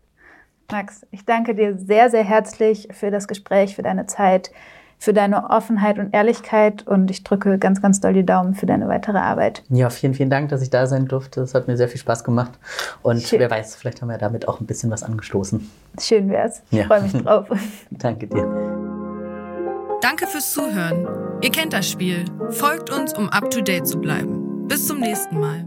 Max, 0.71 1.05
ich 1.11 1.25
danke 1.25 1.55
dir 1.55 1.77
sehr, 1.77 2.11
sehr 2.11 2.23
herzlich 2.23 2.89
für 2.93 3.11
das 3.11 3.27
Gespräch, 3.27 3.75
für 3.75 3.83
deine 3.83 4.07
Zeit, 4.07 4.53
für 4.99 5.13
deine 5.13 5.51
Offenheit 5.51 5.99
und 5.99 6.13
Ehrlichkeit 6.13 6.87
und 6.87 7.11
ich 7.11 7.25
drücke 7.25 7.59
ganz, 7.59 7.81
ganz 7.81 8.01
doll 8.01 8.13
die 8.13 8.27
Daumen 8.27 8.55
für 8.55 8.67
deine 8.67 8.87
weitere 8.87 9.19
Arbeit. 9.19 9.65
Ja, 9.71 9.91
vielen, 9.91 10.15
vielen 10.15 10.31
Dank, 10.31 10.51
dass 10.51 10.61
ich 10.61 10.71
da 10.71 10.87
sein 10.87 11.07
durfte. 11.07 11.41
Es 11.41 11.55
hat 11.55 11.69
mir 11.69 11.77
sehr 11.77 11.89
viel 11.89 12.01
Spaß 12.01 12.23
gemacht 12.23 12.53
und 13.03 13.23
Schön. 13.23 13.41
wer 13.41 13.51
weiß, 13.51 13.77
vielleicht 13.77 14.03
haben 14.03 14.09
wir 14.09 14.19
damit 14.19 14.47
auch 14.47 14.61
ein 14.61 14.67
bisschen 14.67 14.91
was 14.91 15.03
angestoßen. 15.03 15.71
Schön 16.01 16.29
wär's. 16.29 16.63
Ich 16.71 16.79
ja. 16.79 16.85
freue 16.85 17.03
mich 17.03 17.13
drauf. 17.13 17.49
danke 17.91 18.27
dir. 18.27 19.08
Danke 20.01 20.27
fürs 20.27 20.53
Zuhören. 20.53 21.07
Ihr 21.43 21.51
kennt 21.51 21.73
das 21.73 21.91
Spiel. 21.91 22.25
Folgt 22.51 22.91
uns, 22.91 23.13
um 23.15 23.29
up 23.29 23.51
to 23.51 23.61
date 23.61 23.87
zu 23.87 23.99
bleiben. 23.99 24.67
Bis 24.69 24.87
zum 24.87 25.01
nächsten 25.01 25.41
Mal. 25.41 25.67